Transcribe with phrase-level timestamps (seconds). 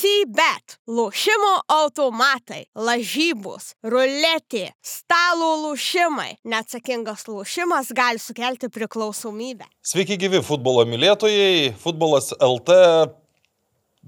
[0.00, 6.38] CBET, lošimo automatai, lažybos, ruletė, stalo lošimai.
[6.48, 9.68] Neatsakingas lošimas gali sukelti priklausomybę.
[9.84, 11.74] Sveiki gyvi futbolo mylėtojai.
[11.84, 12.78] Futbolas LT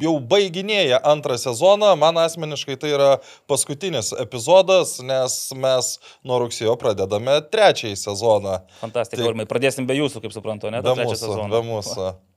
[0.00, 1.92] jau baiginėja antrą sezoną.
[2.00, 3.12] Man asmeniškai tai yra
[3.50, 5.92] paskutinis epizodas, nes mes
[6.24, 8.62] nuo rugsėjo pradedame trečiąjį sezoną.
[8.80, 9.50] Fantastika, Tai- Aurimai.
[9.50, 10.80] Pradėsim be jūsų, kaip suprantu, ne?
[10.80, 12.12] Be mūsų, be mūsų.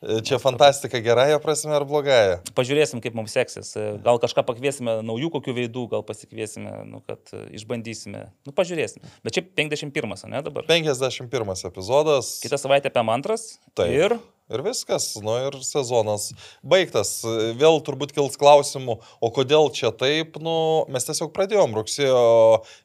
[0.00, 2.38] Čia fantastika gerąją prasme ar blogąją?
[2.56, 3.74] Pažiūrėsim, kaip mums seksis.
[4.00, 8.22] Gal kažką pakviesime, naujų kokių veidų, gal pasikviesime, nu, kad e, išbandysime.
[8.48, 9.04] Nu, pažiūrėsim.
[9.20, 10.64] Bet čia 51, ne dabar?
[10.72, 12.38] 51 epizodas.
[12.40, 13.50] Kitą savaitę apie mantras.
[13.76, 13.92] Taip.
[13.92, 14.16] Ir
[14.50, 16.30] Ir viskas, nu ir sezonas
[16.66, 17.20] baigtas.
[17.60, 20.54] Vėl turbūt kils klausimų, o kodėl čia taip, nu,
[20.90, 22.22] mes tiesiog pradėjom rugsėjo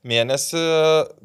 [0.05, 0.61] mėnesį,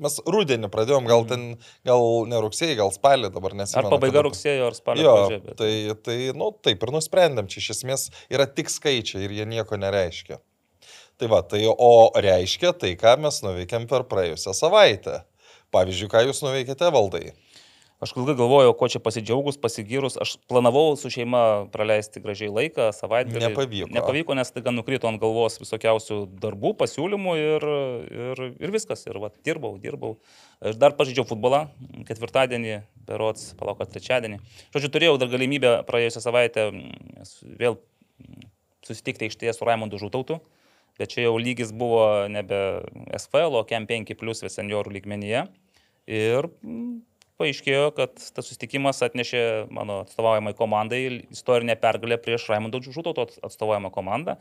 [0.01, 1.45] mes rudenį pradėjom, gal ten,
[1.85, 3.85] gal ne rugsėjai, gal spalį dabar nesimenu.
[3.91, 5.41] ar pabaiga kada- rugsėjo, ar spalio Jo, pradžia.
[5.45, 5.59] Bet...
[5.61, 5.73] tai,
[6.09, 10.41] tai, nu, taip ir nusprendėm, čia iš esmės yra tik skaičiai ir jie nieko nereiškia.
[11.21, 15.21] Tai va, tai o reiškia tai, ką mes nuveikėm per praėjusią savaitę.
[15.71, 17.35] Pavyzdžiui, ką jūs nuveikėte valdai?
[18.01, 20.15] Aš ilgai galvojau, ko čia pasidžiaugus, pasigyrus.
[20.17, 23.43] Aš planavau su šeima praleisti gražiai laiką, savaitgalį.
[23.51, 23.89] Nepavyko.
[23.93, 27.67] Nepavyko, nes tai gan nukrito ant galvos visokiausių darbų, pasiūlymų ir,
[28.23, 29.05] ir, ir viskas.
[29.05, 30.15] Ir va, dirbau, dirbau.
[30.65, 31.67] Aš dar pažaidžiau futbolą
[32.09, 34.41] ketvirtadienį, berots, palauk, trečiadienį.
[34.73, 37.29] Žodžiu, turėjau dar galimybę praėjusią savaitę mm,
[37.61, 38.49] vėl mm,
[38.89, 40.41] susitikti aikštėje su Raimondu Žutautu.
[40.97, 42.81] Bet čia jau lygis buvo nebe
[43.13, 45.45] SFL, o KM 5 plus seniorų lygmenyje.
[46.09, 47.03] Ir mm,
[47.41, 49.43] paaiškėjo, kad tas susitikimas atnešė
[49.75, 51.01] mano atstovaujamai komandai
[51.33, 54.37] istorinę pergalę prieš Raimondą Žutauto atstovaujamą komandą.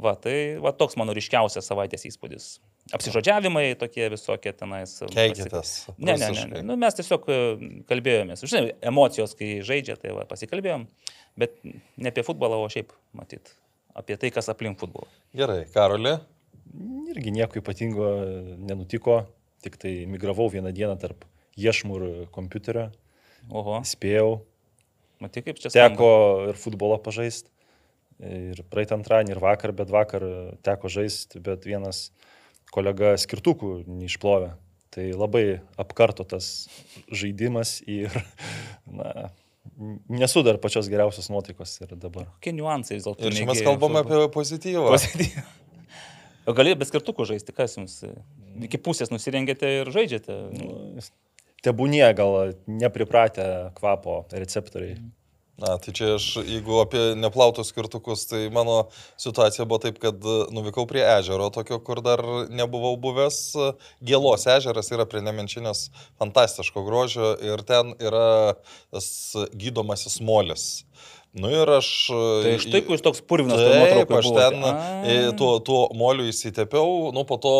[0.00, 2.50] Va, tai va, toks mano ryškiausias savaitės įspūdis.
[2.96, 4.96] Apsižodžiavimai tokie visokie tenais.
[5.14, 5.74] Keikitės.
[5.96, 6.44] Ne, ne, ne.
[6.54, 6.62] ne.
[6.66, 7.40] Nu, mes tiesiog e,
[7.90, 8.44] kalbėjomės.
[8.50, 10.86] Žinai, emocijos, kai žaidžia, tai va, pasikalbėjom.
[11.38, 13.54] Bet ne apie futbolą, o šiaip, matyt,
[13.98, 15.10] apie tai, kas aplink futbolą.
[15.36, 16.16] Gerai, Karoli.
[17.10, 18.08] Irgi nieko ypatingo
[18.62, 19.24] nenutiko,
[19.64, 21.26] tik tai migravau vieną dieną tarp
[21.60, 22.90] iešmų kompiuterio,
[23.48, 24.42] Oho, spėjau,
[25.22, 26.10] matai, kaip čia teko
[26.50, 27.48] ir futbolą pažaisti.
[28.20, 30.24] Ir praeitą antradienį, ir vakar, bet vakar
[30.66, 32.10] teko žaisti, bet vienas
[32.74, 34.52] kolega skirtukų neišplovė.
[34.90, 35.44] Tai labai
[35.80, 36.68] apkarto tas
[37.08, 38.12] žaidimas ir,
[38.98, 39.30] na,
[40.10, 42.28] nesu dar pačios geriausios nuotaikos ir dabar.
[42.36, 43.24] Kokie niuansai vis dėlto.
[43.24, 44.90] Ir čia mes kalbame apie pozityvą.
[44.92, 45.46] Pozityvą.
[46.48, 48.00] O galėjai be skirtukų žaisti, kas jums?
[48.66, 50.36] Iki pusės nusirengėte ir žaidžiate.
[50.56, 50.70] Nu,
[51.64, 55.00] Tebūnie gal nepripratę kvapo receptoriai.
[55.60, 58.86] Na, tai čia aš, jeigu apie neplautus skirtukus, tai mano
[59.20, 63.40] situacija buvo taip, kad e, nuvykau prie ežero, tokio, kur dar nebuvau buvęs.
[64.00, 65.90] Gėlos ežeras yra prie Nemenčinės
[66.22, 68.56] fantastiško grožio ir ten yra
[68.88, 69.10] tas
[69.52, 70.70] gydomasis molis.
[71.38, 71.88] Nu ir aš...
[72.42, 74.46] Tai štai, kur jūs toks purvinas Taip, aš buvote.
[74.50, 74.70] ten A.
[75.06, 77.52] e, tuo, tuo moliu įsitepiau, nu po to,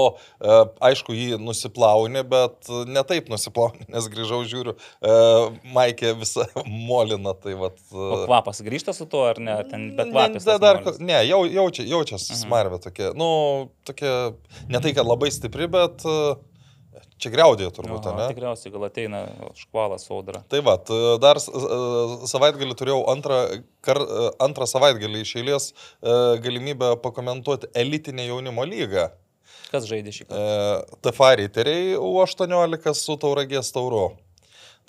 [0.43, 0.57] e,
[0.89, 5.15] aišku, jį nusiplauni, bet ne taip nusiplauni, nes grįžau, žiūriu, e,
[5.77, 6.49] Maikė visą
[6.91, 7.79] molina, tai vad.
[7.95, 9.55] O kvapas grįžta su tuo, ar ne?
[9.63, 10.51] Ar ten bet kvapas.
[10.51, 10.99] ne, dar, molis?
[10.99, 12.41] ne jau, jaučia, jaučiasi Mhm.
[12.43, 13.31] smarvė tokia, nu,
[13.87, 14.17] tokia,
[14.67, 16.19] ne tai, kad labai stipri, bet e,
[17.21, 18.27] čia greudėjo turbūt, Aha, ne?
[18.33, 19.23] Tikriausiai gal ateina
[19.59, 20.43] škvalas audra.
[20.51, 20.77] Tai va,
[21.23, 23.41] dar savaitgalį turėjau antrą,
[23.85, 24.01] kar,
[24.43, 25.75] antrą savaitgalį iš eilės e,
[26.45, 29.11] galimybę pakomentuoti elitinę jaunimo lygą.
[29.71, 30.43] Kas žaidė šį kartą?
[30.43, 34.09] E, TFA riteriai U18 su Tauragės tauru.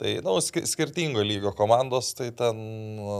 [0.01, 2.57] Tai, na, nu, ski- skirtingo lygio komandos, tai ten,
[2.97, 3.17] nu,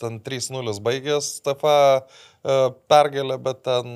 [0.00, 2.56] ten 3-0 baigęs TFA e,
[2.90, 3.92] pergalę, bet ten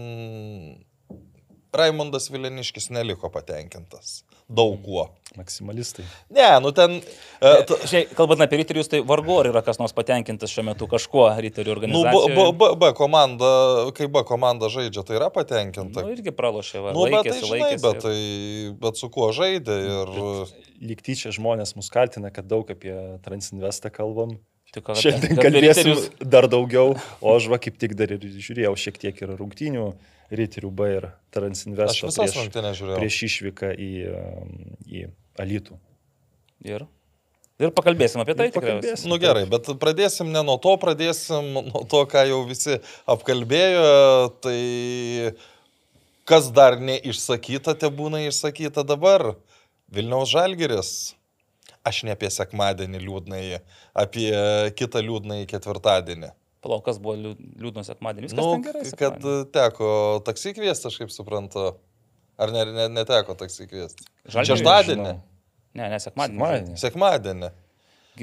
[1.79, 4.23] Raimondas Vileniškis neliko patenkintas.
[4.47, 5.09] Daug kuo.
[5.37, 6.05] Maksimalistai.
[6.33, 7.01] Ne, nu ten...
[7.43, 10.87] E, t- Šiai, kalbant apie riterius, tai vargu ar yra kas nors patenkintas šiuo metu
[10.89, 12.37] kažkuo riterių Nu, B, organizacijoje.
[12.37, 13.51] B, B, B komanda,
[13.99, 16.07] kai B komanda žaidžia, tai yra patenkinta.
[16.07, 17.85] Nu, irgi pralošė, va, Nu, bet tai, laikėsi, žinai, laikėsi.
[17.89, 18.19] bet, tai,
[18.87, 20.15] bet su kuo žaidė ir...
[20.87, 22.95] Lyg tyčia žmonės mus kaltina, kad daug apie
[23.27, 24.37] Transinvestą kalbam.
[24.75, 28.99] Tik, Šiandien kalbėsim riterius- dar daugiau, o aš va kaip tik dar ir žiūrėjau šiek
[29.01, 29.87] tiek ir rungtynių
[30.33, 33.91] Riterių B ir visas prieš, prieš išvyką į,
[34.91, 35.03] į
[35.43, 35.77] Alytų.
[36.67, 36.87] Ir,
[37.63, 38.49] ir pakalbėsim apie tai.
[38.55, 39.11] Pakalbėsim.
[39.13, 43.84] Nu gerai, bet pradėsim ne nuo to, pradėsim nuo to, ką jau visi apkalbėjo.
[44.43, 44.57] Tai
[46.27, 49.34] kas dar neišsakyta, te būna išsakyta dabar.
[49.93, 50.91] Vilniaus Žalgiris.
[51.87, 53.45] Aš ne apie sekmadienį liūdnai,
[53.95, 54.33] apie
[54.75, 56.33] kitą liūdnai ketvirtadienį.
[56.66, 58.33] Palauk, kas buvo liū- liūdnas sekmadienis?
[58.34, 58.83] Viskas Nu, ten gerai.
[58.91, 59.51] kad sekmadienį.
[59.54, 59.91] teko
[60.27, 61.68] taksi kviesti, aš kaip suprantu.
[62.36, 64.04] Ar ne, ne, neteko taksi kviesti?
[64.34, 65.13] Šeštadienį.
[65.77, 66.41] Ne, ne, sekmadienį.
[66.41, 66.77] Sekmadienį.
[66.83, 67.51] Sekmadienį.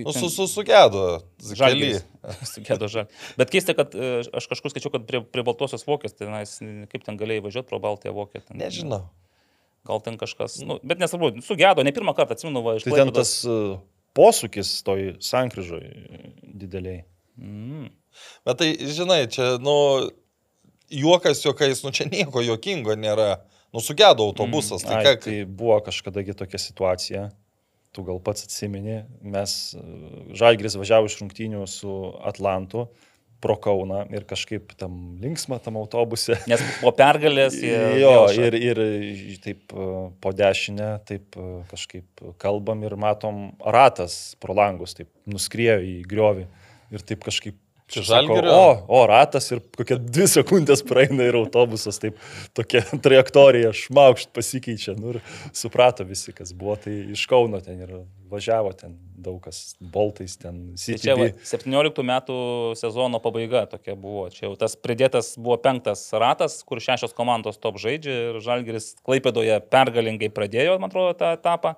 [0.03, 1.21] Nu, su, su, sugėdo.
[1.53, 2.01] Žalgiris.
[2.53, 3.05] Sugėdo žal.
[3.37, 6.55] Bet keista, kad e, aš kažkur skaičiau, kad prie, prie Baltosios vokės, tai nais,
[6.89, 8.41] kaip ten galėjai važiuoti pro Baltąją vokę.
[8.41, 9.03] Ten, Nežinau.
[9.85, 13.11] Gal ten kažkas, nu, bet nesvarbu, sugėdo, ne pirmą kartą atsimenu, va, iš Tai ten
[13.13, 13.57] tas e,
[14.17, 15.85] posūkis toj sankryžoj
[16.57, 17.03] dideliai.
[17.37, 17.91] Mm.
[18.47, 19.75] Bet tai, žinai, čia, nu,
[20.93, 23.37] juokas juokais, nu, čia nieko juokingo nėra.
[23.73, 24.83] Nu, sugėdo autobusas.
[24.85, 27.23] Tai, Ai, ką, tai buvo kažkadagi tokia situacija,
[27.93, 29.55] tu gal pats atsimeni, mes
[30.37, 31.93] Žalgris važiavo iš rungtynių su
[32.25, 32.87] Atlantu
[33.43, 36.37] pro Kauną ir kažkaip tam linksma tam autobuse.
[36.47, 37.75] Nes po pergalės jie...
[37.99, 39.87] Jo, vėl ša- ir, ir taip e,
[40.23, 46.47] po dešinę, taip e, kažkaip kalbam ir matom ratas pro langus, taip nuskriejo į griovį
[46.95, 47.57] ir taip kažkaip
[47.93, 48.53] Čia sako, Žalgirio?
[48.57, 48.67] O,
[48.97, 52.17] o ratas ir kokia dvi sekundės praeina ir autobusas, taip
[52.57, 54.97] tokia trajektorija šmaukšt pasikeičia.
[54.97, 55.21] Nu, ir
[55.55, 57.95] suprato visi, kas buvo, tai iš Kauno ten ir
[58.33, 61.47] važiavo ten daug kas, boltais ten, Tai čia va, CTB.
[61.69, 62.37] 17 metų
[62.79, 64.25] sezono pabaiga tokia buvo.
[64.33, 69.59] Čia jau tas pridėtas buvo penktas ratas, kur šešios komandos top žaidžia ir Žalgiris Klaipėdoje
[69.73, 71.77] pergalingai pradėjo, man atrodo, tą etapą.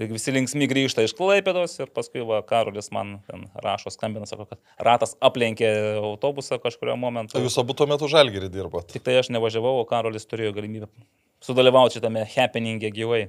[0.00, 4.46] Ir visi linksmi grįžta iš Klaipėdos ir paskui va, Karolis man ten rašo, skambina, sako,
[4.48, 5.68] kad ratas aplenkė
[6.00, 7.36] autobusą kažkurio momentu.
[7.42, 8.88] Jūs abu tuo metu žalgerį dirbot.
[8.88, 10.88] Tik tai aš nevažiavau, o Karolis turėjo galimybę
[11.44, 13.26] sudalyvauti šitame happeningė gyvai.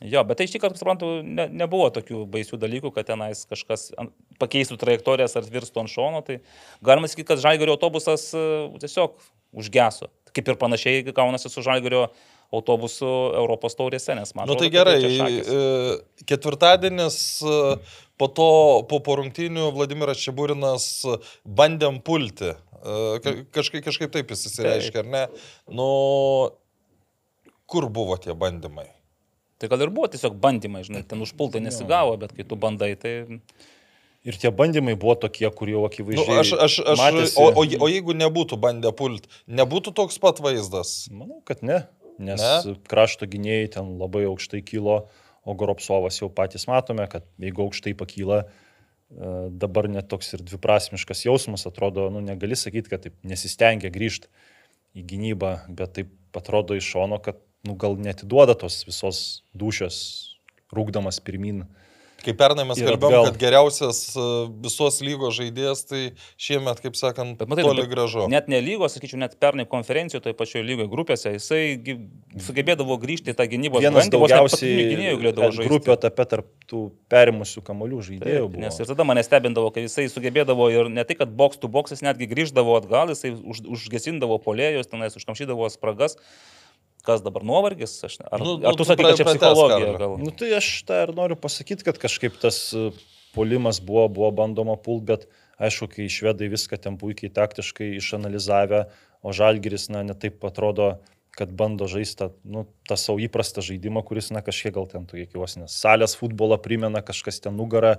[0.00, 3.90] Jo, bet tai iš tikrųjų, suprantu, ne, nebuvo tokių baisių dalykų, kad tenais kažkas
[4.40, 6.22] pakeistų trajektorijas ar virstų ant šono.
[6.24, 6.38] Tai
[6.86, 8.44] galima sakyti, kad Žalgerio autobusas e,
[8.80, 9.18] tiesiog
[9.60, 10.08] užgeso.
[10.32, 14.98] Kaip ir panašiai gaunasi su Žalgerio autobusu Europos taurėse, nes man Na nu, tai gerai,
[15.00, 15.58] e,
[16.26, 17.58] ketvirtadienis e,
[18.18, 18.48] po to,
[18.90, 20.88] po porungtinių Vladimiras Čiaburinas
[21.46, 22.50] bandėm pulti.
[22.54, 25.24] E, ka- Kažkaip, kažkaip taip jis įsireiškia, ar ne?
[25.70, 25.88] Nu,
[27.70, 28.88] kur buvo tie bandymai?
[29.60, 33.12] Tai gal ir buvo tiesiog bandymai, žinai, ten užpultai nesigavo, bet kai tu bandai, tai...
[34.24, 36.40] Ir tie bandymai buvo tokie, kur jau Nu, akivaizdžiai.
[36.42, 37.36] aš, aš, aš, matėsi.
[37.40, 41.06] o, o, o jeigu nebūtų bandę pult, nebūtų toks pat vaizdas.
[41.12, 41.78] Manau, kad ne,
[42.20, 42.76] nes Ne?
[42.90, 45.08] krašto gynėjai ten labai aukštai kilo,
[45.44, 51.24] o Goropsovas jau patys matome, kad jeigu aukštai pakyla, e, dabar net toks ir dviprasmiškas
[51.24, 54.28] jausmas atrodo, nu negali sakyti, kad taip nesistengia grįžti
[54.94, 59.96] į gynybą, bet taip atrodo iš šono, kad nu, gal netiduoda tos visos dušios,
[60.74, 61.64] rūkdamas pirmin.
[62.24, 63.28] Kai pernai mes kalbėjom, atgal.
[63.30, 64.24] kad geriausias e,
[64.64, 66.02] visos lygos žaidėjas, tai
[66.40, 68.26] šiemet, kaip sakant, Bet matai, toli gražu.
[68.32, 71.62] Net ne lygos, sakyčiau, net pernai konferencijoje, toje pačioje lygoje grupėse, jisai
[72.44, 75.68] sugebėdavo grįžti į tą gynybos Vienas daugiausiai gynėjų galėdavo žaisti.
[75.70, 78.64] grupių etape tarp tų perimusių kamolių žaidėjų Taip, buvo.
[78.66, 81.96] Nes ir tada mane stebindavo, kai jisai sugebėdavo ir ne tai, kad box to box,
[81.96, 86.18] jis netgi grįždavo atgal, jisai už, užgesindavo polėjus, tenais užkamšydavo spragas.
[87.06, 87.94] Kas dabar nuovargis?
[88.04, 89.92] Aš, ne- ar, Nu, ar nu, tu sakai, kad čia psichologija?
[90.00, 90.16] Gal?
[90.20, 92.90] Nu tai aš tą ir noriu pasakyti, kad kažkaip tas e,
[93.36, 95.28] polimas buvo, buvo bandoma pult, bet
[95.60, 98.86] aišku, kai švedai viską ten puikiai taktiškai išanalizavę,
[99.22, 100.94] o žalgeris, na, netaip atrodo,
[101.36, 105.28] kad bando žaisti tą, nu, tą savo įprastą žaidimą, kuris, na, kažkiek gal ten tokie
[105.38, 107.92] vos nes salės futbolą primena, kažkas ten nugarą,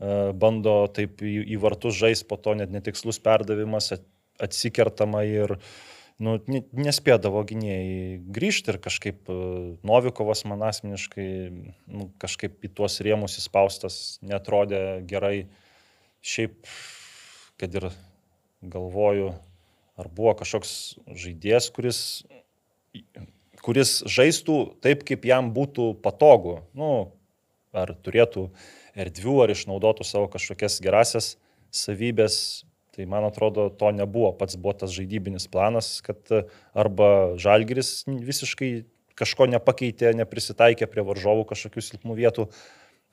[0.00, 4.06] e, bando taip į, į vartus žaisti, po to net netikslus perdavimas at-
[4.40, 5.58] atsikertama ir
[6.22, 9.38] nu, ne- nespėdavo gynėjai grįžti ir kažkaip e,
[9.86, 15.48] Novikovas man asmeniškai nu, kažkaip į tuos rėmus įspaustas netrodė gerai.
[16.18, 16.66] Šiaip,
[17.62, 17.92] kad ir
[18.66, 19.30] galvoju,
[19.98, 20.72] ar buvo kažkoks
[21.06, 22.00] žaidėjas, kuris,
[23.62, 26.58] kuris žaistų taip, kaip jam būtų patogu.
[26.74, 27.12] Nu,
[27.70, 28.48] ar turėtų
[28.98, 31.36] erdvių, ar išnaudotų savo kažkokias gerasias
[31.70, 32.64] savybės.
[32.98, 34.32] Tai man atrodo, to nebuvo.
[34.34, 36.40] Pats buvo tas žaidybinis planas, kad e,
[36.74, 38.70] arba žalgeris visiškai
[39.18, 42.48] kažko nepakeitė, neprisitaikė prie varžovų kažkokių silpnų vietų,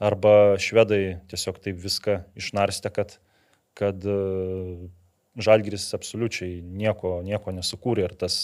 [0.01, 3.13] arba švedai tiesiog taip viską išnarstė, kad,
[3.77, 4.17] kad e,
[5.37, 8.07] žalgeris absoliučiai nieko, nieko nesukūrė.
[8.09, 8.39] Ir tas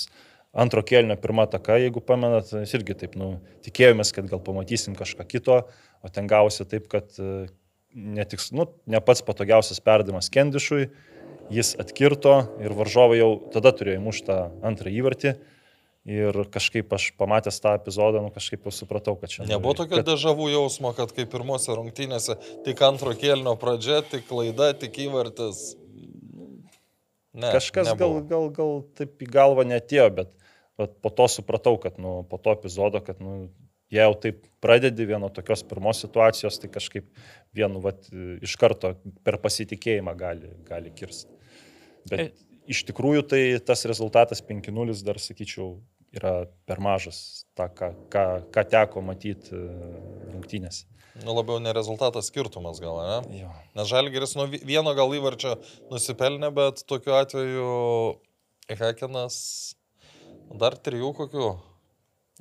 [0.53, 3.33] antro kėlinio pirmą taką, jeigu pamenat, irgi taip, nu,
[3.65, 5.63] tikėjomės, kad gal pamatysim kažką kito,
[6.05, 7.47] o ten gausi taip, kad e,
[7.95, 10.91] netiks, nu, ne pats patogiausias perdavimas Kendišui,
[11.49, 15.33] jis atkirto ir varžovai jau tada turėjo įmuštą antrą įvartį.
[16.11, 19.43] Ir kažkaip aš pamatęs tą epizodą, nu kažkaip jau supratau, kad čia...
[19.43, 24.25] nu, Nebuvo tokio kad- dežavų jausmo, kad kaip pirmose rungtynėse tik antro kėlinio pradžia, tik
[24.25, 25.75] klaida, tik įvartis.
[27.37, 28.23] Ne, Kažkas gal, nebuvo.
[28.27, 30.33] gal, gal taip į galvą netėjo, bet
[30.81, 33.51] vat, po to supratau, kad nu, po to epizodo, kad nu,
[33.91, 37.07] jei jau taip pradedi vieno tokios pirmos situacijos, tai kažkaip
[37.57, 38.07] vienu vat,
[38.41, 38.93] iš karto
[39.25, 41.31] per pasitikėjimą gali, gali kirsti.
[42.09, 42.37] Bet
[42.71, 45.75] iš tikrųjų tai tas rezultatas 5-0 dar sakyčiau
[46.15, 50.87] yra per mažas, tą, ką, ką, ką teko matyti rungtynėse.
[51.25, 53.39] Nu, labiau ne rezultatas skirtumas gal, ne?
[53.41, 53.49] Jo.
[53.75, 55.57] Nes Žalgeris nuo vi- vieno gal įvarčio
[55.91, 57.67] nusipelnė, bet tokiu atveju
[58.71, 59.75] Hekinas
[60.55, 61.49] dar trijų kokių.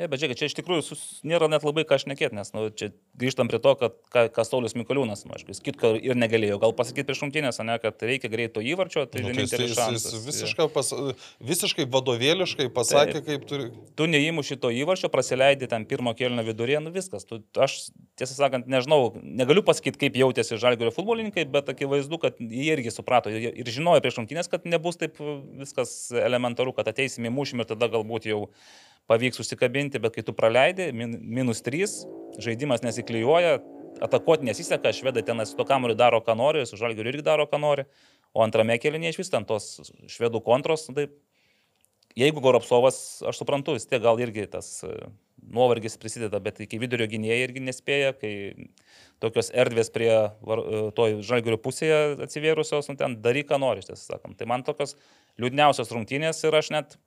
[0.00, 2.88] Ne, bet žiūrėk, čia iš tikrųjų sus, nėra net labai ką šnekėti, nes nu, čia
[3.20, 6.72] grįžtam prie to, kad ką, ką Saulis Mikoliūnas, nu, aišku, jis kitko ir negalėjo gal
[6.78, 10.66] pasakyti prieš šimtinės, ne, kad reikia greito įvarčio, tai Nu, tai jis, jis, jis visiškai,
[10.72, 10.88] pas,
[11.44, 13.28] visiškai vadovėliškai pasakė, Taip.
[13.28, 13.68] kaip turi.
[13.98, 17.28] tu neįmu šito įvarčio, prasileidi ten pirmo kelio vidurėje, nu viskas.
[17.28, 22.72] Tu, aš tiesą sakant, nežinau, negaliu pasakyti, kaip jautėsi žalgerio futbolininkai, bet akivaizdu, kad jie
[22.72, 27.60] irgi suprato ir, žinojo prieš rungtynės, kad nebus taip viskas elementaru, kad ateisim į mūšį
[27.60, 28.46] ir tada galbūt jau
[29.10, 31.88] pavyks užsikabinti, bet kai tu praleidi, min, minus 3,
[32.42, 33.58] žaidimas nesiklyjuoja,
[34.06, 37.58] atakuoti nesiseka, švedai ten su to kamuriu daro, ką nori, su žalgeriu irgi daro, ką
[37.60, 37.88] nori,
[38.32, 39.72] o antrame kelyje iš vis ten tos
[40.14, 41.08] švedų kontros, nu, tai
[42.18, 44.94] jeigu Goropsovas, aš suprantu, vis tiek gal irgi tas e,
[45.50, 48.32] nuovargis prisideda, bet iki vidurio gynėjai irgi nespėja, kai
[49.22, 50.10] tokios erdvės prie
[50.46, 54.38] var- e, to žalgerio pusėje atsivėrusios, nu, ten daryk, ką nori, tiesą sakant.
[54.38, 54.96] Tai man tokios
[55.40, 56.98] liūdniausios rungtynės ir aš net,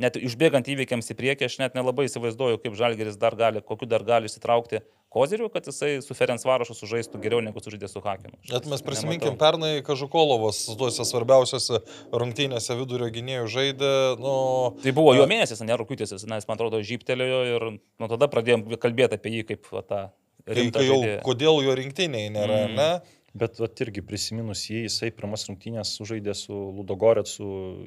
[0.00, 4.02] net išbėgant įvykiams į priekį, aš net nelabai įsivaizduoju, kaip žalgeris dar gali, kokiu dar
[4.08, 4.80] gali įsitraukti
[5.10, 8.36] kozeriu, kad jisai su Ferenc Varošu sužaistų geriau negu sužaidė su Hakinu.
[8.46, 8.86] Net mes nematau.
[8.88, 11.80] prisiminkim, pernai Kažukolovas tuose svarbiausiose
[12.14, 13.92] rungtynėse vidurio gynėjų žaidė,
[14.22, 14.34] nu...
[14.82, 18.68] Tai buvo jo mėnesis, ne rūpiutis, na, jis man atrodo žyptelėjo ir nuo tada pradėjom
[18.80, 20.00] kalbėti apie jį kaip va, tą
[20.46, 21.18] Kai, kai jau, žaidėją.
[21.26, 22.78] kodėl jo rinktiniai nėra, Mm.
[22.78, 23.18] ne?
[23.36, 27.44] Bet vat, irgi prisiminus jį, jisai pirmas rungtynės sužaidė su Ludogorecu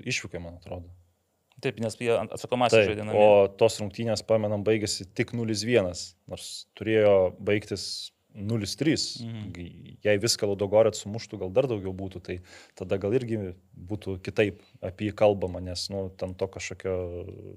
[0.08, 0.88] išvykai, man atrodo.
[1.64, 3.06] Taip, nes jie atsakomasis žaidė.
[3.16, 5.94] o tos rungtynės, pamenam, baigėsi tik 0-1,
[6.32, 7.86] nors turėjo baigtis
[8.36, 9.24] 0-3.
[9.24, 9.98] Mhm.
[10.04, 12.36] Jei viską Ludogorėt sumuštų, gal dar daugiau būtų, tai
[12.78, 16.96] tada gal irgi būtų kitaip apie jį kalbama, nes, nu, ten to kažkokio,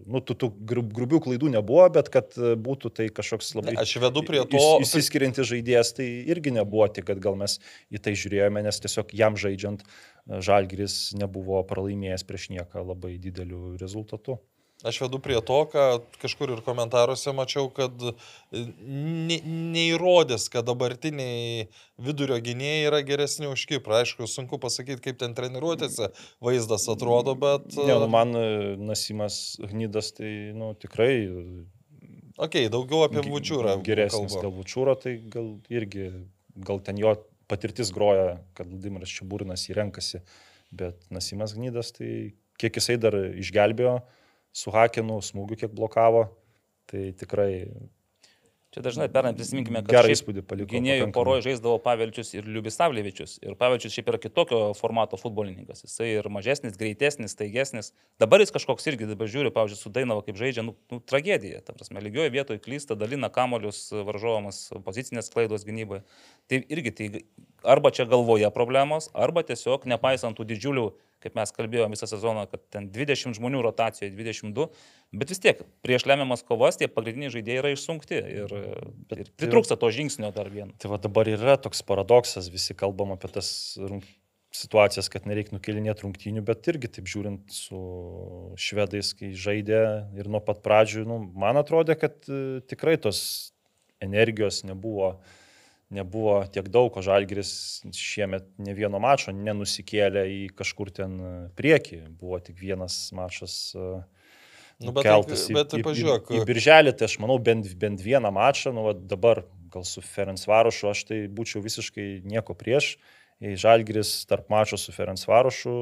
[0.05, 3.77] nu, tų, tų grub- grubių klaidų nebuvo, bet kad e, būtų tai kažkoks labai...
[3.81, 7.59] Aš vedu prie to, Įsiskiriantis žaidėjas tai irgi nebuvo, tik kad gal mes
[7.91, 13.75] į tai žiūrėjome, nes tiesiog jam žaidžiant e, Žalgiris nebuvo pralaimėjęs prieš nieką labai dideliu
[13.81, 14.41] rezultatu.
[14.85, 17.95] Aš vedu prie to, kad kažkur ir komentaruose mačiau, kad
[18.53, 19.39] ne,
[19.73, 21.65] neįrodės, kad dabartiniai
[21.97, 24.03] vidurio gynėjai yra geresni už Kiprą.
[24.05, 26.11] Aišku, sunku pasakyti, kaip ten treniruotėse
[26.45, 27.71] vaizdas atrodo, bet...
[27.79, 28.45] Ne, nu, man e,
[28.77, 31.15] Nasimas Gnydas tai nu, tikrai
[32.37, 33.79] Ok, daugiau apie Vučiūrą.
[33.85, 36.11] Geresnis gal Vučiūro, tai gal irgi,
[36.69, 37.15] gal ten jo
[37.49, 40.21] patirtis groja, kad Vladimiras Čiabūrinas jį renkasi,
[40.69, 42.11] bet Nasimas Gnydas, tai
[42.61, 43.97] kiek jisai dar išgelbėjo,
[44.57, 46.27] su Hakenu smūgiu kiek blokavo,
[46.91, 47.67] tai tikrai
[48.77, 50.69] Čia dažnai pernai prisiminkime, kad gerą įspūdį paliko.
[50.69, 53.39] gynėjų poroje žaisdavo Pavelčius ir Liubisavlevičius.
[53.41, 55.81] Ir Pavelčius šiaip yra kitokio formato futbolininkas.
[55.87, 57.95] Jisai ir mažesnis, greitesnis, staigesnis.
[58.21, 61.63] Dabar jis kažkoks irgi, dabar žiūriu, pavyzdžiui, su Dainava kaip žaidžia, nu, nu tragedija.
[61.65, 66.05] Ta prasme, lygioje vietoje klysta, dalina kamolius varžovamas, pozicinės klaidos gynyboje.
[66.53, 67.11] Tai irgi tai
[67.65, 70.87] arba čia galvoje problemos, arba tiesiog nepaisant tų didžiulių,
[71.25, 74.69] kaip mes kalbėjome visą sezoną, kad ten 20 žmonių rotacijoje, 22,
[75.17, 79.79] bet vis tiek prieš lemiamas kovas tie pagrindiniai žaidėjai yra išsunkti ir, ir tai- pritrūksta
[79.81, 80.77] to žingsnio dar vieno.
[80.83, 83.49] Tai va dabar yra toks paradoksas, visi kalbam apie tas
[83.81, 84.05] rung...
[84.57, 87.81] situacijas, kad nereikia nukelinėti rungtynių, bet irgi taip žiūrint su
[88.57, 89.83] švedais, kai žaidė
[90.17, 93.53] ir nuo pat pradžių, nu, man atrodė, kad e, tikrai tos
[94.01, 95.17] energijos nebuvo,
[95.91, 102.01] nebuvo tiek daug, o Žalgiris šiemet ne vieno mačo nenusikėlė į kažkur ten e, priekį,
[102.21, 103.73] buvo tik vienas mačas.
[103.79, 104.03] e,
[104.85, 106.27] Nu, bet keltas tai- į- bet tai į- į- pažiūrėk.
[106.35, 110.03] Į, į birželį, tai aš manau, bent, bent vieną mačą, nu, va, dabar gal su
[110.05, 112.97] Ferenc Varošu aš tai būčiau visiškai nieko prieš.
[113.41, 115.73] Žalgiris tarp mačo su Ferenc Varošu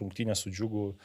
[0.00, 0.96] rungtynę su džiugu e,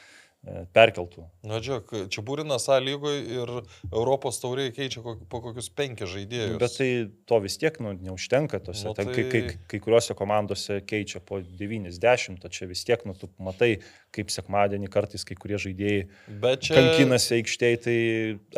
[0.76, 1.24] perkeltų.
[1.48, 3.52] Na, žiūrėk, čia būrinas A lygoje ir
[3.90, 6.58] Europos tauriai keičia kok, po kokius penkis žaidėjus.
[6.60, 6.88] Bet tai
[7.28, 8.60] to vis tiek nu, neužtenka.
[8.64, 9.06] Tose, Nu, tai...
[9.08, 13.30] kai, kai, tai- kai kuriuose komandose keičia po 90, o čia vis tiek, nu, tu
[13.40, 13.78] matai,
[14.14, 16.76] kaip sekmadienį kartais kai kurie žaidėjai čia...
[16.76, 17.96] kankinasi aikštėje, tai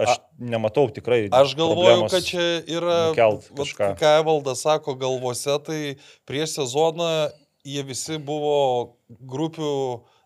[0.03, 0.19] aš A...
[0.57, 1.27] nematau tikrai.
[1.31, 5.81] Aš galvoju, kad čia yra, vat ką Evaldas sako galvose, tai
[6.29, 7.31] prieš sezoną
[7.67, 8.59] jie visi buvo
[9.07, 9.73] grupių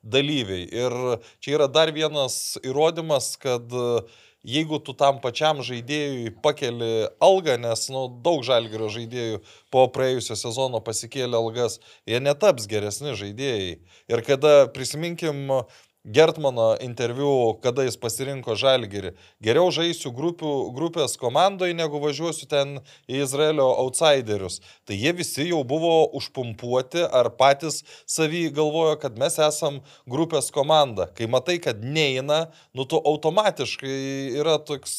[0.03, 0.67] dalyviai.
[0.69, 0.97] Ir
[1.41, 4.03] čia yra dar vienas įrodymas, kad e,
[4.47, 9.43] jeigu tu tam pačiam žaidėjui pakeli algą, nes nu, daug žalgerio žaidėjų
[9.73, 11.79] po praėjusio sezono pasikėlė algas,
[12.09, 13.79] jie netaps geresni žaidėjai.
[14.11, 15.63] Ir kada prisiminkim
[16.05, 19.11] Gertmano interviu, kada jis pasirinko žalgerį.
[19.45, 24.63] Geriau žaisiu grupių, grupės komandoje, negu važiuosiu ten į Izraelio outsiderius.
[24.89, 31.11] Tai jie visi jau buvo užpumpuoti ar patys savy galvojo, kad mes esam grupės komanda.
[31.13, 34.97] Kai matai, kad neina, nu tu automatiškai yra toks,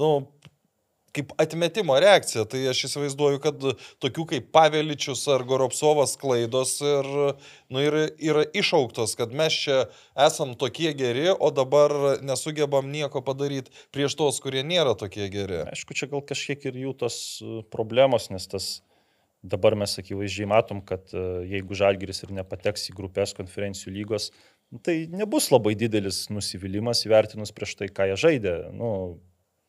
[0.00, 0.10] nu,
[1.14, 2.44] kaip atmetimo reakcija.
[2.50, 3.66] Tai aš įsivaizduoju, kad
[4.02, 7.10] tokių kaip Paveličius ar Goropsovas klaidos ir,
[7.72, 9.84] nu, ir, yra išauktos, kad mes čia
[10.26, 11.94] esam tokie geri, o dabar
[12.24, 15.62] nesugebam nieko padaryti prieš tos, kurie nėra tokie geri.
[15.70, 18.72] Aišku, čia gal kažkiek ir jų tos e, problemos, nes tas
[19.44, 24.30] dabar mes akivaizdžiai matom, kad e, jeigu Žalgiris ir nepateks į grupės konferencijų lygos,
[24.72, 28.56] nu, tai nebus labai didelis nusivylimas įvertinus prieš tai, ką jie žaidė.
[28.74, 28.90] Nu,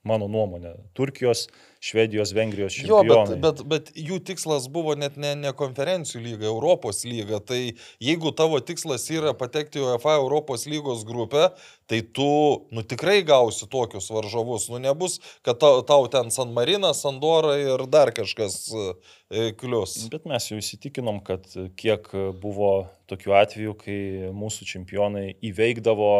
[0.05, 0.75] mano nuomonė.
[0.97, 1.47] Turkijos,
[1.83, 3.07] Švedijos, Vengrijos čempionai.
[3.09, 7.41] Jo, bet, bet, bet jų tikslas buvo net ne, ne konferencijų lyga, Europos lyga.
[7.45, 7.59] Tai
[8.01, 11.49] jeigu tavo tikslas yra patekti į UEFA Europos lygos grupę,
[11.89, 12.29] tai tu,
[12.73, 14.69] nu tikrai gausi tokius varžovus.
[14.73, 19.97] Nu nebus, kad tau, tau ten San Marinas, Andora ir dar kažkas e, klius.
[20.13, 22.09] Bet mes jau įsitikinom, kad kiek
[22.41, 22.75] buvo
[23.09, 23.99] tokių atvejų, kai
[24.33, 26.13] mūsų čempionai įveikdavo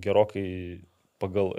[0.00, 0.48] gerokai
[1.20, 1.52] pagal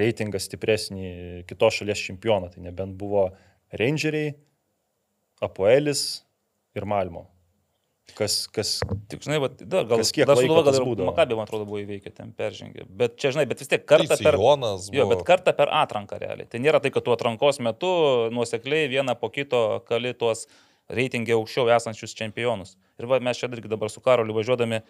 [0.00, 1.12] reitingą stipresnį
[1.48, 2.50] kitos šalies čempioną.
[2.54, 3.30] Tai nebent buvo
[3.76, 4.34] Rangeriai,
[5.42, 6.22] Apoelis
[6.76, 7.26] ir Malmo.
[8.14, 8.76] Kas, kas,
[9.10, 11.08] Tik, žinai, va, da, gal, Kas kiek dar laiko gal tas ir būdavo?
[11.10, 12.84] Makabė, man atrodo, buvo įveikę, ten peržengė.
[12.86, 14.38] Bet čia, žinai, bet vis tiek kartą per...
[14.38, 15.16] Jonas Jo, buvo.
[15.16, 16.46] bet kartą per atranką realiai.
[16.48, 17.90] Tai nėra tai, kad tu atrankos metu
[18.32, 20.46] nuosekliai vieną po kito kali tuos
[20.86, 22.76] reitingai aukščiau esančius čempionus.
[23.02, 24.84] Ir va, mes čia irgi dabar su Karoliu važiuodami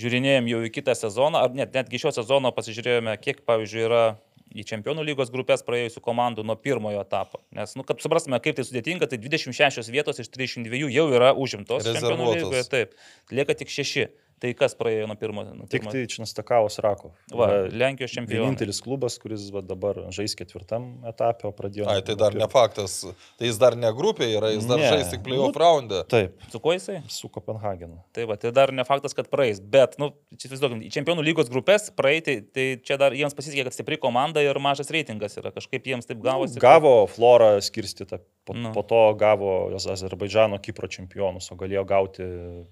[0.00, 4.04] žiūrinėjom jau į kitą sezoną, ar net, netgi šio sezono pasižiūrėjome, kiek, pavyzdžiui, yra
[4.52, 7.42] į čempionų lygos grupės praėjusių komandų nuo pirmojo etapo.
[7.56, 11.88] Nes, nu, kad suprastume, kaip tai sudėtinga, tai 26 vietos iš 32 jau yra užimtos
[11.88, 12.64] čempionų lygoje.
[12.72, 12.96] Taip,
[13.32, 14.08] lieka tik 6.
[14.42, 15.44] Tai kas praėjo nuo pirmo?
[15.54, 15.92] Nuo tik pirmo?
[15.94, 17.12] tai Činastakavos Rako.
[17.30, 18.40] Va, Lenkijos čempionai.
[18.42, 21.86] Vienintelis klubas, kuris va, dabar žais ketvirtam etape, o pradėjo.
[21.86, 22.96] Ai, tai dar ne faktas.
[23.38, 24.88] Tai jis dar ne grupė yra, jis dar Ne.
[24.90, 26.00] žais tik playoff Nu, raundą.
[26.10, 26.98] Taip, Su kuo jisai?
[27.06, 28.00] su Kopenhagenu.
[28.12, 31.46] Tai va, tai dar ne faktas, kad praeis, bet, nu, čia įsivaizduokim, į čempionų lygos
[31.48, 35.86] grupės praeiti, tai čia dar jiems pasisekė, kad stipri komanda ir mažas reitingas yra, kažkaip
[35.86, 36.58] jiems taip gavosi.
[36.58, 38.72] kad- Gavo Florą skirstytą, po, Nu.
[38.74, 42.22] po to gavo Azerbaidžano Kipro čempionus, o galėjo gauti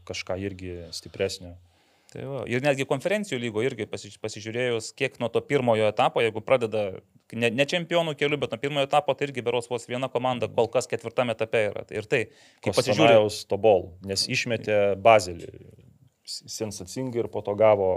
[0.05, 1.55] kažką irgi stipresnio.
[2.11, 6.43] Tai va, ir netgi konferencijų lygo irgi pasi- pasižiūrėjus, kiek nuo to pirmojo etapo, jeigu
[6.43, 6.85] pradeda
[7.33, 10.67] ne, ne čempionų keliu, bet nuo pirmojo etapo, tai irgi beros vos viena komanda kol
[10.75, 11.85] kas ketvirtame etape yra.
[11.95, 12.25] Ir tai,
[12.65, 15.53] kai pasižiūrėjau, Kostanajaus Tobol, nes išmetė Bazelį
[16.31, 17.93] sensacingai ir po to gavo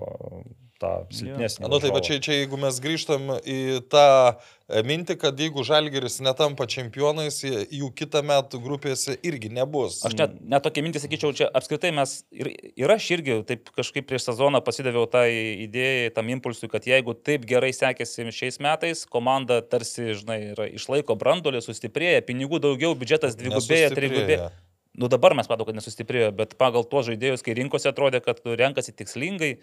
[0.83, 1.63] tą silpnesnį.
[1.63, 2.19] Na, nu, tai va varžovą.
[2.19, 3.59] čia, čia jeigu mes grįžtam į
[3.91, 10.01] tą e, mintį, kad jeigu Žalgeris netampa čempionais, jų kitą metą grupėse irgi nebus.
[10.07, 14.09] Aš net, net tokia mintį sakyčiau, čia apskritai mes ir, ir aš irgi taip kažkaip
[14.09, 15.27] prieš sezoną pasidaviau tai
[15.67, 21.17] idėjai, tam impulsui, kad jeigu taip gerai sekėsi šiais metais, komanda tarsi, žinai, yra, išlaiko
[21.19, 24.51] brandolį, sustiprėja, pinigų daugiau, biudžetas dvigubėja, trigubėja.
[24.93, 28.93] Nu dabar mes matome, kad nesustiprėjo, bet pagal tuos žaidėjus, kai rinkose atrodė, kad renkasi
[28.93, 29.55] tikslingai,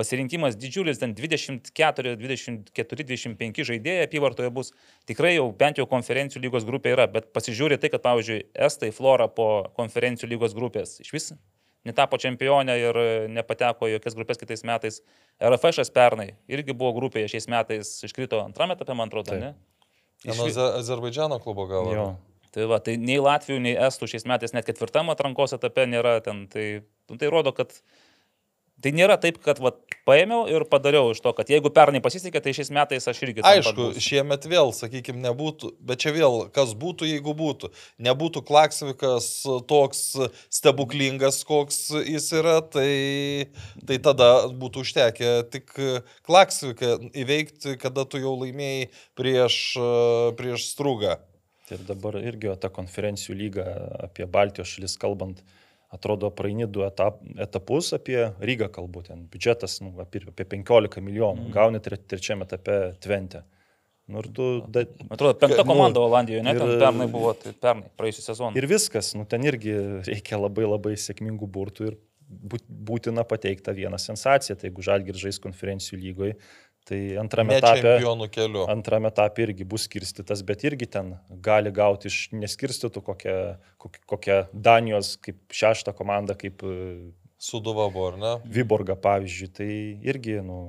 [0.00, 4.72] pasirinkimas didžiulis, ten 24, 24, 25 žaidėjai apyvartoje bus,
[5.10, 9.28] tikrai jau bent jau konferencijų lygos grupė yra, bet pasižiūrė tai, kad pavyzdžiui Estai Flora
[9.28, 11.32] po konferencijų lygos grupės iš vis
[11.86, 12.98] netapo čempionė ir
[13.32, 15.00] nepateko jokias grupės kitais metais.
[15.40, 19.40] RFŠ pernai irgi buvo grupėje šiais metais, iškrito antrame etape, man atrodo, Taip.
[19.40, 19.54] ne?
[20.28, 21.94] Iš Aze- Azerbaidžano klubo gavo.
[21.96, 22.08] Jo.
[22.50, 26.48] Tai va, tai nei Latvijų, nei Estų šiais metais net ketvirtam atrankos etape nėra ten.
[26.50, 26.64] Tai,
[27.08, 27.72] nu, tai rodo, kad
[28.82, 29.72] tai nėra taip, kad va,
[30.08, 33.44] paėmiau ir padariau iš to, kad jeigu pernai pasisekė, tai šiais metais aš irgi...
[33.46, 37.70] Aišku, šiemet vėl, sakykime, nebūtų, bet čia vėl, kas būtų, jeigu būtų.
[38.02, 39.30] Nebūtų Klaksvikas
[39.70, 40.02] toks
[40.52, 42.90] stebuklingas, koks jis yra, tai,
[43.86, 45.74] tai tada būtų užtekę tik
[46.28, 49.62] Klaksviką įveikti, kada tu jau laimėjai prieš,
[50.40, 51.18] prieš strugą.
[51.70, 53.64] Tai ir dabar irgi ta konferencijų lyga
[54.08, 55.38] apie Baltijos šalis kalbant,
[55.90, 61.48] atrodo, praeini du etap, etapus apie Rygą kalbu, ten biudžetas nu, apie, apie 15 milijonų,
[61.48, 61.54] mm.
[61.56, 63.42] gauni tre, trečiame etape Tvente.
[64.10, 64.82] Nu, tu, da,
[65.14, 66.54] atrodo, penkta Nu, komanda Olandijoje, ne?
[66.56, 68.56] ir- Ten pernai buvo, tai pernai, praėjusią sezoną.
[68.58, 69.74] ir viskas, nu, ten irgi
[70.08, 74.56] reikia labai labai sėkmingų burtų ir būt- būtina pateikti tą vieną sensaciją.
[74.58, 76.36] Tai jeigu Žalgir žais konferencijų lygoje,
[76.88, 77.96] tai antrame etape...
[78.70, 81.14] Antrame etape irgi bus skirstytas, bet irgi ten
[81.44, 83.38] gali gauti iš neskirstytų kokią,
[84.10, 86.76] kokią, Danijos kaip šeštą komandą, kaip e,
[87.40, 88.34] Suduva buvo, ar ne?
[88.52, 89.70] Viborga pavyzdžiui, tai
[90.04, 90.60] irgi nu,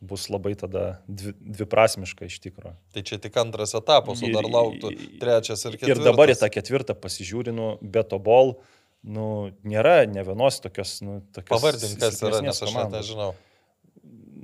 [0.00, 2.74] bus labai tada dvi, dviprasmiška iš tikrųjų.
[2.94, 6.00] Tai čia tik antras etapas, o dar lauktų trečias ir ketvirtas.
[6.00, 8.56] Ir dabar į tą ketvirtą pasižiūrinu, Betobol,
[9.06, 9.28] nu,
[9.66, 13.34] nėra ne vienos tokios, nu, tokios Pavardink, kas yra, nes aš net nežinau.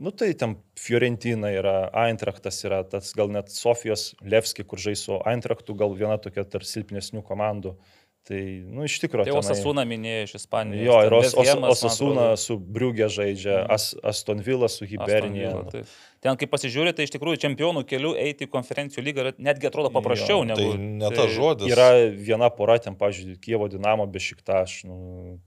[0.03, 1.77] Nu tai ten Fiorentina yra,
[2.09, 6.67] Eintraktas yra, tas gal net Sofijos Levski, kur žais su Eintraktu, gal viena tokia tarp
[6.67, 7.77] silpnesnių komandų.
[8.23, 8.39] Tai,
[8.71, 9.27] nu, iš tikrųjų.
[9.27, 10.85] Tai Osasuna minėjo iš Ispanijos.
[10.87, 13.73] Jo, ir Os, Os, Osasuna su Briugė žaidžia, Mhm.
[13.75, 15.51] As, Aston Villa su Hibernija.
[15.73, 15.83] Tai.
[16.23, 20.45] Ten, kai pasižiūrėte, tai iš tikrųjų čempionų keliu eiti į konferencijų lygą netgi atrodo paprasčiau
[20.45, 20.69] Jo, negu...
[20.71, 21.75] Tai ne tas žodis.
[21.75, 24.85] Yra viena pora, ten, pavyzdžiui, Kievo Dinamo be šiktaš.
[24.87, 25.41] Nu,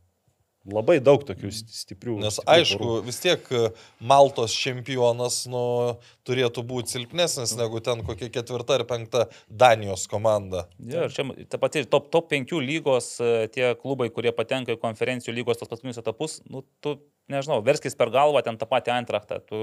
[0.65, 2.17] labai daug tokių st- stiprių.
[2.23, 3.05] Nes stiprių aišku, porų.
[3.05, 3.63] vis tiek e,
[3.99, 5.63] Maltos čempionas nu,
[6.27, 10.65] turėtų būti silpnesnis negu ten kokia ketvirta ar penkta Danijos komanda.
[10.79, 14.81] Ja, ir čia ta pati top, top 5 lygos, e, tie klubai, kurie patenka į
[14.81, 16.97] konferencijų lygos tos paskutinius etapus, nu, tu,
[17.31, 19.39] nežinau, verskis per galvą ten tą patį antraktą.
[19.49, 19.59] Tu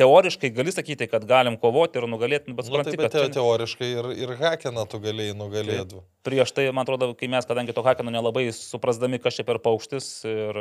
[0.00, 3.36] teoriškai gali sakyti, kad galim kovoti ir nugalėti, bet Nu, supranti, tai bet kad te,
[3.38, 6.00] teoriškai ir, ir Hakeną tu galėjai nugalėti.
[6.26, 10.08] prieš tai, man atrodo, kai mes, kadangi to hakino nelabai suprasdami, kas čia per paukštis
[10.28, 10.58] ir,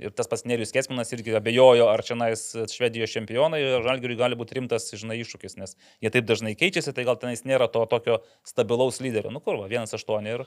[0.00, 2.42] ir tas pats Nerijus Kesminas irgi abejojo, ar čia nais
[2.72, 7.18] Švedijos čempionai, Žalgiriui gali būti rimtas, žinai, iššūkis, nes jie taip dažnai keičiasi, tai gal
[7.20, 9.32] tenais nėra to tokio stabilaus lyderio.
[9.34, 10.44] Nu kur, va, 1-8 ir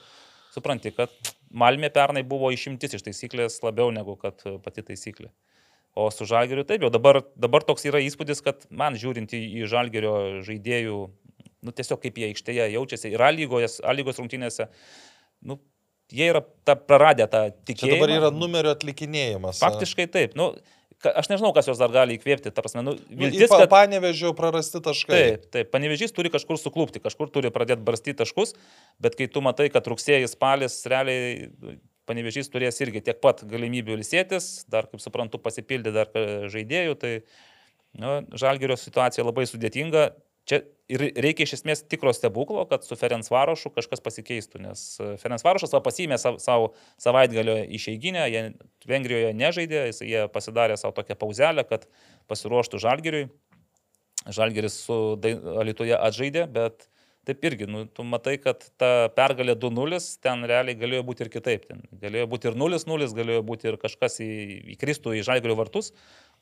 [0.54, 1.14] supranti, kad
[1.54, 5.30] Malmė pernai buvo išimtis iš taisyklės labiau negu kad pati taisyklė.
[5.94, 9.68] O su Žalgiriu taip, jau dabar, dabar toks yra įspūdis, kad man žiūrint į, į
[9.70, 11.02] Žalgirio žaidėjų,
[11.64, 14.72] nu tiesiog kaip jie aikštėje jaučiasi, ir A lygos, A lygos rungtynėse,
[15.46, 15.60] nu,
[16.14, 18.00] jie yra ta, praradę tą Čia tikėjimą.
[18.00, 19.62] dabar yra numerio atlikinėjimas.
[19.62, 20.34] Faktiškai taip.
[20.40, 20.50] Nu,
[21.12, 22.52] aš nežinau, kas juos dar gali įkvėpti.
[22.54, 23.72] Ta prasme, nu, Nu, viltis, pa, kad...
[23.72, 25.20] panevežio prarasti taškai.
[25.20, 28.56] Taip, taip, panevežys turi kažkur suklūpti, kažkur turi pradėti barstyti taškus,
[29.04, 31.50] bet kai tu matai, kad rugsėjas, spalis, realiai
[32.10, 36.12] panevežys turės irgi tiek pat galimybių ilsėtis, dar, kaip suprantu, pasipildyti dar
[36.52, 37.14] žaidėjų, tai
[38.00, 40.12] nu, žalgerio situacija labai sudėtinga.
[40.50, 40.60] Čia
[40.92, 45.44] ir reikia iš esmės tikro stebuklo, kad su Ferenc Varošu kažkas pasikeistų, nes e, Ferenc
[45.46, 48.44] Varošas va, pasimė savo, savo savaitgalio išeiginę, jie
[48.90, 51.88] Vengrijoje nežaidė, jis, jie pasidarė savo tokią pauzelę, kad
[52.32, 53.28] pasiruoštų žalgeriui.
[54.24, 54.96] Žalgeris su
[55.60, 56.86] Alitoje atžaidė, bet
[57.28, 61.66] taip irgi, nu, tu matai, kad ta pergalė 2-0 ten realiai galėjo būti ir kitaip.
[61.68, 64.30] Ten galėjo būti ir 0-0, galėjo būti ir kažkas į,
[64.76, 65.92] įkristų į Žalgerio vartus,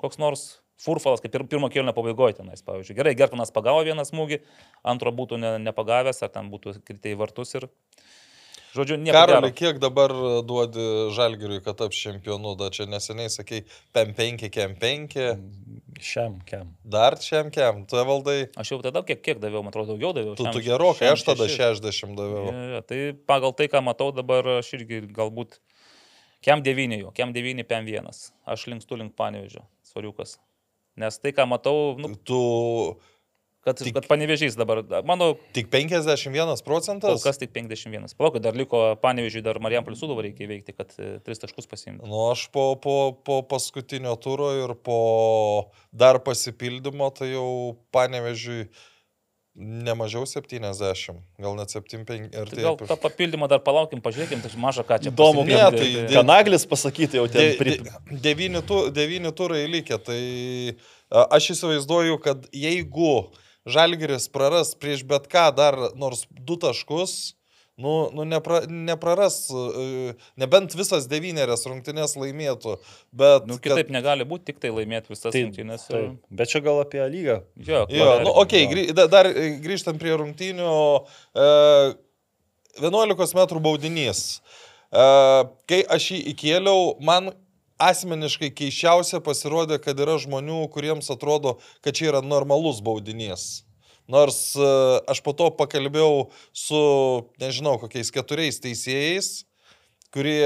[0.02, 0.46] koks nors
[0.82, 2.98] furfalas, kaip ir pirmo kėlinio pabaigoje tenais, pavyzdžiui.
[2.98, 4.42] Gerai, Gertonas pagavo vieną smūgį,
[4.94, 7.70] antro būtų ne, nepagavęs, ar ten būtų kritę į vartus ir...
[8.72, 10.14] Žodžiu, Karoli, kiek dabar
[10.48, 12.54] duodi Žalgiriui, kad taps čempionu?
[12.56, 15.18] Da čia neseniai sakai, pem 5, kem 5,
[16.02, 16.70] Šiam, kiam.
[16.88, 17.84] dar šiam kem.
[17.86, 20.38] Tu valdai, Aš jau tada kiek, kiek daviau, man atrodo, daugiau daviau.
[20.40, 21.82] tu, Šiam- tu gerokai, šiam aš tada šeši.
[21.84, 22.46] 60 daviau.
[22.48, 25.60] Ja, ja, tai pagal tai, ką matau dabar, aš irgi galbūt
[26.42, 28.08] kem 9 jau, kem 9, pem 1.
[28.48, 30.38] Aš linkstu link panevežio, svariukas.
[31.02, 32.42] Nes tai, ką matau, nu, Tu
[33.62, 37.24] kad, Tik- kad panevežys dabar, mano tik 51 kol procentas?
[37.24, 38.10] kas tik 51.
[38.18, 42.10] Palauk, dar liko panevežiui, dar Marijam Pliusudovą reikia įveikti, kad 3 taškus pasiimtų.
[42.10, 48.66] Nu, aš po, po, po paskutinio turo ir po dar pasipildymo, tai jau panevežiui
[49.56, 54.86] nemažiau 70, gal net 75 ir Tai gal tą papildymą dar palaukim, pažiūrėkim, tai maža
[54.88, 55.12] ką čia.
[55.12, 57.52] Įdomu, Ne, tai dėl- Kanaglis pasakyti jau ten.
[57.52, 57.78] De, Pri...
[57.84, 60.22] de, devyni, tu, devyni turai likę, tai
[61.12, 63.32] aš įsivaizduoju, kad jeigu
[63.68, 67.36] Žalgiris praras prieš bet ką dar nors du taškus,
[67.82, 72.78] nu, nu nepra, nepraras, e, nebent visas devynerias rungtynės laimėtų,
[73.12, 73.50] bet...
[73.50, 75.88] Nu, kitaip negali būti, tik tai laimėti visas Tai, rungtynės.
[75.90, 77.42] tai, bet čia gal apie lygą.
[77.58, 80.72] Jo, Jo, nu, okei, okay, grį, da- dar e, grįžtant prie rungtynių,
[81.36, 81.50] e,
[82.82, 84.26] 11 m baudinys.
[84.92, 85.06] E,
[85.68, 87.34] kai aš jį įkėliau, man
[87.82, 93.64] asmeniškai keiščiausia pasirodė, kad yra žmonių, kuriems atrodo, kad čia yra normalus baudinys.
[94.12, 94.72] Nors e,
[95.12, 96.82] aš po to pakalbėjau su,
[97.42, 99.32] nežinau, kokiais keturiais teisėjais,
[100.12, 100.44] kurie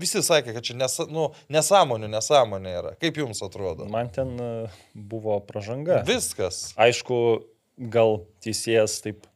[0.00, 2.94] visi sakė, kad čia nesa, nu, nesąmonė, nesąmonė yra.
[3.00, 3.88] Kaip jums atrodo?
[3.92, 4.52] Man ten e,
[4.94, 6.02] buvo pažanga.
[6.08, 6.70] Viskas.
[6.80, 7.20] Aišku,
[7.92, 9.28] gal teisėjas taip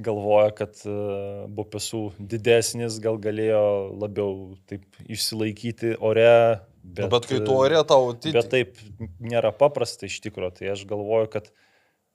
[0.00, 3.62] galvoja, kad uh, bupesų didesnis, gal galėjo
[4.00, 6.60] labiau taip išsilaikyti ore.
[6.80, 8.12] Bet, bet kai tu ore tau...
[8.16, 8.32] Ti...
[8.34, 8.78] Bet taip
[9.20, 10.54] nėra paprasta iš tikrųjų.
[10.60, 11.50] Tai aš galvoju, kad,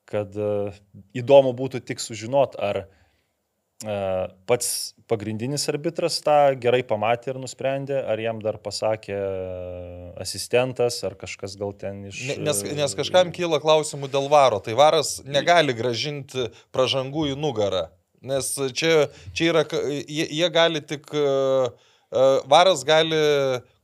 [0.09, 0.75] kad uh,
[1.17, 8.21] įdomu būtų tik sužinot, ar uh, pats pagrindinis arbitras tą gerai pamatė ir nusprendė, ar
[8.21, 12.21] jam dar pasakė uh, asistentas, ar kažkas gal ten iš...
[12.31, 14.61] Ne- Nes, nes kažkam kyla klausimų dėl varo.
[14.65, 17.87] Tai varas negali gražinti pražangų į nugarą.
[18.25, 19.61] Nes čia, čia yra,
[20.09, 21.11] jie, jie gali tik...
[21.13, 21.69] e,
[22.09, 23.19] e, Varas gali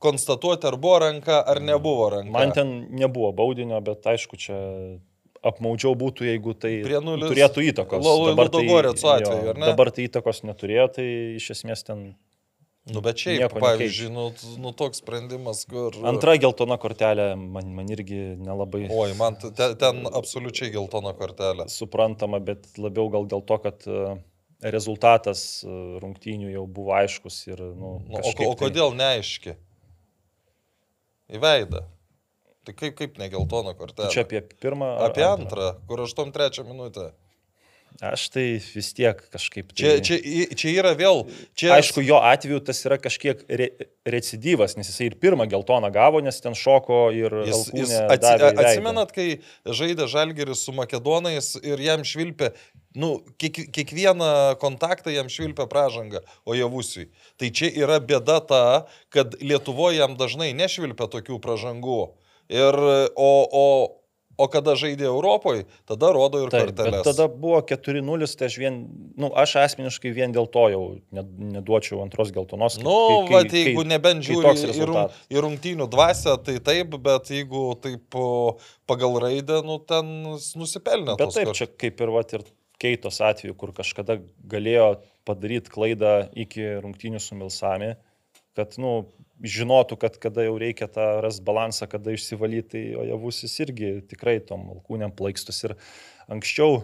[0.02, 2.32] konstatuoti, ar buvo ranka, ar nebuvo ranka.
[2.34, 4.58] Man ten nebuvo baudinio, bet aišku, čia
[5.42, 8.02] apmaudžiau būtų, jeigu tai nulis- turėtų įtakos.
[8.04, 8.66] Lo- Dabar tai-
[9.20, 9.66] jo, atveju, ne?
[9.66, 11.06] Dabar tai įtakos neturėjo, tai
[11.40, 12.14] iš esmės ten
[12.90, 14.24] Nu, bet šiaip, Nieko pavyzdžiui, nu,
[14.58, 15.94] nu, toks sprendimas, kur...
[16.02, 21.68] antra geltona kortelė man, man irgi nelabai Oi, man t- te- ten absoliučiai geltona kortelė.
[21.70, 24.16] suprantama, bet labiau gal dėl to, kad e,
[24.66, 25.68] rezultatas e,
[26.02, 29.54] rungtynių jau buvo aiškus ir, nu, Nu, o, o kodėl neaiški?
[31.30, 31.84] Į veidą.
[32.62, 34.12] Tai kaip, kaip negeltona Tai, kortelė?
[34.14, 34.92] čia apie pirmą.
[35.08, 37.10] Apie antrą, kur 8-3 minutę.
[38.00, 39.74] Aš tai vis tiek kažkaip.
[39.76, 40.04] Čia, Tai...
[40.06, 41.26] čia, į- čia yra vėl.
[41.58, 43.66] Čia, Aišku, jo atveju tas yra kažkiek re,
[44.08, 48.32] recidyvas, nes jisai ir pirmą geltoną gavo, nes ten šoko ir Jis, jis atsi,
[48.64, 49.26] atsimenat, kai
[49.68, 52.54] žaidė Žalgeris su Makedonais ir jam švilpė,
[52.96, 57.10] nu, kiek, kiekvieną kontaktą jam švilpė pražanga, o javusiui.
[57.36, 58.64] Tai čia yra bėda ta,
[59.12, 62.00] kad Lietuvoje jam dažnai nešvilpia tokių pražangų.
[62.52, 62.76] Ir,
[63.16, 63.66] o, o,
[64.42, 67.04] o kada žaidė Europoje, tada rodo ir Taip, korteles.
[67.06, 68.78] tada buvo 4-0, tai aš vien,
[69.16, 70.82] nu, aš asmeniškai vien dėl to jau
[71.14, 71.24] ne-
[71.56, 72.76] neduočiau antros geltonos.
[72.76, 72.96] kai- Nu,
[73.28, 78.18] kai- kai- jeigu kai- nebent žiūri į, į rungtynių dvasę, tai taip, bet jeigu taip
[78.88, 80.04] pagal raidę, nu, ten
[80.56, 81.16] nusipelnė.
[81.16, 82.44] Bet taip, kor- čia kaip ir, vat, ir
[82.82, 87.94] keitos atveju, kur kažkada galėjo padaryti klaidą iki rungtynių su Milsami,
[88.56, 89.06] kad, nu,
[89.42, 94.38] žinotų, kad kada jau reikia tą ras balansą, kada išsivalyti, tai o javusis irgi tikrai
[94.46, 95.76] tom alkūniam plaikstus ir
[96.30, 96.82] anksčiau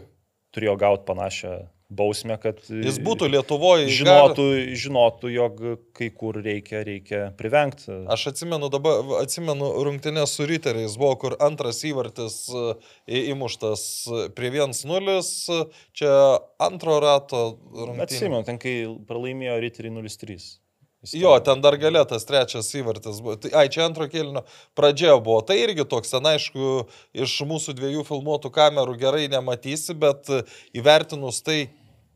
[0.54, 1.56] turėjo gauti panašią
[1.88, 3.88] bausmę, kad Jis būtų Lietuvoje.
[3.92, 4.44] žinotų,
[4.76, 5.62] žinotų, jog
[5.96, 7.88] kai kur reikia, reikia privengti.
[8.12, 13.82] Aš atsimenu dabar, atsimenu rungtynės su Riteriais, buvo kur antras įvartis e, įmuštas
[14.36, 15.18] prie 1-0,
[15.96, 16.14] čia
[16.60, 18.04] antro rato rungtynės.
[18.08, 20.58] Atsimenu, ten kai pralaimėjo Riteriai 0-3.
[21.16, 23.20] Jo, ten dar galėtas trečias įvartis.
[23.42, 24.42] Tai, ai, čia antro kelnio
[24.78, 25.40] pradžia buvo.
[25.46, 26.72] Tai irgi toks, ten aišku,
[27.16, 30.28] iš mūsų dviejų filmuotų kamerų gerai nematysi, bet
[30.76, 31.60] įvertinus tai,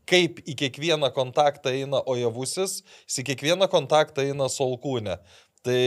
[0.09, 5.17] kaip į kiekvieną kontaktą eina ojavusis, į kiekvieną kontaktą eina solkūnė.
[5.63, 5.81] Tai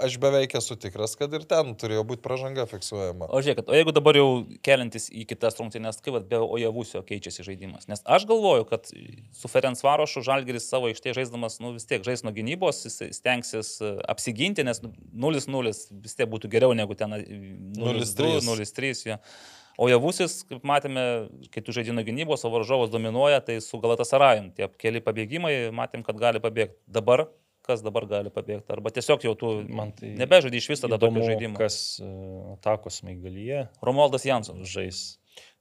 [0.00, 3.28] aš beveik esu tikras, kad ir ten turėjo būti pažanga fiksuojama.
[3.34, 4.26] O žiūrėkit, o jeigu dabar jau
[4.64, 7.88] keliantis į kitas rungtynės, kaip be Ojavusio keičiasi žaidimas?
[7.90, 12.24] Nes aš galvoju, kad su Ferenc Varošu Žalgeris savo aikštėje žaisdamas, nu vis tiek žais
[12.26, 18.42] nuo gynybos, jis stengsis e, apsiginti, nes 0-0 vis tiek būtų geriau negu ten 0-3.
[18.46, 18.94] 0-3.
[19.12, 19.18] Ja.
[19.78, 21.02] O Javusis, kaip matėme,
[21.54, 26.02] kai tu žaidži nuo gynybos, o varžovas dominuoja, tai su Galatasarajum tie keli pabėgimai, matėm,
[26.06, 26.80] kad gali pabėgti.
[26.90, 27.28] Dabar
[27.68, 28.66] kas dabar gali pabėgti?
[28.74, 31.60] Arba tiesiog jau tu Man tai nebežaidži iš vis tada Įdomu, tokio žaidimo.
[31.60, 32.08] Kas e,
[32.56, 34.72] atakos maigalyje Romualdas Jansonas.
[34.72, 35.04] žais.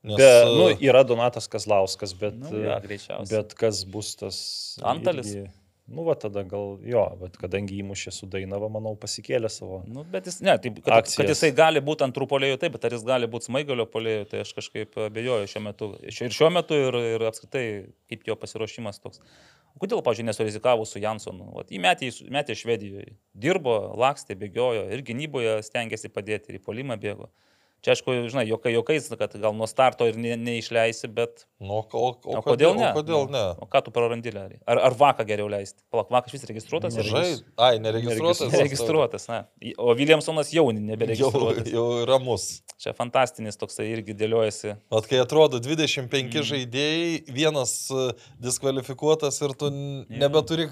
[0.08, 3.30] Nes, Be, e, nu, yra Donatas Kazlauskas, bet, Nu, ja, greičiausiai.
[3.44, 4.38] bet kas bus tas...
[4.82, 5.36] Antalis?
[5.36, 5.54] irgi-
[5.88, 9.78] Nu, va tada gal jo, bet kadangi įmušė su Dainava, manau, pasikėlė savo.
[9.88, 11.16] Nu, bet jis, ne, taip, kad, Akcijas.
[11.22, 14.42] kad jisai gali būti antrų polėjų, taip, bet ar jis gali būti smaigalio polėjų, tai
[14.44, 15.88] aš kažkaip abejoju šiuo metu.
[16.04, 17.64] Ir šiuo metu, ir, ir apskritai,
[18.12, 19.24] kaip jo pasiruošimas toks.
[19.78, 21.52] Kodėl, pažiūrėjau, nesurizikavo su Jansonu?
[21.56, 21.82] Vat, į-
[22.34, 23.16] metė Švedijoje.
[23.34, 27.30] Dirbo, lakstė, bėgiojo ir gynyboje stengiasi padėti, ir į polimą bėgo.
[27.88, 31.84] Čia, aišku, žinai, jokai, jokais, kad gal nuo starto ir ne, neišleisi, bet Nu, o,
[31.88, 32.90] o, o, o kodėl ne?
[32.92, 33.44] O kodėl Nu, ne?
[33.64, 34.60] O ką tu prarandi, realiai?
[34.68, 35.80] Ar, ar vaką geriau leisti?
[35.90, 36.98] Palak, vakas vis registruotas?
[37.00, 37.38] Mažai.
[37.56, 38.52] Ai, neregistruotas.
[38.52, 39.40] Neregistruotas, na.
[39.80, 41.72] O Viljamsonas jau Jau, neberegistruotas.
[41.72, 42.50] jau ramus.
[42.78, 44.76] Čia fantastinis toksai irgi dėliojasi.
[44.94, 46.44] O kai atrodo 25 Mm.
[46.52, 48.10] žaidėjai, vienas e,
[48.44, 50.68] diskvalifikuotas ir tu nebeturi,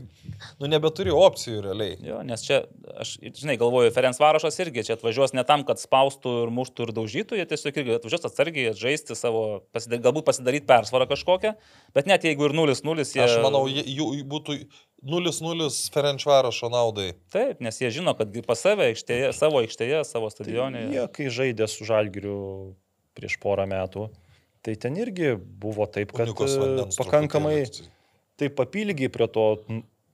[0.60, 1.96] nu, nebeturi opcijų realiai.
[2.04, 2.62] Jo, nes čia,
[3.00, 6.94] aš, žinai, galvoju, Ferenc Varošas irgi čia atvažiuos ne tam, kad spaustų ir muštų ir
[6.98, 7.05] daužytų,
[7.40, 9.44] jie tiesiog irgi atvažiuos atsargiai, žaisti savo,
[9.76, 11.54] pasidar, galbūt pasidaryti persvarą kažkokią,
[11.96, 13.24] bet net jeigu ir 0-0, jie...
[13.26, 14.58] Aš manau, jie- jų būtų
[15.06, 17.12] 0-0 Ferenčvarošo naudai.
[17.34, 20.88] Taip, nes jie žino, kad pas save aikštėje, savo aikštėje, savo stadione.
[20.94, 22.38] Jie, kai žaidė su Žalgiriu
[23.16, 24.10] prieš porą metų,
[24.66, 27.60] tai ten irgi buvo taip, kad e, pakankamai
[28.40, 29.46] taip papilgiai prie to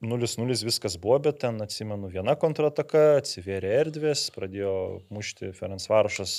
[0.01, 4.73] 0-0 viskas buvo, bet ten atsimenu viena kontrataka, atsivėrė erdvės, pradėjo
[5.13, 6.34] mušti Ferenc Varošas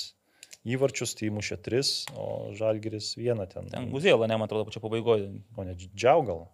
[0.68, 2.26] įvarčius, tai įmušė 3, o
[2.58, 3.68] Žalgiris vieną ten.
[3.72, 5.30] Ten Guzėlą, ne, man atrodo, pačia pabaigoje.
[5.56, 6.46] O ne Džiaugal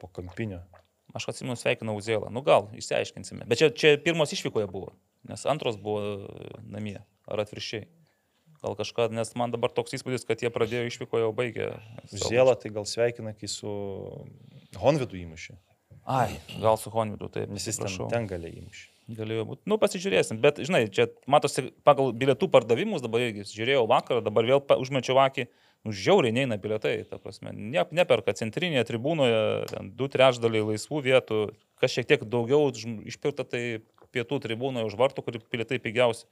[0.00, 0.62] po kampinio.
[1.16, 2.30] Aš atsimenu, sveikinau Uzėlą.
[2.32, 3.48] Nu gal, išsiaiškinsime.
[3.50, 4.92] Bet čia, čia pirmos išvykoje buvo,
[5.28, 7.00] nes antros buvo e, namie.
[7.30, 7.88] Ar atviršiai.
[8.60, 11.70] Gal kažką, nes man dabar toks įspūdis, kad jie pradėjo išvykoje, o baigė.
[12.12, 13.70] Ziela tai gal sveikina, kai su
[14.78, 15.56] Honvidu įmušė,
[16.10, 17.50] Ai, gal su Honvidu, taip.
[17.52, 18.92] nes jis ten, ten galėjo įmušti.
[19.16, 19.64] Galėjo būti.
[19.70, 20.38] Nu, pasižiūrėsim.
[20.42, 25.48] Bet, žinai, čia matosi pagal bilietų pardavimus, dabar irgi žiūrėjau vakarą, dabar vėl užmečiau akį.
[25.86, 27.54] Nu, žiauriai neina bilietai, ta prasme.
[27.56, 31.40] Ne, neperka centrinėje tribūnoje, ten du trečdaliai laisvų vietų.
[31.80, 32.68] Kas šiek tiek daugiau
[33.08, 33.62] išpirkta, tai
[34.12, 36.28] pietų tribūnoje už vartų, kur bilietai pigiausi.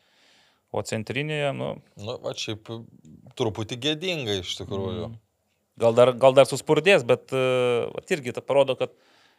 [0.69, 2.69] O centrinėje, nu, Nu, va, šiaip
[3.41, 5.09] truputį gėdinga iš tikrųjų.
[5.09, 5.21] Mm.
[5.81, 8.93] gal dar, gal dar suspurdės, bet uh, irgi tai parodo, kad,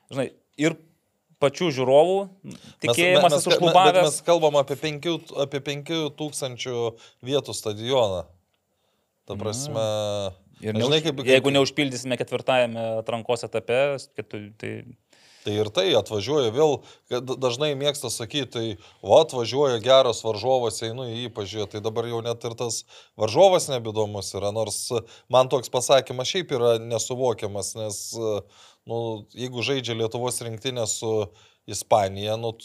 [0.09, 0.73] žinai, ir
[1.39, 2.17] pačių žiūrovų
[2.83, 4.03] tikėjimas mes, mes, bet užklubavęs.
[4.09, 5.09] mes kalbam apie 5,
[5.45, 6.77] apie 5 tūkstančių
[7.25, 8.25] vietų stadioną.
[9.29, 9.87] Ta prasme,
[10.59, 13.77] Ir Žinai, neuž, kaip- kaip, jeigu neužpildysime ketvirtajame atrankos etape,
[14.17, 14.73] ketu, tai
[15.39, 18.63] Tai ir tai atvažiuoja vėl, kad dažnai mėgsta sakyti, tai
[19.01, 22.81] va atvažiuoja geras varžovas, einu į jį pažiūrėti, tai dabar jau net ir tas
[23.17, 24.91] varžovas nebedomus yra, nors
[25.31, 28.01] man toks pasakymas šiaip yra nesuvokiamas, nes,
[28.89, 28.99] nu,
[29.37, 31.11] jeigu žaidžia Lietuvos rinktinė su
[31.69, 32.55] Ispanija, nu,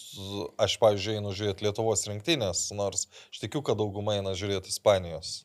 [0.64, 5.42] aš, pavyzdžiui, einu žiūrėti Lietuvos rinktinės, nors aš tikiu, kad dauguma eina žiūrėti Ispanijos.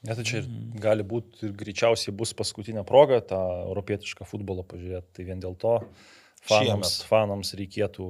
[0.00, 0.78] Net tai čia ir Mhm.
[0.80, 5.12] gali būti ir greičiausiai bus paskutinė proga tą europietišką futbolą pažiūrėti.
[5.12, 5.74] Tai vien dėl to
[6.48, 8.06] fanams, fanams reikėtų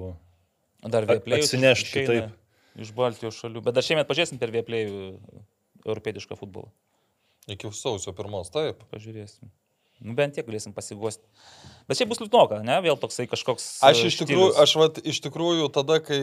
[0.87, 2.37] dar atsinešti, išeina taip.
[2.79, 3.65] Iš Baltijos šalių.
[3.67, 5.19] Bet dar šiemet pažiūrėsim per vieplėjų
[5.85, 6.71] europietišką futbolą.
[7.51, 8.85] Iki sausio pirmos, taip.
[8.95, 9.51] Pažiūrėsim.
[10.01, 11.25] Nu, bent tiek galėsim pasigosti.
[11.89, 12.79] Bet šiaip bus liūdnoka, ne?
[12.85, 13.67] Vėl toksai kažkoks.
[13.85, 16.21] Aš e, iš tikrųjų, aš vat, iš tikrųjų tada, kai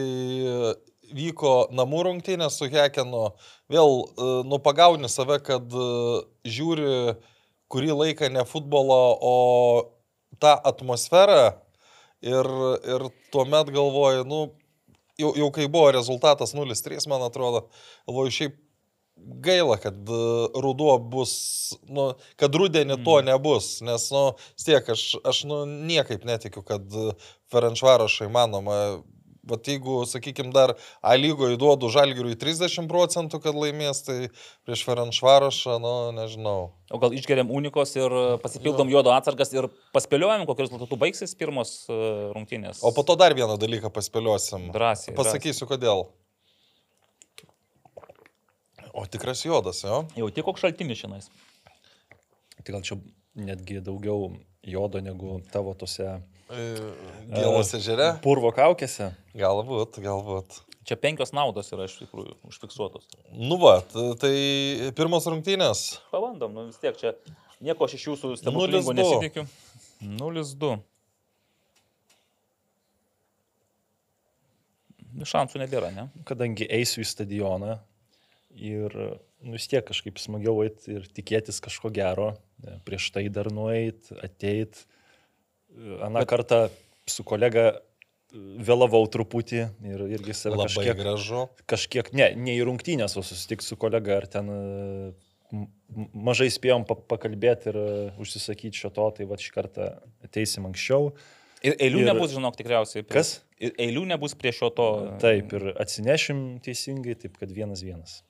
[1.14, 3.32] vyko namų rungtynės su Hekenu,
[3.70, 5.88] vėl, e, nu, pagauni save, kad e,
[6.48, 7.16] žiūri
[7.72, 9.34] kurį laiką ne futbolą, o
[10.40, 11.58] tą atmosferą
[12.24, 12.48] ir,
[12.94, 14.40] ir tuomet galvoju, nu,
[15.20, 17.66] jau, jau kai buvo rezultatas 0-3, man atrodo,
[18.08, 18.56] galvoju, šiaip
[19.44, 20.22] gaila, kad e,
[20.62, 21.34] ruduo bus,
[21.88, 24.24] nu, kad rudenį to nebus, nes, nu,
[24.62, 26.98] tiek aš, aš nu, niekaip netikiu, kad
[27.52, 28.80] Ferenčvarošai manoma.
[29.48, 34.16] Bet jeigu, sakykime, dar A lygoje duodu žalgiriui 30 procentų, kad laimės, tai
[34.68, 36.58] prieš Ferenčvarošą, nu, nežinau.
[36.92, 41.74] O gal išgeriam unikos ir e, pasipildom juodo atsargas ir paspėliojam, kokius rezultatų baigsis pirmos
[41.88, 41.98] e,
[42.36, 42.84] rungtynės.
[42.84, 44.68] O po to dar vieną dalyką paspėliosim.
[44.76, 45.16] Drąsiai.
[45.16, 46.08] Pasakysiu, kodėl.
[48.98, 50.02] O tikras juodas, jo?
[50.18, 51.26] Jau tik koks šaltinis šiandien.
[52.58, 52.98] Tai gal čia
[53.38, 54.32] netgi daugiau
[54.66, 56.16] jodo negu tavo tose
[56.48, 58.08] Gėlos ežere?
[58.24, 59.12] purvo kaukėse.
[59.38, 60.56] Galbūt, galbūt.
[60.88, 63.04] Čia penkios naudos yra iš tikrųjų užfiksuotos.
[63.36, 63.76] Nu va,
[64.18, 64.32] tai
[64.96, 65.84] pirmos rungtynės.
[66.10, 67.12] Pabandom, nu vis tiek čia
[67.60, 68.98] nieko aš iš jūsų stebuklingo 0-2.
[69.02, 69.44] nesitikiu.
[70.02, 70.78] 0-2.
[75.18, 76.08] Nu, Šansų nebėra, ne?
[76.28, 77.78] Kadangi eisiu į stadioną
[78.60, 78.94] ir
[79.42, 82.32] nu, vis tiek kažkaip smagiau eiti ir tikėtis kažko gero,
[82.84, 84.84] prieš tai dar nueit, ateit.
[86.02, 86.60] Aną Bet- kartą
[87.08, 87.78] su kolega e,
[88.66, 91.44] vėlavau truputį ir irgi save Labai kažkiek, gražu.
[91.70, 95.12] kažkiek, ne, ne į rungtynės, o susitikti su kolega ar ten e,
[96.12, 97.88] mažai spėjom pa pakalbėti ir e,
[98.20, 99.90] užsisakyti šio to, tai va šį kartą
[100.26, 101.12] ateisim anksčiau.
[101.64, 103.02] Ir eilių Ir- nebus, žinok, tikriausiai.
[103.06, 103.36] prie- Kas?
[103.58, 104.88] Ir eilių nebus prie šio to.
[105.22, 108.20] Taip, ir atsinešim teisingai, taip kad vienas vienas.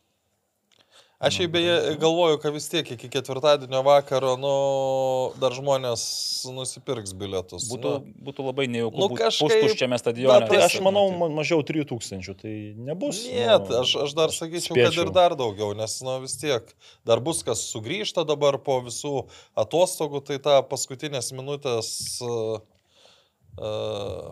[1.18, 4.50] Aš šiaip beje galvoju, kad vis tiek iki ketvirtadienio vakaro, nu,
[5.42, 6.02] dar žmonės
[6.54, 7.64] nusipirks bilietus.
[7.72, 10.46] Būtų, Nu, būtų labai nejauku Nu, kažkaip- pustuščiame stadione.
[10.46, 13.24] Tai aš manau, mažiau 3000, tai nebus.
[13.26, 15.08] Ne, nu, aš, aš dar sakyčiau, kad spėčiau.
[15.08, 16.62] ir dar daugiau, nes, nu, vis tiek
[17.04, 19.26] dar bus kas sugrįžta dabar po visų
[19.58, 22.62] atostogų, tai tą paskutinės minutės, uh,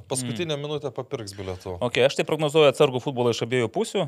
[0.07, 0.63] paskutinę mm.
[0.63, 1.81] minutę papirks bilietų.
[1.81, 4.07] Ok, aš tai prognozuoju atsargų futbolą iš abiejų pusių.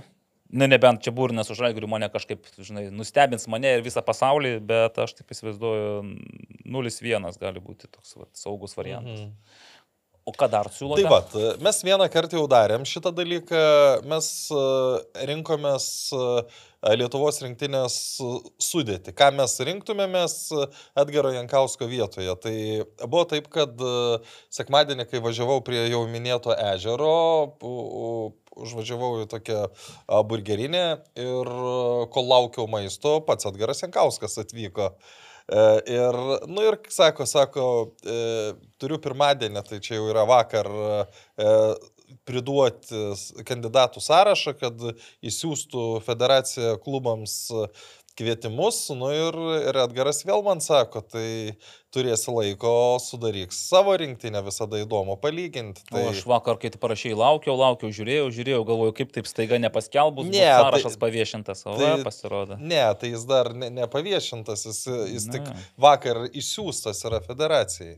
[0.49, 4.97] Ne, nebent čia būrinas už žalgirių mane kažkaip, žinai, nustebins mane ir visą pasaulį, bet
[5.03, 5.91] aš taip įsivaizduoju,
[6.65, 9.27] 0-1 gali būti toks vat, saugus variantas.
[9.27, 9.67] Mhm.
[10.29, 11.05] O ką dar siūlote?
[11.07, 13.61] Tai va, mes vieną kartą jau darėm šitą dalyką,
[14.11, 14.65] mes e,
[15.31, 16.25] rinkomės e,
[17.01, 17.95] Lietuvos rinktinės
[18.63, 19.15] sudėti.
[19.17, 20.67] Ką mes rinktumėmės e,
[21.01, 22.35] Edgaro Jankausko vietoje.
[22.45, 22.57] Tai
[23.07, 23.81] buvo taip, kad
[24.55, 27.15] sekmadienį, kai važiavau prie jau minėto ežero,
[28.59, 29.63] užvažiavau į tokią
[30.29, 30.85] burgerinę
[31.25, 31.55] ir
[32.13, 34.93] kol laukiau maisto, pats Edgaras Jankauskas atvyko.
[34.93, 37.63] E, Ir, nu ir sako, sako,
[38.05, 38.17] e,
[38.77, 41.47] turiu pirmadienį, tai čia jau yra vakar, e,
[42.29, 43.01] priduoti
[43.49, 44.85] kandidatų sąrašą, kad
[45.25, 47.39] įsiųstų federacija klubams
[48.19, 48.81] kvietimus.
[48.99, 49.37] Nu ir,
[49.69, 51.29] ir Edgaras vėl man sako, tai
[51.95, 55.85] turėsi laiko, sudaryk savo rinktinę, visada įdomu palyginti.
[55.87, 55.95] Tai...
[55.95, 56.03] Tai...
[56.09, 60.29] O aš vakar, kai tu parašiai, laukiau, laukiau, žiūrėjau, žiūrėjau, galvoju, kaip taip staiga nepaskelbus,
[60.29, 62.05] Ne, ne, tai- sąrašas paviešintas, o tai- tai...
[62.07, 62.59] pasirodo.
[62.61, 65.57] Ne, tai jis dar ne- nepaviešintas, jis, jis tik Na.
[65.89, 67.97] vakar išsiųstas yra federacijai.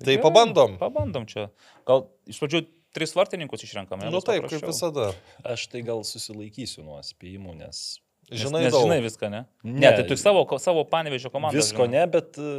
[0.00, 0.76] Tai gerai, pabandom.
[0.80, 1.50] Pabandom čia.
[1.86, 2.64] Gal iš pradžių
[2.96, 4.08] tris vartininkus išrenkame.
[4.08, 5.12] Na nu, taip, kaip visada.
[5.46, 8.84] Aš tai gal susilaikysiu nuo spėjimų, nes Žinai, nes, daug.
[8.86, 9.38] žinai viską, ne?
[9.66, 9.72] Ne.
[9.82, 11.58] Ne, tai tu savo, savo panevežio komandą.
[11.58, 11.90] visko žinai.
[11.98, 12.50] ne, bet e,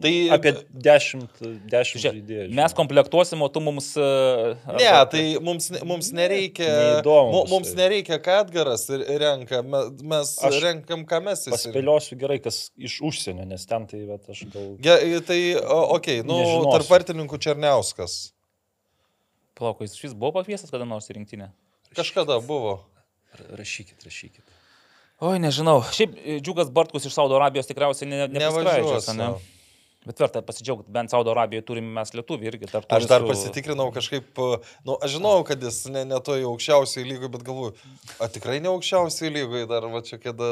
[0.00, 1.26] Tai- apie 10,
[1.68, 2.46] 10 Čia, žaidėjų.
[2.56, 3.90] mes komplektuosim, o tu mums...
[4.00, 4.00] e,
[4.78, 6.70] Ne, arba- tai mums, mums nereikia.
[7.04, 7.76] neįdomu Mums tai.
[7.82, 9.60] nereikia, ką Edgaras ir- renka.
[9.62, 11.74] me- Mes Aš renkam, ką mes įsivaizduojame.
[11.76, 14.76] Paspėliosiu gerai, kas iš užsienio, nes ten tai vat, aš gal...
[14.80, 16.72] Ge, tai, okei, okay, nu, Nežinosiu.
[16.78, 18.32] tarp vartininkų Černiauskas.
[19.58, 21.50] Palauk, jis vis buvo pakviestas kada nors į rinktinę.
[21.96, 22.78] Kažkada buvo.
[23.36, 24.44] Ra- Rašykit, rašykit.
[25.18, 25.80] Oi, nežinau.
[25.90, 29.32] Šiaip e, Džiugas Bartkus iš Saudo Arabijos tikriausiai ne, Nevažiuos, ne?
[30.08, 32.68] Bet verta pasidžiaugti, bent Saudo Arabijoje turime mes lietuvių irgi.
[32.70, 34.38] tarp Aš dar visų- pasitikrinau kažkaip,
[34.88, 37.74] nu, aš žinau, kad jis ne, ne toj aukščiausiai lygoje, bet galvoju,
[38.18, 40.48] a tikrai ne aukščiausiai lygoje dar, va čia kada...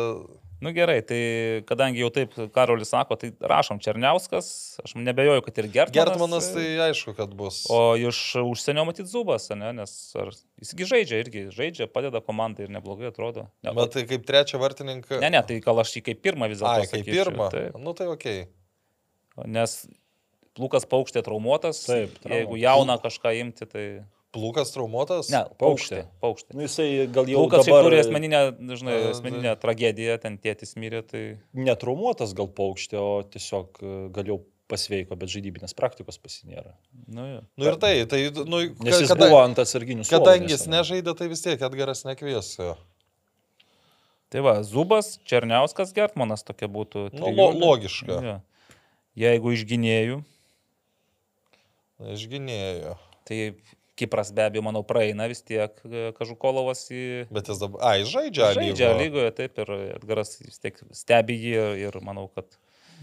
[0.61, 1.21] Nu gerai, tai
[1.69, 4.47] kadangi jau taip Karolis sako, tai rašom Černiauskas,
[4.85, 6.13] aš nebejoju, kad ir Gertmanas.
[6.13, 7.63] Gertmanas tai aišku, kad bus.
[7.73, 9.73] O iš užsienio matyt Zubas, ne?
[9.77, 13.49] nes ar, jisgi žaidžia irgi, žaidžia, padeda komandai ir neblogai atrodo.
[13.65, 15.21] Ne, Bet tai kaip trečią vartininką.
[15.21, 16.73] ne, ne, tai gal aš jį kaip pirmą vis dėlto.
[16.73, 17.51] Ai, kaip pirmą.
[17.53, 17.77] Taip.
[17.77, 18.27] Nu tai ok.
[19.45, 19.79] Nes
[20.57, 21.83] Lukas Paukštė traumuotas.
[21.85, 22.63] Taip, Jeigu traumuotas.
[22.63, 23.87] jauną kažką imti, tai...
[24.37, 25.31] Plūkas traumuotas?
[25.33, 26.03] Ne, Paukštė.
[26.21, 26.57] Paukštė.
[26.57, 28.41] Nu, jisai gal jau Lukas dabar turi asmeninę,
[28.77, 31.23] žinai, A, asmeninę tragediją, ten tėtis mirė, tai...
[31.57, 34.37] netraumuotas gal paukštė, o tiesiog e, gal jau
[34.69, 36.75] pasveiko, bet žaidybinės praktikos pasinėra.
[37.07, 37.41] Nu, jo.
[37.57, 40.05] Nu ir tai, tai, nu, Nes jis kada- buvo ant atsarginių.
[40.11, 42.75] Kadangi jis nežaidė, tai vis tiek Edgaras nekvies jo.
[44.35, 47.07] Tai va, Zubas, Černiauskas, Gertmanas tokia būtų.
[47.15, 48.19] Nu, lo, logiška.
[48.21, 48.37] Jo.
[49.17, 50.21] Jeigu iš gynėjų,
[52.13, 52.95] Išginėjo.
[53.25, 53.41] tai
[53.97, 57.05] Kipras be abejo, manau, praeina vis tiek e, Kažukolovas į...
[57.33, 57.81] Bet jis dabar...
[57.89, 58.51] Ai, žaidžia.
[58.59, 58.99] Žaidžia lygoje.
[59.01, 62.59] lygoje, taip, ir Edgaras vis tiek stebi jį ir manau, kad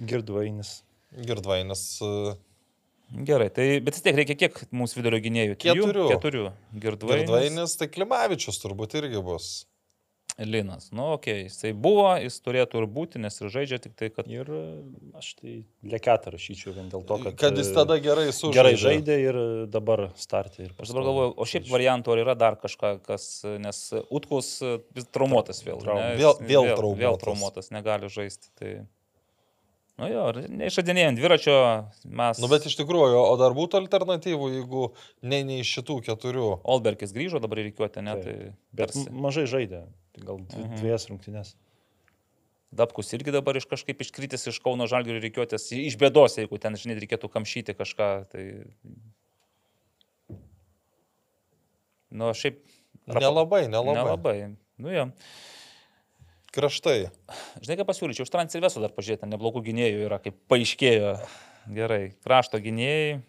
[0.05, 0.83] Girdvainis.
[1.17, 1.81] Girdvainis.
[2.05, 2.35] e,
[3.25, 3.49] gerai.
[3.57, 5.57] Tai, bet vis tiek reikia kiek mūsų vidurio gynėjų?
[5.65, 6.05] Keturių.
[6.13, 6.45] Keturių.
[6.85, 7.25] Girdvainis.
[7.25, 9.49] Girdvainis, tai Klimavičius turbūt irgi bus.
[10.37, 10.87] Linas.
[10.91, 11.43] Nu, okei, okay.
[11.45, 14.25] jisai buvo, jis turėtų ir būti, nes ir žaidžia tik tai, kad...
[14.33, 14.61] Ir e,
[15.19, 15.51] aš tai
[15.85, 17.37] leketą rašyčiau vien dėl to, kad...
[17.37, 18.55] Kad jis e, tada gerai sužaidė.
[18.57, 19.37] Gerai žaidė ir
[19.75, 20.65] dabar startė.
[20.65, 23.27] Ir Aš dabar galvoju, o šiaip variantų ar yra dar kažką, kas,
[23.61, 25.77] nes Utkus e, vis traumuotas vėl.
[25.85, 26.17] Traum- ne?
[26.17, 27.23] vėl- Jis vėl Vėl traumuotas.
[27.27, 28.49] traumuotas, negali žaisti.
[28.57, 28.73] Tai...
[30.01, 31.55] Nu jo, neišradinėjant dviračio
[32.09, 32.39] mes...
[32.41, 34.87] Nu, bet iš tikrųjų, o dar būtų alternatyvų, jeigu
[35.21, 36.47] ne, ne iš šitų keturių.
[36.73, 38.15] Olbergis grįžo dabar į reikiuotę, ne?
[38.17, 38.25] Taip.
[38.25, 39.11] Tai Bet tarsi.
[39.13, 39.83] mažai žaidė.
[40.13, 40.75] Tai Gal dvi, Mhm.
[40.81, 41.55] dviejas rungtynės.
[42.73, 46.97] Dabkus irgi dabar iš kažkaip iškritęs iš Kauno Žalgirio reikiuotės, iš bėdos, jeigu ten, žinai,
[46.97, 48.07] reikėtų kamšyti kažką.
[48.31, 48.43] Tai...
[52.13, 52.61] Nu, šiaip.
[53.09, 53.95] Nelabai, nelabai.
[53.97, 54.37] Nelabai.
[54.77, 55.07] Nu, jo.
[56.53, 57.09] Kraštai.
[57.65, 61.15] Žinai, ką pasiūlyčiau, už Transilveso dar pažiūrėti, neblogų gynėjų yra, kaip paaiškėjo.
[61.73, 63.21] Gerai, krašto gynėjai.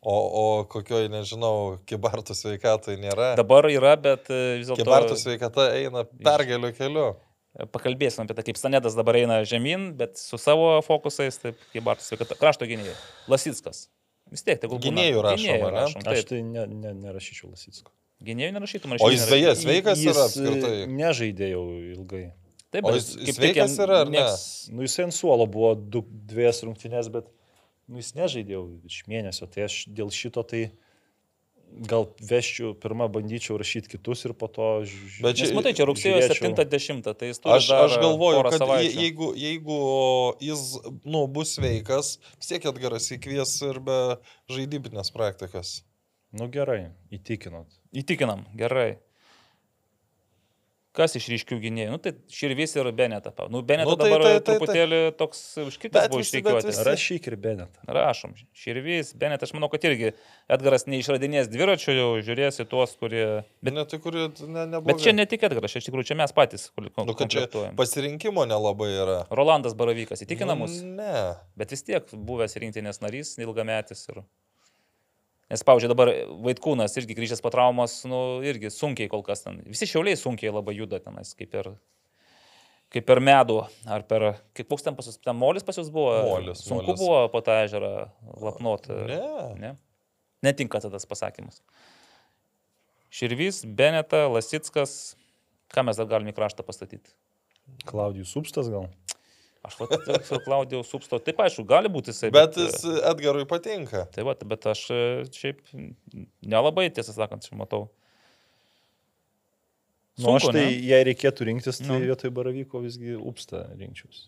[0.00, 3.32] O, o kokioj, nežinau, kibartų sveikatai nėra.
[3.38, 7.08] Dabar yra, bet e, vis Kibartų dėlto sveikata eina pergalių keliu.
[7.74, 12.06] pakalbėsim apie tai, kaip Stanedas dabar eina žemyn, bet su savo fokusais, taip kaip Bartas
[12.12, 12.36] sveikata.
[12.38, 12.94] Krašto gynėjai.
[13.28, 13.88] Lasitskas.
[14.30, 14.86] Vis tiek, tegul būna.
[14.92, 15.84] Gynėjų rašoma, ne?
[15.88, 16.28] Aš taip.
[16.30, 17.90] tai ne, ne, nerašyčiau Lasitsko.
[18.22, 20.76] Gynėjų nerašytum, O jis beje sveikas Jis, yra e, apskritai.
[20.90, 22.24] Nežaidė jau ilgai.
[22.70, 24.18] Taip, bet jis- sveikas yra ar ne?
[24.20, 27.30] nieks- Nu, jis ant suolo buvo du, dviejas rungtynės, bet
[27.88, 29.48] nu, jis nežaidė jau iš mėnesio.
[29.50, 30.68] Tai aš dėl šito tai
[31.88, 35.24] gal veščiau, pirmą bandyčiau rašyti kitus ir po to žiūrėčiau.
[35.26, 39.02] Bet Nes matai, čia rugsėjo 7-10, tai jis turi Aš, aš galvoju, kad savaičių.
[39.02, 39.80] jeigu, jeigu
[40.44, 40.62] jis
[41.04, 43.98] nu, bus sveikas, vis tiek Edgaras įkvies ir be
[44.52, 45.82] žaidybinės praktikas.
[46.32, 47.68] Nu gerai, įtikinot.
[47.96, 48.98] Įtikinam, gerai.
[50.98, 51.90] Kas iš ryškių gynėjų?
[51.94, 53.30] Nu, tai Širvis ir Beneta.
[53.54, 56.84] Nu, Beneta Nu, tai- dabar tai- tai, tai- tai- truputėlį toks užkitęs Bet buvo visi-
[56.88, 57.78] Rašyk ir Benetą.
[57.86, 58.34] Rašom.
[58.52, 60.10] Širvis, Beneta, aš manau, kad irgi
[60.50, 63.44] Edgaras neišradinės dviračių, jau žiūrės į tuos, kurie...
[63.62, 64.86] Bet, ne, tai, kuri, ne, neblogai.
[64.90, 67.46] Bet čia ne tik Edgaras, čia iš tikrųjų čia mes patys kol- Nu, kad čia
[67.78, 69.18] pasirinkimo nelabai yra.
[69.30, 71.36] Rolandas Baravykas įtikina mus, Nu, Ne.
[71.56, 74.08] bet vis tiek buvęs rinktinės narys, ilgametis.
[74.10, 74.24] Ir...
[75.48, 76.10] Nes, pavyzdžiui, dabar
[76.44, 79.62] Vaitkūnas irgi grįžęs po traumos, nu, irgi sunkiai kol kas ten.
[79.64, 81.70] Visi šiauliai sunkiai labai juda tenais, kaip ir,
[82.92, 83.62] kaip per medų.
[83.88, 84.26] Ar per,
[84.58, 86.12] kaip koks ten pas jūs, ten molis pas jūs buvo?
[86.28, 87.00] Molis, Sunku molis.
[87.00, 87.92] buvo po tą ežerą
[88.44, 88.92] lapnuoti.
[89.08, 89.22] Ne.
[89.62, 89.72] ne?
[90.44, 91.62] Netinka tada tas pasakymas.
[93.08, 95.16] Širvys, Beneta, Lasitskas.
[95.72, 97.12] Ką mes dar galime į kraštą pastatyti?
[97.88, 98.88] Klaudijus Substas gal?
[99.66, 99.74] Aš
[100.28, 102.30] su Klaudijau Supsto, taip aišku, gali būti jisai.
[102.32, 104.04] Bet jis Edgarui patinka.
[104.14, 104.98] Tai va, bet aš e,
[105.34, 105.64] šiaip
[106.46, 107.88] nelabai, tiesą sakant, čia matau.
[110.18, 110.70] Nu, aš tai, ne?
[110.90, 111.98] jei reikėtų rinktis, tai Nu.
[112.02, 114.26] vietoj Baravyko visgi Upstą rinkčiausi.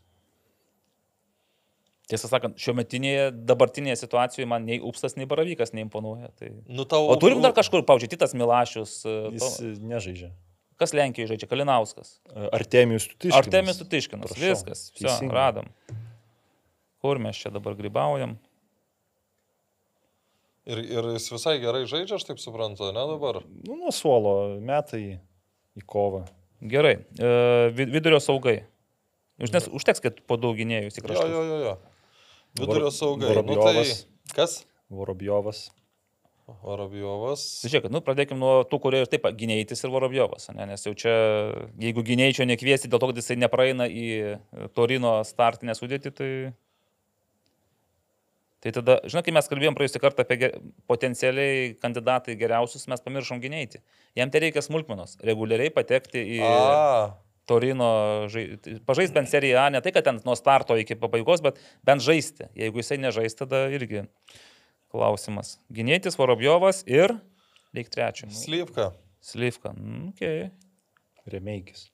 [2.11, 6.31] Tiesą sakant, šiuo metinėje, dabartinėje situacijoje man nei Upstas, nei Baravykas neimponuoja.
[6.39, 6.49] Tai...
[6.67, 8.97] Nu, tau, O turim dar kažkur, pavyzdžiui, Titas Milašius.
[9.07, 10.31] e, Jis to- nežaidžia.
[10.81, 11.49] Kas Lenkijoje žaidžia?
[11.51, 12.15] Kalinauskas.
[12.33, 13.41] E, Artemijus Tutiškinas.
[13.43, 14.31] Artemijus Tutiškinas.
[14.31, 14.85] Prašau, Viskas.
[14.97, 15.69] Visą radom.
[17.05, 18.39] Kur mes čia dabar grybaujam?
[20.71, 23.41] Ir, ir jis visai gerai žaidžia, aš taip suprantu, ne dabar?
[23.67, 25.19] Nu, nuo suolo metai
[25.77, 26.23] į kovą.
[26.61, 26.99] Gerai.
[27.17, 27.31] E,
[27.77, 28.63] vidurio saugai.
[29.41, 31.29] Už, nes, užteks, kad padauginėjus į kraštą.
[31.29, 31.61] Jo, jo, jo.
[31.65, 31.77] jo.
[32.61, 33.31] Vidurio saugai.
[33.33, 33.93] Vorobjovas.
[34.05, 34.57] Nu, tai kas?
[34.93, 35.63] Vorobjovas.
[36.65, 37.43] Vorobjovas.
[37.67, 40.67] Žiūrėk, nu, pradėkime nuo tų, kurie ir taip gynėjtis ir Vorobjovas, ne?
[40.71, 41.13] nes jau čia,
[41.81, 44.09] jeigu gynėjčio nekviesti dėl to, kad jisai nepraeina į
[44.77, 46.33] Torino startinę sudėtį, tai...
[48.61, 50.51] Tai tada, žinai, kai mes kalbėjom praėjusią kartą apie ge-
[50.85, 53.81] potencialiai kandidatai geriausius, mes pamiršom gynėjti.
[54.21, 57.15] Jam tai reikia smulkmenos, reguliariai patekti į A,
[57.49, 57.89] Torino,
[58.29, 58.45] žai...
[58.85, 61.57] pažaisti bent seriją A, ne tai, kad ten nuo starto iki pabaigos, bet
[61.89, 62.51] bent žaisti.
[62.61, 64.05] Jeigu jisai nežais, tada irgi
[64.91, 65.59] klausimas.
[65.73, 67.17] Gynėtis Vorobjovas ir
[67.77, 68.27] reik trečio.
[68.31, 68.91] Nu, Slyvka.
[69.23, 69.73] Slyvka.
[69.77, 70.51] Mm, Okay.
[71.31, 71.89] Remeikis.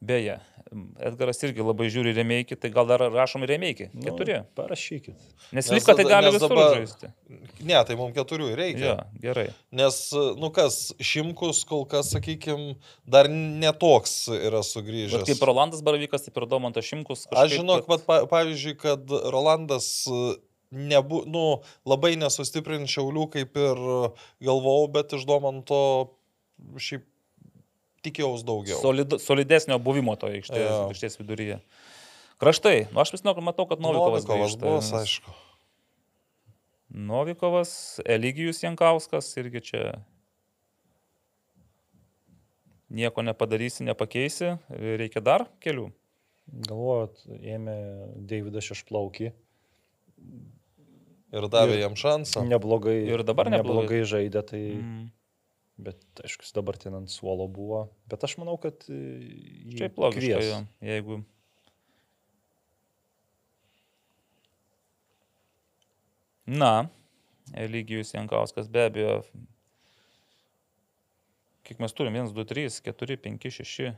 [0.00, 0.36] Beje,
[1.02, 3.88] Edgaras irgi labai žiūri remeikį, tai gal dar rašom remeikį.
[3.96, 4.36] Nu, Keturi.
[4.54, 5.16] Parašykit.
[5.56, 7.10] Nes Slyvka tai gali visur dabar- žaisti.
[7.66, 8.84] Ne, tai mums keturių reikia.
[8.92, 9.46] Jo, gerai.
[9.74, 9.98] Nes,
[10.38, 12.76] nu kas, šimkus kol kas, sakykime,
[13.08, 15.24] dar netoks yra sugrįžęs.
[15.24, 17.26] Bet kaip Rolandas Baravykas, taip ir Domantas Šimkus.
[17.26, 19.02] Aš kažkaip, žinok, kad- bet pa, pavyzdžiui, kad
[19.34, 19.90] Rolandas
[20.70, 21.44] nebu, nu,
[21.88, 23.80] labai nesustiprint šiaulių, kaip ir
[24.44, 25.80] galvojau, bet iš Domanto
[26.76, 27.04] šiaip
[28.04, 28.78] tikėjaus daugiau.
[28.82, 30.82] Solid, solidesnio buvimo to aikštės, Jo.
[30.92, 31.60] aikštės viduryje.
[32.38, 32.86] Kraštai.
[32.92, 34.22] Nu, aš vis noriu, matau, kad Novikovas.
[34.22, 35.34] Novikovas grįžta, bus, nes- aišku.
[36.88, 37.72] Novikovas,
[38.06, 39.82] Eligijus Jankauskas irgi čia
[42.88, 45.90] nieko nepadarysi, nepakeisi, reikia dar kelių.
[46.64, 47.74] Galvojot, ėmė
[48.30, 49.32] Davidą Šešplaukį.
[51.32, 52.42] Ir davė Ir- jam šansą.
[52.48, 53.98] Neblogai, Ir dabar neblogai.
[53.98, 54.62] neblogai žaidė, tai...
[54.80, 55.06] Mm.
[55.78, 57.84] Bet aišku, jis dabar ten ant suolo buvo.
[58.10, 58.82] Bet aš manau, kad...
[58.90, 58.96] e,
[59.78, 61.20] Šiaip logiška, jeigu.
[66.46, 66.88] Na,
[67.54, 69.22] Eligijus Jankauskas be abejo.
[71.68, 72.14] Kiek mes turim?
[72.16, 73.90] 1, 2, 3, 4, 5, 6,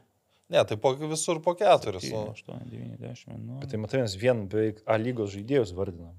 [0.51, 2.03] Ne, tai po, visur po keturis.
[2.03, 2.33] 7, Nu.
[2.35, 3.37] 8, 9, 10.
[3.39, 3.61] Nu.
[3.63, 6.17] Bet tai matai, mes vien beveik A lygos žaidėjus vardinam.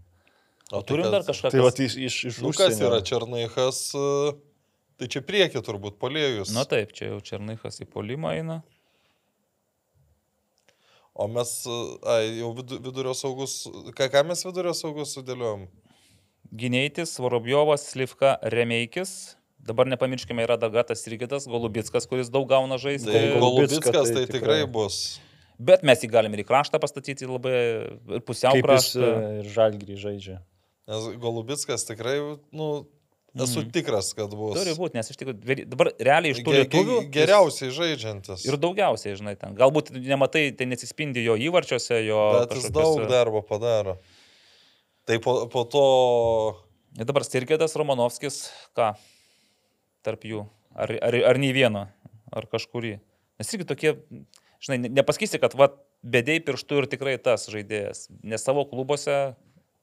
[0.72, 1.52] O tai turim kas- dar kažką.
[1.52, 2.90] Tai va, iš, iš, iš Nu, kas užsienio.
[2.90, 4.34] yra Černaichas, e,
[4.98, 6.54] tai čia prieki turbūt polėjus.
[6.56, 8.62] Na taip, čia jau Černychas į polimą eina.
[11.14, 13.66] O mes, e, ai, jau vidu, vidurio saugus,
[13.98, 15.66] ką, ką mes vidurio saugus sudėliojom?
[16.56, 19.36] Gynėtis, Vorobjovas, Slivka, Remeikis.
[19.62, 23.12] Dabar nepamirškime, yra Dagatas Irgitas, Golubitskas, kuris daug gauna žaisti.
[23.12, 25.20] Tai Golubicką Golubitskas tai tai tikrai bus.
[25.62, 27.54] Bet mes jį galime ir į kraštą pastatyti labai
[28.18, 29.12] ir pusiau Kaip jis kraštą.
[29.12, 30.40] e, ir žalgrį žaidžia.
[30.90, 32.16] Nes Golubitskas tikrai,
[32.52, 32.68] nu,
[33.38, 34.56] esu tikras, kad bus.
[34.58, 38.46] Turi būti, nes iš tikrųjų dabar realiai iš tų Ge- ge- lietuvių jis- Geriausiai žaidžiantis.
[38.50, 39.54] Ir daugiausiai, žinai, ten.
[39.56, 42.20] Galbūt nematai, tai nesispindi jo įvarčiuose, jo...
[42.42, 44.00] Bet jis daug darbo padaro.
[45.08, 45.86] Tai po, po to
[47.00, 48.90] Ir dabar Stirgėdas, Romanovskis, ką
[50.04, 50.42] tarp jų?
[50.76, 51.86] Ar, ar, ar nei vieno,
[52.36, 52.98] ar kažkurį?
[53.40, 53.94] Nes irgi tokie,
[54.60, 55.70] žinai, ne- nepasakysi, kad va,
[56.04, 58.10] bedėjai pirštų ir tikrai tas žaidėjas.
[58.28, 59.16] Nes savo klubuose,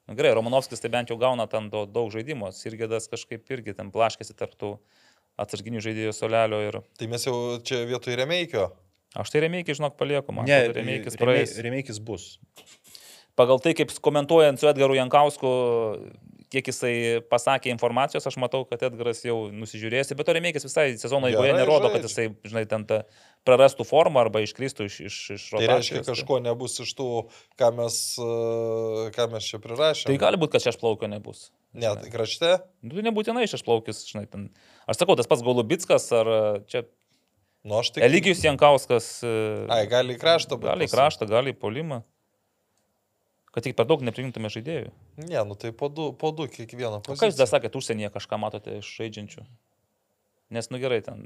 [0.09, 4.33] na, gerai, Romanovskis tai bent jau gauna ten daug žaidimo, Sirgėdas kažkaip irgi ten plaškėsi
[4.39, 4.73] tarptų
[5.39, 8.71] atsarginių žaidėjų solelio ir Tai mes jau čia vietoj remeikio.
[9.15, 10.45] aš tai remėjai, žinok, palieku, man.
[10.49, 11.53] Ne, Remeikis Remei- praeis.
[11.63, 12.39] Remeikis bus.
[13.39, 15.47] pagal tai, kaip komentuojant su Edgaru Jankausku,
[16.51, 21.29] kiek jisai pasakė informacijos, aš matau, kad Edgaras jau nusižiūrės, bet to remėkis visai sezono
[21.29, 22.09] eigoje nerodo, kad žaidžia.
[22.09, 23.03] jisai, žinai, ten ta
[23.47, 26.09] prarastų formą arba iškristų iš, iš, iš Tai reiškia, rotacijos.
[26.11, 27.07] kažko nebus iš tų,
[27.59, 27.97] ką mes,
[29.15, 30.11] ką mes čia prirašėme.
[30.11, 31.49] Tai gali būti, kad šešplaukio nebus.
[31.73, 32.55] Ne, tai krašte.
[32.81, 34.47] Nu, tai nebūtinai šešplaukis, žinai, ten.
[34.89, 36.31] Aš sakau, tas pats Golubitskas ar
[36.69, 36.85] čia
[37.67, 38.03] Nu, aš tik.
[38.05, 39.07] Eligijus Jankauskas.
[39.27, 39.31] e,
[39.67, 41.97] Ai, gali į kraštą būt Gali į kraštą, gali į polimą.
[43.51, 44.93] Kad tik per daug neprimtume žaidėjų.
[45.25, 47.49] Ne, nu tai po du, po du kiekvieną O ką jūs dar poziciją.
[47.51, 49.43] sakėte, užsienyje kažką matote iš žaidžiančių?
[50.55, 51.25] Nes, nu gerai, ten.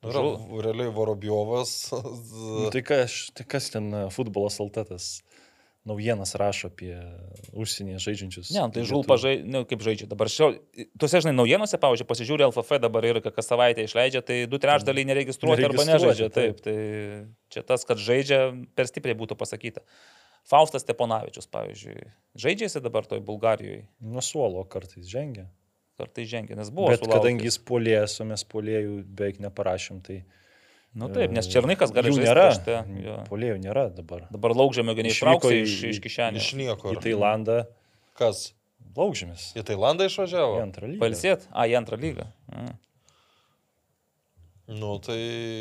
[0.00, 1.90] Yra Žul- realiai Vorobjovas.
[2.64, 5.20] Nu, tai, kas, tai kas ten e, futbolas saltatas
[5.84, 6.92] naujienas rašo apie
[7.56, 8.50] užsienyje žaidžiančius?
[8.52, 9.10] Ne, nu, tai žul lietuvius?
[9.10, 10.08] pažai, nu, kaip žaidžia.
[10.10, 10.50] Dabar šio,
[11.00, 15.64] tuose, žinai, naujienose, pavyzdžiui, pasižiūrė LFF dabar ir kas savaitę išleidžia, tai du trečdaliai neregistruoti
[15.68, 16.28] arba nežaidžia.
[16.32, 16.76] Taip, tai
[17.52, 18.42] čia tas, kad žaidžia,
[18.76, 19.84] per stipriai būtų pasakyta.
[20.48, 25.48] Faustas Steponavičius, pavyzdžiui, žaidžia jisai dabar toj Bulgarijoje, Nuo suolo kartais žengia.
[26.00, 26.88] Kartai žengia, nes buvo.
[26.90, 27.20] Bet sulaukęs.
[27.20, 30.22] kadangi jis polės, o mes polėjų beveik neparašym, tai...
[30.98, 32.46] Nu taip, nes e, Černikas gali žaisti nėra.
[32.48, 33.18] krašte, jo.
[33.30, 34.24] Polėjų nėra dabar.
[34.34, 36.42] Dabar laukžėmio Išvyko ištraukti į- iš, iš kišenės.
[36.42, 36.96] Iš niekur.
[36.96, 37.60] Į Tailandą
[38.18, 38.40] Kas?
[38.98, 39.44] laukžėmis.
[39.54, 40.56] Į Tailandą Į išvažiavo?
[40.64, 41.00] antrą lygą.
[41.04, 41.46] Palsėt?
[41.54, 42.26] A, į antrą lygą.
[42.50, 42.64] A.
[44.70, 45.18] Nu, tai...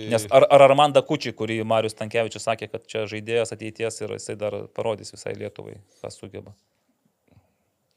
[0.09, 4.35] Nes ar, ar Armanda Kučiai, kurį Marius Tankievičius sakė, kad čia žaidėjas ateities ir jisai
[4.37, 6.53] dar parodys visai Lietuvai, ką sugeba.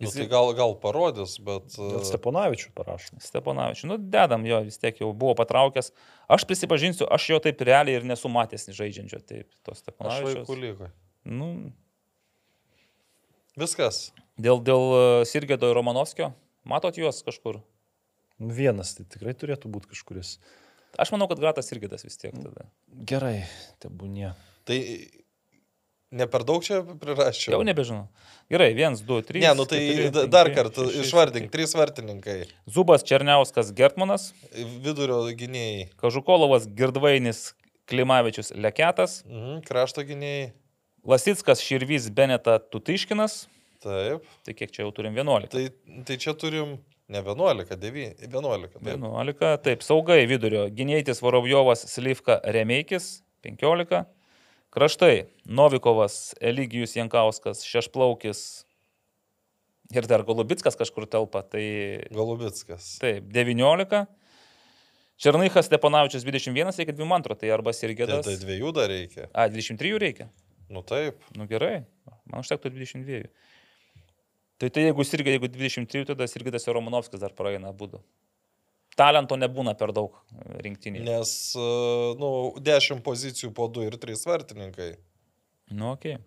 [0.03, 1.77] Nu, Jis- tai gal, gal parodys, bet...
[1.79, 3.15] Dėl e, Steponavičių parašo.
[3.23, 5.93] Steponavičius, nu dedam jo, vis tiek jau buvo patraukęs.
[6.33, 10.41] Aš prisipažinsiu, aš jo taip realiai ir nesu matęs žaidžiančio, taip, tos Aš Steponavičius.
[10.43, 10.91] vaikų lygoje.
[11.31, 11.53] Nu,
[13.59, 14.09] Viskas.
[14.41, 16.33] dėl, dėl e, Sirgėdo ir Romanovskio,
[16.65, 17.59] Matot juos kažkur?
[18.39, 20.37] Nu, Vienas tai tikrai turėtų būti kažkuris.
[21.01, 22.67] Aš manau, kad Gratas irgi tas vis tiek tada.
[23.09, 23.45] Gerai,
[23.83, 24.35] tebūnie.
[24.69, 24.77] Tai
[26.13, 27.57] ne per daug čia prirašiau.
[27.57, 28.07] Jau nebežinau.
[28.53, 29.41] Gerai, viens, du, trys.
[29.43, 31.53] Ne, nu tai keturi, da- penki, dar kartą išvardink, septyni.
[31.55, 32.39] trys vartininkai.
[32.69, 34.31] Zubas Černiauskas Gertmanas,
[34.85, 35.89] Vidurio gynėjai.
[36.03, 37.55] Kažukolovas Girdvainis
[37.89, 40.53] Klimavičius Leketas, Mhm, krašto gynėjai.
[41.05, 43.47] Lasitskas Širvys Beneta Tutiškinas.
[43.83, 44.23] Taip.
[44.47, 45.49] Tai kiek čia jau turim 11?
[45.51, 45.65] Tai,
[46.07, 46.77] tai čia turim
[47.09, 48.79] ne 11, 9, 11.
[48.79, 48.95] Taip.
[49.01, 49.57] 11.
[49.65, 50.69] Taip, saugai vidurio.
[50.71, 54.05] Gynėjtis Vorovjovas Slivka Remeikis 15.
[54.73, 55.27] Kraštai.
[55.45, 58.65] Novikovas Eligijus Jankauskas Šešplaukis.
[59.93, 61.43] Ir dar Golubitskas kažkur telpa.
[61.45, 61.61] Tai
[62.09, 62.95] Galubitskas.
[63.03, 64.07] taip, 19.
[65.21, 68.25] Černychas Steponavičius 21, reikia 22, tai arba Tai, Sirgėdas.
[68.25, 69.29] tai dviejų dar reikia.
[69.37, 70.31] A, 23 reikia.
[70.73, 71.21] Nu taip.
[71.37, 71.85] Nu gerai,
[72.25, 73.29] man užtektų 22.
[74.59, 78.01] Tai tai jeigu irgi, jeigu 23, tada Sirgidas ir Romanovskis dar praeina būdu.
[78.99, 80.19] Talento nebūna per daug
[80.65, 81.05] rinktinėje.
[81.07, 81.69] Nes, e,
[82.21, 82.31] nu,
[82.61, 84.91] 10 pozicijų po 2 ir 3 vartininkai.
[85.73, 86.19] Nu, okei.
[86.19, 86.25] Okay.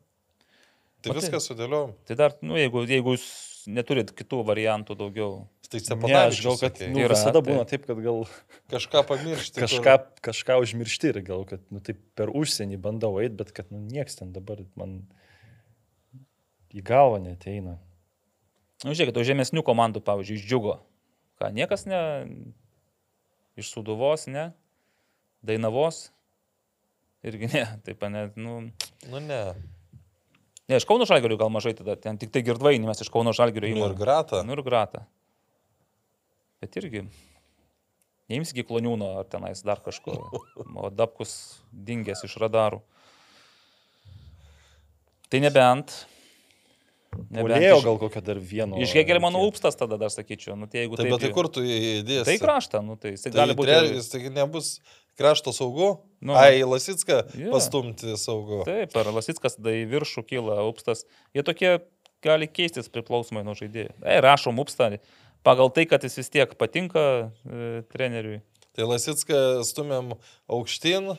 [1.06, 1.92] Tai O tai- viską sudėliom.
[2.10, 3.28] Tai dar, nu, jeigu, jeigu jūs
[3.70, 5.44] neturit kitų variantų daugiau.
[5.70, 6.46] Tai Steponavičius.
[6.46, 8.26] gal, kad nu, Yra, visada tai- būna taip, kad gal
[8.74, 9.60] Kažką pamiršti.
[9.62, 9.96] kur- kažką,
[10.26, 14.18] kažką užmiršti ir gal, kad nu, taip per užsienį bandau eiti, bet kad nu, nieks
[14.18, 15.06] ten dabar man
[16.74, 17.78] į galvą neteina.
[18.84, 20.80] Na, nu, žiūrėkit, o žemesnių komandų, pavyzdžiui, iš džiugo.
[21.40, 22.00] Ką, niekas ne.
[23.60, 24.50] Iš Suduvos, ne.
[25.46, 26.10] Dainavos.
[27.26, 27.66] Irgi ne.
[27.86, 28.28] Taip, ne.
[28.36, 28.62] Nu,
[29.10, 29.42] Nu ne.
[30.68, 31.96] ne, iš Kauno Žalgirių gal mažai tada.
[32.00, 34.00] Ten tik tai girdvainį mes iš Kauno Žalgirių Nu, ir įmonės.
[34.00, 34.42] grata.
[34.48, 35.06] Nu ir grata.
[36.64, 37.04] Bet irgi.
[38.32, 40.16] Neims iki kloniūno ar tenais dar kažko.
[40.82, 41.36] O Dabkus
[41.72, 42.80] dingęs iš radarų.
[45.30, 45.94] Tai nebent.
[47.36, 48.80] Polėjo gal kokią dar vieną.
[48.84, 50.56] Iš Hegelmano upstas tada dar sakyčiau.
[50.60, 52.26] Nu, tai jeigu Tai taip, bet tai kur tu įdėsi?
[52.30, 53.72] Tai kraštą, nu, tai jis Tai gali būti.
[53.72, 54.70] tre- Jis taigi nebus
[55.18, 56.02] krašto saugu.
[56.22, 56.34] Nu.
[56.36, 57.52] Ai, Lasitską Jo.
[57.56, 58.64] pastumti saugu.
[58.66, 61.06] Taip, ar Lasitskas tada į viršų kyla upstas.
[61.34, 61.80] Jie tokie
[62.26, 63.94] gali keistis priklausomai nuo žaidėjų.
[64.04, 65.00] E, rašom upstą
[65.46, 68.42] pagal tai, kad jis vis tiek patinka e, treneriui.
[68.76, 70.18] Tai Lasitską stumėm
[70.50, 71.16] aukštyn.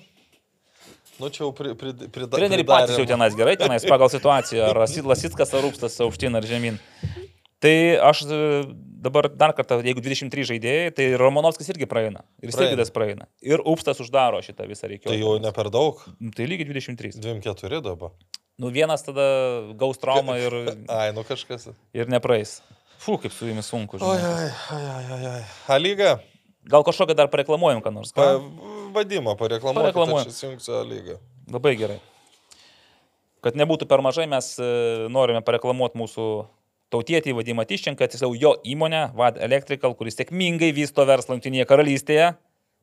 [1.21, 4.83] Nu, čia jau pri, pri, pri, Treneriai patys jau tenais gerai, tenais pagal situaciją, ar
[4.85, 6.77] Lasi- Lasitskas ar upstas aukštyn ar žemyn.
[7.63, 7.73] Tai
[8.05, 8.21] aš
[9.01, 12.21] dabar dar kartą, jeigu 23 žaidėjai, tai Romanovskis irgi praeina.
[12.45, 12.53] Ir.
[12.53, 13.31] Sirgidas praeina.
[13.41, 15.09] Ir upstas uždaro šitą visą reikėjo.
[15.15, 16.03] Tai jau ne per daug.
[16.37, 17.17] Tai lygiai 23.
[17.25, 18.13] 2-4 dabar.
[18.61, 19.25] Nu vienas tada
[19.77, 20.55] gaus traumą ir,
[20.89, 21.69] Ai, nu kažkas.
[21.97, 22.59] ir nepraeis.
[23.01, 23.99] Fū, kaip su jumis sunku.
[24.01, 24.47] Oi, žinai.
[24.49, 25.43] ai, ai, ai, ai, ai.
[25.69, 26.15] A lyga.
[26.67, 28.13] Gal kažkokią dar pareklamuojam, ką nors.
[28.17, 28.37] Pa,
[28.97, 29.01] Ką?
[29.01, 29.85] vadimą pareklamuoti.
[29.85, 30.27] Pareklamuojam.
[30.29, 31.19] Aš įsijungsiu lygą.
[31.53, 31.99] Labai gerai.
[33.45, 34.69] Kad nebūtų per mažai, mes e,
[35.13, 36.27] norime pareklamuoti mūsų
[36.91, 42.33] tautietį Vadimą Tiščenką, tiksliau jo įmonę Vad Electrical, kuris sėkmingai vysto verslą Junktinėje karalystėje.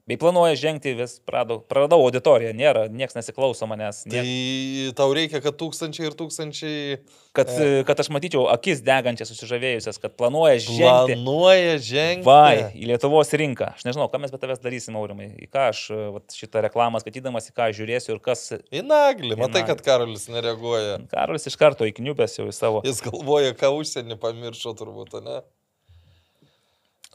[0.03, 4.01] Bei planuoja žengti vis, prado, praradau auditoriją, nėra, niekas nesiklauso manęs.
[4.03, 6.97] Tai Niek, tau reikia, kad tūkstančiai ir tūkstančiai
[7.31, 11.15] kad, e, kad aš matyčiau akis degančias susižavėjusias, kad planuoja žengti.
[11.15, 12.27] planuoja žengti.
[12.27, 13.69] Vai, į Lietuvos rinką.
[13.77, 15.29] Aš nežinau, ką mes be tavęs darysim, Aurimai.
[15.39, 18.43] Į ką aš e, vat, šitą reklamą skaitydamas, į ką žiūrėsiu ir kas...
[18.75, 19.39] Į naglį.
[19.39, 20.99] Matai, kad Karolis nereaguoja.
[21.15, 22.83] Karolis iš karto įkniubęs jau į savo...
[22.83, 25.39] Jis galvoja, ką užsienį pamiršo turbūt, ne?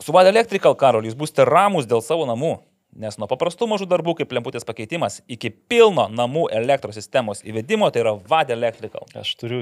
[0.00, 2.56] Su Vad Electrical Karolis būsite ramus dėl savo namų,
[2.96, 8.02] nes nuo paprastų mažų darbų kaip lemputės pakeitimas iki pilno namų elektros sistemos įvedimo tai
[8.04, 9.06] yra Vad Electrical.
[9.18, 9.60] Aš turiu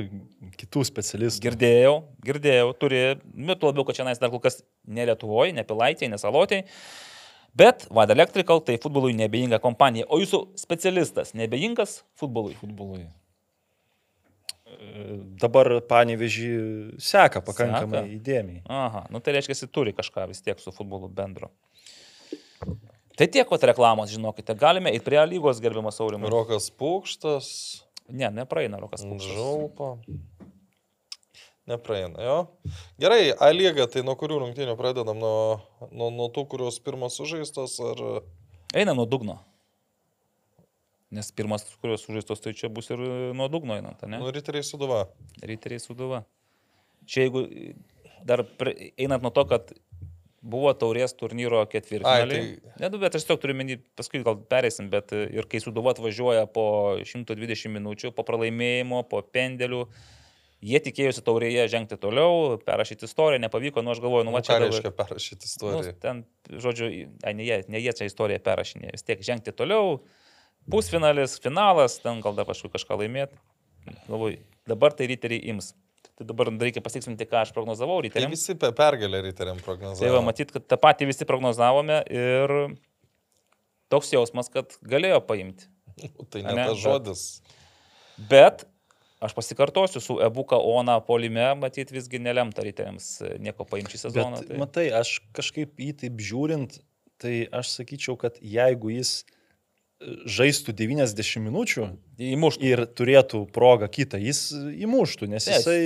[0.60, 1.42] kitų specialistų.
[1.48, 1.96] Girdėjau,
[2.26, 3.02] girdėjau, turi,
[3.56, 6.66] tuo labiau, kad čia dar kol kas ne Lietuvoje, ne Pilaitėje, ne Salotėje.
[7.56, 10.06] Bet Vad Electrical tai futbolui nebeinga kompanija.
[10.12, 12.56] O jūsų specialistas nebeingas futbolui?
[12.60, 13.06] futbolui.
[14.66, 15.06] E,
[15.40, 16.50] Dabar panevežį
[17.00, 18.18] seka pakankamai Seka?
[18.18, 18.60] įdėmiai.
[18.68, 21.50] Aha, nu tai reiškia, jis turi kažką vis tiek su futbolu bendro.
[23.16, 26.28] Tai tiek pat reklamos, žinokite, galime ir prie lygos gerbiamas Aurimas.
[26.32, 27.48] Rokas Pūkštas,
[28.08, 29.34] Ne, nepraeina Rokas Pukšas.
[29.34, 29.96] Žaupa.
[31.66, 32.38] Nepraeina, jo.
[33.02, 35.18] Gerai, A lyga, tai nuo kurių rungtynių pradedam?
[35.18, 35.58] Nuo,
[35.90, 38.02] nuo, nuo tų, kurios pirmas sužaistos ar...
[38.76, 39.40] Eina nuo dugno.
[41.10, 43.02] Nes pirmas, kurios sužaistos, tai čia bus ir
[43.34, 44.20] nuo dugno einant, ne?
[44.22, 45.06] Nu, riteriai suduva.
[45.42, 46.22] Riteriai suduva.
[47.06, 47.42] Čia jeigu
[48.26, 48.44] dar
[48.94, 49.74] einant nuo to, kad
[50.46, 52.42] buvo taurės turnyro ketvirtfinaliai.
[52.42, 52.74] Ai, Tai...
[52.82, 55.94] Ne, nu, bet aš tiesiog turiu menį, paskui gal perėsim, bet e, ir kai suduva
[55.94, 56.66] atvažiuoja po
[57.02, 59.82] 120 minučių, po pralaimėjimo, po pendelių,
[60.66, 64.56] jie tikėjosi taurėje žengti toliau, perrašyti istoriją, nepavyko, nu aš galvoju, nu Nu, va čia
[64.56, 65.96] ką reiškia parašyti Nu, istoriją?
[66.02, 66.92] ten, žodžiu,
[67.26, 69.98] ai, ne, jie, ne jie čia istoriją perrašinė, vis tiek žengti toliau,
[70.72, 73.36] pusfinalis, finalas, ten gal dar kažkur kažką laimėti.
[74.08, 75.74] Galvoju, dabar tai riteriai ims.
[76.16, 78.32] Tai dabar reikia pasitikslinti, ką aš prognozavau Tai ryteriams.
[78.32, 80.12] visi pe pergalę ryteriam Tai prognozavo.
[80.14, 82.54] va, matyt, kad tą patį visi prognozavome ir
[83.92, 85.68] toks jausmas, kad galėjo paimti.
[86.32, 87.26] Tai Ane, ne tas bet- žodis.
[88.30, 88.64] Bet
[89.20, 94.40] aš pasikartosiu, su Ebuka Ona polime, matyt, visgi nelemta ryteriams e, nieko paimti sezoną.
[94.40, 94.58] Bet, Tai...
[94.60, 96.80] matai, aš kažkaip į taip žiūrint,
[97.20, 99.18] tai aš sakyčiau, kad jeigu jis
[100.28, 101.86] žaistų 90 minučių
[102.20, 102.62] Įmuštų.
[102.68, 105.56] ir turėtų progą kitą, jis įmuštų, nes Taip.
[105.56, 105.80] jisai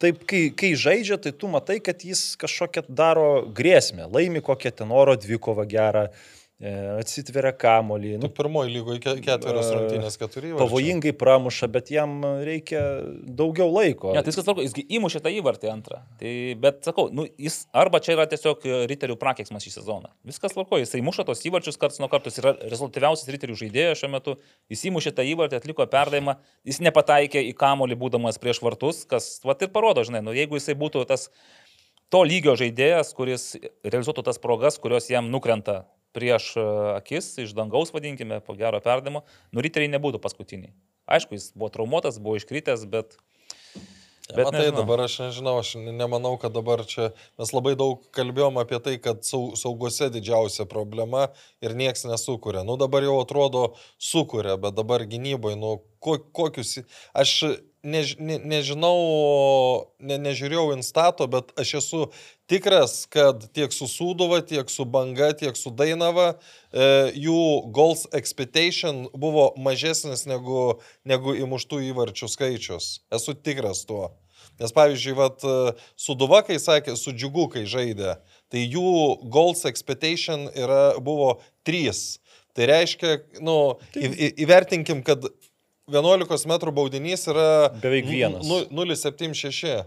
[0.00, 4.94] taip, kai, kai žaidžia, tai tu matai, kad jis kažkokią daro grėsmę, laimi kokią ten
[4.94, 10.50] oro dvikovą gerą, e, atsitveria kamolį, Nu, nu, pirmoji lygoje ketverios E, rungtynės keturi.
[10.50, 10.60] įvarčiai.
[10.60, 12.82] pavojingai pramuša, bet jam reikia
[13.24, 14.10] daugiau laiko.
[14.12, 16.02] Ne, tai viskas tvarko, jisgi įmušė tą įvartį antrą.
[16.20, 20.12] Tai, bet sakau, nu, jis arba čia yra tiesiog e, riterių prakeiksmas šį sezoną.
[20.28, 24.10] Viskas tvarko, jisai muša tos įvarčius karts nuo karto, jis yra rezultatyviausias riterių žaidėjas šiuo
[24.12, 24.36] metu,
[24.68, 26.36] jis įmušė tą įvartį, atliko perdavimą,
[26.68, 30.76] jis nepataikė į kamolį būdamas prieš vartus, kas va ir parodo, žinai, nu, jeigu jisai
[30.76, 31.30] būtų tas
[32.10, 33.56] to lygio žaidėjas, kuris
[33.86, 35.86] realizuotų tas progas, kurios jam nukrenta
[36.16, 40.74] prieš e, akis, iš dangaus vadinkime, po gero perdavimo, nu riteriai nebūtų paskutiniai.
[41.10, 43.18] Aišku, jis buvo traumuotas, buvo iškritęs, bet...
[44.30, 44.84] Bet Matai, nežinau.
[44.84, 48.92] dabar aš nežinau, aš ne- nemanau, kad dabar čia mes labai daug kalbėjom apie tai,
[49.02, 51.24] kad sau, saugose didžiausia problema
[51.58, 52.62] ir nieks nesukuria.
[52.62, 53.64] Nu dabar jau atrodo
[53.98, 56.76] sukuria, bet dabar gynybai, nu ko, kokius...
[57.10, 57.34] Aš
[57.82, 58.98] než, ne, nežinau,
[60.00, 62.00] ne, nežiūrėjau instato, bet aš esu
[62.50, 67.42] tikras, kad tiek su Sūduva, tiek su Banga, tiek su Dainava e, jų
[67.74, 72.90] goals expectation buvo mažesnis negu, negu įmuštų įvarčių skaičius.
[73.14, 74.10] Esu tikras tuo.
[74.60, 75.44] Nes pavyzdžiui, vat,
[75.96, 78.18] Suduva, kai sakė, su džiugu, kai žaidė,
[78.52, 78.90] tai jų
[79.32, 82.20] goals expectation yra, buvo 3.
[82.56, 83.14] Tai reiškia,
[83.46, 83.56] nu,
[83.94, 85.24] į, į, įvertinkim, kad
[85.90, 88.46] 11 m baudinys yra Beveik vienas.
[88.46, 89.84] nu- 0,76.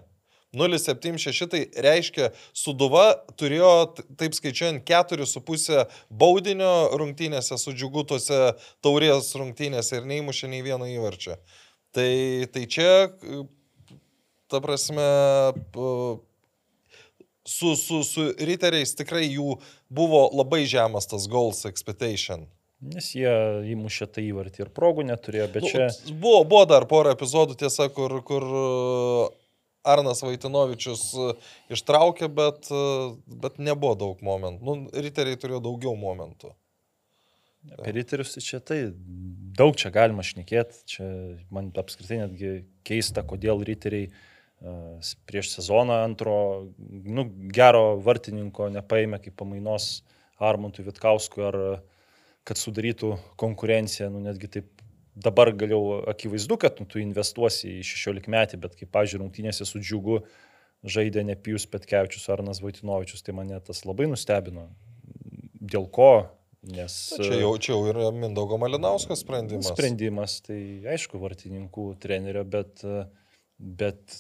[0.54, 3.08] 0,76 tai reiškia, Suduva
[3.40, 3.72] turėjo,
[4.20, 8.38] taip skaičiuojant, 4,5 baudinio rungtynėse su džiugu tose
[8.86, 11.40] taurės rungtynėse ir neįmušė nei vieno įvarčio.
[11.94, 12.10] Tai,
[12.54, 13.10] tai čia,
[14.50, 15.10] ta prasme,
[17.46, 19.58] su, su, su riteriais tikrai jų
[19.90, 22.46] buvo labai žemas tas goals expectation.
[22.84, 23.32] Nes jie
[23.74, 25.86] įmušė tą įvartį ir progų neturėjo, bet Nu, čia...
[26.12, 29.30] buvo, buvo dar porą epizodų, tiesa, kur, kur uh,
[29.88, 33.14] Arnas Vaitinovičius uh, ištraukė, bet, uh,
[33.44, 34.68] bet nebuvo daug momentų.
[34.68, 36.52] Nu, riteriai turėjo daugiau momentų.
[37.78, 38.82] Apie riterius čia tai
[39.56, 41.08] daug čia galima šnekėti, čia
[41.54, 44.10] man apskritai netgi keista, kodėl riteriai
[45.28, 46.36] prieš sezoną antro,
[46.80, 47.26] nu,
[47.56, 49.88] gero vartininko nepaėmė kaip pamainos
[50.44, 51.82] Armontui Vitkauskui ar uh,
[52.48, 54.84] kad sudarytų konkurenciją, nu netgi taip
[55.16, 59.82] dabar galiau akivaizdu, kad nu, tu investuosi į 16 metį, bet kaip, pažiūrėjau, rungtynėse su
[59.82, 60.24] džiugu
[60.84, 64.68] žaidė ne Pijus Petkevičius ar Arnas Vaitinovičius, tai mane tas labai nustebino.
[65.64, 66.10] Dėl ko?
[66.64, 69.68] Nes Čia jau, čia jau yra Mindaugo Malinausko sprendimas.
[69.74, 70.60] sprendimas, tai
[70.94, 72.84] aišku, vartininkų trenerio, bet,
[73.60, 74.16] bet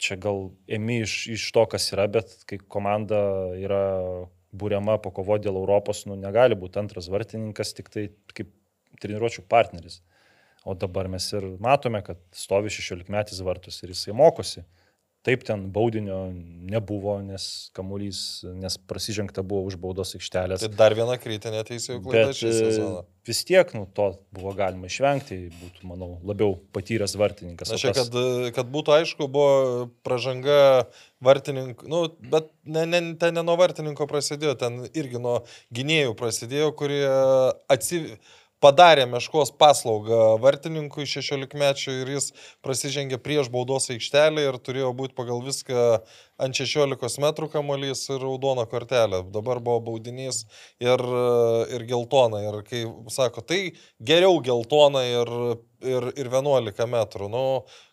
[0.00, 3.22] čia gal ėmi iš, iš to, kas yra, bet kai komanda
[3.56, 3.84] yra
[4.52, 8.50] būriama pakovo dėl Europos, nu negali būti antras vartininkas, tik tai kaip
[9.00, 10.00] treniruočio partneris.
[10.64, 14.64] O dabar mes ir matome, kad stovi 16 metys vartus ir jisai mokosi.
[15.20, 16.30] Taip ten baudinio
[16.72, 20.62] nebuvo, nes kamuolys, nes prasižengta buvo už baudos aikštelės.
[20.64, 23.02] Tai dar viena kritinė teisėjų klaida šį e, sezoną.
[23.28, 27.68] vis tiek, nu, to buvo galima išvengti, būtų, manau, labiau patyręs vartininkas.
[27.68, 28.16] Na, čia, tas- kad,
[28.56, 30.88] kad būtų aišku, buvo pažanga
[31.20, 36.72] vartininkų, nu, bet ne, ne, ten ne nuo vartininko prasidėjo, ten irgi nuo gynėjų prasidėjo,
[36.80, 37.04] kurie
[37.68, 38.14] atsiv...
[38.60, 42.30] padarė meškos paslaugą vartininkui 16 mečių ir jis
[42.64, 45.86] prasižengė prieš baudos aikštelę ir turėjo būti pagal viską
[46.40, 49.22] ant 16 metrų kamuolys ir raudona kortelė.
[49.34, 50.44] Dabar buvo baudinys
[50.80, 51.04] ir,
[51.74, 52.44] ir geltona.
[52.48, 53.60] Ir kai sako, tai
[54.00, 55.34] geriau geltona ir,
[55.84, 57.30] ir, ir 11 metrų.
[57.32, 57.44] Nu,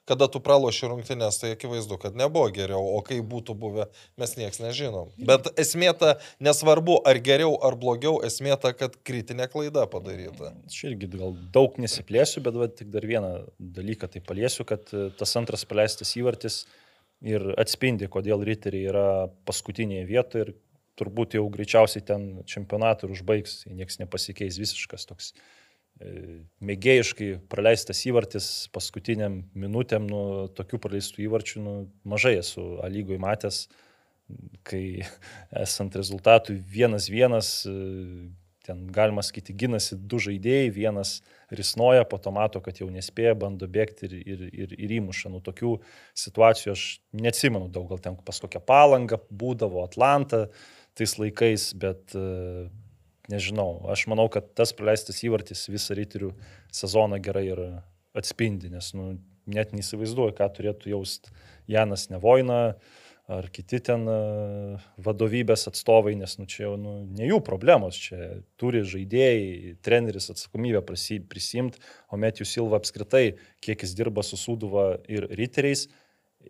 [0.07, 3.87] kada tu praloši rungtynės, tai akivaizdu, kad nebuvo geriau, o kaip būtų buvę,
[4.19, 5.11] mes nieks nežinom.
[5.29, 10.53] Bet esmė ta, nesvarbu, ar geriau, ar blogiau, esmė ta, kad kritinė klaida padaryta.
[10.71, 15.09] Čia irgi gal daug nesiplėsiu, bet va, tik dar vieną dalyką tai paliesiu, kad e,
[15.19, 16.63] tas antras paleistas įvartis
[17.25, 19.05] ir atspindi, kodėl riteriai yra
[19.49, 20.55] paskutinėje vietoje ir
[20.97, 25.33] turbūt jau greičiausiai ten čempionatą ir užbaigs, niekas nepasikeis visiškas toks
[25.97, 30.21] mėgėjiškai praleistas įvartis paskutiniam minutėm, nu,
[30.57, 31.75] tokių praleistų įvarčių, nu,
[32.07, 33.65] mažai esu lygoj matęs,
[34.67, 34.83] kai
[35.65, 37.53] esant rezultatui vienas vienas,
[38.67, 41.17] ten galima sakyti, ginasi du žaidėjai, vienas
[41.55, 45.31] risnoja, po to mato, kad jau nespėja, bando bėgti ir, ir, ir, ir įmuša.
[45.31, 45.77] Nu, tokių
[46.19, 50.49] situacijų aš neatsimenu daug, gal ten pas kokią palangą būdavo, Atlantą
[50.97, 52.67] tais laikais, bet e,
[53.31, 56.33] nežinau, aš manau, kad tas praleistas įvartis visą ryterių
[56.75, 57.63] sezoną gerai ir
[58.17, 59.17] atspindi, nes nu,
[59.47, 61.31] net neįsivaizduoju, ką turėtų jaust
[61.71, 62.77] Janas Nevoina
[63.27, 64.17] ar kiti ten e,
[65.03, 70.79] vadovybės atstovai, nes nu, čia jau nu, ne jų problemos, čia turi žaidėjai, treneris atsakomybę
[70.87, 75.89] prisimti, o Metijų Silva apskritai, kiek jis dirba su Suduva ir Riteriais,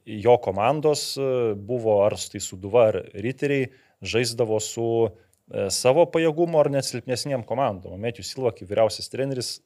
[0.05, 3.71] jo komandos e, buvo ar tai Suduva ar Riteriai,
[4.05, 5.26] žaisdavo su e,
[5.73, 7.95] savo pajėgumo ar net silpnesniem komandom.
[8.01, 9.57] Metijų Silva, kaip vyriausias treneris,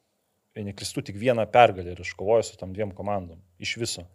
[0.54, 4.06] nekristų tik vieną pergalę ir iškovojo su tam dviem komandom iš viso.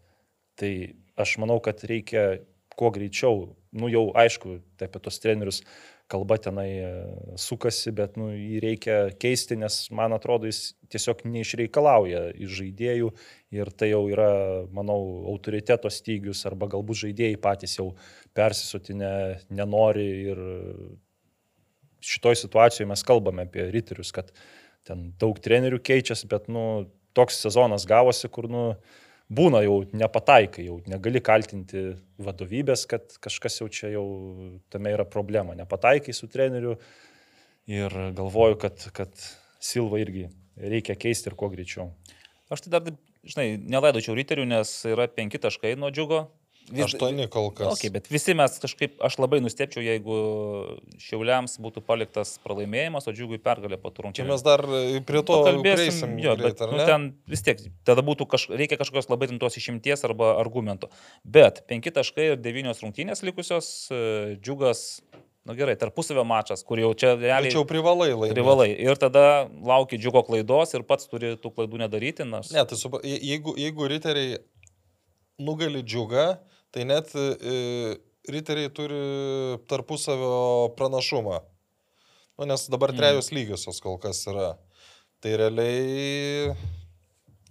[0.57, 0.71] Tai
[1.17, 2.39] aš manau, kad reikia
[2.77, 5.63] kuo greičiau, nu jau aišku, tai apie tos trenerius
[6.07, 6.91] kalba tenai e,
[7.41, 13.09] sukasi, bet nu, jį reikia keisti, nes man atrodo, jis tiesiog neišreikalauja iš žaidėjų
[13.57, 14.29] ir tai jau yra,
[14.71, 15.01] manau,
[15.33, 17.89] autoriteto stygius arba galbūt žaidėjai patys jau
[18.37, 19.11] persisutinę
[19.57, 20.41] nenori ir
[22.03, 24.31] šitoj situacijoje mes kalbame apie riterius, kad
[24.87, 26.87] ten daug trenerių keičiasi, bet nu,
[27.17, 28.63] toks sezonas gavosi, kur nu,
[29.27, 31.89] būna jau nepataikai, jau negali kaltinti
[32.23, 34.05] vadovybės, kad kažkas jau čia jau
[34.71, 35.57] tame yra problema.
[35.57, 36.77] Nepataikai su treneriu
[37.67, 39.27] ir galvoju, kad, kad
[39.59, 40.27] Silva irgi
[40.57, 41.89] reikia keisti ir kuo greičiau.
[42.53, 42.91] Aš tai dar,
[43.27, 46.27] žinai, nelaidočiau riterių, nes yra penki taškai nuo džiugo.
[46.67, 47.77] Aštuoni kol kas.
[47.77, 50.17] Okay, bet visi mes kažkaip, aš labai nustepčiau, jeigu
[50.99, 54.19] Šiauliams būtų paliktas pralaimėjimas, o džiugui pergalė po turunčių.
[54.19, 54.63] Čia mes dar
[55.07, 56.17] prie to kalbėsim.
[56.23, 60.03] Jo, greit, bet nu, ten vis tiek, tada būtų kaž, reikia kažkokios labai rimtos išimties
[60.07, 60.91] arba argumento.
[61.23, 64.83] Bet penki taškai ir devynios rungtynės likusios, e, džiugas
[65.47, 67.47] Na nu, gerai, tarpusavio mačas, kur jau čia realiai...
[67.47, 68.35] Tačiau privalai laimėti.
[68.35, 68.65] Privalai.
[68.83, 69.21] Ir tada
[69.63, 72.25] lauki džiugo klaidos ir pats turi tų klaidų nedaryti.
[72.27, 72.49] Nes...
[72.51, 74.41] Ne, tai su, jeigu, jeigu riteriai
[75.39, 76.25] nugali džiugą,
[76.77, 77.97] tai net e,
[78.29, 78.97] riteriai turi
[79.65, 81.39] tarpusavio pranašumą.
[82.37, 82.99] Nu, nes dabar mm.
[82.99, 84.51] trejos lygiosios kol kas yra.
[85.17, 86.53] Tai realiai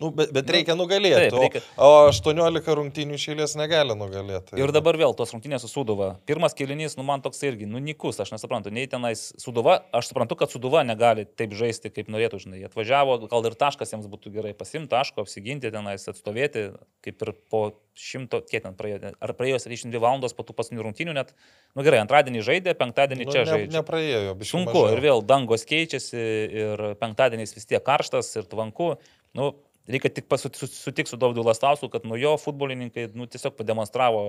[0.01, 1.31] Nu, bet, bet nu, reikia nugalėti.
[1.33, 1.63] Taip, reikia.
[1.81, 4.59] O, o 18 rungtynių šėlės negali nugalėti.
[4.61, 6.11] Ir dabar vėl tos rungtynės su Suduva.
[6.29, 10.37] Pirmas kilinys, nu man toks irgi, nu nikus, aš nesuprantu, nei tenais Suduva, aš suprantu,
[10.43, 12.61] kad Suduva negali taip žaisti, kaip norėtų, žinai.
[12.69, 16.69] Atvažiavo, gal ir taškas jiems būtų gerai pasimti taško, apsiginti tenais, atstovėti,
[17.07, 17.65] kaip ir po
[17.97, 21.33] šimto, kiek ten praėjo, ar praėjo 72 valandos po tų paskutinių rungtynių net,
[21.73, 23.73] nu gerai, antradienį žaidė, penktadienį nu, čia ne, žaidė.
[23.79, 24.93] Nepraėjo, bet sunku mažiau.
[24.93, 26.25] ir vėl dangos keičiasi
[26.61, 28.97] ir penktadienis vis tiek karštas ir tvanku.
[29.37, 29.55] Nu,
[29.87, 34.23] Reikia tik sutikti su Dovydu Lastausku, kad nuo jo futbolininkai nu, tiesiog pademonstravo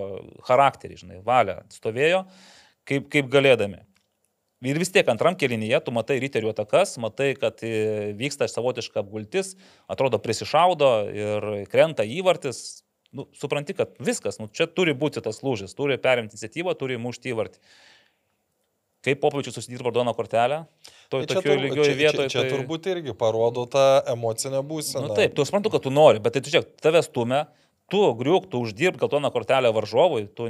[0.45, 2.24] charakterį, žinai, valią, stovėjo
[2.88, 3.82] kaip, kaip galėdami.
[4.66, 9.53] Ir vis tiek antram kelinyje tu matai ryterių atakas, matai, kad e, vyksta savotiška apgultis,
[9.86, 12.82] atrodo prisišaudo ir krenta įvartis.
[13.16, 17.32] Nu, supranti, kad viskas, nu, čia turi būti tas lūžis, turi perimti iniciatyvą, turi mušti
[17.32, 17.62] įvartį.
[19.05, 20.66] Kaip Popovičius susidirbo raudoną kortelę,
[21.08, 22.30] to, tai tokioje lygioje vietoje.
[22.30, 22.51] Čia, čia tai...
[22.55, 25.05] turbūt irgi parodo tą emocinę būseną.
[25.05, 27.45] Na nu, taip, tu suprantu, kad tu nori, bet tai tu čia, tave stumia,
[27.91, 30.49] tu griuk, tu uždirb geltoną kortelę varžovui, tu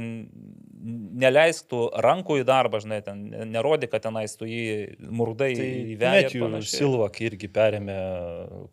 [0.78, 3.20] neleisk tų rankų į darbą, žinai, ten
[3.50, 6.28] nerodė, kad tenais tu jį murdai tai įvedė.
[6.28, 7.96] Metijų Silva irgi perėmė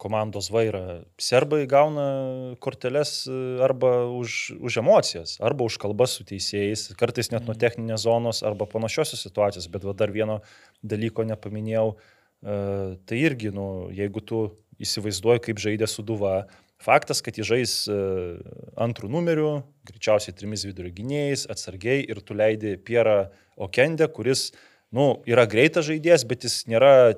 [0.01, 0.83] komandos vairą.
[1.21, 2.07] Serbai gauna
[2.63, 7.61] korteles e, arba už, už emocijas, arba už kalbas su teisėjais, kartais net nuo mhm.
[7.63, 10.41] techninės zonos arba panašiosios situacijos, bet va, dar vieno
[10.85, 11.95] dalyko nepaminėjau.
[11.95, 12.59] E,
[13.07, 14.45] tai irgi, nu, jeigu tu
[14.81, 16.43] įsivaizduoji, kaip žaidė Suduva,
[16.83, 17.97] Faktas, kad jis žais e,
[18.83, 19.49] antrų numerių,
[19.87, 24.49] greičiausiai trimis vidurio gynėjais, atsargiai ir tu leidi Pierą Okendę, kuris
[24.95, 27.15] nu, yra greitas žaidėjas, bet jis nėra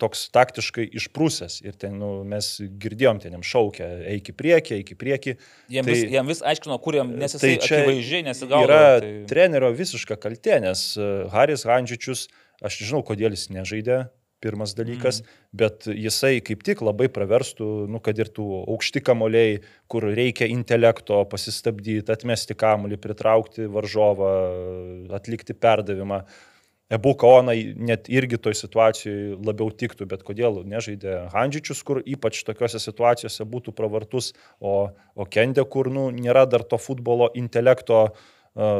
[0.00, 1.60] toks taktiškai išprūsęs.
[1.66, 2.50] Ir ten nu, mes
[2.82, 5.36] girdėjom, ten jam šaukia, eik į priekį, eik į priekį.
[5.78, 8.68] Jam, tai, vis, jam vis aiškino, kur jam nesisai tai akivaizdžiai nesigaudo.
[8.68, 9.14] Yra tai...
[9.30, 12.28] trenerio visiška kaltė, nes e, Haris Handžičius,
[12.62, 14.04] aš nežinau, kodėl jis nežaidė
[14.40, 15.38] pirmas dalykas, mm.
[15.60, 19.60] bet jisai kaip tik labai praverstų, nu, kad ir tų aukšti kamoliai,
[19.90, 24.34] kur reikia intelekto pasistabdyti, atmesti kamolį, pritraukti varžovą,
[25.16, 26.22] atlikti perdavimą.
[26.92, 32.78] Ebuka Onai net irgi toj situacijoje labiau tiktų, bet kodėl nežaidė Handžičius, kur ypač tokiuose
[32.78, 34.30] situacijose būtų pravartus,
[34.62, 34.76] o,
[35.18, 38.35] o Kendė, kur nu, nėra dar to futbolo intelekto uh,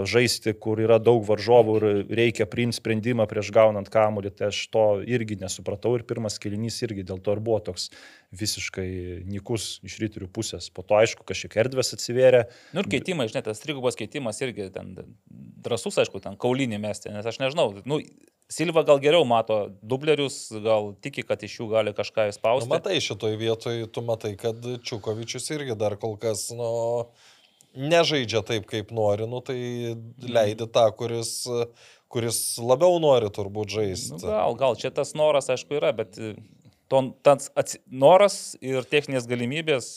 [0.09, 4.85] žaisti, kur yra daug varžovų ir reikia priimti sprendimą prieš gaunant kamuolį, tai aš to
[5.05, 7.91] irgi nesupratau ir pirmas kelinys irgi dėl to ir buvo toks
[8.37, 8.89] visiškai
[9.29, 10.71] nikus iš ryterių pusės.
[10.73, 12.47] Po to, aišku, kažkiek erdvės atsivėrė.
[12.77, 14.95] Nu ir keitimai, žinai, tas trigubas keitimas irgi ten
[15.29, 18.01] drasus, aišku, ten kaulinį mesti, nes aš nežinau, nu,
[18.47, 22.71] Silva gal geriau mato dublerius, gal tiki, kad iš jų gali kažką Nu, įspausti.
[22.71, 26.69] matai, šitoj vietoj tu matai, kad Čiukovičius irgi dar kol kas, nu,
[27.77, 29.59] nežaidžia taip, kaip nori, nu, tai
[30.27, 31.33] leidi tą, kuris,
[32.13, 34.21] kuris labiau nori turbūt Nu, žaisti.
[34.27, 36.35] gal, gal čia tas noras, aišku, yra, bet e,
[36.87, 39.89] to, tas atsi, noras ir techninės galimybės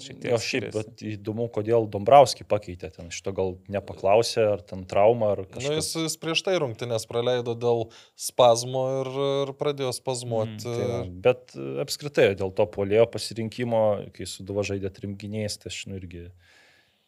[0.00, 3.10] šiek tiek Jo, šiaip, bet įdomu, kodėl Dombrovskį pakeitė ten.
[3.12, 5.76] Šito gal nepaklausė, ar ten trauma, ar Nu, kažkas.
[5.76, 7.84] jis, jis prieš tai rungtynės praleido dėl
[8.16, 9.12] spazmo ir,
[9.44, 10.64] ir pradėjo spazmuoti.
[10.64, 13.84] Tai va, bet e, apskritai dėl to polėjo pasirinkimo,
[14.16, 16.30] kai suduva žaidė trimginiais, tai aš nu irgi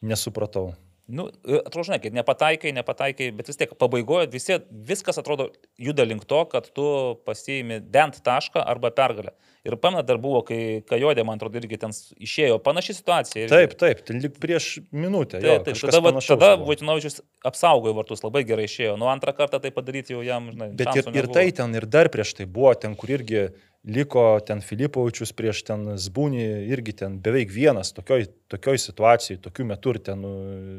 [0.02, 0.72] nesupratau.
[1.10, 5.48] Nu, e, atrodo, žinai, kad nepataikai, nepataikai, bet vis tiek pabaigoje visi, viskas atrodo
[5.80, 6.84] juda link to, kad tu
[7.26, 9.32] pasiimi bent tašką arba pergalę.
[9.66, 13.42] Ir pamena dar buvo, kai Kajodė, man atrodo, irgi ten išėjo panaši situacija.
[13.42, 13.50] irgi.
[13.52, 15.40] Taip, taip, tai lik prieš minutę.
[15.42, 15.74] Jo, Taip, taip.
[15.76, 16.70] kažkas Tada, va, tada buvo.
[16.70, 17.20] Vojtinovičius
[17.50, 18.94] apsaugojo vartus, labai gerai išėjo.
[19.00, 20.70] Nu, antrą kartą tai padaryti jau jam, žinai.
[20.78, 21.34] Bet ir, ir nebuvo.
[21.36, 23.48] tai ten, ir dar prieš tai buvo, ten, kur irgi
[23.88, 29.94] liko ten Filipovičius prieš ten Zbūnį, irgi ten beveik vienas tokioj, tokioj situacijai, tokiu metu
[29.94, 30.24] ir ten,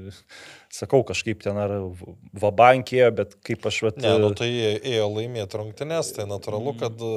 [0.80, 1.74] sakau, kažkaip ten ar
[2.44, 4.02] vabankė, bet kaip aš vat...
[4.04, 7.08] Ne, nu tai ėjo laimėti rungtynės, tai natūralu, kad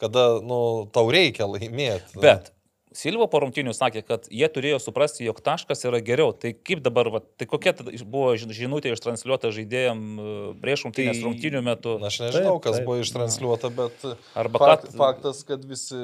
[0.00, 0.58] kada, nu,
[0.94, 2.18] tau reikia laimėti.
[2.22, 2.53] Bet
[2.94, 6.30] Silva po rungtinių sakė, kad jie turėjo suprasti, jog taškas yra geriau.
[6.30, 7.72] Tai kaip dabar, va, tai kokia
[8.06, 10.26] buvo žin- žinutė ištransliuota žaidėjim e,
[10.62, 11.96] prieš rungtynės Tai- rungtinių metu?
[11.98, 12.86] Na, aš nežinau, Taip, kas taip.
[12.86, 14.06] buvo ištransliuota, bet
[14.38, 15.98] Arba fakt, kad- faktas, kad visi,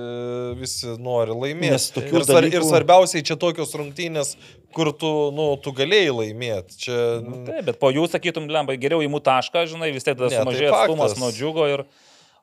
[0.59, 2.03] visi nori laimėti.
[2.11, 4.35] Ir, svar, dalykų- ir svarbiausiai čia tokios rungtynės,
[4.75, 6.75] kur tu, nu, tu galėjai laimėti.
[6.89, 6.99] Čia...
[7.23, 10.43] Nu, Taip, bet po jų sakytum, lemba, geriau įmų tašką, žinai, vis tiek Ne, tai
[10.43, 11.23] sumažėjo atstumas faktas.
[11.23, 11.87] nuo džiugo ir...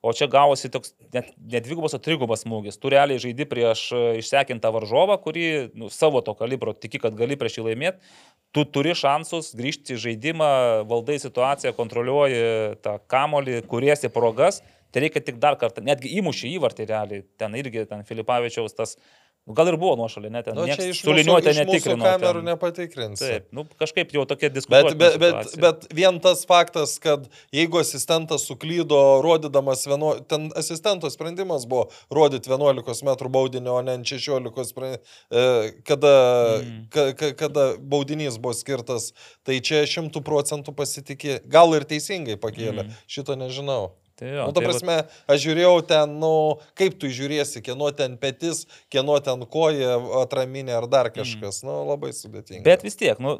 [0.05, 2.77] O čia gavosi toks net, net dvigubas, o trigubas smūgis.
[2.81, 7.37] Tu realiai žaidi prieš e, išsekintą varžovą, kurį nu, savo to kalibro tiki, kad gali
[7.39, 8.15] prieš jį laimėti.
[8.55, 10.49] Tu turi šansus grįžti į žaidimą,
[10.89, 12.41] valdai situaciją, kontroliuoji
[12.85, 14.61] tą kamolį, kuriesi progas.
[14.93, 17.25] Tai reikia tik dar kartą, netgi įmušį įvartį realiai.
[17.37, 20.55] Ten irgi, ten Filipavičiaus tas, nu, gal ir buvo nuošalė, net ten.
[20.55, 22.03] Nu, čia iš su mūsų, liniuote iš mūsų netikrino.
[22.05, 22.45] kamerų ten.
[22.51, 23.23] nepatikrinsi.
[23.23, 24.95] Taip, nu, kažkaip jau tokia Bet, diskusija.
[24.95, 31.65] bet, bet, bet vien tas faktas, kad jeigu asistentas suklydo rodydamas, vienu, ten asistento sprendimas
[31.65, 34.97] buvo rodyti 11 m baudinio, o ne ant 16, spre-
[35.31, 36.13] e, kada,
[36.61, 36.89] Mhm.
[36.89, 41.39] ka, ka, kada baudinys buvo skirtas, tai čia šimtų procentų pasitikė.
[41.47, 42.91] Gal ir teisingai pakėlė, Mhm.
[43.07, 43.91] šito nežinau.
[44.17, 44.95] Tai jo, Nu, ta tai prasme,
[45.29, 46.31] aš žiūrėjau ten, nu,
[46.79, 48.63] kaip tu žiūrėsi, kieno ten petis,
[48.93, 51.61] kieno ten koja, atraminė ar dar kažkas.
[51.67, 52.65] Nu, labai sudėtinga.
[52.65, 53.37] Bet vis tiek, nu,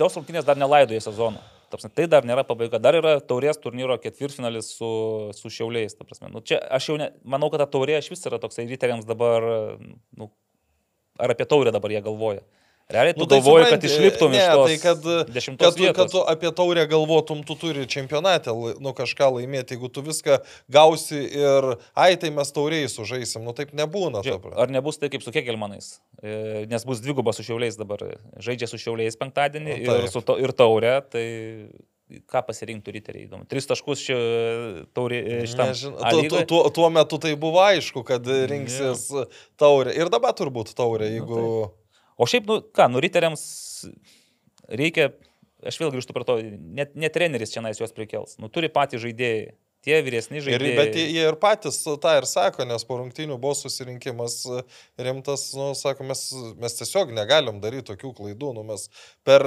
[0.00, 1.42] tos rungtynės dar nelaidoja sezono.
[1.70, 2.80] Ta prasme, Tai dar nėra pabaiga.
[2.82, 4.90] Dar yra taurės turnyro ketvirtfinalis su,
[5.38, 5.94] su šiauliais.
[6.26, 9.46] Nu, čia aš jau ne, manau, kad ta taurė iš vis yra toksai riteriams dabar,
[10.18, 10.32] nu,
[11.14, 12.42] ar apie taurę dabar jie galvoja.
[12.90, 15.04] Realiai tu Nu, tai galvoji, kad supranti, išliptum ne, iš tos tai kad,
[15.60, 20.02] kad, tu, kad tu apie taurę galvotum, tu turi čempionate nu, kažką laimėti, jeigu tu
[20.06, 20.40] viską
[20.72, 24.24] gausi ir, ai, tai mes tauriai sužaisim, nu taip nebūna.
[24.26, 24.50] Žiūrėk.
[24.58, 26.00] Ar nebus tai kaip su Kegelmanais?
[26.18, 28.02] E, Nes bus dvigubas su šiauliais dabar.
[28.42, 30.98] Žaidžia su šiauliais penktadienį Nu, ir, su to, ir taurė.
[31.10, 31.24] Tai
[32.30, 33.46] ką pasirinktų riteriai įdomu.
[33.50, 34.16] Tris taškus čia
[34.96, 35.70] taurė šitam.
[35.70, 36.46] Nežinau, A tu, tu, lygoj?
[36.50, 39.06] tuo, tuo metu tai buvo aišku, kad rinksis
[39.60, 39.94] taurė.
[39.94, 41.44] Ir dabar turbūt taurė, Nu, jeigu...
[42.20, 43.42] O šiaip, nu ką, nu riteriams
[44.68, 45.10] reikia,
[45.64, 46.36] aš vėl grįžtu prie to,
[46.76, 48.36] net, net treneris čia nais juos prikels.
[48.42, 49.50] Nu turi patys žaidėjai.
[49.80, 50.76] Tie vyresni Ir, žaidėjai.
[50.76, 54.34] bet jie ir patys tą ir sako, nes po rungtynių buvo susirinkimas
[55.00, 56.20] rimtas, nu, sako, mes,
[56.60, 58.84] mes tiesiog negalim daryti tokių klaidų, nu, mes
[59.24, 59.46] per,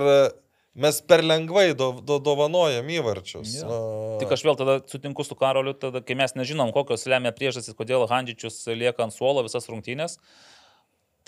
[0.74, 3.59] mes per lengvai do, do, dovanojam įvarčius.
[3.59, 3.69] Jo.
[3.69, 3.78] Nu,
[4.24, 8.09] Tik aš vėl tada sutinku su Karoliu, tada, kai mes nežinom, kokios lemia priežastys, kodėl
[8.09, 10.17] Handžičius lieka ant suolo visas rungtynės,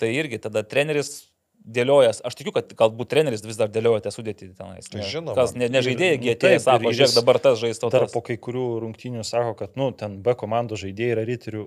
[0.02, 1.28] tai irgi tada treneris
[1.66, 4.86] dėliojas, aš tikiu, kad galbūt treneris vis dar dėlioja tą sudėtį tenais.
[4.90, 5.06] Tai ne?
[5.10, 5.34] žinoma.
[5.38, 7.90] Kas ne, nežaidėjai, Ir- nu, jie atėjo, taip, sako, žiūrėk, dabar tas žaisto.
[7.90, 8.14] Dar tas.
[8.14, 11.64] po kai kurių rungtynių sako, kad, nu, ten B komandos žaidėjai yra riterių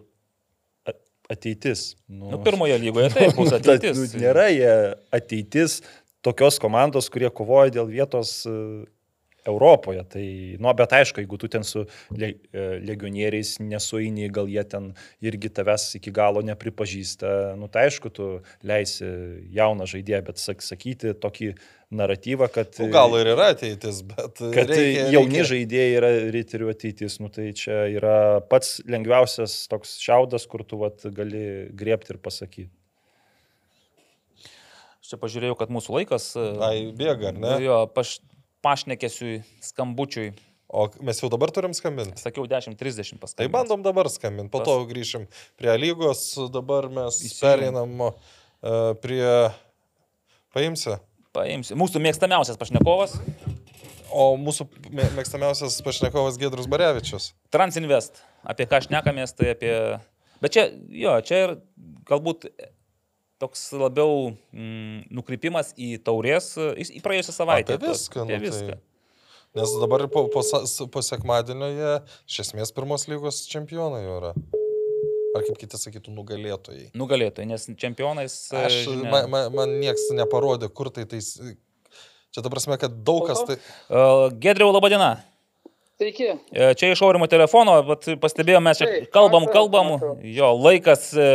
[0.88, 0.96] a-
[1.36, 1.84] ateitis.
[2.08, 4.00] Nu, Nu, pirmoje lygoje taip bus nu, ateitis.
[4.00, 4.72] Nu, nėra jie
[5.20, 5.82] ateitis
[6.26, 8.56] tokios komandos, kurie kovoja dėl vietos e,
[9.48, 10.04] Europoje.
[10.12, 10.26] Tai,
[10.60, 11.86] nu, bet aišku, jeigu tu ten su
[12.16, 14.92] le, e, legionieriais nesuini, gal jie ten
[15.26, 18.30] irgi tavęs iki galo nepripažįsta, nu, tai aišku, tu
[18.66, 19.08] leisi
[19.56, 21.54] jauną žaidėją, bet sak, sakyti tokį
[21.90, 22.74] naratyvą, kad...
[22.80, 24.38] Nu, gal ir yra ateitis, bet...
[24.38, 25.48] Kad reikia, jauni reikia...
[25.54, 28.18] žaidėjai yra riterių ateitis, nu tai čia yra
[28.52, 32.70] pats lengviausias toks šiaudas, kur tu vat, gali griebti ir pasakyti.
[35.00, 36.30] Aš čia pažiūrėjau, kad mūsų laikas.
[36.38, 37.56] e, Ai, bėga, ar ne?
[37.64, 38.20] Jo, paš,
[38.66, 40.34] pašnekėsiu skambučiui.
[40.70, 42.22] O mes jau dabar turim skambinti.
[42.22, 43.40] Sakiau 10.30 paskui.
[43.42, 45.26] Tai bandom dabar skambinti, po Pas- to grįšim
[45.58, 46.22] prie lygos,
[46.54, 47.40] dabar mes Įsijung.
[47.42, 48.14] pereinam uh,
[49.02, 49.26] prie...
[50.54, 50.96] Paimsi?
[51.34, 51.78] Paimsiu.
[51.78, 53.18] Mūsų mėgstamiausias pašnekovas.
[54.14, 57.32] O mūsų mė- mėgstamiausias pašnekovas Gedrus Barevičius.
[57.54, 58.22] Transinvest.
[58.46, 59.74] Apie ką šnekamės, tai apie...
[60.42, 61.56] Bet čia, jo, čia ir
[62.10, 62.48] galbūt
[63.40, 67.78] toks labiau mm, nukrypimas į taurės, į, į praėjusią savaitę.
[67.80, 68.80] Apie viską, Apie nu, tai- viską.
[69.58, 70.44] Nes dabar po, po,
[70.94, 71.94] po sekmadienio jie
[72.30, 74.36] iš esmės pirmos lygos čempionai yra.
[75.38, 76.92] Ar kaip kiti sakytų, nugalėtojai.
[76.98, 78.36] Nugalėtojai, nes čempionais...
[78.54, 81.32] e, Aš, žinia- man, man, man nieks neparodė, kur tai tais...
[82.30, 83.58] Čia ta prasme, kad daug kas tai...
[83.90, 85.10] Uh, Gedriau, laba diena.
[86.00, 86.30] Sveiki.
[86.54, 91.26] E, Čia iš aurimo telefono, bet pastebėjome, mes čia kalbam, kalbam, jo, laikas e,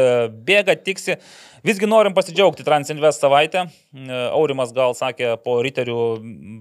[0.46, 1.18] bėga, tiksi.
[1.64, 3.62] Visgi norim pasidžiaugti Transinvest savaitę.
[3.96, 6.00] E, Aurimas gal sakė, po Riterių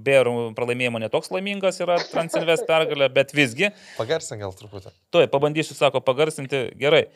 [0.06, 3.74] bėrų pralaimėjimo netoks laimingas yra Transinvest pergalė, bet visgi.
[3.98, 4.94] Pagarsink gal truputį.
[5.12, 6.70] Tuoj, pabandysiu, sako, pagarsinti.
[6.80, 7.10] Gerai.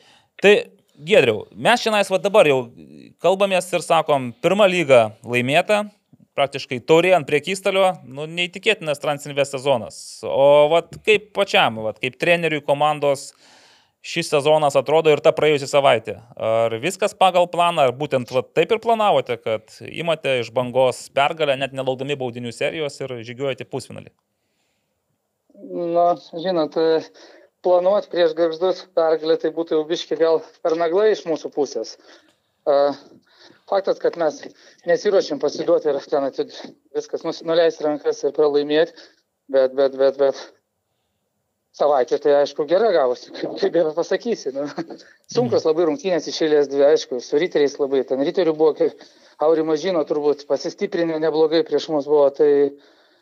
[0.44, 0.52] Tai,
[0.98, 2.58] Gedriau, mes šiandien va dabar jau
[3.22, 5.84] kalbamės ir sakom, pirmą lygą laimėta,
[6.36, 10.00] praktiškai taurė ant priekystalio, nu, neįtikėtinas Transinvest sezonas.
[10.26, 13.30] O vat kaip pačiam, vat, kaip treneriui komandos
[14.04, 16.18] šis sezonas atrodo ir ta praėjusi savaitė.
[16.36, 21.58] Ar viskas pagal planą, ar būtent vat, taip ir planavote, kad imate iš bangos pergalę,
[21.58, 24.12] net nelaukdami baudinių serijos ir žygiuojate pusfinalį?
[25.96, 26.78] Na, žinot,
[27.66, 31.96] planuot prieš garždus pergalę tai būtų jau biški gal per naglai iš mūsų pusės.
[33.68, 34.40] Faktas, kad mes
[34.88, 36.54] nesiuošim pasiduoti ir ten atid,
[36.96, 38.94] viskas nuleisti rankas ir pralaimėti,
[39.52, 40.40] bet, bet, bet, bet
[41.76, 44.52] savaitė tai aišku gera gavosi, kaip, kaip ir pasakysi.
[44.56, 44.66] Nu.
[45.32, 48.04] Sunkus labai rungtynės išėlės dvi, aišku, su riteriais labai.
[48.08, 49.08] Ten riterių buvo, kaip
[49.44, 52.26] Aurimas žino, turbūt pasistiprinę neblogai prieš mus buvo.
[52.34, 52.50] Tai,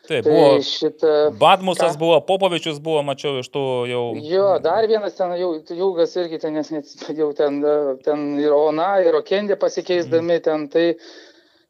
[0.07, 1.13] Taip, tai buvo šitą...
[1.37, 1.99] Badmusas Ką?
[1.99, 4.03] buvo, Popovičius buvo, mačiau iš tų jau.
[4.23, 7.59] Jo, dar vienas ten jau ilgas irgi ten, nes net jau ten,
[8.05, 10.85] ten ir Ona, ir Okendė pasikeisdami ten, tai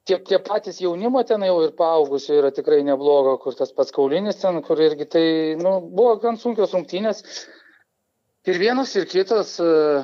[0.08, 4.40] tie, tie patys jaunimo ten jau ir paaugusių yra tikrai neblogo, kur tas pats Kaulinis
[4.42, 5.28] ten, kur irgi tai,
[5.60, 7.24] nu, buvo gan sunkios rungtynės.
[8.48, 10.02] Ir vienas, ir kitas, e,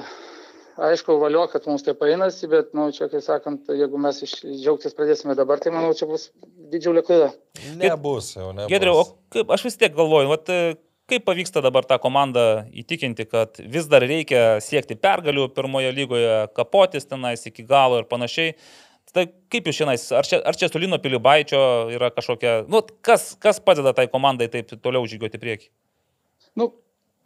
[0.89, 4.39] aišku, valio, kad mums taip einasi, bet, na, nu, čia, kai sakant, jeigu mes iš
[4.43, 6.27] džiaugtis pradėsime dabar, tai manau, čia bus
[6.73, 7.31] didžiulė klaida.
[7.79, 8.71] Nebus jau, nebus.
[8.73, 10.75] Gedriau, o kaip, aš vis tiek galvoju, vat, e,
[11.07, 17.07] kaip pavyksta dabar tą komandą įtikinti, kad vis dar reikia siekti pergalių pirmoje lygoje, kapotis
[17.07, 18.57] tenais iki galo ir panašiai.
[19.13, 21.59] Tai kaip jūs šiandien, ar čia, ar čia su Lino Pilibaičio
[21.93, 25.67] yra kažkokia, nu, kas, kas padeda tai komandai taip toliau žygiuoti į priekį?
[26.57, 26.71] Nu,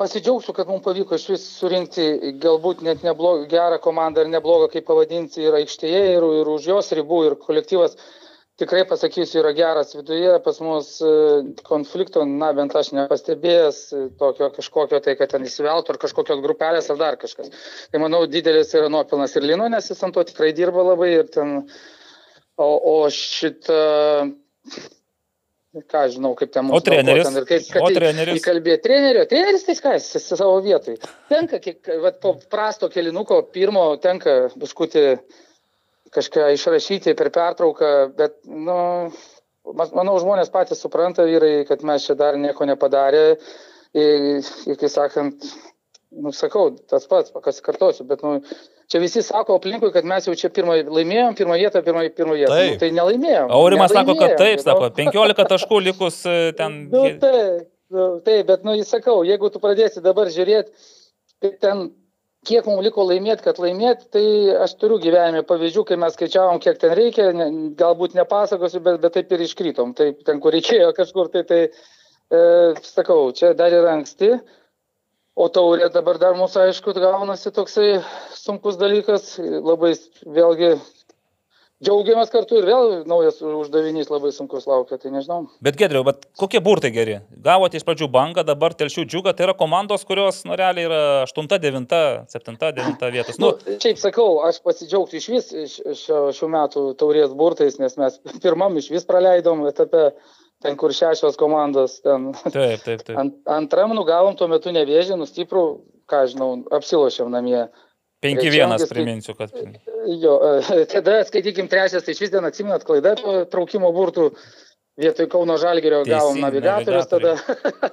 [0.02, 4.88] pasidžiaugsiu, kad mums pavyko iš vis surinkti galbūt net neblogą, gerą komandą ir neblogą, kaip
[4.90, 7.96] pavadinti, ir aikštėje, ir, ir už jos ribų, ir kolektyvas
[8.58, 11.12] tikrai pasakysiu, yra geras viduje, pas mus e,
[11.68, 16.89] konflikto, na bent aš nepastebėjęs, e, tokio kažkokio tai, kad ten įsiveltų, ar kažkokios grupelės,
[16.93, 17.53] ar dar kažkas.
[17.93, 21.32] Tai manau, didelis yra nuopilnas ir Lino, nes jis ant to tikrai dirba labai ir
[21.34, 21.58] ten,
[22.58, 23.82] o, o šitą,
[25.86, 27.28] ką žinau, kaip ten O mums treneris?
[27.30, 28.41] ten kaip, O treneris?
[28.41, 30.97] Įkalbėti trenerio, treneris tai ką, jis jis savo vietoj.
[31.30, 35.12] Tenka, kiek, vat, po prasto kelinuko pirmo tenka biskutį
[36.18, 38.78] kažką išrašyti per pertrauką, bet, nu,
[39.78, 43.26] manau, žmonės patys supranta, vyrai, kad mes čia dar nieko nepadarė.
[43.97, 45.45] Ir, ir kai sakant,
[46.11, 48.41] nu, sakau, tas pats, kas kartosiu, bet, nu,
[48.91, 52.53] čia visi sako aplinkui, kad mes jau čia pirmą laimėjom, pirmą vietą, pirmą, pirmą vietą.
[52.53, 52.74] Taip.
[52.76, 53.53] Nu, tai nelaimėjom.
[53.57, 56.80] Aurimas sako, kad Nelaimėjom, taip, sako, 15 taškų likus e, ten.
[56.93, 60.91] Nu, taip, nu, taip, bet, nu, jis sakau, jeigu tu pradėsi dabar žiūrėti,
[61.43, 61.88] tai ten,
[62.48, 64.26] kiek mums liko laimėti, kad laimėti, tai
[64.66, 67.48] aš turiu gyvenime pavyzdžių, kai mes skaičiavom, kiek ten reikia, ne,
[67.80, 69.93] galbūt nepasakosiu, bet, bet taip ir iškrytom.
[69.98, 72.41] Taip, ten, kur reikėjo kažkur, tai, tai e,
[72.88, 74.38] sakau, čia dar yra anksti.
[75.38, 78.00] O taurė dabar dar mūsų, aišku, gaunasi toksai
[78.34, 79.91] sunkus dalykas, labai
[80.26, 80.72] vėlgi
[81.84, 85.48] džiaugiamės kartu ir vėl naujas uždavinys labai sunkus laukia, tai nežinau.
[85.64, 87.20] Bet Gedriau, bet kokie burtai geri?
[87.46, 91.50] Gavote iš pradžių bangą, dabar telšių džiugą, tai yra komandos, kurios, nu, realiai yra 8,
[91.68, 92.00] 9,
[92.34, 93.42] 7, 9 vietos.
[93.42, 98.20] Nu, Nu, šiaip sakau, aš pasidžiaugsiu iš vis šio, šių metų taurės burtais, nes mes
[98.44, 100.10] pirmam iš vis praleidom etape,
[100.64, 103.16] ten kur šešios komandos, ten taip, taip, taip.
[103.20, 105.66] ant, antram nugavom tuo metu nevėžį, nustiprų,
[106.12, 107.68] ką aš žinau, apsilošiam namie.
[108.23, 109.52] 5-1 trečiasis, tai- priminsiu, kad.
[110.07, 113.14] Jo, e, tada skaitykim trečias, tai vis ten atsiminat klaidą
[113.52, 114.31] traukimo burtų.
[114.98, 117.35] Vietoj Kauno Žalgerio gavom navigatorius tada.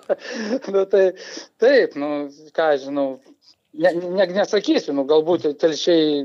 [0.72, 1.10] nu, tai,
[1.60, 3.18] taip, nu, ką žinau,
[3.76, 6.22] ne, ne, nesakysiu, nu, galbūt telšiai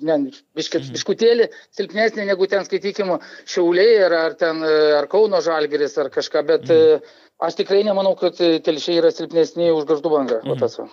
[0.00, 0.16] ne,
[0.56, 0.94] biškit, mhm.
[0.96, 3.12] biškutėlį silpnesnė negu ten skaitykim
[3.44, 7.04] Šiauliai ar, ar ten ar Kauno Žalgeris ar kažką, bet mhm.
[7.42, 10.38] Aš tikrai nemanau, kad telšiai yra silpnesni už garždų bangą.
[10.46, 10.92] Mhm.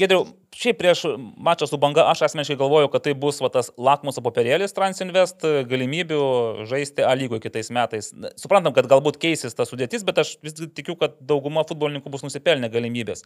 [0.00, 0.26] Gedriau,
[0.56, 1.04] šiaip prieš
[1.36, 6.20] mačą su banga aš asmeniškai galvoju, kad tai bus va, tas lakmuso popierėlis Transinvest galimybių
[6.68, 8.12] žaisti A lygoje kitais metais.
[8.40, 12.70] Suprantam, kad galbūt keisis ta sudėtis, bet aš vis tikiu, kad dauguma futbolininkų bus nusipelnę
[12.72, 13.24] galimybės.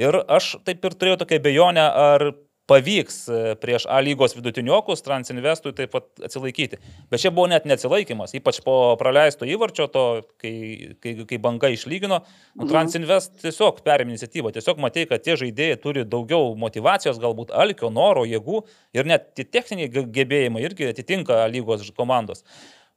[0.00, 2.30] Ir aš taip ir turėjau tokią bejonę, ar
[2.68, 6.78] pavyks e, prieš A lygos vidutiniokus Transinvestui taip pat atsilaikyti.
[7.10, 10.04] Bet čia buvo net neatsilaikimas, ypač po praleisto įvarčio, to,
[10.42, 10.54] kai,
[11.02, 12.70] kai, kai banga išlygino, nu, mhm.
[12.70, 18.26] Transinvest tiesiog perėmė iniciatyvą, tiesiog matė, kad tie žaidėjai turi daugiau motivacijos, galbūt alkio, noro,
[18.28, 18.62] jėgų
[18.98, 22.44] ir net tie techniniai gebėjimai irgi atitinka A lygos komandos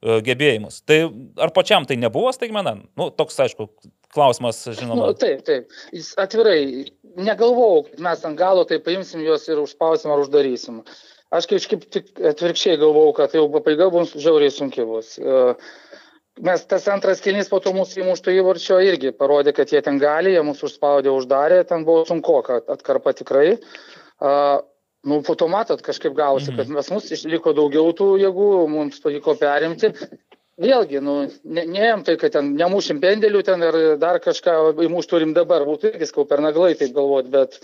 [0.02, 0.80] gebėjimus.
[0.86, 0.98] Tai
[1.40, 2.74] ar pačiam tai nebuvo staigmena?
[2.98, 3.68] Nu, toks, aišku,
[4.12, 5.12] klausimas, žinoma.
[5.12, 5.70] Nu, taip, taip.
[5.94, 10.82] Jis atvirai negalvojau, kad mes ant galo tai paimsim juos ir užspausim ar uždarysim.
[11.32, 15.14] Aš kažkaip tik atvirkščiai galvojau, kad jau pabaiga bus žiauriai sunki bus.
[15.16, 15.54] E,
[16.44, 20.34] mes tas antras kilnys po to mūsų įmušto įvarčio irgi parodė, kad jie ten gali,
[20.34, 23.54] jie mūsų užspaudė, uždarė, ten buvo sunku, kad atkarpa tikrai.
[25.02, 26.58] Nu, po to matot, kažkaip gausi, mhm.
[26.60, 29.90] kad mes mus išliko daugiau tų jėgų, mums pavyko perimti
[30.62, 31.14] vėlgi, nu,
[31.44, 35.92] ne, neėm tai, kad ten nemušim pendelių ten ir dar kažką įmuš turim dabar, būtų
[35.92, 37.58] irgi skau per naglai taip galvot, bet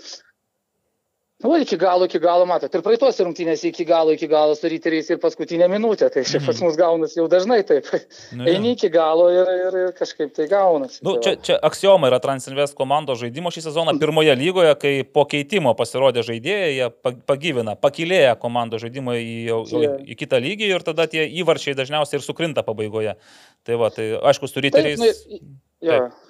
[1.43, 5.07] Nu, iki galo, iki galo, matot, ir praeitos rungtynės iki galo, iki galo su ryteriais
[5.07, 6.65] ir paskutinę minutę, tai čia pas mhm.
[6.67, 7.87] mus gaunasi jau dažnai taip.
[8.35, 10.99] Nu, Eini iki galo ir, ir, ir kažkaip tai gaunasi.
[11.07, 15.71] Nu, čia, čia aksioma yra Transinvest komandos žaidimo šį sezoną pirmoje lygoje, kai po keitimo
[15.79, 21.23] pasirodė žaidėjai, jie pagyvina, pakilėja komandos žaidimo į, į, į kitą lygį ir tada tie
[21.39, 23.15] įvarčiai dažniausiai ir sukrinta pabaigoje.
[23.63, 24.99] Tai va, tai aišku, su ryteriais.
[24.99, 25.55] Taip, nu,
[25.87, 26.03] ja.
[26.03, 26.25] taip.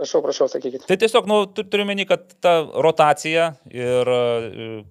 [0.00, 0.86] Prašau, prašau, sakykit.
[0.88, 2.54] Tai tiesiog, nu, turiu meni, kad ta
[2.86, 4.20] rotacija ir e,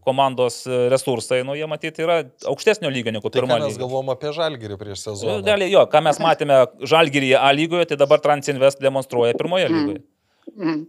[0.06, 0.62] komandos
[0.94, 2.20] resursai, nu, jie matyti yra
[2.52, 3.58] aukštesnio lygio negu pirmą.
[3.58, 5.40] Tai mes galvom apie žalgyrį prieš sezoną.
[5.48, 6.60] Realiai, jo, ką mes matėme
[6.94, 9.80] žalgyryje A lygoje, tai dabar Transinvest demonstruoja pirmoje mm.
[9.80, 10.04] lygoje.
[10.54, 10.76] Mm.
[10.76, 10.86] Mm.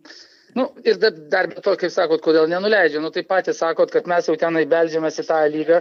[0.54, 4.08] Nu, ir dar, dar be to, kaip sakot, kodėl nenuleidžia, nu, tai patys sakot, kad
[4.10, 5.80] mes jau tenai beldžiamės į tą lygą,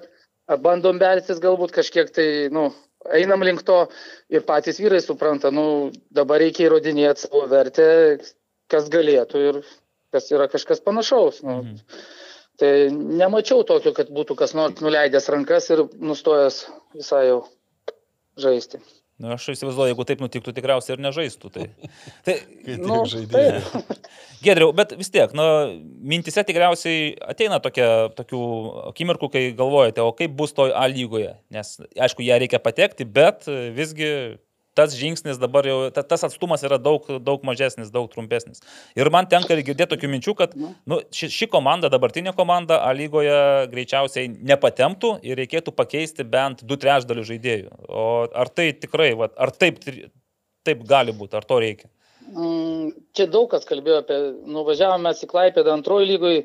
[0.64, 2.70] bandom belsis galbūt kažkiek tai, nu,
[3.08, 3.80] einam link to
[4.30, 7.90] ir patys vyrai supranta, nu, dabar reikia įrodinėti savo vertę,
[8.70, 9.62] kas galėtų ir
[10.14, 11.44] kas yra kažkas panašaus.
[11.46, 11.62] Nu.
[11.64, 11.78] Mhm.
[12.60, 16.66] Tai nemačiau tokio, kad būtų kas nors nuleidęs rankas ir nustojęs
[16.98, 17.38] visai jau
[18.36, 18.82] žaisti.
[19.20, 21.50] Na, nu, aš įsivaizduoju, jeigu taip nutiktų, tikriausiai ir nežaistų.
[21.52, 21.66] Tai,
[22.26, 22.36] tai,
[22.80, 23.60] nu, žaidėjai.
[24.46, 25.48] Gedriau, bet vis tiek, nu,
[26.08, 28.44] mintise tikriausiai ateina tokia, tokių
[28.94, 31.34] akimirkų, kai galvojate, o kaip bus toj A lygoje.
[31.52, 33.44] Nes, aišku, ją reikia patekti, bet
[33.76, 34.40] visgi
[34.80, 38.64] tas žingsnis dabar jau, ta, tas atstumas yra daug, daug mažesnis, daug trumpesnis.
[39.00, 43.68] Ir man tenka girdėti tokių minčių, kad nu, ši, ši komanda, dabartinė komanda A lygoje
[43.74, 47.80] greičiausiai nepatemptų ir reikėtų pakeisti bent du trečdalių žaidėjų.
[47.90, 49.82] O ar tai tikrai, va, ar taip,
[50.66, 51.92] taip gali būti, ar to reikia?
[52.30, 54.18] Mm, čia daug kas kalbėjo apie,
[54.54, 56.44] nuvažiavome į Klaipėdą antrojo lygoje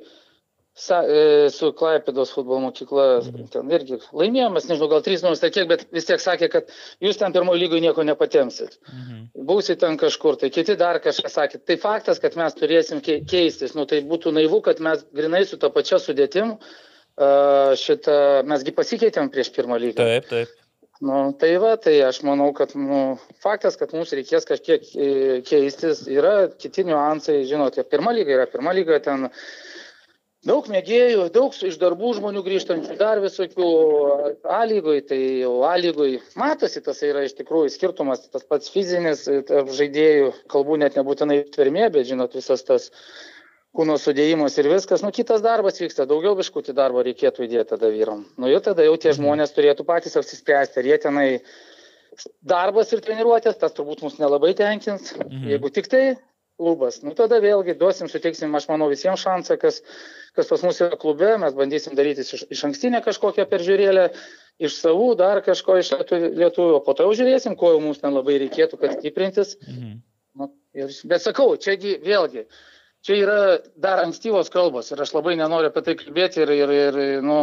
[0.75, 3.47] sa, e, su Klaipėdos futbolo mokykla, mhm.
[3.53, 6.73] ten irgi laimėjomės, nežinau, gal 3-0 tai kiek, bet vis tiek sakė, kad
[7.05, 8.81] jūs ten pirmojo lygoje nieko nepatemsit.
[8.91, 9.21] Mhm.
[9.47, 11.63] Būsit ten kažkur, tai kiti dar kažką sakė.
[11.63, 15.71] Tai faktas, kad mes turėsim keistis, nu tai būtų naivu, kad mes grinai su ta
[15.71, 16.59] pačia sudėtim
[17.79, 20.03] šitą, mesgi pasikeitėm prieš pirmą lygą.
[20.03, 20.61] Taip, taip.
[21.05, 25.09] Nu, tai va, tai aš manau, kad nu, faktas, kad mums reikės kažkiek e,
[25.47, 29.45] keistis, yra kiti niuansai, žinote, pirma lyga yra pirma lyga, ten uh,
[30.49, 33.69] daug mėgėjų, daug iš darbų žmonių grįžtančių, dar visokių
[34.45, 39.25] A lygoj, tai jau A lygoj matosi tas yra iš tikrųjų skirtumas, tas pats fizinis
[39.49, 42.91] tarp žaidėjų, kalbų net nebūtinai tvermė, bet žinot, visas tas
[43.75, 48.23] kūno sudėjimas ir viskas, nu kitas darbas vyksta, daugiau biškutį darbo reikėtų įdėti tada vyram.
[48.39, 49.21] Nu jau tada jau tie mhm.
[49.21, 51.29] žmonės turėtų patys apsispręsti, ar jie tenai
[52.47, 55.17] darbas ir treniruotės, tas turbūt mus nelabai tenkins.
[55.19, 55.51] Mhm.
[55.57, 56.05] Jeigu tik tai
[56.61, 57.01] klubas.
[57.05, 59.81] Nu tada vėlgi duosim, suteiksim, aš manau, visiems šansą, kas,
[60.37, 64.09] kas pas mus yra klube, mes bandysim daryti iš, iš ankstinę kažkokią peržiūrėlę,
[64.63, 68.79] iš savų, dar kažko iš lietuvių, po to žiūrėsim, ko jau mums ten labai reikėtų,
[68.83, 69.57] kad stiprintis.
[69.67, 69.99] Mhm.
[70.35, 72.49] Nu, ir, bet sakau, čiagi vėlgi,
[73.05, 73.39] čia yra
[73.77, 77.37] dar ankstyvos kalbos ir aš labai nenoriu apie tai kalbėti ir, ir, ir nu,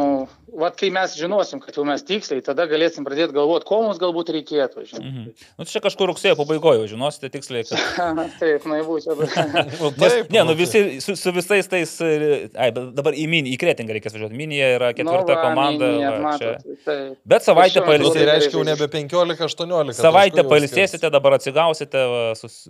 [0.57, 4.31] vat, kai mes žinosim, kad jau mes tiksliai, tada galėsim pradėti galvoti, ko mums galbūt
[4.33, 4.85] reikėtų.
[4.97, 5.27] Mhm.
[5.61, 7.67] Nu, čia kažkur rugsėjo pabaigoje žinosite tiksliai.
[7.69, 8.23] Kad...
[8.41, 9.13] taip, naivu čia.
[9.81, 13.99] nu, taip, ne, nu visi su, su visais tais, ai, dabar į minį, į kretingą
[13.99, 14.37] reikės važiuoti.
[14.41, 15.91] Minija yra ketvirta nu, va, komanda.
[15.93, 17.21] Minija, va, matot, taip.
[17.35, 18.09] Bet savaitę pailsėsite.
[18.09, 19.99] Nu, tai reiškia jau nebe 15-18.
[20.01, 22.63] Savaitę pailsėsite, dabar atsigausite, va, sus,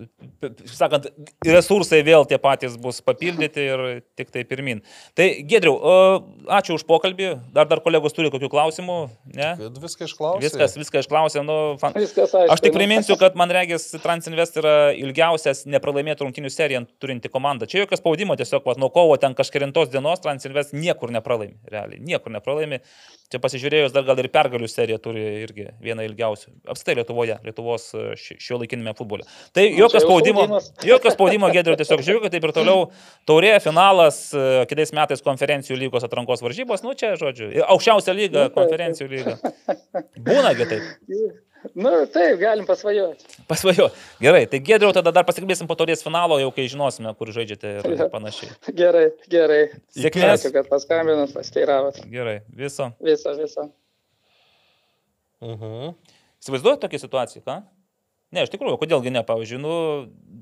[0.75, 1.07] sakant,
[1.47, 3.81] resursai vėl tie patys bus papildyti ir
[4.19, 4.83] tik tai pirmin.
[5.17, 5.73] Tai Gedriu,
[6.51, 7.31] ačiū už pokalbį.
[7.55, 8.97] Dar, dar kolegos turi kokių klausimų?
[9.37, 9.49] Ne?
[9.81, 10.43] Viską išklausė.
[10.45, 11.43] Viskas, viską išklausė.
[11.47, 11.95] Nu, fan...
[11.97, 12.53] Viskas aišku.
[12.53, 17.69] Aš tik priminsiu, kad man regis Transinvest yra ilgiausias nepralaimėtų rungtinių seriją turinti komanda.
[17.69, 21.57] Čia jokio spaudimo, tiesiog vat, nuo kovo ten kažkėlintos dienos Transinvest niekur nepralaimi.
[21.71, 22.81] Realiai, niekur nepralaimi.
[23.31, 26.51] Čia pasižiūrėjus dar gal ir pergalių seriją turi irgi vieną ilgiausių.
[26.73, 27.89] Apstai Lietuvoje, Lietuvos
[28.19, 29.23] šio laikinime futbole.
[29.55, 32.70] Tai Nu, jokio spaudimo, jokio spaudimo Gedriu tiesiog žiūriu, kad taip ir toliau
[33.29, 38.55] taurė, finalas, e, kitais metais konferencijų lygos atrankos varžybos, nu čia žodžiu, aukščiausia lyga, Nu,
[38.57, 39.37] konferencijų lyga.
[40.17, 40.91] Būnagi taip.
[41.77, 43.21] Nu, taip, galim pasvajoti.
[43.45, 43.91] Pasvajo.
[44.17, 47.89] Gerai, tai Gedriau, tada dar pasikalbėsim po taurės finalo, jau kai žinosime, kur žaidžiate ir
[47.99, 48.07] Jo.
[48.09, 48.49] panašiai.
[48.79, 49.59] Gerai, gerai.
[49.93, 50.41] Sėkmės.
[50.41, 51.99] Ačiū, kad paskambinot, pasteiravot.
[52.09, 52.89] Gerai, viso.
[53.05, 53.67] Visą, visą.
[55.45, 55.93] Mhm.
[56.41, 57.59] Įsivaizduoju tokią situaciją, ką?
[58.31, 59.71] Ne, iš tikrųjų, kodėlgi ne, pavyzdžiui, nu,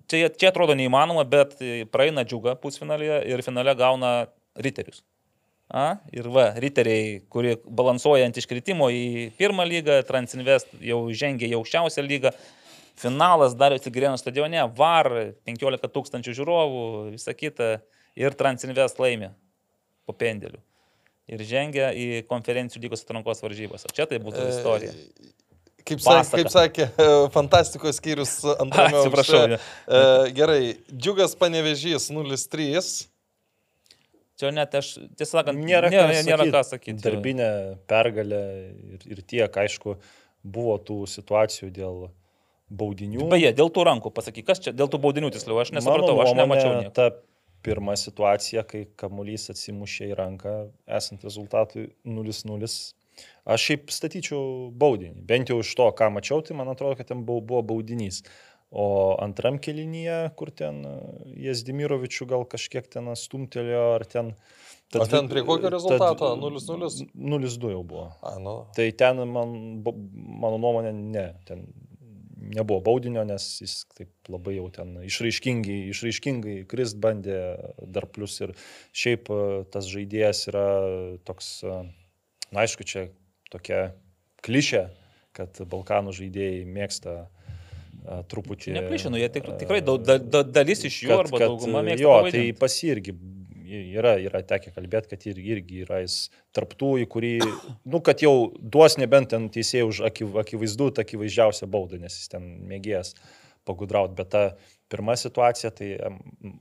[0.09, 1.55] čia, čia atrodo neįmanoma, bet
[1.93, 4.13] praeina džiuga pusfinalėje ir finale gauna
[4.59, 5.03] riterius.
[5.69, 9.03] A, ir va, riteriai, kurie balansuoja ant iškritimo į
[9.37, 12.31] pirmą lygą, Transinvest jau žengia į aukščiausią lygą.
[12.97, 15.11] Finalas dariusi Grėno stadione, VAR,
[15.45, 16.81] 15 tūkstančių žiūrovų,
[17.13, 17.69] visa kita.
[18.17, 19.29] Ir Transinvest laimė
[20.09, 20.57] po pendeliu.
[21.29, 23.85] Ir žengia į konferencijų lygos atrankos varžybas.
[23.85, 24.95] O čia tai būtų E, istorija.
[25.89, 29.61] Kaip, sak, kaip sakė, e, fantastikos skyrius antrame Atsiprašau, aukšte.
[29.99, 30.59] E, Gerai,
[30.93, 32.83] džiugas panevežys 0-3.
[34.39, 36.53] Čia net aš, tiesą sakant, Nėra, nėra, nėra sakyt.
[36.55, 37.01] ką sakyti.
[37.03, 37.49] Darbinė
[37.91, 38.43] pergalė
[38.95, 39.97] ir, ir tiek, aišku,
[40.47, 41.97] buvo tų situacijų dėl
[42.69, 43.25] baudinių.
[43.31, 46.37] Beje, dėl tų rankų pasakyk, kas čia, dėl tų baudinių tiksliau, aš nesupratau, Mano aš
[46.37, 46.93] nemačiau nieko.
[46.95, 47.09] Ta
[47.65, 50.53] pirma situacija, kai kamuolys atsimušė į ranką,
[50.99, 52.69] esant rezultatui 0-0.
[53.49, 55.25] Aš šiaip statyčiau baudinį.
[55.29, 58.23] Bent jau iš to, ką mačiau, tai man atrodo, kad ten buvo baudinys.
[58.69, 60.83] O antram kelinyje, kur ten
[61.41, 64.33] Jezdimirovičių gal kažkiek ten stumtelėjo, ar ten...
[64.93, 66.35] O ten prie kokio rezultato?
[66.37, 67.09] 0:0?
[67.13, 68.07] 0-2 jau buvo.
[68.25, 68.55] A, nu.
[68.77, 71.25] Tai ten, man, mano nuomonė, ne.
[71.49, 71.65] Ten
[72.39, 77.39] nebuvo baudinio, nes jis taip labai jau ten išraiškingai, išraiškingai krist bandė
[77.93, 78.55] dar plus ir
[78.95, 79.39] šiaip e,
[79.73, 80.67] tas žaidėjas yra
[81.27, 81.79] toks, e,
[82.55, 83.09] na aišku, čia
[83.53, 83.89] tokia
[84.45, 84.85] klišė,
[85.37, 88.73] kad Balkanų žaidėjai mėgsta a, truputį...
[88.77, 92.05] Neplišinu, jie tik, tikrai daug, da, da, dalis iš jų arba dauguma mėgsta.
[92.05, 92.49] Jo, pavaidint.
[92.53, 93.15] tai pas irgi
[93.69, 96.17] yra, yra tekę kalbėti, kad ir, irgi yra jis
[96.55, 97.33] tarptų, į kurį,
[97.89, 102.49] nu, kad jau duos nebent ten teisėjai už akiv, akivaizdų, akivaizdžiausią baudą, nes jis ten
[102.69, 103.13] mėgėjęs
[103.69, 104.43] pagudrauti, bet ta
[104.89, 105.89] pirma situacija, tai,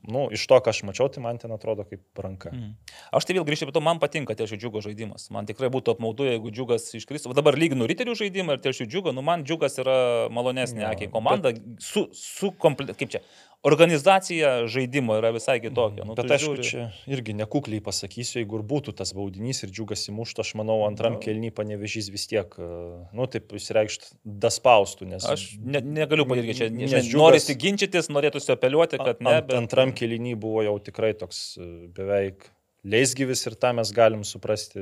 [0.09, 2.53] nu, iš to, ką aš mačiau, tai man ten atrodo kaip ranka.
[2.53, 2.75] Mhm.
[3.17, 5.29] Aš tai vėl grįžtu prie to, man patinka telšių džiugo žaidimas.
[5.35, 7.33] Man tikrai būtų apmaudu, jeigu džiugas iškristų.
[7.37, 9.99] Dabar lyginu riterių žaidimą ir telšių džiugo, nu man džiugas yra
[10.35, 12.93] malonesnė Jo, akiai komanda, su, su komple...
[12.99, 13.25] kaip čia,
[13.67, 16.05] organizacija žaidimo yra visai kitokia.
[16.07, 20.05] Nu, Bet aišku, žiūri- čia irgi nekukliai pasakysiu, jeigu ir būtų tas baudinys ir džiugas
[20.13, 21.21] įmuštų, aš manau, antram Nu.
[21.21, 22.69] kelny panevežys vis tiek, e,
[23.13, 25.25] nu, taip išreikšt, daspaustų, nes...
[25.27, 29.35] Aš ne, negaliu padaryti, čia Nes žinai, Džiugas- norisi ginčytis, norėtųsi apeliuoti, kad ne.
[29.43, 32.47] Ant, antram kelinį buvo jau tikrai toks e, beveik
[32.85, 34.79] leisgyvis ir tą mes galim suprasti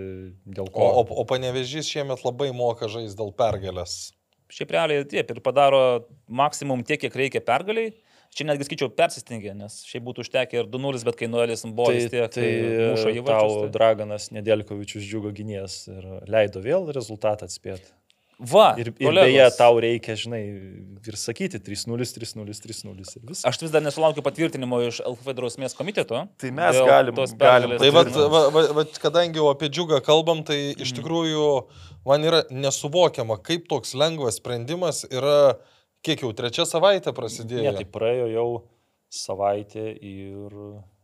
[0.46, 0.90] dėl O, ko.
[1.00, 4.12] o, o panevežys šiemet labai moka žaisti dėl pergalės.
[4.52, 7.94] Šiaip realiai taip ir padaro maksimum tiek, kiek reikia pergaliai.
[8.36, 12.10] Čia netgi skaičiau persistengė, nes šiaip būtų užtekę ir 2-0, bet kai nuėlis buvo vis
[12.12, 12.48] tiek, tai
[12.92, 13.54] muša tau įvarčius.
[13.62, 13.70] Tai...
[13.78, 17.88] Draganas Nedelkovičius džiugo gynėjas ir leido vėl rezultatą atspėti.
[18.36, 20.42] Va, Ir, ir kolegos, beje, tau reikia, žinai,
[21.08, 23.46] ir sakyti 3-0, 3-0, 3-0 ir viskas.
[23.48, 26.26] Aš vis dar nesulaukiu patvirtinimo iš LFF drausmės komiteto.
[26.36, 30.58] Tai mes galim- galim Tai vat, va, va, va, kadangi jau apie džiugą kalbam, tai
[30.76, 31.46] iš tikrųjų
[32.04, 35.56] man yra nesuvokiama, kaip toks lengvas sprendimas yra,
[36.06, 37.66] kiek jau trečią savaitę prasidėjo.
[37.68, 38.48] Ne, tai praėjo jau
[39.16, 40.54] savaitė ir...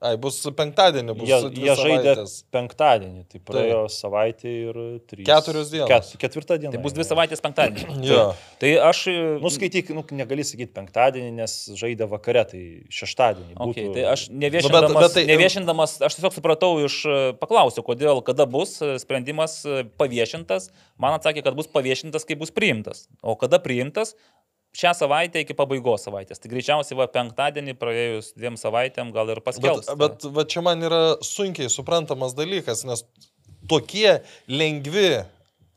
[0.03, 2.33] Ai, bus penktadienį, bus Jie, jie žaidė savaitės.
[2.51, 5.23] penktadienį, tai praėjo savaitė ir trys.
[5.29, 5.87] Keturios dienos.
[5.93, 6.73] Ket, ketvirta diena.
[6.75, 8.01] Tai bus dvi savaitės penktadienį.
[8.11, 8.25] Jo.
[8.59, 9.05] Tai aš...
[9.45, 12.65] Nuskaityk, nu, negali sakyti penktadienį, nes žaidė vakare, tai
[12.99, 13.55] šeštadienį.
[13.55, 17.23] Okay, būtų- tai aš Nu, neviešindamas, bet- bet tai- neviešindamas, aš tiesiog supratau iš, e,
[17.39, 20.73] paklausiu, kodėl, kada bus e, sprendimas e, paviešintas.
[20.99, 23.07] Man atsakė, kad bus paviešintas, kai bus priimtas.
[23.23, 24.17] O kada priimtas?
[24.73, 26.41] Šią savaitę iki pabaigos savaitės.
[26.41, 29.91] Tai greičiausiai va penktadienį praėjus dviem savaitėm gal ir Bet, paskelbs.
[30.01, 33.05] bet va, čia man yra sunkiai suprantamas dalykas, nes
[33.69, 35.25] tokie lengvi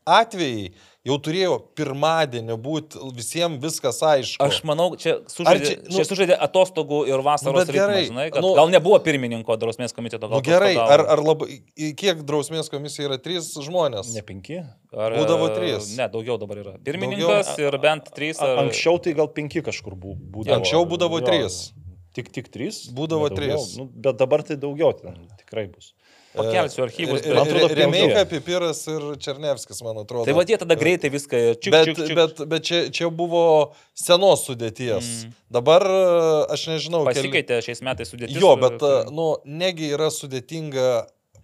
[0.05, 0.69] atvejai
[1.05, 4.41] jau turėjo pirmadienį būti visiems viskas aišku.
[4.41, 8.09] Aš manau, čia sužaidė, čia, nu- nu, čia sužaidė atostogų ir vasaros bet gerai, ritmas,
[8.09, 10.29] žinai, kad nu- nu, gal nebuvo pirmininko drausmės komiteto.
[10.29, 11.61] Nu gerai, ar, ar labai,
[11.97, 14.13] kiek drausmės komisija yra trys žmonės?
[14.13, 14.61] Ne penki.
[14.93, 15.95] Ar, būdavo e, trys?
[15.97, 16.77] Ne, daugiau dabar yra.
[16.85, 17.67] Pirmininkas Daugiau?
[17.73, 18.39] ir bent trys.
[18.41, 18.65] Ar...
[18.65, 20.61] Anksčiau tai gal penki kažkur bū- būdavo.
[20.61, 21.73] Anksčiau būdavo Jo, trys.
[22.15, 22.85] Tik, tik trys?
[22.95, 23.73] Būdavo trys.
[23.75, 25.91] Nu, bet dabar tai daugiau ten tikrai bus.
[26.37, 27.21] Pakelsiu archyvus.
[27.21, 28.25] Re- bet- man atrodo, re- Remeika.
[28.29, 30.25] Pipiras ir Černevskis, man atrodo.
[30.27, 32.15] Tai va jie tada greitai viską čiuk, Bet, čiuk, čiuk.
[32.19, 33.43] bet, bet čia, čia buvo
[33.97, 35.09] senos sudėties.
[35.25, 35.33] Mm.
[35.59, 35.99] Dabar e,
[36.55, 38.37] aš nežinau, keli- pasikeitė šiais metais sudėtis.
[38.41, 40.89] Jo, bet, e, nu, negi yra sudėtinga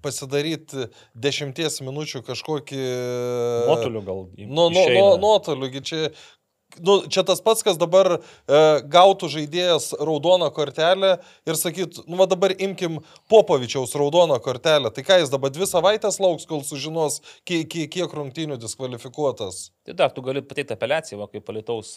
[0.02, 2.80] pasidaryti dešimties minučių kažkokį...
[3.70, 4.24] Nuotoliu gal.
[4.50, 6.08] Nu, nu, nu, nuotoliu, čia...
[6.80, 8.20] Nu, čia tas pats, kas dabar e,
[8.92, 11.18] gautų žaidėjas raudoną kortelę
[11.50, 14.92] ir sakytų, nu va dabar imkim Popovičiaus raudoną kortelę.
[14.96, 19.70] Tai ką jis dabar dvi savaitės lauks, kol sužinos, kiek, kiek, kiek rungtynių diskvalifikuotas.
[19.88, 21.96] Tai dar tu gali pateikti apeliaciją, va, kaip palitaus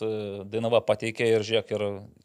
[0.50, 1.72] Dainava pateikė ir žiūrėk.
[1.76, 1.82] Ir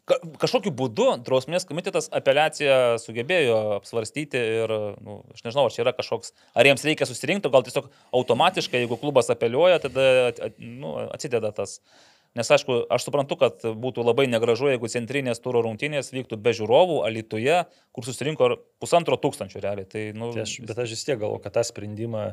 [0.08, 4.72] ka, kažkokiu būdu drausmės komitetas apeliaciją sugebėjo apsvarstyti ir,
[5.04, 8.98] nu, aš nežinau, ar čia yra kažkoks, ar jiems reikia susirinkti, gal tiesiog automatiškai, jeigu
[9.00, 11.78] klubas apeliuoja, tada at, at, nu, atsideda tas.
[12.38, 17.00] Nes aišku, aš suprantu, kad būtų labai negražu, jeigu centrinės turo rungtynės vyktų be žiūrovų,
[17.08, 17.56] Alituje,
[17.90, 18.52] kur susirinko
[18.82, 19.88] pusantro tūkstančio realiai.
[19.90, 22.28] Tai, nu, Tai aš, bet aš vis tiek galvoju, kad tą sprendimą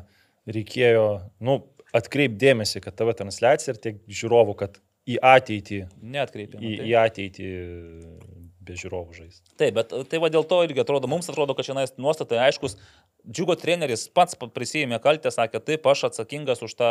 [0.46, 1.08] reikėjo,
[1.42, 1.58] nu,
[1.98, 5.80] atkreipdėmėsi, kad tavo transliacija ir tiek žiūrovų, kad į ateitį,
[6.14, 6.60] neatkreipė.
[6.60, 7.50] į, nu, į ateitį
[8.68, 9.40] be žiūrovų žais.
[9.58, 12.76] Taip, bet tai va dėl to irgi atrodo, mums atrodo, kad šiandien nuostatai aiškus.
[13.28, 16.90] Džiugo treneris pats pa- prisijėmė kaltę, sakė, taip, aš atsakingas už tą,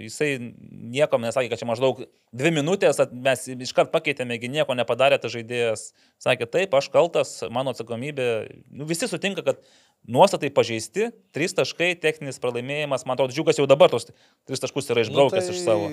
[0.00, 2.00] jisai niekam nesakė, kad čia maždaug
[2.34, 5.90] dvi minutės, mes iškart pakeitėme, gi nieko nepadarė tas žaidėjas.
[6.22, 8.30] Sakė, taip, aš kaltas, mano atsakomybė.
[8.72, 9.62] Nu, visi sutinka, kad
[10.08, 14.08] nuostatai pažeisti, trys taškai, techninis pralaimėjimas, man atrodo, džiugas jau dabar tos
[14.48, 15.56] tris taškus yra išbraukęs nu, tai...
[15.56, 15.90] iš savo.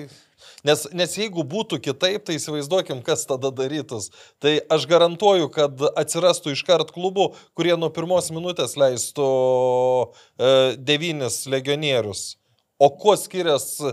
[0.66, 4.10] Nes, nes jeigu būtų kitaip, tai įsivaizduokim, kas tada darytus.
[4.42, 12.32] Tai aš garantuoju, kad atsirastų iškart klubų, kurie nuo pirmos minutės leistų e, devynis legionierius.
[12.78, 13.90] O kuo skiriasi,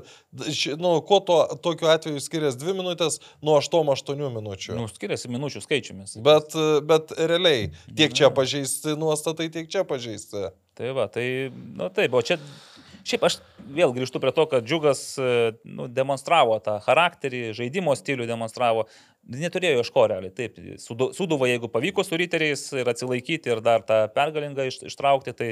[0.77, 4.75] nu, kuo to, tokiu atveju skiriasi dvi minutės nuo 8-8 minučių?
[4.77, 6.19] Nu, skiriasi minučių skaičiumis.
[6.25, 6.53] Bet,
[6.85, 10.51] bet realiai, tiek čia pažeisti nuostatai, tiek čia pažeisti.
[10.77, 12.37] Tai va, tai, nu taip, o čia,
[13.07, 13.39] šiaip aš
[13.73, 15.01] vėl grįžtu prie to, kad Džiugas
[15.65, 18.85] nu, demonstravo tą charakterį, žaidimo stilių demonstravo,
[19.25, 23.81] neturėjo iš ko realiai, taip, Sudu- Suduva, jeigu pavyko su riteriais ir atsilaikyti ir dar
[23.87, 25.51] tą pergalingą iš, ištraukti, tai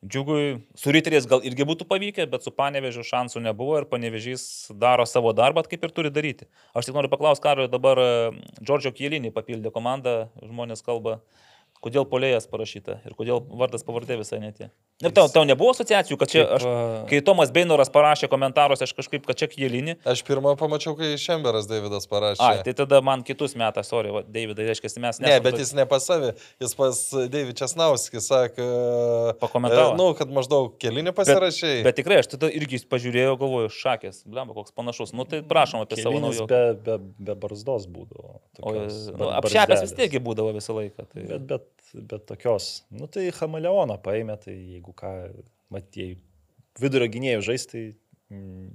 [0.00, 5.04] Džiugui su riteriais gal irgi būtų pavykę, bet su panevežiu šansų nebuvo ir panevežys daro
[5.04, 6.48] savo darbą, kaip ir turi daryti.
[6.72, 8.08] Aš tik noriu paklausti, Karui, dabar e,
[8.62, 11.18] Džordžio Kielinį papildė komandą, žmonės kalba,
[11.84, 14.70] kodėl polėjas parašyta ir kodėl vardas pavardė visai netie.
[15.00, 16.64] Ir tau, tau nebuvo asociacijų, kad čia, Kaip, aš,
[17.08, 21.64] kai Tomas Beinoras parašė komentaruose, aš kažkaip, kad čia Kielinį, Aš pirmą pamačiau, kai Šemberas
[21.70, 22.44] Davidas parašė.
[22.44, 25.40] ai, tai tada man kitus metais, sorry, va, Davidai, reiškia, mes Ne, nesame.
[25.46, 27.00] bet jis ne pas savi, jis pas
[27.32, 28.66] David Česnauskis sakė,
[29.40, 29.94] Pakomentavo.
[29.94, 31.72] e, nu, kad maždaug kelinį pasirašė.
[31.86, 35.14] Bet tikrai, aš tada irgi pažiūrėjau, galvoju, šakės, blemba, koks panašus.
[35.16, 36.46] Nu tai prašom apie savo Kelinis naują.
[36.50, 36.98] be, be,
[37.30, 38.36] be barzdos būdavo.
[38.36, 41.08] O, tokios nu, bar- apšepęs vis tiekgi būdavo visą laiką.
[41.08, 41.24] Tai...
[41.32, 45.14] Bet, bet, bet tokios, nu tai Hameleoną paėmė, tai jeigu ką,
[45.74, 46.18] matėjai,
[46.80, 47.82] vidurio gynėjų žaisti,
[48.30, 48.70] tai mm,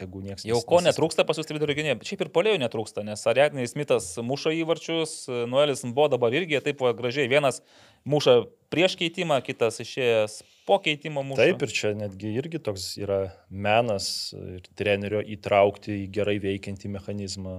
[0.00, 0.46] tegu niekas.
[0.48, 4.12] Jau ko netrūksta pas jūs vidurio gynėjų, bet šiaip ir polėjų netrūksta, nes Ariadniai Smithas
[4.24, 5.16] muša įvarčius,
[5.50, 7.30] Noelis Mbo dabar irgi taip gražiai.
[7.30, 7.60] Vienas
[8.08, 10.40] muša prieš keitimą, kitas išėjęs
[10.70, 11.42] po keitimo muša.
[11.42, 13.20] Taip ir čia netgi irgi toks yra
[13.50, 17.56] menas ir trenerio įtraukti į gerai veikiantį mechanizmą.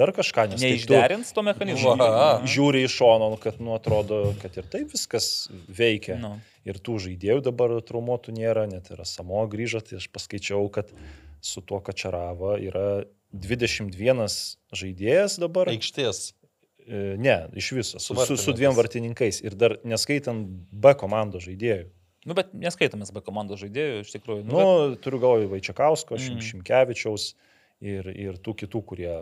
[0.00, 1.94] Dar kažką, nes tai Neišderins to mechanizmo.
[2.48, 6.18] Žiūri iš šono, kad nu atrodo, kad ir taip viskas veikia.
[6.22, 6.36] Nu.
[6.68, 10.90] Ir tų žaidėjų dabar traumuotų nėra, net ir Samo grįžo, tai aš paskaičiau, kad
[11.40, 14.26] su tuo Kačarava yra 21
[14.76, 15.70] žaidėjas dabar.
[15.72, 16.32] Aikštės.
[16.88, 21.90] E, Ne, iš viso, su, su, su dviem vartininkais ir dar neskaitant B komandos žaidėjų.
[22.28, 24.42] nu, bet neskaitomės be komandos žaidėjų, iš tikrųjų.
[24.48, 24.58] Nu,
[24.90, 26.34] bet- turiu galvoje Vaičiakausko, Mm.
[26.34, 26.46] mm.
[26.48, 27.34] Šimkevičiaus
[27.80, 29.14] ir, ir tų kitų, kurie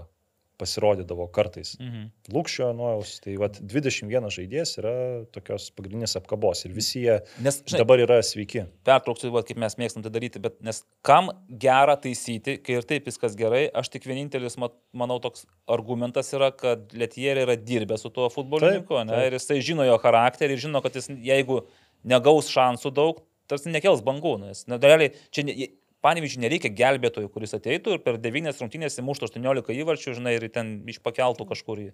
[0.60, 1.74] pasirodydavo kartais.
[1.80, 2.06] Mhm.
[2.32, 4.92] Lūkščio nuojaus, tai vat 21 žaidėjas yra
[5.34, 8.64] tokios pagrindinės apkabos ir visi jie Nes, žinai, dabar yra sveiki.
[8.88, 11.30] pertrauksiu, va, kaip mes mėgstam tai daryti, bet nes kam
[11.62, 16.50] gera taisyti, kai ir taip viskas gerai, aš tik vienintelis, mat, manau, toks argumentas yra,
[16.56, 19.26] kad Lietierė yra dirbę su tuo futbolininku, Taip, ne, taip.
[19.32, 21.62] ir jisai žino jo charakterį ir žino, kad jis, jeigu
[22.06, 23.20] negaus šansų daug,
[23.50, 25.54] tarsi nekels bangų, nes, na, realiai, čia ne,
[26.06, 30.78] Panevičiui nereikia gelbėtojų, kuris ateitų ir per 9 rungtynės įmuštų 18 įvarčių, žinai, ir ten
[30.94, 31.90] išpakeltų kažkur į...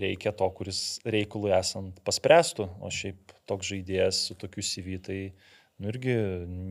[0.00, 5.16] Reikia to, kuris reikalui esant paspręstų, o šiaip toks žaidėjas su tokiu CV, tai
[5.80, 6.14] nu, irgi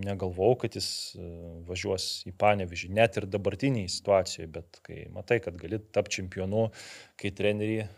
[0.06, 0.88] negalvau, kad jis
[1.20, 1.26] e,
[1.68, 6.70] važiuos į Panevižį, net ir dabartiniai situacijoje, bet kai matai, kad gali tapti čempionu,
[7.20, 7.90] kai treneriai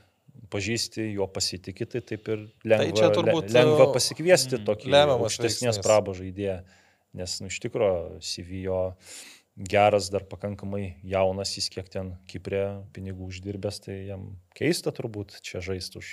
[0.52, 4.96] pažįsti, juo pasitikė, tai taip ir lengva, čia turbūt, le- lengva e, pasikviesti mm, tokį
[5.04, 6.62] aukštesnės prabo žaidėją,
[7.18, 8.82] nes nu, iš tikrųjų CV jo
[9.72, 15.64] geras, dar pakankamai jaunas, jis kiek ten Kiprė pinigų uždirbęs, tai jam keista turbūt čia
[15.64, 16.12] žaisti už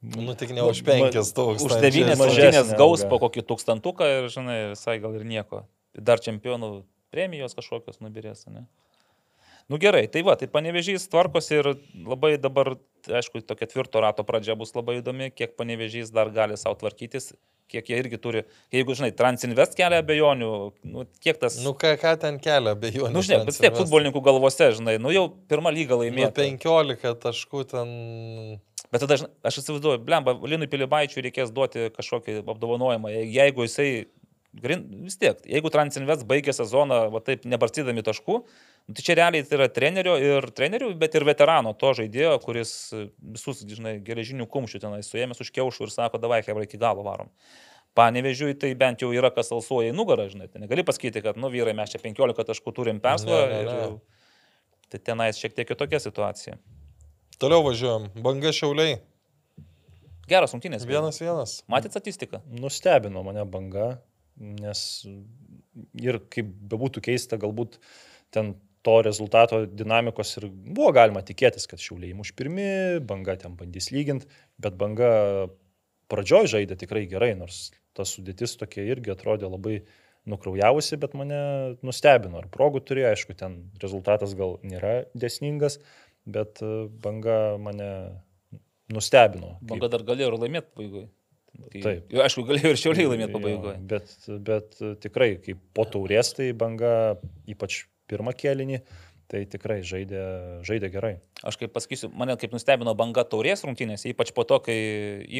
[0.00, 1.64] Nu tik ne už penkis tūkstančius.
[1.66, 5.64] Už devynės mažesnė rungtynės gaus po kokį tūkstantuką ir, žinai, visai gal ir nieko.
[5.90, 8.68] Dar čempionų premijos kažkokios nubirės, ne?
[9.68, 11.66] Nu gerai, tai va, tai panevežys tvarkosi ir
[12.08, 12.70] labai dabar,
[13.04, 17.34] aišku, to ketvirto rato pradžia bus labai įdomi, kiek panevežys dar gali savo tvarkytis,
[17.68, 18.42] kiek jie irgi turi,
[18.72, 20.48] jeigu, žinai, Transinvest kelia abejonių,
[20.88, 21.58] nu, kiek tas...
[21.60, 23.10] Nu ką, ką ten kelia, be jų.
[23.12, 26.32] nu žinai, bet tiek futbolininkų galvose, žinai, nu jau pirmą lygą Nu, laimėjo.
[26.40, 27.92] 15 taškų ten.
[28.88, 33.10] Bet tada aš įsivaizduoju, blemba, Linui Pilibaičiui reikės duoti kažkokį apdovanojimą.
[33.12, 33.90] Je- Jeigu jisai,
[34.54, 38.36] vis tiek, jeigu Transinvest baigė sezoną, va taip, nebarstydami taškų,
[38.88, 42.72] nu, tai čia realiai tai yra trenerio ir trenerių, bet ir veterano to žaidėjo, kuris
[42.96, 43.06] e,
[43.36, 47.32] visus, žinai, geležinių kumščių tenai suėmęs už kiaušų ir sako, davai, hebra, iki galo varom.
[47.98, 50.46] Panevežiui tai bent jau yra kas alsuoja į nugarą, žinai.
[50.52, 53.62] Tai negali pasakyti, kad, nu vyrai, mes čia 15 taškų turim persvarą.
[53.64, 53.98] Ir
[54.88, 56.56] Tai tenais šiek tiek kitokia situacija.
[57.38, 58.06] Toliau važiuojam.
[58.24, 58.96] Banga šiauliai.
[60.28, 60.86] Geras rungtynės.
[60.88, 61.58] Vienas vienas.
[61.68, 62.40] Matėt statistiką?
[62.60, 63.90] Nustebino mane banga,
[64.38, 64.80] nes
[65.98, 67.78] ir kaip bebūtų keista, galbūt
[68.34, 68.54] ten
[68.86, 74.28] to rezultato dinamikos ir buvo galima tikėtis, kad šiauliai muš pirmi, banga ten bandys lyginti,
[74.62, 75.10] bet banga
[76.12, 79.80] pradžioj žaidė tikrai gerai, nors ta sudėtis tokia irgi atrodė labai
[80.28, 81.40] nukraujavusi, bet mane
[81.84, 82.42] nustebino.
[82.42, 85.78] Ar progų turėjo, aišku, ten rezultatas gal nėra desningas,
[86.28, 86.72] bet e,
[87.04, 87.90] banga mane
[88.92, 89.56] nustebino.
[89.64, 90.74] Banga dar galėjo ir laimėti
[91.58, 91.84] pabaigoje.
[91.84, 92.16] Taip.
[92.24, 93.76] Aišku, galėjo ir šiauliai laimėti pabaigoje.
[93.90, 94.14] Bet,
[94.46, 96.92] bet e, tikrai, kaip po taurės, tai banga,
[97.50, 98.80] ypač pirmą kėlinį,
[99.28, 100.22] tai tikrai žaidė,
[100.64, 101.12] žaidė gerai.
[101.46, 104.78] Aš kaip pasakysiu, mane kaip nustebino banga taurės rungtynėse, ypač po to, kai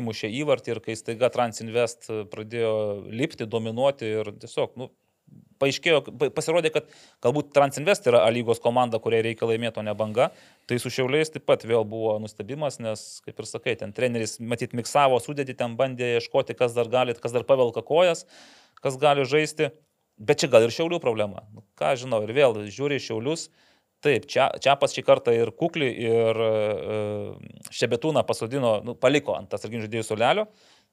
[0.00, 2.74] įmušė įvartį ir kai staiga Transinvest pradėjo
[3.08, 4.90] lipti, dominuoti ir tiesiog, nu,
[5.62, 6.86] paaiškėjo, pa- pasirodė, kad
[7.24, 10.30] galbūt Transinvest yra A lygos komanda, kuriai reikia laimėti, o ne banga.
[10.70, 14.74] Tai su šiauliais taip pat vėl buvo nustebimas, nes, kaip ir sakai, ten treneris, matyt,
[14.78, 18.24] miksavo sudėti, ten bandė ieškoti, kas dar gali, kas dar pavelka kojas,
[18.82, 19.70] kas gali žaisti.
[20.18, 21.44] Bet čia gal ir šiaulių problema.
[21.54, 23.48] Nu, ką žinau, ir vėl žiūri šiaulius.
[24.02, 27.32] Taip, čia, čia pas šį kartą ir kuklį, ir uh,
[27.74, 30.44] šebetūną pasodino, nu, paliko ant tas arginių žaidėjų solelio.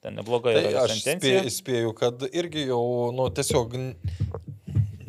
[0.02, 1.44] Ten neblogai Tai yra aš sentencija.
[1.54, 2.82] spėju, kad irgi jau,
[3.18, 3.74] nu, tiesiog,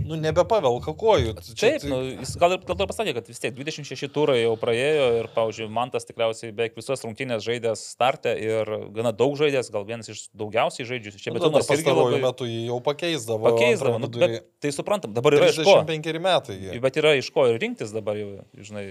[0.06, 1.32] nu, nebepavelka kojų.
[1.42, 4.38] Čia Taip, tai- nu, jis gal ir, gal ir pasakė, kad vis tiek 26 turai
[4.44, 9.70] jau praėjo ir, pavyzdžiui, Mantas tikriausiai beveik visas rungtynės žaidęs startę ir gana daug žaidęs,
[9.74, 11.14] gal vienas iš daugiausiai žaidžių.
[11.18, 13.42] Čia Nu, bet irgi pastaruoju labai metu jį jau pakeisdavo.
[13.50, 13.98] pakeisdavo.
[14.00, 15.82] Nu, bet tai suprantam, dabar yra iš ko.
[15.84, 16.56] 35 metai.
[16.62, 16.80] jie.
[16.80, 18.86] Bet yra iš ko ir rinktis dabar jau, žinai,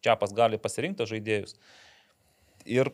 [0.00, 1.54] Čiapas gali pasirinkti žaidėjus.
[2.66, 2.90] Ir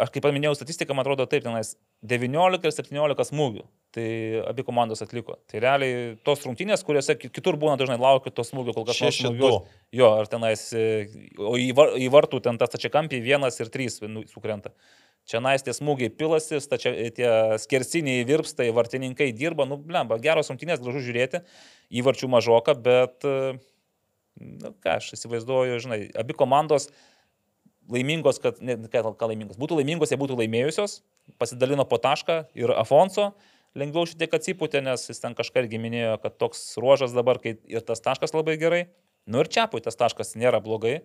[0.00, 1.74] aš kaip paminėjau statistiką, man atrodo taip, tenais
[2.06, 3.64] 19 ir 17 smūgių.
[3.96, 4.06] Tai
[4.50, 5.38] abi komandos atliko.
[5.50, 9.16] Tai realiai tos rungtynės, kuriuose ki- kitur būna dažnai laukia tos smūgių, kol kas nors
[9.16, 9.68] Šeši, smūgius.
[9.96, 10.84] Jo, ar tenais, e,
[11.40, 14.74] o į, var, į vartų ten tas tačiakampiai vienas ir trys nu, sukrenta.
[15.28, 17.30] Čia nais tie smūgiai pilasi, tačia tie
[17.60, 21.42] skersiniai virpsta, vartininkai dirba, nu, blemba, geros rungtynės, gražu žiūrėti,
[22.00, 23.58] įvarčių mažoka, bet, e,
[24.40, 26.88] na, ką aš įsivaizduoju, žinai, abi komandos
[27.92, 31.00] laimingos, kad, ne, ką, ką laimingos, būtų laimingos, jie būtų laimėjusios,
[31.40, 33.32] pasidalino po tašką ir Afonso
[33.78, 37.84] lengviau šitiek atsipūtė, nes jis ten kažką irgi minėjo, kad toks ruožas dabar, kai ir
[37.86, 38.82] tas taškas labai gerai,
[39.28, 41.00] nu ir čiapui tas taškas nėra blogai,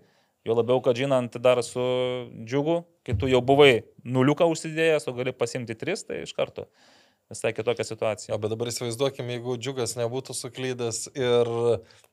[0.47, 1.83] jo labiau, kad žinant dar su
[2.43, 6.67] džiugu, kai tu jau buvai nuliuką užsidėjęs, o gali pasimti tris, tai iš karto
[7.33, 8.31] visai kitokia situacija.
[8.31, 11.51] Jo, bet dabar įsivaizduokime, jeigu džiugas nebūtų suklydęs ir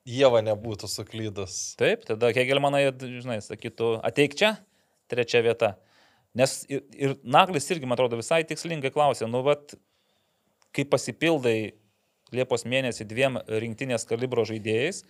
[0.09, 1.59] Jėva nebūtų suklydęs.
[1.81, 4.55] Taip, tada Hegelmanai, žinai, sakytų, ateik čia,
[5.13, 5.75] trečia vieta.
[6.37, 9.77] Nes ir, ir Naglis irgi, man atrodo, visai tikslingai klausė, nu, vat,
[10.77, 11.59] kai pasipildai
[12.31, 15.03] Liepos mėnesį dviem rinktinės kalibro žaidėjais,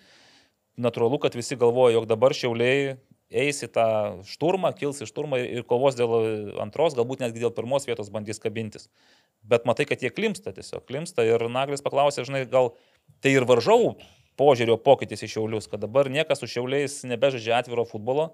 [0.81, 2.95] natūralu, kad visi galvoja, jog dabar šiauliai
[3.31, 3.87] eis į tą
[4.27, 8.89] šturmą, kils į šturmą ir kovos dėl antros, galbūt netgi dėl pirmos vietos bandys kabintis.
[9.43, 12.75] Bet matai, kad jie klimsta tiesiog, klimsta ir Naglis paklausė, žinai, gal
[13.25, 13.95] tai ir varžovų
[14.41, 18.31] požiūrio pokytis į šiaulius, kad dabar niekas su šiauliais nebežaidžia atviro futbolo,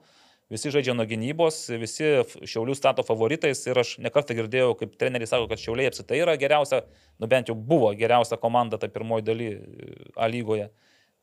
[0.53, 2.11] visi žaidžia nuo gynybos, visi
[2.47, 6.85] šiaulių stato favoritais ir aš nekartą girdėjau, kaip treneriai sako, kad šiauliai apsitai yra geriausia,
[7.23, 10.71] nu bent jau buvo geriausia komanda ta pirmoji daly e, A lygoje.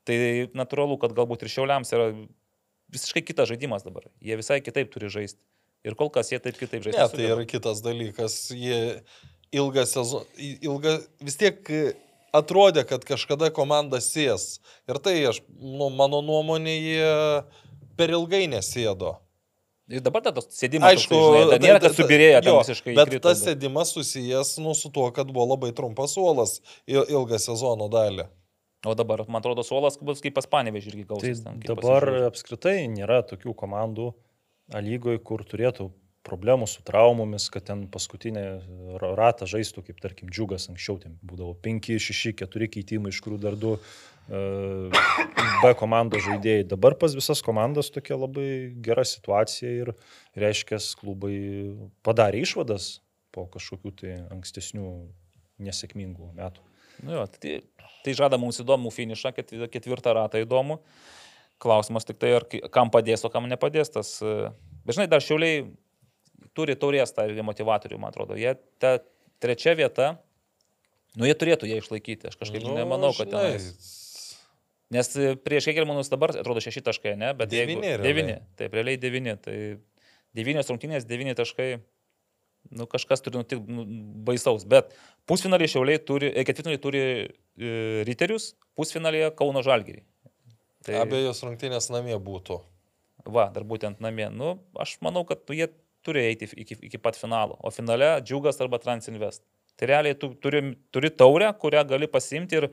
[0.03, 0.15] Tai
[0.57, 2.10] natūralu, kad galbūt ir šiauliams yra
[2.93, 4.10] visiškai kitas žaidimas dabar.
[4.23, 5.39] Jie visai kitaip turi žaisti.
[5.88, 7.07] Ir kol kas jie taip kitaip žaidžia.
[7.07, 8.35] Ne, tai yra kitas dalykas.
[8.55, 9.03] Jie
[9.54, 10.26] ilgą sezoną,
[10.66, 11.82] ilgą, vis tiek e,
[12.34, 14.60] atrodė, kad kažkada komanda sės.
[14.90, 17.12] Ir tai, aš, nu, mano nuomonė, jie
[18.00, 19.16] per ilgai nesėdo.
[19.92, 22.60] Ir dabar tas sėdimas, Aišku, toksai, žinai, dar nėra, ta- kad ta- subirėjo ten jo,
[22.64, 22.94] visiškai.
[22.98, 26.56] Bet įkrito, tas sėdimas susijęs nu, su tuo, kad buvo labai trumpas suolas
[26.88, 28.26] il- ilgą sezono dalį.
[28.88, 31.44] O dabar, man atrodo, suolas bus kaip pas Panevežį irgi Tai gausis.
[31.44, 32.30] ten, kaip dabar pasižiūrėjus.
[32.32, 34.14] apskritai nėra tokių komandų
[34.74, 35.92] A lygoje, kur turėtų
[36.24, 38.44] problemų su traumomis, kad ten paskutinę
[39.02, 43.40] ra- ratą žaistų, kaip tarkim, džiugas anksčiau, ten būdavo 5, 6, 4 keitimai, iš kurių
[43.44, 43.76] dar 2
[45.64, 46.66] B komandos žaidėjai.
[46.72, 48.48] Dabar pas visas komandas tokia labai
[48.84, 49.91] gera situacija ir
[50.40, 51.36] reiškia, klubai
[52.08, 53.02] padarė išvadas
[53.36, 54.88] po kažkokių tai ankstesnių
[55.64, 56.64] nesėkmingų metų.
[57.04, 57.60] Nu jo, tai,
[58.06, 60.80] tai žada mums įdomų finišą, ketvi- ketvirtą ratą įdomų.
[61.64, 64.18] Klausimas tik tai, ar kam padės, o kam nepadės tas.
[64.22, 64.52] e,
[64.84, 65.62] Bet žinai, dar šiauliai
[66.58, 68.38] turi taurės tą motivatorių, man atrodo.
[68.40, 68.98] Jie ta
[69.44, 70.14] trečia vieta,
[71.20, 72.30] nu jie turėtų ją išlaikyti.
[72.32, 73.60] Aš kažkaip nu, nemanau, kad ten.
[74.94, 77.32] Nes e, prieš Hegelmanus dabar atrodo šeši taškai, ne?
[77.38, 78.38] Bet Devyni jeigu, devyni.
[78.60, 79.36] Taip, realiai devyni.
[79.42, 79.56] Tai
[80.38, 81.70] devynios rungtynės, devyni taškai.
[82.74, 83.84] Nu, kažkas turi nutikti nu,
[84.28, 84.68] baisaus.
[84.70, 84.94] Bet
[85.30, 87.72] pusfinaliai šiauliai turi, e, ketvirtfinaliai turi e,
[88.08, 90.04] riterius, pusfinalėje Kauno Žalgirį.
[90.84, 91.00] Tai...
[91.02, 92.60] Abiejos rungtynės namie būtų.
[93.24, 94.28] Va, dar būtent namie.
[94.32, 95.70] Nu, aš manau, kad tu, jie
[96.06, 97.58] turi eiti iki, iki pat finalo.
[97.64, 99.44] O finale Džiugas arba Transinvest.
[99.80, 100.62] Tai realiai tu turi,
[100.94, 102.70] turi taurę, kurią gali pasimti ir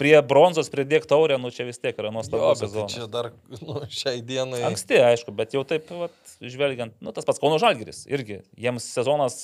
[0.00, 2.94] prie bronzos pridėk taurę, nu čia vis tiek yra nuostabus tai sezonas.
[2.94, 3.30] čia dar
[3.62, 4.60] nu, šiai dienai.
[4.68, 8.42] Anksti, aišku, bet jau taip, vat, žvelgiant, nu, tas pats Kauno Žalgiris irgi.
[8.60, 9.38] Jiems sezonas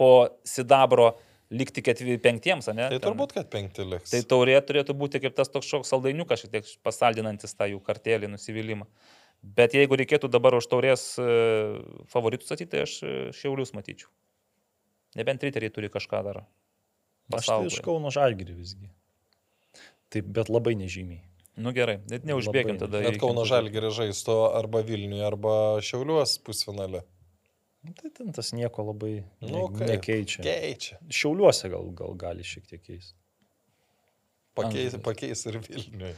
[0.00, 1.12] po Sidabro
[1.52, 2.88] likti ketvi penktiems, ne?
[2.94, 4.12] Tai turbūt, kad penkti liks.
[4.14, 8.32] Tai taurė turėtų būti kaip tas toks šoks saldainiukas, šiek tiek pasaldinantis tą jų kartelį
[8.32, 8.88] nusivylimą.
[9.42, 11.24] Bet jeigu reikėtų dabar už taurės e,
[12.12, 14.08] favoritus statyti, tai aš e, šiaulius matyčiau.
[15.18, 16.44] Nebent riteriai turi kažką dar.
[17.34, 17.80] Aš tai iš.
[17.84, 18.88] Kauno Žalgirį visgi.
[20.12, 21.24] Taip, bet labai nežymiai.
[21.62, 22.84] Nu gerai, net neužbėgim Labai.
[22.86, 23.00] tada.
[23.04, 23.42] Net Kauno.
[23.48, 25.54] Žalgirį žaistų arba Vilniuje, arba
[25.84, 27.02] Šiauliuos pusfinale.
[27.82, 29.88] Nu, Tai ten tas nieko labai ne, Nu, kaip?
[29.90, 30.44] nekeičia.
[30.46, 31.00] Keičia.
[31.10, 33.18] Šiauliuose gal, gal gali šiek tiek keisti.
[34.54, 36.14] Pakeis, pakeis ir Vilniuje.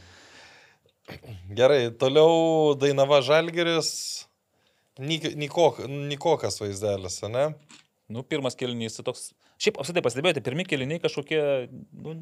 [1.55, 4.25] Gerai, toliau Dainava Žalgiris.
[4.99, 7.49] Nik- Nikok- Nikokas vaizdelis, ne?
[8.09, 9.33] Nu, pirmas kelinys, tai toks.
[9.59, 11.39] Šiaip apsitai pastebėjote, pirmi keliniai kažkokie,
[11.91, 12.13] nu,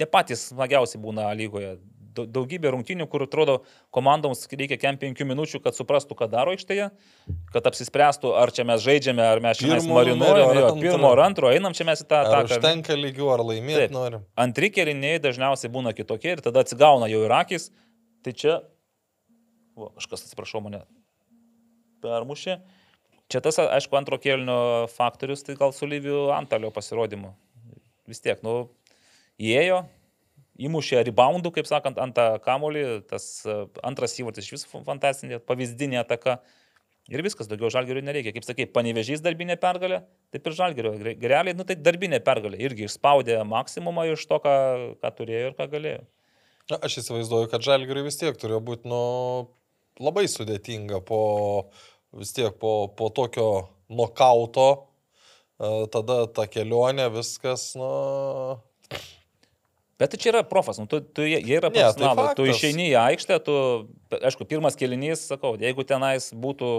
[0.00, 1.76] ne patys smagiausi būna lygoje.
[2.14, 3.56] Dau- Daugybė rungtynių, kur atrodo
[3.94, 6.90] komandoms reikia kem penkių minučių, kad suprastų, ką daro aikštėje,
[7.52, 11.10] kad apsispręstų, ar čia mes žaidžiame, ar mes čia marinuojame, ar pirmo antro?
[11.10, 12.52] ar antro, einam čia mes į tą ataką.
[12.60, 14.22] užtenka lygių, ar laimėti norim?
[14.38, 17.70] Antri keliniai dažniausiai būna kitokie ir tada atsigauna jau ir akis.
[18.24, 18.54] Tai čia,
[19.76, 20.84] o, kažkas atsiprašau mane,
[22.04, 22.58] permušė.
[23.32, 27.32] Čia tas, aišku, antro kelnio faktorius, tai gal su Lyviu Antalio pasirodymu.
[28.08, 28.66] Vis tiek, nu,
[29.40, 29.82] įėjo,
[30.60, 33.56] įmušė reboundų, kaip sakant, ant tą kamolį, tas e,
[33.86, 36.38] antras įvartis iš visų fantastinė, pavyzdinė ataka.
[37.12, 38.32] Ir viskas, daugiau žalgerio nereikia.
[38.32, 40.00] Kaip sakai, panevežys darbinė pergalė,
[40.32, 40.94] taip ir žalgerio.
[41.04, 42.60] Realiai, nu tai darbinė pergalė.
[42.64, 44.54] Irgi išspaudė maksimumą iš to, ką,
[45.02, 46.04] ką turėjo ir ką galėjo.
[46.72, 49.00] Na, aš įsivaizduoju, kad Žalgiriui vis tiek turėjo būti nu,
[50.00, 51.20] labai sudėtinga po
[52.16, 53.48] vis tiek po, po tokio
[53.92, 54.68] nokauto.
[55.60, 57.90] e, Tada ta kelionė, viskas, nu...
[60.00, 62.32] Bet tai čia yra profas, nu, tu, tu, jie yra tai profesionalai.
[62.34, 62.56] tu faktas.
[62.58, 63.54] išeini į aikštę, tu,
[64.16, 66.70] aišku, pirmas kelinys, sakau, jeigu tenais būtų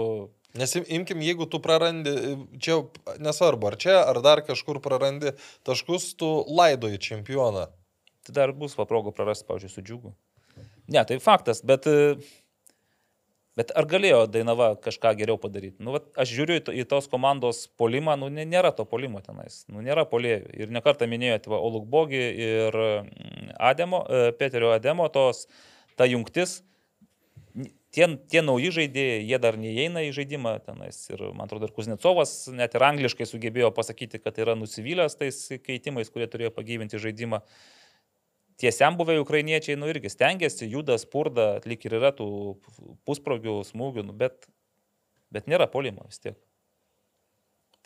[0.56, 2.12] Nes im- imkim, jeigu tu prarandi,
[2.60, 2.78] čia
[3.20, 5.32] nesvarbu, ar čia, ar dar kažkur prarandi
[5.68, 7.66] taškus, tu laidoji čempioną.
[8.26, 10.10] Tai dar bus paprogų prarasti, pavyzdžiui, su džiugu.
[10.90, 12.16] Ne, tai faktas, bet, e,
[13.58, 15.78] bet ar galėjo Dainava kažką geriau padaryti?
[15.82, 19.22] Nu, vat, aš žiūriu į, to- į tos komandos polimą, nu, nė- nėra to polimo
[19.22, 20.50] tenais, nu, nėra polėjų.
[20.58, 25.46] Ir nekartą minėjote, va, Olukbogi ir mm, Ademo, e, Peterio Ademo, tos,
[25.96, 26.62] ta jungtis,
[27.96, 30.98] tie, tie nauji žaidėjai, jie dar neįeina į žaidimą tenais.
[31.10, 36.10] Ir man atrodo, ir Kuznecovas net ir angliškai sugebėjo pasakyti, kad yra nusivylęs tais keitimais,
[36.12, 37.42] kurie turėjo pagyvinti žaidimą
[38.60, 42.28] tiesiam buvę ukrainiečiai, nu irgi stengiasi, juda, spurda, atlik ir yra tų
[43.08, 44.48] pusprogių, smūgių, nu, bet,
[45.32, 46.38] bet nėra polimo vis tiek.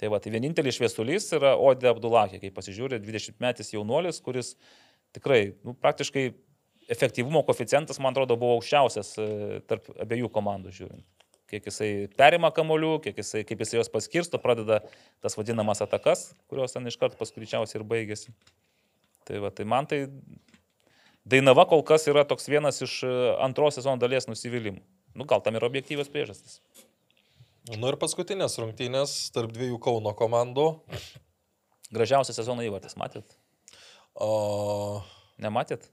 [0.01, 4.55] Tai va, tai vienintelis šviesulys yra Ode Abdulakė, kai pasižiūrė, 20 metais jaunuolis, kuris
[5.13, 6.31] tikrai, nu, praktiškai
[6.91, 9.27] efektyvumo koficijantas, man atrodo, buvo aukščiausias e,
[9.69, 11.05] tarp abiejų komandų žiūrint.
[11.51, 14.81] Kiek jisai perima kamolių, kiek jisai, kaip jisai juos paskirsto, pradeda
[15.23, 18.35] tas vadinamas atakas, kurios ten iškart paskuričiausiai ir baigėsi.
[19.27, 20.05] Tai va, tai man tai
[21.29, 23.13] Dainava kol kas yra toks vienas iš e,
[23.45, 24.81] antros sezono dalies nusivylimų.
[25.19, 26.61] Nu, gal tam yra objektyvios priežastys.
[27.77, 30.67] Nu ir paskutinės rungtynės tarp dviejų Kauno komandų.
[31.93, 33.37] Gražiausias sezono įvartis, matėt?
[34.15, 35.03] O...
[35.41, 35.89] Nematėt?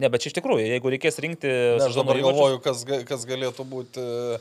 [0.00, 4.02] Ne, bet iš tikrųjų, jeigu reikės rinkti Ne, aš dabar galvoju, kas, kas galėtų būti
[4.02, 4.38] e,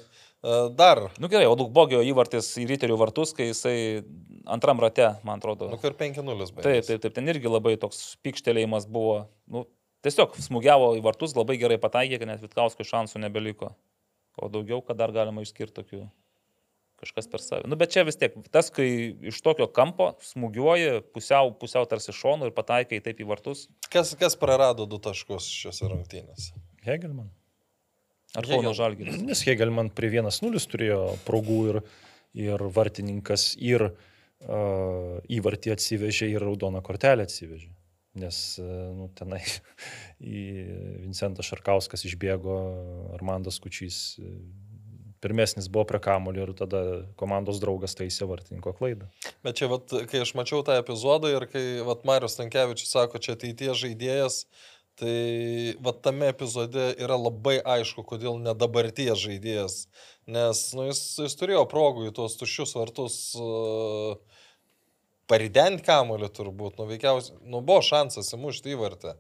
[0.74, 1.04] dar.
[1.22, 3.76] Nu gerai, o Lukbogio įvartis į ryterių vartus, kai jisai
[4.50, 5.70] antram rate, man atrodo.
[5.70, 6.64] Nu, kur 5-0 baigėsi.
[6.66, 9.28] Taip, taip, taip, ten irgi labai toks pikštelėjimas buvo.
[9.46, 9.68] Nu,
[10.06, 13.74] tiesiog smūgiavo į vartus, labai gerai pataikė, kad net Vitkauskui šansų nebeliko.
[14.40, 16.04] O daugiau, kad dar galima išskirti tokių
[17.04, 17.68] kažkas per save.
[17.68, 18.88] Nu, bet čia vis tiek, tas, kai
[19.30, 23.68] iš tokio kampo smūgiuoji pusiau, pusiau tarsi šonu ir pataikai taip į vartus.
[23.92, 26.56] Kas, kas prarado du taškus šiuose rungtynėse?
[26.88, 27.28] Hegelman.
[28.34, 28.56] Ar Hegel.
[28.56, 29.20] Kauno Žalgiris?
[29.28, 31.80] Nes Hegelman prie 1-0 turėjo progų ir,
[32.48, 37.70] ir vartininkas ir uh, įvartį atsivežė ir raudoną kortelę atsivežė.
[38.20, 39.42] Nes uh, nu, tenai
[40.36, 40.44] į
[41.06, 42.58] Vincentas Šarkauskas išbėgo,
[43.16, 44.36] Armandas Kučys uh,
[45.24, 46.82] pirmesnis buvo prie kamulio ir tada
[47.20, 49.08] komandos draugas taisė vartininko klaidą.
[49.46, 53.38] Bet čia, vat, kai aš mačiau tą epizodą ir kai vat, Marius Tankievičius sako, čia
[53.38, 54.42] ateities žaidėjas,
[55.00, 55.16] tai
[55.86, 59.80] vat, tame epizode yra labai aišku, kodėl ne dabarties žaidėjas.
[60.28, 64.20] Nes nu, jis, jis turėjo progų į tuos tuščius vartus uh,
[65.30, 66.80] paridenti kamulį turbūt.
[66.80, 69.16] Nu, veikiausiai, nu, buvo šansas įmušti įvartę.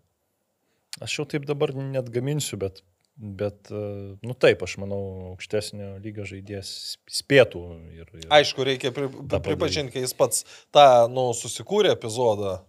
[1.01, 2.83] Aš jau taip dabar net gaminsiu, bet,
[3.17, 4.99] bet uh, nu taip, aš manau,
[5.31, 6.73] aukštesnio lygio žaidėjas
[7.21, 7.63] spėtų.
[7.95, 8.27] Ir, ir...
[8.33, 12.59] Aišku, reikia pri, pripažinti, kai jis pats tą, nu, susikūrė epizodą,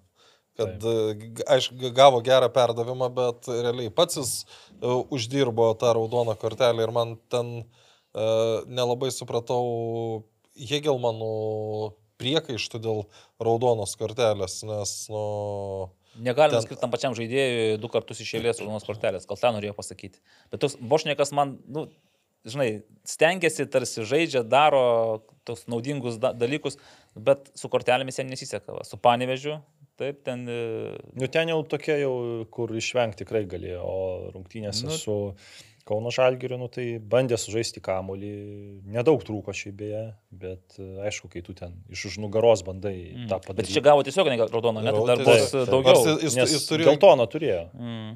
[0.57, 1.43] kad, Taip.
[1.51, 7.17] aišku, gavo gerą perdavimą, bet realiai pats jis uh, uždirbo tą raudoną kortelę ir man
[7.29, 10.23] ten uh, nelabai supratau
[10.55, 11.35] Hegelmanų
[12.25, 13.05] priekaištų dėl
[13.45, 18.85] raudonos kortelės, nes, nu, Negalima Ten- skirti tam pačiam žaidėjui du kartus iš eilės raudonos
[18.87, 20.21] kortelės, gal tą norėjo pasakyti.
[20.53, 21.89] Bet toks Bošniekas man, nu,
[22.47, 26.79] žinai, stengiasi, tarsi žaidžia, daro tos naudingus da dalykus,
[27.19, 28.79] bet su kortelėmis jam nesiseka.
[28.87, 29.59] Su panevežiu,
[29.99, 30.47] taip, ten...
[30.47, 32.15] e, Nu, ten jau tokie jau,
[32.55, 35.19] kur išvengti tikrai galėjo, o rungtynėse nu, su
[35.85, 38.31] Kauno Žalgiriu, nu, tai bandė sužaisti kamolį,
[38.89, 43.27] nedaug trūko šiaip beje, bet e, aišku, kai tu ten iš už nugaros bandai mm.
[43.29, 43.75] tą Bet padaryti.
[43.77, 45.69] čia gavo tiesiog raudoną, net dar taip, bus taip.
[45.69, 45.99] daugiau.
[45.99, 46.89] Nors jis, Nes jis turėjo...
[46.89, 47.67] Geltoną turėjo.
[47.77, 48.15] Mm.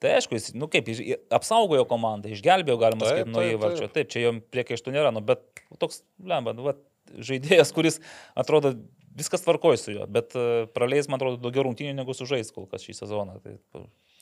[0.00, 1.02] Tai aišku, jis, nu kaip, jis
[1.34, 3.88] apsaugojo komandą, išgelbėjo, galima Taip, sakyti, nuo taip, įvarčio.
[3.88, 3.96] taip.
[3.98, 5.42] Taip, čia jom priekaištų nėra, nu, bet
[5.82, 6.76] toks, lemba, nu, va,
[7.18, 7.98] žaidėjas, kuris
[8.38, 8.76] atrodo
[9.18, 12.86] viskas tvarkoja su juo, bet uh, praleis, man atrodo, daugiau rungtynių negu sužais kol kas
[12.86, 13.40] šį sezoną.
[13.44, 13.58] Tai,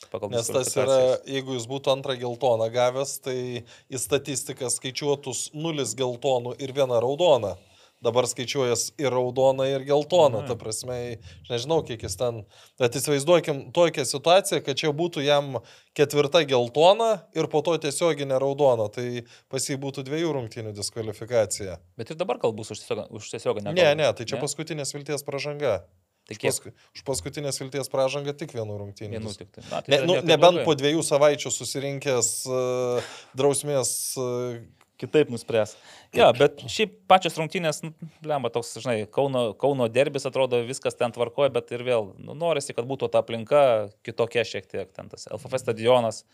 [0.07, 3.39] pagal Nes tas yra, jeigu jis būtų antrą geltoną gavęs, tai
[3.91, 7.57] į statistiką skaičiuotus nulis geltonų ir vieną raudoną.
[7.99, 10.45] Dabar skaičiuojas ir raudoną, ir geltoną.
[10.47, 11.19] Ta prasme,
[11.49, 12.45] nežinau, kiek jis ten.
[12.79, 15.59] Bet įsivaizduokim tokią situaciją, kad čia būtų jam
[15.99, 18.87] ketvirta geltona ir po to tiesioginė raudona.
[18.95, 21.75] Tai pas jį būtų dviejų rungtynių diskvalifikacija.
[21.99, 25.81] Bet ir dabar kalbus už tiesiog, už tiesiog Ne, ne, tai čia paskutinės vilties pažanga.
[26.29, 26.51] Tai Už, kiek?
[26.53, 29.15] pasku, už paskutinės vilties pražangą tik vienų rungtynių.
[29.17, 29.63] Vienų tik tai.
[29.71, 30.65] Na, tai Ne, nu, nebent blogai.
[30.67, 33.93] po dviejų savaičių susirinkęs uh, drausmės.
[34.21, 34.59] Uh,
[34.99, 35.73] kitaip nuspręs.
[36.13, 37.93] Ja, bet šiaip pačios rungtynės, nu,
[38.27, 42.75] lemba toks, žinai, Kauno, Kauno derbis atrodo viskas ten tvarkoja, bet ir vėl, nu, norisi,
[42.75, 43.61] kad būtų ta aplinka
[44.03, 46.25] kitokia šiek tiek, ten tas LFF stadionas,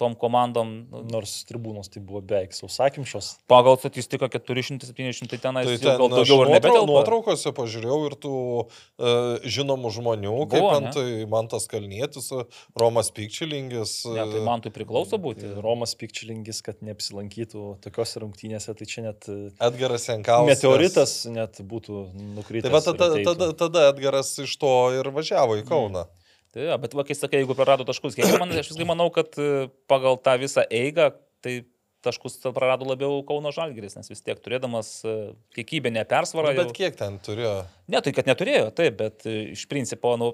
[0.00, 3.46] tom komandom, nu, Nors tribūnos tai buvo beveik sausakimšos.
[3.50, 6.88] pagal statistiką 400-700 tenais, tai ten gal daugiau nuotrau, nebetelpa.
[6.90, 10.90] nuotraukose pažiūrėjau ir tų uh, žinomų žmonių, kaip Buvo, ne?
[10.90, 12.32] antai Mantas Kalnietis,
[12.78, 13.94] Romas Pikčilingis.
[14.10, 15.52] Ne, tai man tai priklauso būti.
[15.62, 20.50] Romas Pikčilingis, kad neapsilankytų tokiose rungtynėse, tai čia net e, Edgaras Jankauskas.
[20.50, 22.08] meteoritas net būtų
[22.40, 22.66] nukritęs.
[22.66, 26.08] Tai va, ir tada, tada, tada Edgaras iš to ir važiavo į Kauną.
[26.08, 26.23] Mm.
[26.54, 29.34] Tai, ja, bet, va, kai sakai, jeigu prarado taškus, kiek man, aš visgi manau, kad
[29.42, 31.08] e, pagal tą visą eigą,
[31.42, 31.64] tai
[32.06, 35.14] taškus prarado labiau Kauno Žalgiris, nes vis tiek turėdamas e,
[35.56, 36.52] kiekybinę persvarą.
[36.52, 37.56] Nu, bet jau- kiek ten turėjo?
[37.90, 40.30] Ne, tai kad neturėjo, taip, bet e, iš principo, nu,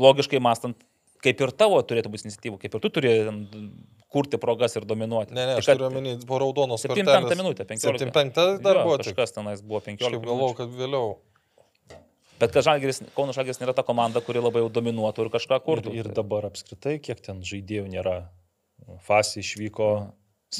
[0.00, 0.80] logiškai mąstant,
[1.24, 3.12] kaip ir tavo turėtų būti iniciatyvų, kaip ir tu turi
[4.14, 5.34] kurti progas ir dominuoti.
[5.34, 7.86] Ne, ne, Tai aš turiu omeny po raudonos 75 minutę, 15.
[7.94, 8.98] 75 dar Jo, buvo.
[9.02, 10.06] Kažkas tenais buvo 15.
[10.10, 10.56] Aš minučių.
[10.58, 11.14] kad vėliau.
[12.44, 15.64] Bet kad Žalgiris, Kauno Žalgiris nėra ta komanda, kuri labai jau dominuotų ir kažką Ir,
[15.64, 15.94] kurtų.
[15.96, 18.18] ir Tai dabar apskritai, kiek ten žaidėjų nėra.
[19.06, 19.88] Fasi išvyko.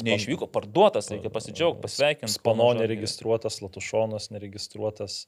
[0.03, 2.33] Neišvyko, parduotas, reikia pasidžiaugti, pasveikinti.
[2.33, 5.21] Spano neregistruotas, Latušonas neregistruotas.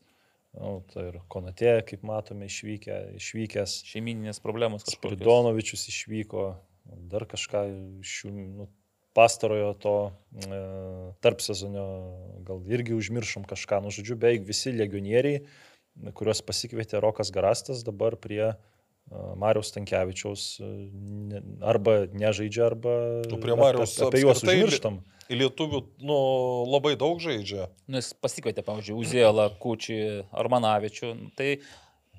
[0.58, 3.78] Nu, tai ir Konatė, kaip matome, išvykę, išvykęs.
[3.88, 4.98] Šeimininės problemos kažkokios.
[4.98, 6.50] Spiridonovičius išvyko.
[7.12, 7.64] Dar kažką
[8.08, 8.68] šių nu,
[9.18, 10.62] pastarojo to e,
[11.26, 11.86] tarp sezonio,
[12.48, 13.82] gal irgi užmiršom kažką.
[13.86, 15.44] Nu, žodžiu, beveik visi legionieriai,
[16.18, 18.54] kuriuos pasikvietė Rokas Garastas, dabar prie
[19.40, 20.58] Mariaus Tankievičiaus
[21.64, 22.96] arba nežaidžia, arba
[23.32, 25.00] Nu, prie Mariaus apie, apie juos užmirštam.
[25.32, 26.18] Lietuvių nu,
[26.72, 27.68] labai daug žaidžia.
[27.88, 30.00] Nu, jis pasikvietė, pavyzdžiui, Uzėlą, Kučį,
[30.44, 31.12] Armanavičių.
[31.20, 31.50] Nu, Tai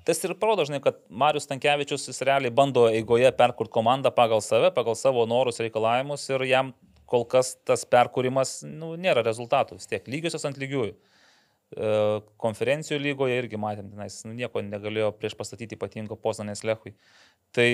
[0.05, 4.69] tas ir parodo, žinai, kad Marius Tankievičius jis realiai bando eigoje perkurti komandą pagal save,
[4.77, 6.73] pagal savo norus, reikalavimus ir jam
[7.09, 9.79] kol kas tas perkūrimas nu, nėra rezultatų.
[9.81, 10.93] Vis tiek lygiosios ant lygiųjų.
[11.75, 16.95] E, Konferencijų lygoje irgi matėm, tenais nu, nieko negalėjo prieš pastatyti ypatingo Poznanės Lechui.
[17.53, 17.67] Tai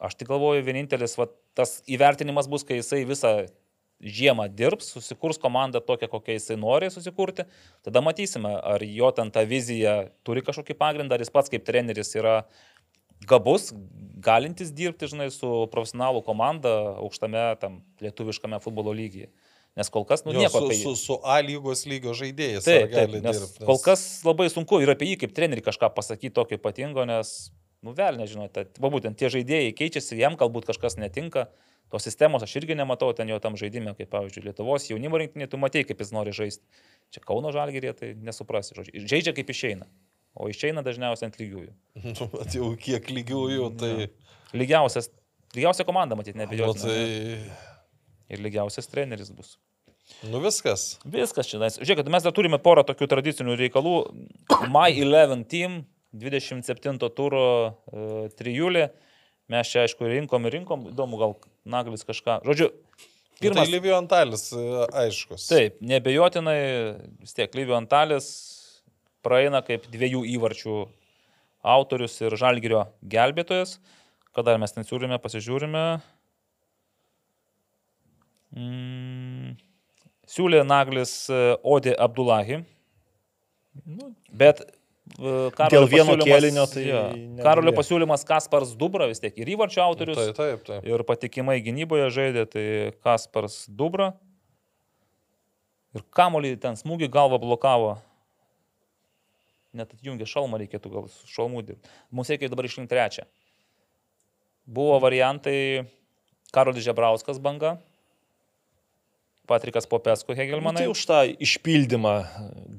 [0.00, 3.34] aš tik galvoju, vienintelis va, tas įvertinimas bus, kai jisai visą
[4.00, 7.44] žiemą dirbs, susikurs komandą tokią, kokią jisai nori susikurti,
[7.84, 12.14] tada matysime, ar jo ten ta vizija turi kažkokį pagrindą, ar jis pats kaip treneris
[12.16, 12.38] yra
[13.28, 13.70] gabus,
[14.24, 19.28] galintis dirbti, žinai, su profesionalų komanda aukštame tam lietuviškame futbolo lygyje.
[19.78, 22.66] Nes kol kas, nu, Jo, nieko su, apie su, su A lygos lygio žaidėjais.
[22.66, 26.34] Taip, taip, nes dirbt, kol kas labai sunku ir apie jį kaip trenerių kažką pasakyti
[26.34, 27.52] tokio ypatingo, nes,
[27.86, 31.46] nu, vėl nežinote, va būtent tie žaidėjai keičiasi, jam galbūt kažkas netinka,
[31.90, 35.62] tos sistemos aš irgi nematau ten jo tam žaidime, kaip pavyzdžiui, Lietuvos jaunimo rinktinė, tu
[35.62, 36.66] matai, kaip jis nori žaisti.
[37.14, 39.06] Čia Kauno žalgerė, tai nesuprasi, žodžiu.
[39.10, 39.86] Žaidžia kaip išeina,
[40.34, 41.72] o išeina dažniausiai ant lygiųjų.
[42.10, 43.94] Nu, bet jau kiek lygiųjų, tai...
[44.50, 45.12] Lygiausias,
[45.54, 46.94] lygiausia komanda, matyt, Nu, nebejotinai.
[46.94, 47.68] tai...
[48.30, 49.56] Ir lygiausias treneris bus.
[50.26, 50.98] Nu viskas.
[51.06, 51.60] Viskas čia.
[51.60, 53.94] Žiūrėkit, mes dar turime porą tokių tradicinių reikalų.
[54.74, 55.82] My 11 team,
[56.16, 58.90] 27 turo uh, trijulė.
[59.50, 60.90] Mes čia, aišku, rinkom ir rinkom.
[60.92, 61.36] Įdomu, gal
[61.66, 62.40] Naglis kažką.
[62.46, 62.70] Žodžiu,
[63.40, 63.40] Pirmas...
[63.40, 63.66] pirmas.
[63.66, 64.64] Tai Livio Antalis, e,
[65.00, 65.46] aiškus.
[65.48, 66.60] Taip, nebejotinai
[67.22, 68.26] vis tiek Lyvio Antalis
[69.24, 70.76] praeina kaip dviejų įvarčių
[71.72, 73.78] autorius ir žalgerio gelbėtojas.
[74.36, 75.84] Kada mes ten siūlėme, pasižiūrime.
[78.56, 79.54] Mm,
[80.30, 82.60] siūlė Naglis e, Odė Abdullahi.
[83.86, 87.44] Nu, bet e, Karolio Dėl vieno pasiūlymas- kėlinio tai jo, negalėjo.
[87.46, 90.88] Karolio pasiūlymas Kaspars Dubra vis tiek ir įvarčio autorius Taip, taip, taip.
[90.90, 92.64] ir patikimai gynyboje žaidė, tai
[93.06, 94.12] Kaspars Dubra.
[95.94, 97.96] Ir kamolį ten smūgį galvą blokavo.
[99.74, 101.86] Net atjungė šalmą, reikėtų gal su šalmu dirbti.
[102.10, 103.24] Mums reikia dabar išrinkti trečią.
[104.70, 105.86] Buvo variantai
[106.54, 107.76] Karolis Žebrauskas banga,
[109.50, 110.86] Patrikas Popesko Man tai Hegelmanai.
[110.92, 112.14] už tą išpildymą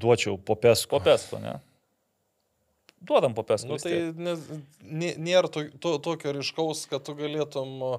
[0.01, 0.95] duočiau popesku.
[0.95, 1.57] Popesko, ne?
[3.01, 3.67] Duodam Popesko.
[3.67, 4.35] Nu, tai ne,
[4.85, 7.71] nė- nėra to, to, tokio ryškaus, kad tu galėtum...
[7.81, 7.91] o,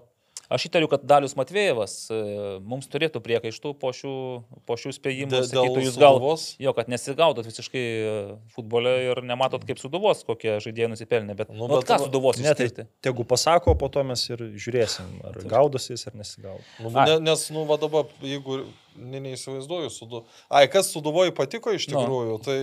[0.52, 2.16] Aš įtariu, kad Dalius Matvėjevas e,
[2.60, 4.12] mums turėtų priekaištų po šių,
[4.68, 5.30] po šių spėjimų.
[5.32, 6.44] dė- Sakytų, jūs gal, Sūduvos.
[6.60, 8.12] jo, kad nesigaudot visiškai e,
[8.54, 11.36] futbole ir nematot kaip suduvos, kokie žaidėjai nusipelnė.
[11.38, 12.68] Bet, Nu, nu, bet ką va- suduvos Ne, tai
[13.00, 16.62] tegu pasako, po to mes ir žiūrėsim, ar gaudosi jis ar nesigaudo.
[16.80, 18.66] Nu, ne, nes, nu, va dabar, jeigu
[18.96, 20.24] ne, neįsivaizduoju, sudu...
[20.52, 22.02] Ai, kas suduvoji patiko iš Nu.
[22.02, 22.58] tikrųjų, tai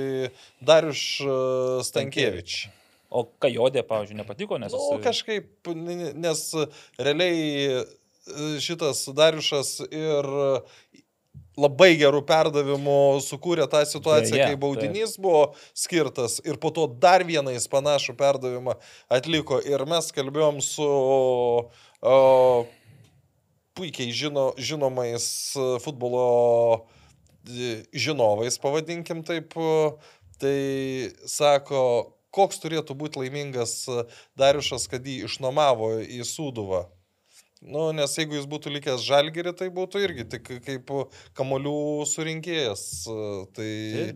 [0.61, 2.67] Darius uh, Stankievič.
[3.09, 4.73] O Kajodė, pavyzdžiui, nepatiko, nes...
[4.73, 5.69] Nu, jisai- kažkaip,
[6.21, 6.43] nes
[7.01, 7.39] realiai
[7.81, 7.85] e,
[8.61, 10.27] šitas Dariušas ir
[11.59, 15.41] labai gerų perdavimų sukūrė tą situaciją, Beje, kai baudinys buvo
[15.75, 18.77] skirtas ir po to dar vieną jis panašų perdavimą
[19.11, 19.59] atliko.
[19.67, 22.15] Ir mes kalbėjom su o,
[23.75, 25.25] puikiai žino, žinomais
[25.83, 26.85] futbolo
[27.49, 29.57] e, žinovais, pavadinkim taip,
[30.39, 30.55] tai
[31.27, 31.83] sako,
[32.35, 34.05] koks turėtų būti laimingas e,
[34.39, 36.87] Dariušas, kad jį išnuomavo į Sūduvą.
[37.59, 40.91] Nu, nes jeigu jis būtų likęs žalgerį, tai būtų irgi tik kaip
[41.35, 42.83] kamolių surinkėjas.
[43.11, 43.25] e,
[43.57, 43.71] Tai...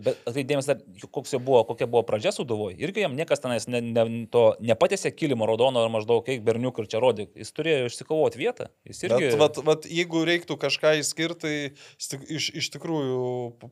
[0.06, 0.70] Bet atkreipdėmės,
[1.12, 2.78] koks jo buvo, kokia buvo pradžia suduvoje.
[2.80, 6.88] Irgi jam niekas tenais ne, ne, to nepatėsė kilimo raudono ar maždaug kaip berniuk ir
[6.94, 7.28] čia rodė.
[7.36, 8.70] Jis turėjo išsikovoti vietą.
[8.88, 9.34] Jis irgi...
[9.34, 11.54] Bet vat, vat, jeigu reiktų kažką išskirti,
[12.00, 13.20] tai iš, iš tikrųjų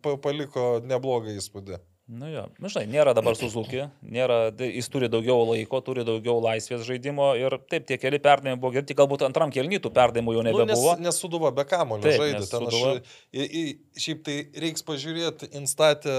[0.04, 1.80] pa- paliko neblogą įspūdį.
[2.12, 6.42] Nu jo, nu žinai, nėra dabar Suzuki, nėra, tai jis turi daugiau laiko, turi daugiau
[6.44, 10.44] laisvės žaidimo ir taip, tie keli perdavimai buvo geri, tik galbūt antram kelnytų perdavimų jau
[10.44, 10.98] Nu, nes, nebebuvo.
[11.00, 12.44] nes suduva be kamulio Taip, žaidė.
[12.52, 12.76] Ten aš,
[14.04, 16.18] šiaip tai reiks pažiūrėti, instatė,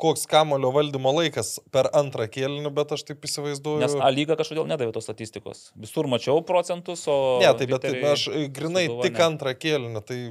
[0.00, 3.84] koks kamulio valdymo laikas per antrą kėlinį, bet aš taip įsivaizduoju.
[3.84, 5.66] Nes A lyga kažkodėl nedavė tos statistikos.
[5.76, 7.18] Visur mačiau procentus, o...
[7.44, 9.26] Ne, tai bet aš e, grinai Sūduva tik ne.
[9.28, 10.22] antrą kėlinį, tai,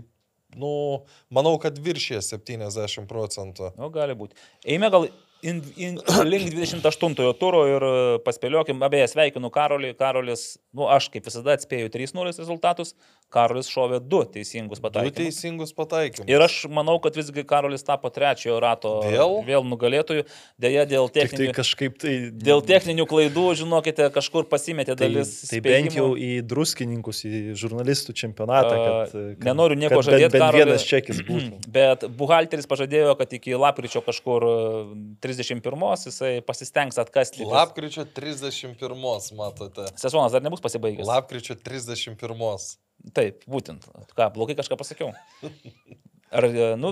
[0.57, 0.71] nu,
[1.33, 3.73] manau, kad viršė 70 procentų.
[3.77, 4.37] Nu, gali būti.
[4.65, 5.09] Eime gal
[5.41, 7.93] in, in, link 28 turo ir e,
[8.25, 9.93] paspėliokim, abeje, sveikinu Karolį.
[9.99, 12.95] Karolis, nu, aš kaip visada atspėjau 3-0 rezultatus,
[13.29, 15.15] Karolis šovė 2 teisingus Du pataikymus.
[15.19, 16.25] teisingus pataikymus.
[16.29, 19.35] Ir aš manau, kad visgi Karolis tapo trečiojo rato Vėl?
[19.45, 20.23] vėl nugalėtojų.
[20.57, 22.13] Deja, dėl Tik tai techninių, kažkaip tai...
[22.33, 25.35] dėl techninių klaidų, žinokite, kažkur pasimetė Tai, dalis.
[25.51, 26.41] tai bent jau spėjimų.
[26.41, 31.21] į druskininkus, į žurnalistų čempionatą, kad, kad nenoriu nieko kad žadėt, Bent, bent vienas čekis
[31.29, 31.61] būtų.
[31.79, 34.57] Bet buhalteris pažadėjo, kad iki lapkričio kažkur e,
[35.21, 37.45] 31 jisai pasistengs atkasti.
[37.45, 38.97] Lapkričio 31,
[39.37, 39.85] matote.
[40.01, 41.05] Sezonas dar nebus pasibaigęs.
[41.07, 42.88] Lapkričio 31.
[43.15, 43.87] Taip, būtent.
[44.17, 45.13] Ką, blogai kažką pasakiau.
[46.29, 46.91] Ar, e, nu,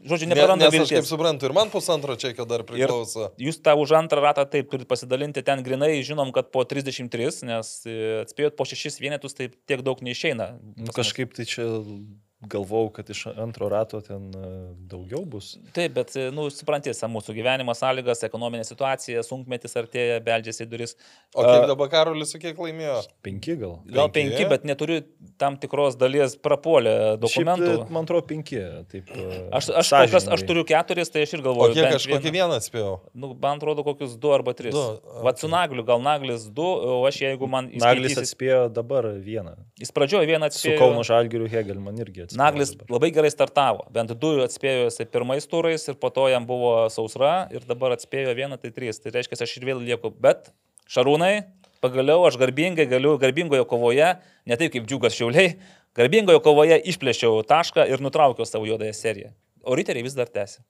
[0.00, 1.10] žodžiu, Ne, nepraranda nes aš kaip vilties.
[1.10, 3.30] suprantu, ir man pusantro čekio dar priklauso.
[3.42, 7.72] Jūs tą už antrą ratą taip turit pasidalinti ten grinai, žinom, kad po 33, nes
[7.84, 10.54] e, atspėjot po 6 vienetus, tai tiek daug neišeina.
[10.78, 11.68] Nu, kažkaip tai čia
[12.46, 14.48] galvau, kad iš antro rato ten e,
[14.86, 15.56] daugiau bus.
[15.74, 20.94] Taip, bet, nu, suprantys, mūsų gyvenimo sąlygas, ekonominė situacija, sunkmetis artėja, beldžiasi į duris.
[21.34, 23.00] O kiek dabar Karolis, su kiek laimėjo?
[23.26, 23.80] Penki gal.
[23.90, 24.36] Gal Penki?
[24.36, 25.00] penki, bet neturiu
[25.42, 27.72] tam tikros dalies prapuolę dokumentų.
[27.72, 28.62] Šiaip, e, man atrodo, penki.
[28.94, 31.74] Taip, e, Aš, aš, kol kas, aš turiu keturis, tai aš ir O galvoju.
[31.74, 32.60] kiek bent aš kokį vieną.
[32.62, 32.94] atspėjau?
[33.18, 34.76] Nu, man atrodo, kokius du arba tris.
[34.78, 34.86] Du,
[35.26, 37.66] Vat su nagliu, gal naglis du, o aš jeigu man...
[37.82, 39.56] Naglis atspėjo dabar vieną.
[39.82, 40.78] Jis pradžioje vieną Su atspėjo.
[40.84, 42.40] Kauno Žalgiriu Hegel man irgi atspėjo.
[42.44, 42.92] Naglis dabar.
[42.94, 43.88] labai gerai startavo.
[43.94, 48.36] Bent du atspėjo jisai pirmais turais ir po to jam buvo sausra ir dabar atspėjo
[48.38, 49.02] vieną, tai trys.
[49.02, 50.12] Tai reiškia, aš ir vėl lieku.
[50.14, 50.52] Bet
[50.88, 51.42] Šarūnai,
[51.84, 54.14] pagaliau aš garbingai galiu, garbingojo kovoje,
[54.48, 55.58] ne taip kaip džiugas šiauliai,
[55.98, 59.34] garbingojo kovoje išplėšiau tašką ir nutraukiau savo juodąją seriją.
[59.68, 60.62] O riteriai vis dar tęsi.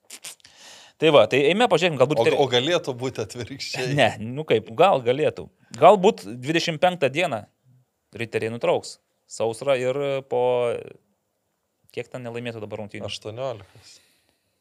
[0.99, 2.19] Tai va, tai eime pažiūrėkime, galbūt...
[2.19, 3.93] O, o galėtų būti atvirkščiai.
[3.95, 5.45] Ne, nu kaip, gal galėtų.
[5.79, 7.45] Galbūt 25 dieną
[8.19, 8.97] riteriai nutrauks
[9.29, 10.43] sausrą ir po...
[11.95, 13.07] Kiek ten nelaimėtų dabar rungtynių?
[13.09, 13.93] 18.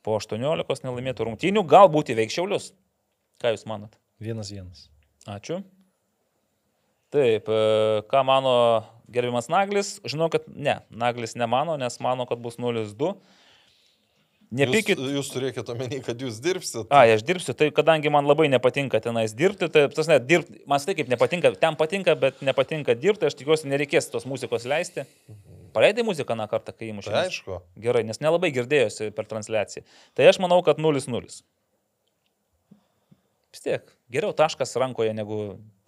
[0.07, 2.71] Po 18 nelaimėtų rungtynių galbūt įveiks šiaulius.
[3.43, 3.99] Ką Jūs manot?
[4.23, 4.87] Vienas vienas.
[5.29, 5.61] Ačiū.
[7.13, 7.59] Taip, e,
[8.11, 8.55] ką mano
[9.13, 9.97] gerbiamas Naglis?
[10.09, 13.15] Žinau, kad ne, Naglis nemano, nes mano, kad bus 0-2.
[14.49, 14.97] Nepykit.
[14.97, 16.89] Jūs, jūs turėkite omeny, kad jūs dirbsit.
[16.89, 20.81] A, aš dirbsiu, tai kadangi man labai nepatinka tenais dirbti, tai tas net dirbti, man
[20.81, 25.05] tai kaip nepatinka, ten patinka, bet nepatinka dirbti, aš tikiuosi nereikės tos muzikos leisti.
[25.75, 27.11] Paleidai muziką na kartą, kai įmušė.
[27.13, 27.59] Tai aišku.
[27.85, 29.85] Gerai, nes nelabai girdėjosi per transliaciją.
[30.15, 31.43] Tai aš manau, kad 0-0.
[33.49, 35.39] Vis tiek, geriau taškas rankoje negu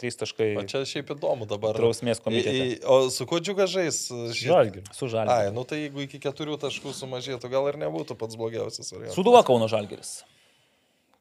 [0.01, 1.77] 3 taškai O čia šiaip įdomu dabar.
[1.77, 2.79] drausmės komitete.
[2.89, 3.99] O su kuo džiuga žais?
[4.33, 4.85] Šį- Žalgiriu.
[4.97, 5.53] Su Ai, žalgiu.
[5.59, 9.15] nu tai jeigu iki keturių taškų sumažėtų, gal ir nebūtų pats blogiausias variantas.
[9.15, 10.23] Suduva Kauno žalgeris.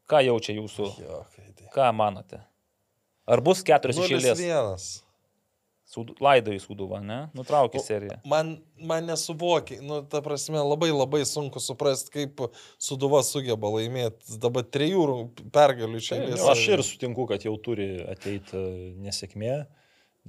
[0.10, 0.88] Ką jaučia jūsų?
[1.04, 1.68] Jo, tai.
[1.76, 2.40] Ką manote?
[3.28, 4.40] Ar bus keturios iš Nulis eilės?
[4.40, 4.88] vienas.
[5.90, 7.18] Sudu- Laido į Suduvą, ne?
[7.34, 8.20] Nutraukė seriją.
[8.30, 12.44] Man, man nesuvokia, nu, ta prasme, labai labai sunku suprasti, kaip
[12.78, 14.68] Suduva sugeba laimėti dabar
[15.10, 16.46] rung- pergalių iš eilės.
[16.54, 19.56] Aš ir sutinku, kad jau turi ateiti e, nesėkmė,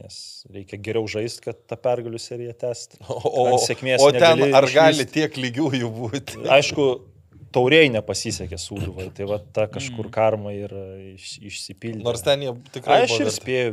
[0.01, 0.17] nes
[0.49, 3.03] reikia geriau žaisti, kad tą pergalių seriją tęsti.
[3.11, 3.45] O, o,
[4.01, 5.13] o ten ar gali išvyst.
[5.13, 6.41] tiek lygių jų būti?
[6.57, 6.87] Aišku,
[7.55, 10.13] tauriai nepasisekė sūduvai, tai va ta kažkur Mm.
[10.15, 12.05] karma yra iš, išsipildė.
[12.07, 13.03] Nors ten jie tikrai...
[13.07, 13.73] Aš ir spėjau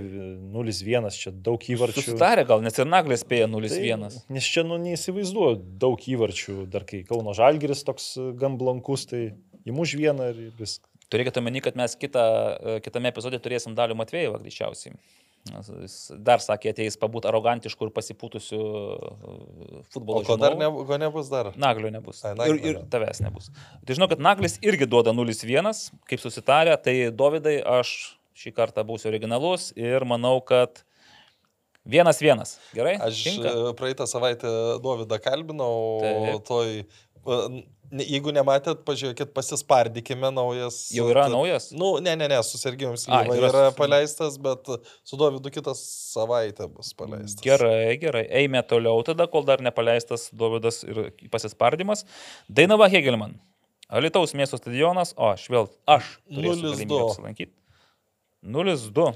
[0.56, 2.04] 0-1, čia daug įvarčių.
[2.06, 4.20] Susitarė gal, nes ir Naglis spėjo Tai 0-1.
[4.34, 9.22] Nes čia, nu, neįsivaizduoju daug įvarčių, dar kai Kauno Žalgiris toks e, gan blankus, tai
[9.70, 10.82] įmuž vieną ir viskas.
[11.08, 12.26] Turėkite omeny, kad mes kitą,
[12.60, 14.98] e, kitame epizode turėsim Dalių Matvėjevą greičiausiai.
[15.48, 15.96] Jis
[16.28, 21.32] dar sakė, ateis pabūti arogantišku ir pasipūtusiu e, futbolo O ko dar ne, ko nebus
[21.32, 21.54] dar?
[21.60, 22.20] Naglio nebus.
[22.26, 22.84] Ai, ir, Naglio ir ne.
[22.92, 23.48] tavęs nebus.
[23.86, 25.72] Tai žinau, kad Naglis irgi duoda 0-1,
[26.10, 27.94] kaip susitarė, tai Dovydai aš
[28.38, 30.84] šį kartą būsiu originalus ir manau, kad
[31.88, 32.44] 1-1.
[32.76, 32.98] Gerai?
[33.08, 33.50] Aš Tinka?
[33.50, 34.52] e, praeitą savaitę
[34.84, 35.74] Dovydą kalbinau,
[36.04, 36.48] Taip.
[36.50, 36.78] toj...
[37.92, 40.78] ne- Jeigu nematėt, pažiūrėkit, pasispardykime naujas.
[40.96, 41.70] Jau yra naujas?
[41.72, 44.68] Nu, ne, ne, ne, su Sergijum Slyva yra yra paleistas, bet
[45.08, 47.42] su Dovydu kitą savaitę bus paleistas.
[47.46, 48.26] Gerai, gerai.
[48.42, 51.04] Eime toliau tada, kol dar nepaleistas Dovydas ir
[51.34, 52.06] pasispardymas.
[52.50, 53.38] Dainava Hegelman.
[53.88, 56.74] Alitaus miesto stadionas, o aš vėl, aš turėsiu 0-2.
[56.74, 57.54] galimybę apsilankyti.
[58.44, 59.14] 0-2.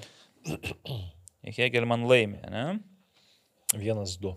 [1.57, 2.63] Hegelman laimė, ne?
[3.75, 4.31] 1-2.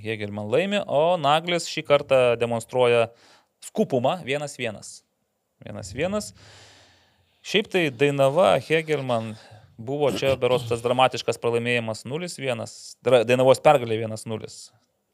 [0.00, 3.08] Hegelman laimė, o Naglis šį kartą demonstruoja
[3.64, 5.02] skupumą 1-1.
[5.66, 6.32] 1-1.
[7.42, 9.34] Šiaip tai Dainava, Hegelman
[9.80, 12.64] buvo čia beros tas dramatiškas pralaimėjimas 0-1.
[13.04, 14.50] Dra- Dainavos pergalė 1-0.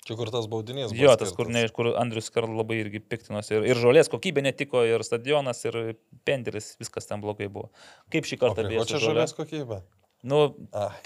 [0.07, 1.03] Čia kur tas baudinys buvo.
[1.03, 1.55] Jo, tas, kur, skirtas.
[1.67, 3.57] ne, kur Andrius Karl labai irgi piktinosi.
[3.59, 5.97] Ir, ir žolės kokybė netiko, ir stadionas, ir
[6.27, 7.73] pendelis, viskas ten blogai buvo.
[8.15, 9.81] Kaip šį O kartą prie ko čia žalės kokybė?
[10.27, 10.41] Nu,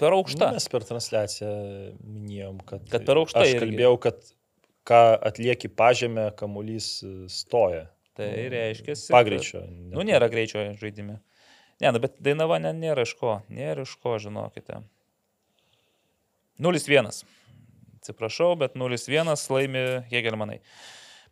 [0.01, 0.51] per Nu, aukšta.
[0.55, 1.49] mes per transliaciją
[2.01, 3.59] minėjom, kad, Kad per aukštai Aš irgi.
[3.67, 4.31] kalbėjau, kad
[4.89, 7.83] ką atlieki pažemę, kamuolys e, stoja.
[8.17, 8.95] Tai reiškia.
[9.13, 9.61] Pagreičio.
[9.93, 11.19] Nu, nėra greičio žaidime.
[11.81, 14.81] Ne, nu, bet Dainava ne, nėra iš ko, nėra iš ko, žinokite.
[16.61, 17.23] 0-1.
[18.01, 20.59] Atsiprašau, bet 0-1 laimi Hegelmanai.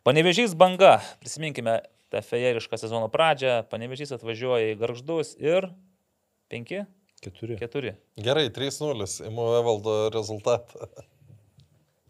[0.06, 1.80] Panevežys banga, prisiminkime
[2.10, 5.68] tą fejerišką sezono pradžią, panevežys atvažiuoja į garždus ir
[6.50, 6.86] 5,
[7.20, 7.58] Keturi.
[7.60, 7.94] 4.
[8.16, 10.86] Gerai, 3-0, imu Evaldo rezultatą.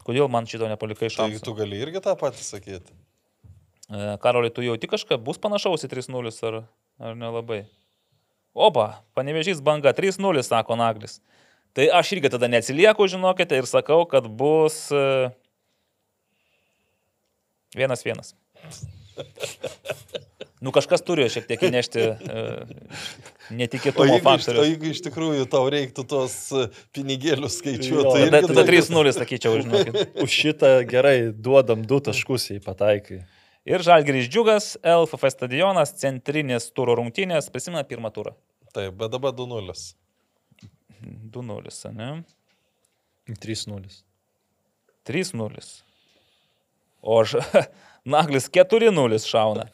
[0.06, 1.42] Kodėl man šito nepalikai Tai šansų?
[1.44, 2.94] tu gali irgi tą patį sakyti.
[3.90, 6.60] E, Karoli, tu jauti kažką, bus panašaus į 3-0 ar,
[7.02, 7.64] ar nelabai?
[8.54, 11.18] Opa, panevežys banga 3-0, sako Naglis.
[11.74, 15.30] Tai aš irgi tada neatsilieku, žinokite, ir sakau, kad bus e,
[17.78, 18.34] 1-1.
[20.60, 22.40] Nu kažkas turi šiek tiek įnešti e,
[23.50, 24.64] O netikėtumo iš, o faktorių.
[24.68, 26.66] jeigu iš tikrųjų tau reiktų tos e,
[26.96, 29.96] pinigėlius skaičiuoti, tai Tada, tada taip- 3-0, sakyčiau, žinokit.
[30.26, 33.22] Už šitą gerai duodam du taškus į pataikai.
[33.68, 38.36] Ir Žalgiris Džiugas, LFF stadionas, centrinės turo rungtynės, prisimena pirmą turą.
[38.76, 39.74] Taip, bet dabar 2-0.
[41.32, 42.10] 2-0, ne?
[43.40, 44.00] 3-0.
[45.08, 45.66] 3-0.
[47.00, 47.36] O aš,
[48.16, 49.68] Naglis 4-0 šauna.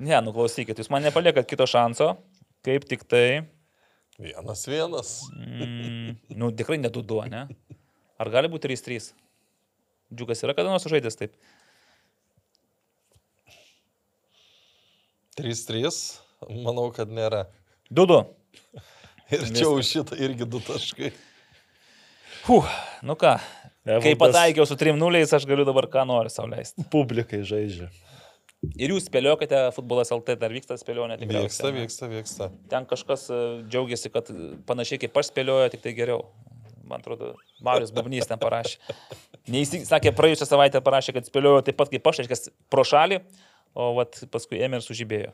[0.00, 2.14] Ne, nuklausykit, jūs man nepaliekat kito šanso,
[2.66, 3.44] kaip tik tai,
[4.20, 5.10] Vienas vienas.
[5.32, 7.46] mm, nu tikrai nedudu, ne?
[8.20, 9.14] Ar gali būti 3-3?
[10.12, 11.36] Džiugas yra kada nors žaidęs taip?
[15.40, 15.88] 3-3.
[16.64, 17.46] Manau, kad nėra.
[17.88, 18.22] Dudu.
[19.30, 21.12] Ir čia už šitą irgi du taškai.
[22.44, 22.68] Fuh,
[23.06, 23.34] nu ką,
[23.84, 26.84] kai Evaldas pataikiau su 3-0, aš galiu dabar ką noriu sauliaisti.
[26.92, 27.90] Publikai žaidžia.
[28.60, 31.16] Ir jūs spėliokite, futbolas LT dar vyksta spėlionė.
[31.24, 32.48] Vyksta, vyksta, vyksta.
[32.68, 34.28] Ten kažkas e, džiaugiasi, kad
[34.68, 36.26] panašiai kaip aš spėlioju, tik tai geriau.
[36.90, 37.32] Man atrodo,
[37.64, 38.76] Marius Bubnys ten parašė.
[39.50, 43.22] Neįsik, sakė, praėjusią savaitę parašė, kad spėliojo taip pat kaip aš, reiškia, pro šalį,
[43.78, 45.32] o vat, paskui ėmė ir sužibėjo.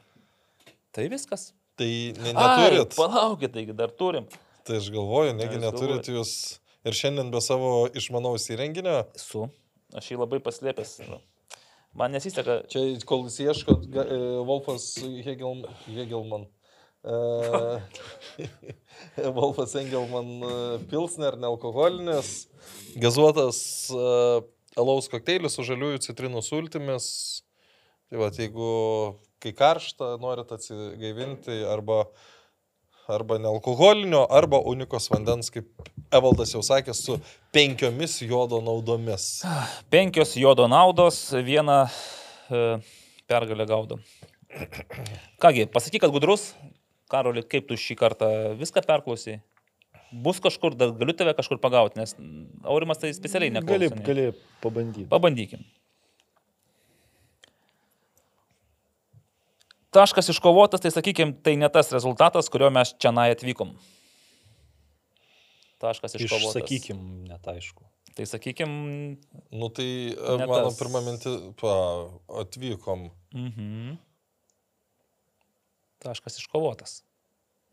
[0.94, 1.50] Tai viskas.
[1.80, 2.94] Tai ne, Ai, neturit.
[2.96, 4.28] Palaukit, taigi dar turim.
[4.68, 6.34] Tai aš galvoju, negi Aš neturit jūs
[6.86, 9.02] ir šiandien be savo išmanaus įrenginio.
[9.18, 9.48] Su.
[9.96, 11.00] Aš jį labai paslėpęs.
[11.10, 11.18] nu.
[11.96, 12.58] Man nesiseka.
[12.68, 14.90] Čia, kol jūs ieškot, ga- e, Wolfas
[15.24, 16.44] Hegel, Hegelman.
[17.06, 17.14] e,
[19.38, 20.52] Wolfas Engelman e,
[20.90, 22.34] Pilsner, nealkoholinis,
[23.00, 23.58] gazuotas
[24.76, 27.06] alaus kokteilis su žaliųjų citrinų sultimis.
[28.10, 28.66] Tai va, jeigu
[29.42, 32.02] kai karšta, norit atsigaivinti arba,
[33.10, 35.70] arba nealkoholinio, arba unikos vandens, kaip
[36.14, 37.18] Evaldas jau sakė, su
[37.54, 39.42] penkiomis jodo naudomis.
[39.90, 42.62] Penkios jodo naudos, vieną e,
[43.26, 44.02] pergalę gaudom.
[45.42, 46.52] Kągi, pasakyk, kad gudrus.
[47.10, 48.28] Karoli, kaip tu šį kartą
[48.58, 49.40] viską perklausai?
[50.10, 52.14] Bus kažkur, dar galiu tave kažkur pagauti, nes
[52.66, 54.06] Aurimas tai specialiai Gali, negali.
[54.06, 54.26] gali
[54.62, 55.08] pabandyti.
[55.10, 55.66] Pabandykim.
[59.94, 63.74] Taškas iškovotas, tai sakykime, tai ne tas rezultatas, kurio mes čia atvykom.
[65.82, 66.56] Taškas iškovotas.
[66.56, 67.84] Išsakykim, net aišku.
[68.16, 69.16] Tai sakykime,
[69.52, 70.78] Nu tai e, mano tas.
[70.78, 71.72] pirma mintis, pa,
[72.42, 73.10] atvykom.
[73.36, 73.96] mhm.
[76.00, 77.02] taškas iškovotas.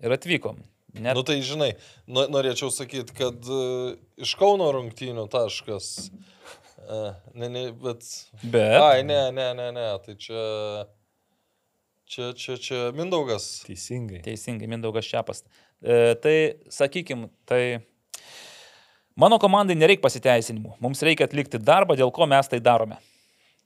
[0.04, 0.58] Ir atvykom.
[0.94, 1.16] Net...
[1.16, 1.72] Nu tai žinai,
[2.06, 6.10] no, norėčiau sakyti, kad uh, iš Kauno rungtynių taškas.
[6.84, 8.04] Uh, ne, ne, bet.
[8.44, 8.78] Bet.
[8.82, 10.44] Ai, ne, ne, ne, ne, tai čia.
[12.14, 13.64] Čia, čia, čia Mindaugas.
[13.66, 14.20] Teisingai.
[14.26, 15.42] Teisingai, Mindaugas Šiapas.
[15.82, 16.36] E, tai
[16.70, 17.82] sakykim, tai
[19.19, 20.77] mano komandai nereikia pasiteisinimų.
[20.84, 22.98] Mums reikia atlikti darbą, dėl ko mes tai darome.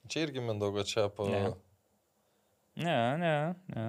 [0.07, 1.07] Čia irgi Mindaugas čia.
[1.11, 1.27] Pa...
[1.31, 1.41] Ne.
[2.77, 3.33] Ne, ne,
[3.73, 3.87] ne.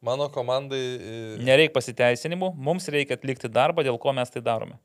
[0.00, 0.80] Mano komandai.
[0.80, 4.78] e, Nereikia pasiteisinimų, mums reikia atlikti darbą, dėl ko mes tai darome.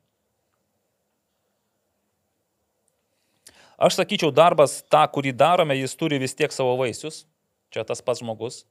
[3.75, 7.23] Aš sakyčiau, darbas tą, kurį darome, jis turi vis tiek savo vaisius.
[7.71, 8.61] Čia tas pats žmogus,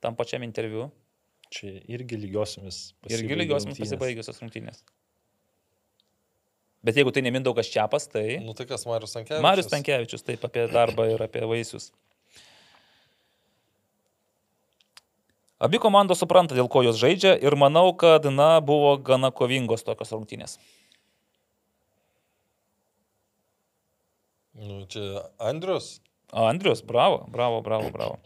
[0.00, 0.88] tam pačiam interviu.
[1.52, 2.78] Čia irgi lygiosiamis.
[3.12, 4.80] Irgi lygiosiamis pasibaigusios rungtynės.
[6.82, 8.40] Bet jeigu tai nemindaugas Čiapas, tai...
[8.42, 9.44] Nu tai kas, Marius Tankievičius?
[9.44, 11.92] Marius Tankievičius, taip, apie darbą ir apie vaisius.
[15.62, 20.10] Abi komandos supranta, dėl ko jos žaidžia ir manau, kad, na, buvo gana kovingos tokios
[20.10, 20.56] rungtynės.
[24.58, 26.00] Nu, čia Andrius.
[26.34, 28.18] O, Andrius, bravo, bravo, bravo, bravo.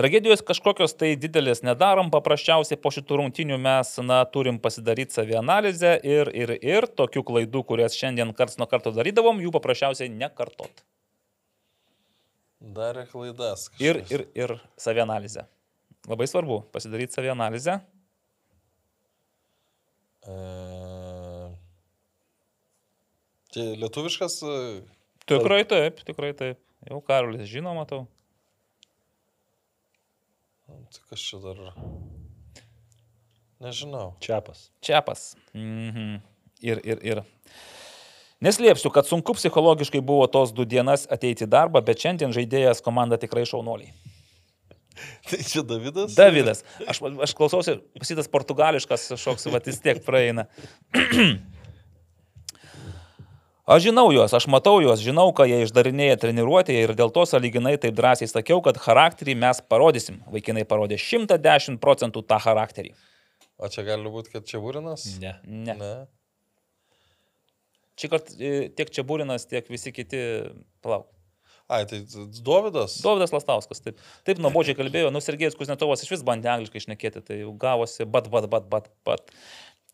[0.00, 6.30] Tragedijos kažkokios tai didelės nedarom, paprasčiausiai po šitų rungtynių mes, na, turim pasidaryti savianalizę ir,
[6.32, 10.80] ir, ir tokių klaidų, kurias šiandien karts nuo karto darydavom, jų paprasčiausiai nekartot.
[12.60, 13.66] Darė klaidas.
[13.76, 14.14] Ir, kažkas.
[14.14, 15.44] ir, ir savianalizę.
[16.08, 17.74] Labai svarbu pasidaryti savianalizę.
[20.24, 20.38] E...
[23.52, 24.38] Čia lietuviškas.
[24.48, 24.64] e,
[25.28, 26.60] Tikrai taip, tikrai taip.
[26.88, 28.06] Jau Karolis žino, matau.
[30.70, 31.60] Tai kas čia dar?
[33.60, 34.14] Nežinau.
[34.24, 34.70] Čiapas.
[34.80, 35.34] Čiapas.
[35.54, 36.20] Mhm.
[36.64, 37.22] Ir, ir, ir.
[38.40, 43.18] Neslėpsiu, kad sunku psichologiškai buvo tos du dienas ateiti į darbą, bet šiandien žaidėjas komanda
[43.20, 43.92] tikrai šaunoliai.
[45.28, 46.16] Tai čia Davidas?
[46.16, 50.48] Davidas, aš, aš klausausi, pasitas portugališkas šoks, va vis tiek praeina.
[53.70, 57.76] Aš žinau juos, aš matau juos, žinau, ką jie išdarinėja treniruotėje ir dėl to saliginai
[57.78, 60.16] taip drąsiai sakiau, kad charakterį mes parodysim.
[60.32, 62.90] Vaikinai parodė 110 procentų tą charakterį.
[63.62, 65.04] O čia gali būti, kad čia Būrinas?
[65.22, 65.36] Ne.
[65.46, 65.76] Ne.
[65.78, 65.92] Ne.
[68.00, 70.18] Šį kartą e, tiek čia Būrinas, tiek visi kiti,
[70.82, 71.06] palauk.
[71.70, 72.02] Ai, tai
[72.42, 72.98] Dovydas?
[73.04, 74.02] Dovydas Lastauskas, taip.
[74.26, 78.26] Taip nuobodžiai kalbėjo, nu Sergejus Kuznecovas iš vis bandė angliškai išnekėti, tai jau gavosi, bat,
[78.34, 79.30] bat, bat, bat, bat.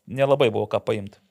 [0.09, 1.21] Nelabai buvo ką paimti.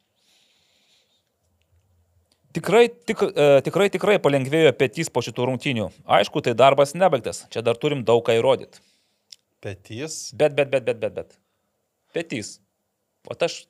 [2.56, 5.90] Tikrai, tik, e, tikrai, tikrai palengvėjo petys po šitų rungtynių.
[6.18, 8.80] Aišku, tai darbas nebaigtas, čia dar turim daug ką įrodyti.
[9.60, 10.30] Petys.
[10.32, 11.36] Bet, bet, bet, bet, bet, bet.
[12.16, 12.56] Petys.
[13.28, 13.64] O aš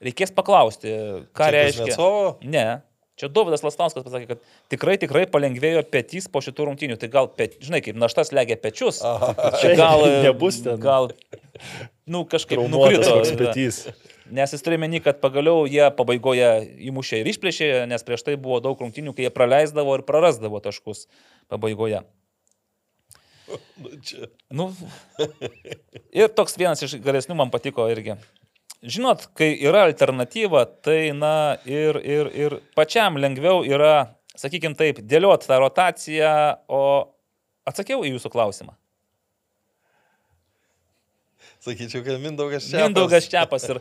[0.00, 0.94] reikės paklausti,
[1.36, 1.84] ką Čia reiškia.
[1.90, 2.32] Kuznecova?
[2.48, 2.68] Ne.
[3.20, 6.96] Čia Dovydas Lastauskas pasakė, kad tikrai, tikrai palengvėjo petys po šitų rungtynių.
[7.02, 9.02] Tai gal, pet, žinai, kaip naštas legia pečius.
[9.04, 9.34] Aha.
[9.60, 10.80] Čia gal Nebus ten.
[10.80, 11.10] Gal,
[12.08, 13.18] nu, kažkaip nukrito.
[13.36, 13.82] petys.
[14.30, 16.48] Nes jis turi meni, kad pagaliau jie pabaigoje
[16.90, 21.06] įmušė ir išplėšė, nes prieš tai buvo daug rungtynių, kai jie praleisdavo ir prarasdavo taškus
[21.52, 22.04] pabaigoje.
[23.82, 24.28] Nu, čia.
[24.54, 24.68] Nu,
[26.14, 28.14] ir toks vienas iš geresnių man patiko irgi.
[28.80, 35.48] Žinot, kai yra alternatyva, tai na ir, ir, ir pačiam lengviau yra, sakykime taip, dėliot
[35.50, 36.30] tą rotaciją,
[36.70, 36.82] o
[37.68, 38.76] atsakiau į jūsų klausimą.
[41.60, 42.86] Sakyčiau, kad Mindaugas čia.
[42.86, 43.78] Mindaugas Čiapas ir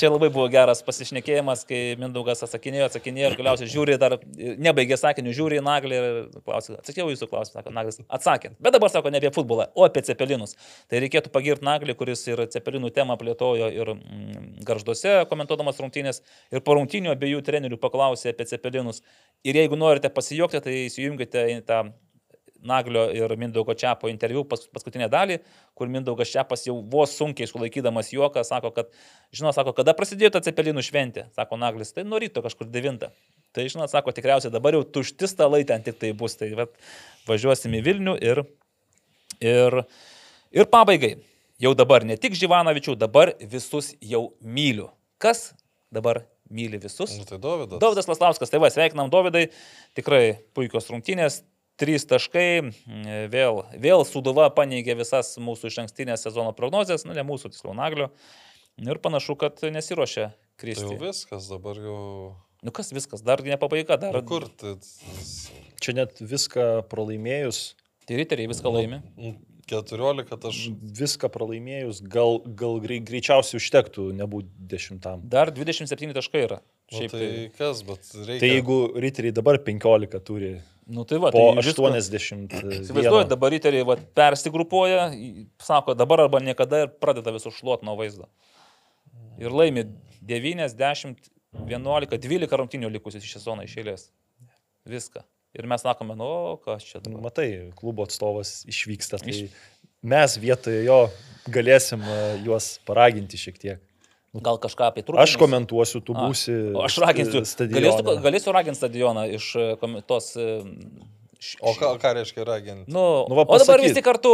[0.00, 5.34] čia labai buvo geras pasišnekėjimas, kai Mindaugas atsakinėjo, atsakinėjo ir galiausiai žiūri dar, nebaigė sakinių,
[5.36, 8.54] žiūri į Naglį ir klausė, atsakiau jūsų klausimą, sako Naglis, atsakė.
[8.64, 10.56] Bet dabar sako ne apie futbolą, o apie cepelinus.
[10.88, 16.64] Tai reikėtų pagirti Naglį, kuris ir cepelinų temą plėtojo ir mm, garžduose komentuodamas rungtynės ir
[16.64, 19.04] po rungtynių abiejų trenerių paklausė apie cepelinus.
[19.44, 21.82] Ir jeigu norite pasijokti, tai įsijungite į tą
[22.62, 25.40] Naglio ir Mindaugo Čiapo interviu pas, paskutinę dalį,
[25.78, 28.92] kur Mindaugas Čiapas jau vos sunkiai sulaikydamas juoką, sako, kad,
[29.34, 33.08] žinot, sako, kada prasidėjo ta cepelinų šventė, sako Naglis, tai nuo ryto kažkur 9.
[33.52, 36.72] Tai, žinot, sako, tikriausiai dabar jau tušti stalai ten tik tai bus, tai vat,
[37.28, 38.44] važiuosim į Vilnių ir,
[39.42, 39.82] ir,
[40.54, 41.16] ir pabaigai.
[41.62, 44.88] Jau dabar ne tik Živanovičių, dabar visus jau myliu.
[45.22, 45.52] Kas
[45.94, 47.12] dabar myli visus?
[47.18, 47.78] Nu, tai Dovydas.
[47.82, 49.44] Dovydas Laslauskas, tai va, sveikinam Dovydai,
[49.94, 51.42] tikrai puikios rungtynės,
[51.82, 52.46] trys taškai,
[53.32, 58.08] vėl, vėl Suduva paneigė visas mūsų iš ankstinės sezono prognozes, nu ne mūsų, tiksliau Naglio,
[58.78, 60.96] ir panašu, kad nesiuošia Tai jau kristi.
[61.02, 61.98] viskas, dabar jau.
[62.62, 64.14] Nu kas viskas, dar ne pabaiga, dar.
[64.14, 64.46] Nu, kur?
[64.60, 64.76] Tai,
[65.82, 67.72] Čia net viską pralaimėjus,
[68.06, 69.00] Tai riteriai viską laimi.
[69.18, 69.32] nu,
[69.70, 70.72] 14 taškų.
[70.98, 75.22] viską pralaimėjus, gal, gal grei- greičiausiai užtektų nebūti dešimtam.
[75.28, 76.60] Dar 27 taškai yra.
[76.92, 77.50] Šiaip tai tai.
[77.58, 78.40] kas, bet reikia.
[78.42, 80.60] Tai jeigu riteriai dabar 15 turi,
[80.92, 82.50] Nu tai va, po tai visko- 80.
[82.82, 85.04] Įsivaizduoju, dabar riteriai va, persigrupuoja,
[85.62, 88.26] sako dabar arba niekada ir pradeda visus šluot nuo vaizdo.
[89.38, 89.86] Ir laimi
[90.20, 91.16] 9, 10,
[91.68, 94.08] 11, 12 rungtinių likusius iš sezono iš eilės.
[94.84, 95.22] Viską.
[95.58, 97.26] Ir mes sakome, nu, kas čia Nu, dabar.
[97.28, 99.50] matai, klubo atstovas išvyksta, tai Iš-
[100.02, 101.10] mes vietoje jo
[101.52, 103.80] galėsim e, juos paraginti šiek tiek.
[104.32, 105.20] Gal kažką apie trūkumą.
[105.26, 106.54] Aš komentuosiu, tu A, būsi.
[106.72, 107.42] O aš raginsiu.
[107.44, 107.82] stadione.
[107.84, 109.66] Galėsiu, galėsiu raginti stadioną iš e,
[110.08, 110.30] tos...
[110.40, 110.62] e,
[111.36, 112.88] š- O ką, ką reiškia raginti?
[112.88, 114.32] Nu, Nu va, o dabar visi kartu.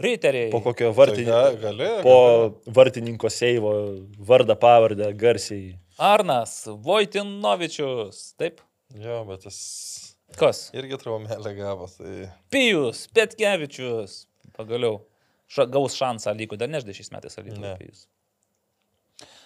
[0.00, 0.48] Riteriai.
[0.50, 1.30] Po kokio Tai vartininko.
[1.30, 2.14] ga- gali, Po
[2.72, 3.74] vartininko Seivo
[4.18, 5.76] vardą, pavardę, garsiai.
[6.00, 8.32] Arnas Vojtinovičius.
[8.40, 8.60] Taip.
[8.96, 10.64] Jo, bet jis Kas?
[10.76, 11.88] irgi traumelę gavo.
[11.98, 12.26] Tai...
[12.54, 14.22] Pijus, Petkevičius.
[14.56, 15.00] Pagaliau.
[15.52, 18.06] Ša, gaus šansą lygų, dar neždai šiais metais lygų Pijus.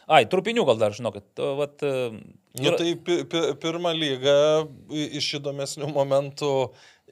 [0.06, 1.24] Ai, trupinių gal dar, žinokit.
[1.34, 2.10] to Vat, e,
[2.56, 4.36] Nu, tai pi, pi, pirmą lygą
[5.18, 6.52] iš įdomesnių momentų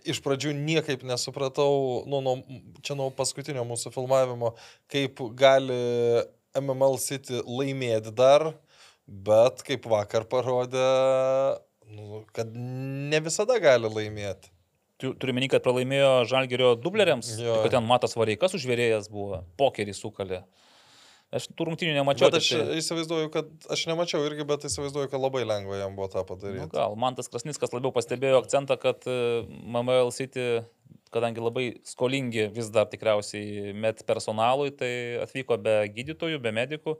[0.08, 2.36] iš pradžių niekaip nesupratau, nu, nu,
[2.84, 4.54] čia nuo paskutinio mūsų filmavimo,
[4.92, 5.76] kaip gali
[6.56, 8.52] MML City laimėti dar,
[9.04, 10.84] bet kaip vakar parodė,
[11.90, 14.50] nu, kad ne visada gali laimėti.
[14.98, 17.62] tu- turiu meni, kad pralaimėjo Žalgerio dubleriams, Jo.
[17.64, 20.44] kad ten Matas Vareikas užvėrėjas buvo, pokerį sukalė.
[21.34, 22.30] Aš tų rungtynių nemačiau.
[22.30, 26.06] Bet aš tai- įsivaizduoju, kad aš nemačiau irgi, bet įsivaizduoju, kad labai lengva jam buvo
[26.08, 26.70] tą Nu, padaryti.
[26.70, 30.62] gal, man tas Krasnickas labiau pastebėjo akcentą, kad e, MML City,
[31.10, 36.96] kadangi labai skolingi vis dar tikriausiai met personalui, tai atvyko be gydytojų, be medikų.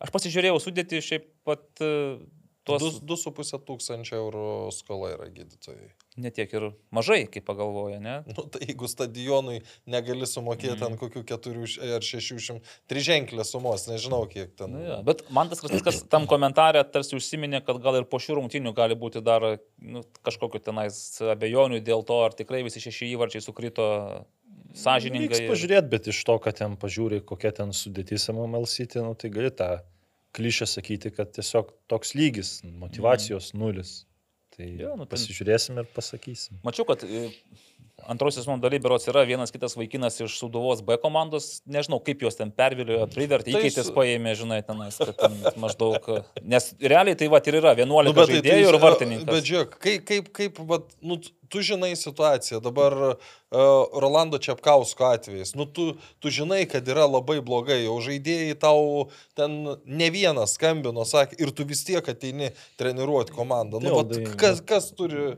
[0.00, 2.18] Aš pasižiūrėjau sudėti šiaip pat e,
[2.66, 5.92] tuos 2,5 tūkstančio eurų skola yra gydytojai.
[6.16, 6.64] netiek ir
[6.96, 8.14] mažai, kaip pagalvoja, ne?
[8.32, 10.86] Nu, tai jeigu stadionui negali sumokėti Mhm.
[10.86, 14.72] ant kokių 4 ar 600, triženklės sumos, nežinau kiek ten.
[14.72, 15.02] Nu, ja.
[15.04, 18.96] Bet man tas Krasnickas tam komentarė tarsi užsiminė, kad gal ir po šių rungtynių gali
[18.96, 24.24] būti dar nu, kažkokiu tenais abejonių dėl to, ar tikrai visi šeši įvarčiai sukrito
[24.76, 25.36] sąžiningai.
[25.36, 29.28] Reiks pažiūrėti, bet iš to, kad ten pažiūri, kokia ten sudėtis MML City, nu, tai
[29.32, 29.82] gali tą
[30.36, 34.02] klišę sakyti, kad tiesiog toks lygis, motivacijos nulis.
[34.56, 36.56] Tai Jo, nu, ten- pasižiūrėsim ir pasakysim.
[36.64, 37.02] Mačiau, kad
[38.04, 42.36] antrosios sezono daly berots yra vienas kitas vaikinas iš Suduvos B komandos, nežinau, kaip juos
[42.36, 45.96] ten perviliojo, privertė, Tai įkeitės su- paėmė, žinai, tenais, kad ten maždaug,
[46.44, 49.26] nes realiai tai va ir yra 11 Nu, bet tai žaidėjų ir ži- vartininkas.
[49.32, 51.16] Bet žiūrėk, kaip, kaip, kaip vat, nu,
[51.48, 53.16] tu žinai situaciją, dabar uh,
[54.02, 59.08] Rolando Čiapkausko atvejais, nu, tu, tu žinai, kad yra labai blogai, jau žaidėjai tau
[59.38, 63.80] ten ne vienas skambino, sakė, ir tu vis tiek ateini treniruoti komandą.
[63.80, 65.32] Nu, vat, tai- kas, kas turi...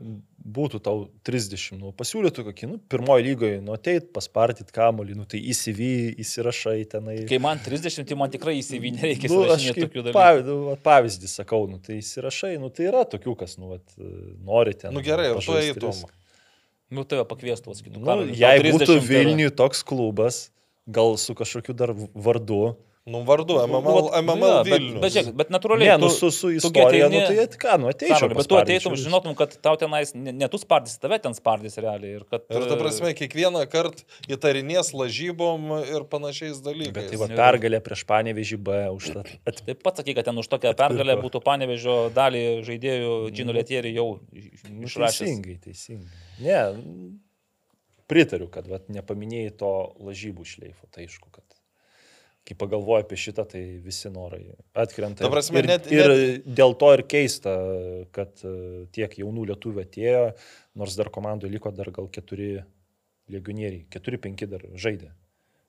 [0.55, 5.41] būtų tau 30, nu, pasiūlytų kokį, nu, pirmoji lygoje, nu, ateit, paspartyt kamolį, nu, tai
[5.53, 5.91] įsivy,
[6.23, 7.17] įsirašai tenai.
[7.29, 10.17] Kai man 30, tai man tikrai įsivy nereikia Nu, aš įsirašinėti kaip tokių dalykų.
[10.19, 13.97] pavyzdį, nu, pavyzdį sakau, nu, tai įsirašai, nu, tai yra tokių, kas, nu, vat,
[14.45, 14.95] nori ten.
[14.95, 16.05] Nu gerai, ir tu eitum.
[16.89, 20.47] Nu, tai pakviestų, sakytų, Nu, jei būtų Vilniui toks klubas,
[20.89, 22.79] gal su kažkokiu dar vardu.
[23.05, 23.81] Nu, vardu, MML,
[24.11, 25.01] Vat, MML jo, bet, Vilnius.
[25.01, 25.87] bet, žiūrėk, bet natūraliai.
[25.87, 28.27] Ne, nu, tu- su, su tu istorija, nu, ateini- tai at- ką, nu, ateičiau.
[28.35, 32.19] Bet tu ateitum, žinotum, kad tau tenais ne, ne tu spardys, tave ten spardys realiai.
[32.19, 36.93] Ir, kad, Ir ta e, prasme, kiekvieną kartą įtarinės lažybom ir panašiais dalykais.
[36.93, 39.23] Bet tai va pergalė prieš Panevežį B už tą.
[39.47, 43.93] at- Taip pat sakai, kad ten už tokią pergalę būtų panevežio dalį žaidėjų Džino Lietierį
[43.95, 44.19] jau
[44.69, 45.17] Nu, išrašęs.
[45.23, 46.13] Teisingai, teisingai.
[46.45, 46.59] Ne,
[48.09, 49.71] pritariu, kad vat, nepaminėjai to
[50.03, 51.43] lažybų šleifo, tai aišku, kad
[52.49, 54.41] kai pagalvoju apie šitą, tai visi norai
[54.73, 55.23] atkrenta.
[55.23, 57.53] Ta prasme, ir, net- ir net- dėl to ir keista,
[58.15, 58.53] kad e,
[58.95, 60.23] tiek jaunų lietuvių atėjo,
[60.81, 62.57] nors dar komandoje liko dar gal keturi
[63.29, 65.11] legionieriai, keturi, penki dar žaidė.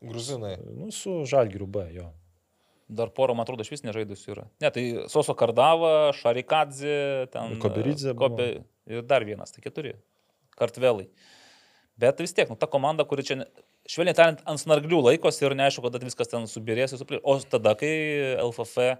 [0.01, 0.55] Gruzinai.
[0.65, 2.07] Nu, su Žalgiriu B, jo.
[2.91, 4.47] Dar porą, man atrodo, iš vis nežaidusių yra.
[4.65, 7.59] Ne, tai Soso Kardava, Šarikadze, ten.
[7.63, 8.15] Koberidze.
[8.19, 8.47] Kobe,
[8.91, 9.93] ir dar vienas, tai keturi.
[10.59, 11.05] Kartvelai.
[12.01, 13.37] Bet vis tiek, nu, ta komanda, kuri čia,
[13.91, 16.95] švelniai tariant, ant snarglių laikosi ir neaišku, kada viskas ten subirės.
[16.95, 17.91] ir suplė- O tada, kai
[18.39, 18.99] LFF,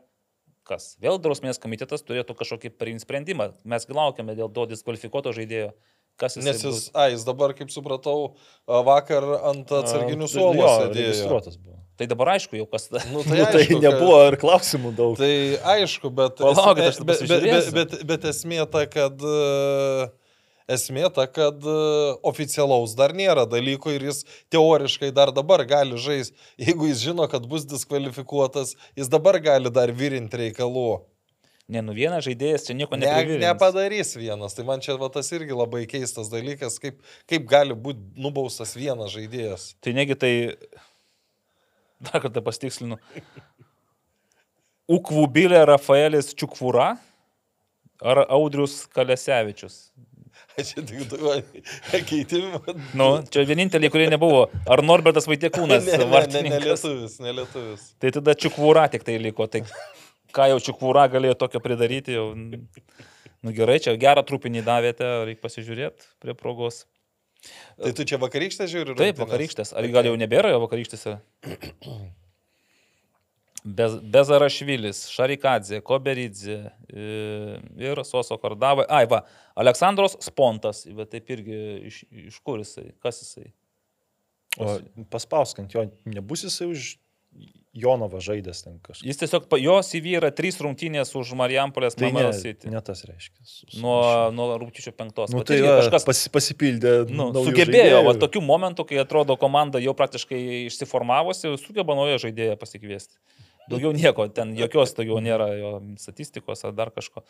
[0.67, 3.53] kas, vėl drausmės komitetas turėtų kažkokį priimti sprendimą.
[3.65, 5.73] Mes gi laukiame dėl to diskvalifikuoto žaidėjo.
[6.21, 8.35] Kas jis Nes jis, a, jis dabar, kaip supratau,
[8.69, 11.79] vakar ant atsarginių jo, sėdėjo.
[11.97, 12.91] Tai dabar aišku jau kas.
[13.13, 15.17] Nu, Tai, nu, tai aišku, nebuvo ir klausimų daug.
[15.21, 15.33] Tai
[15.77, 20.11] aišku, bet, Palaukit, aš tada bet, bet, bet, bet, esmė ta, kad e,
[20.77, 21.77] esmė ta, kad e,
[22.31, 24.23] oficialaus dar nėra dalyko ir jis
[24.53, 26.37] teoriškai dar dabar gali žaisti.
[26.61, 31.01] Jeigu jis žino, kad bus diskvalifikuotas, jis dabar gali dar virinti reikalų.
[31.71, 33.43] Ne, nu vienas žaidėjas čia nieko Ne, nepadarys.
[33.45, 34.57] nepadarys vienas.
[34.57, 36.99] Tai man čia va, tas irgi labai keistas dalykas, kaip,
[37.31, 39.69] kaip gali būti nubaustas vienas žaidėjas.
[39.79, 40.33] Tai negi tai,
[42.03, 42.99] dar kartą pastikslinu,
[44.91, 46.97] Ukvubilė Rafaelis Čiukvūra
[48.03, 49.77] ar Audrius Kalesevičius?
[50.69, 51.19] Čia tik du
[52.09, 52.75] keitimai.
[52.99, 54.43] Nu, čia vieninteliai, kurie nebuvo.
[54.69, 55.87] Ar Norbertas Vaitiekūnas?
[55.87, 57.87] Ne, ne, ne, ne lietuvis, ne lietuvis.
[58.03, 59.47] Tai tada Čiukvūra tik tai liko.
[59.51, 59.63] Tai
[60.37, 62.19] ką jau Čiukvūra galėjo tokio pridaryti?
[62.19, 62.33] Jau...
[63.41, 66.85] Nu gerai, čia gerą trupinį davėte, reikia pasižiūrėti prie progos.
[67.81, 68.97] Tai tu čia vakarykštę žiūri?
[68.99, 69.73] Taip, vakarykštės.
[69.73, 71.21] Ar gal jau nebėra jo vakarykštėse?
[73.65, 76.71] Bez, Bezarašvilis, Šarikadze, Koberidze
[77.77, 78.87] ir Soso Kardavai.
[78.89, 79.23] Ai, va,
[79.61, 81.59] Aleksandros Spontas, bet taip irgi
[81.91, 83.51] iš, iš kur jisai, kas jisai.
[84.59, 84.79] O
[85.13, 86.89] paspauskant jo, nebus jisai už
[87.71, 89.05] Jonovą žaidęs ten kažkas.
[89.07, 92.67] Jis tiesiog, jo CV yra trys rungtynės už Marijampolės Tai ne, Mamelo City.
[92.73, 93.39] ne tas reiškia.
[93.47, 94.01] Su- Nuo,
[94.35, 95.31] nuo rūpiučio penktos.
[95.31, 96.97] Nu, tai va, kažkas pasi, pasipildė.
[97.15, 103.15] nu, sugebėjo, va, tokių momentų, kai atrodo komanda jau praktiškai išsiformavusi, sugeba naują žaidėją pasikviesti.
[103.71, 105.71] Daugiau nieko, ten jokios daugiau nėra jo
[106.03, 107.23] statistikos ar dar kažko.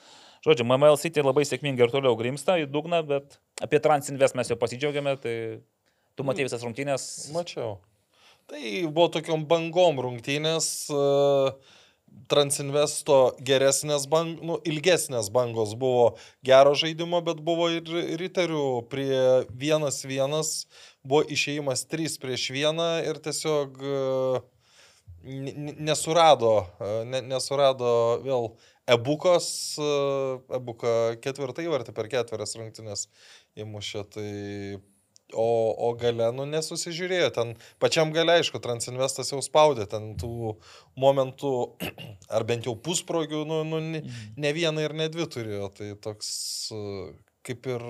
[0.47, 4.57] Žodžiu, MML City labai sėkmingai ir toliau grimsta į dugną, bet apie Transinvest mes jau
[4.61, 5.35] pasidžiaugiame, tai
[6.17, 7.05] tu matėjai visas rungtynės.
[7.37, 7.77] Mačiau.
[8.51, 10.71] Tai buvo tokiom bangom rungtynės.
[10.91, 11.79] e,
[12.31, 17.87] Transinvesto geresnės bangos, nu, ilgesnės bangos buvo gero žaidimo, bet buvo ir
[18.19, 19.21] riterių prie
[19.55, 20.51] vienas vienas,
[21.07, 24.43] buvo išėjimas 3 prieš 1 ir tiesiog n-
[25.23, 27.91] nesurado, e, ne, nesurado
[28.25, 28.53] vėl
[28.91, 29.91] ebukos, e,
[30.57, 30.95] ebuka
[31.25, 33.09] ketvirtai vartį per ketverias rungtynės
[33.61, 34.31] įmušė, tai
[35.31, 35.47] O,
[35.79, 37.29] o gale, nu, nesusižiūrėjo.
[37.37, 37.53] Ten
[37.83, 40.57] pačiam gale, aišku, Transinvestas jau spaudė ten tų
[40.99, 41.53] momentų,
[42.35, 44.03] ar bent jau pusprogių, nu, nu, ne,
[44.35, 45.71] ne vieną ir ne dvi turėjo.
[45.77, 46.33] Tai toks
[46.75, 46.81] e,
[47.47, 47.85] kaip ir,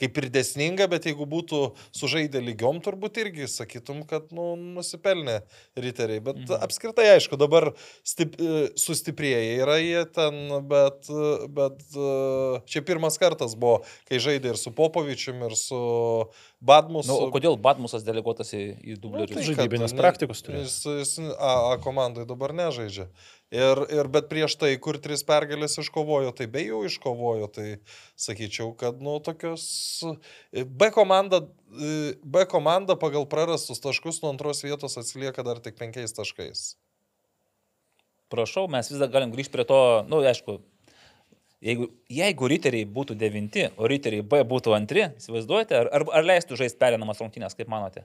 [0.00, 1.60] kaip ir desninga, bet jeigu būtų
[1.96, 5.38] sužaidę lygiom, turbūt irgi sakytum, kad, nu, nusipelnė
[5.78, 6.20] riteriai.
[6.24, 6.58] Bet mhm.
[6.68, 7.70] apskritai, aišku, dabar
[8.06, 8.36] stip,
[8.78, 11.08] sustiprėję yra jie ten, bet,
[11.54, 11.80] bet
[12.68, 15.80] čia pirmas kartas buvo, kai žaidė ir su Popovičium, ir su
[16.60, 17.10] Badmusu.
[17.10, 19.36] Nu, o kodėl Batmusas deleguotas į, į Nu, dublerius?
[19.38, 20.66] tai žaidybinės praktikos turėjo.
[20.66, 23.08] Jis, jis A, A komandai dabar nežaidžia.
[23.54, 27.68] Ir, ir bet prieš tai, kur tris pergalės iškovojo, tai be jų iškovojo, tai
[28.20, 29.64] sakyčiau, kad, nu, tokios
[30.52, 31.40] B komanda,
[32.20, 36.74] B komanda pagal prarastus taškus nuo antros vietos atsilieka dar tik penkiais taškais.
[38.28, 39.80] Prašau, mes vis dar galim grįžti prie to,
[40.12, 40.60] nu, aišku,
[41.58, 46.54] Jeigu, jeigu riteriai būtų devinti, o riteriai B būtų antri, įsivaizduojate, ar, ar, ar leistų
[46.60, 48.04] žaisti perinamas rungtynės, kaip manote?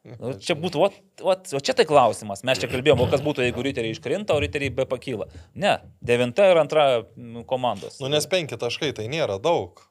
[0.00, 0.88] Nu, čia būtų, o,
[1.28, 2.40] o, o čia tai klausimas.
[2.48, 5.28] Mes čia kalbėjome, kas būtų, jeigu riteriai iškrinta, o riteriai B pakyla.
[5.52, 6.86] Ne, devinta ir antra
[7.50, 7.98] komandos.
[8.00, 9.82] Nu, nes penki taškai tai nėra daug.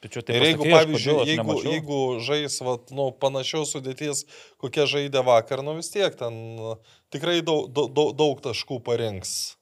[0.00, 4.24] Tačiau tai ir jeigu, pavyzdžiui, jeigu, jeigu žais vat, nu, panašios sudėties,
[4.62, 6.38] kokia žaidė vakar, nu vis tiek ten
[7.12, 9.58] tikrai daug, daug, daug taškų parinks.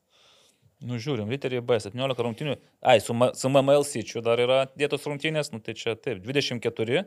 [0.79, 2.55] Nu, žiūrim, Riteriai B, 17 rungtynių.
[2.87, 7.03] Ai, su, su MML Sičiu dar yra dėtos rungtynės, nu tai čia taip, 24.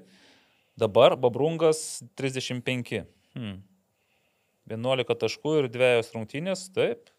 [0.79, 3.03] Dabar Babrungas 35.
[3.35, 3.61] Hmm.
[4.71, 7.09] 11 taškų ir dviejos rungtynės, taip,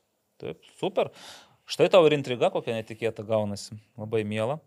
[0.40, 1.10] taip, super.
[1.68, 4.58] Štai tau ir intriga kokia netikėta gaunasi, labai mėla.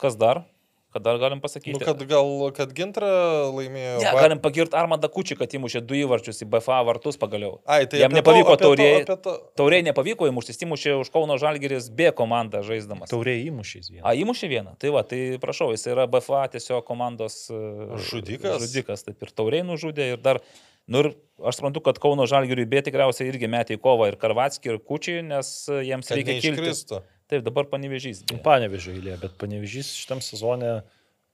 [0.00, 0.44] Kas dar?
[0.94, 1.72] Kad dar galim pasakyti.
[1.74, 3.08] Nu, kad gal, kad Gintra
[3.50, 3.96] laimėjo.
[3.98, 7.56] Ne, galim pagirti Armadą Kučį, kad įmušė du įvarčius į BFA vartus pagaliau.
[7.66, 9.00] Ai, tai jam nepavyko tauriai.
[9.10, 9.32] To...
[9.58, 13.10] Tauriai nepavyko įmušti, įmušė už Kauno Žalgeris B komandą žaisdamas.
[13.10, 14.04] Tauriai įmušė vieną.
[14.06, 14.76] A, įmušė vieną.
[14.78, 17.58] Tai va, tai prašau, jis yra BFA tiesiog komandos e,
[18.12, 18.62] žudikas.
[18.68, 20.44] Žudikas, taip ir tauriai nužudė ir dar
[20.86, 21.06] Nu ir
[21.40, 25.22] aš suprantu, kad Kauno Žalgiriui B tikriausiai irgi metė į kovą ir Karvatskį, ir Kučiai,
[25.24, 27.00] nes jiems kad reikia kilti.
[27.30, 28.24] Taip, dabar panevežys.
[28.44, 30.82] Panevežio eilė, bet panevežys šitam sezone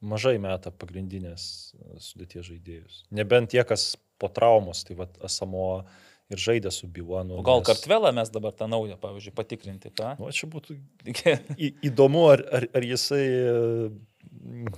[0.00, 1.42] mažai meta pagrindinės
[1.74, 3.02] e, sudėties žaidėjus.
[3.14, 5.82] Nebent tie, kas po traumos, tai vad Asamo
[6.30, 7.40] ir žaidė su Biuanu.
[7.40, 7.68] O gal nes...
[7.68, 10.14] kartvelą mes dabar tą naują, pavyzdžiui, patikrinti, ką?
[10.20, 10.78] Nu, čia būtų
[11.56, 14.70] į, įdomu, ar, ar, ar jisai, e,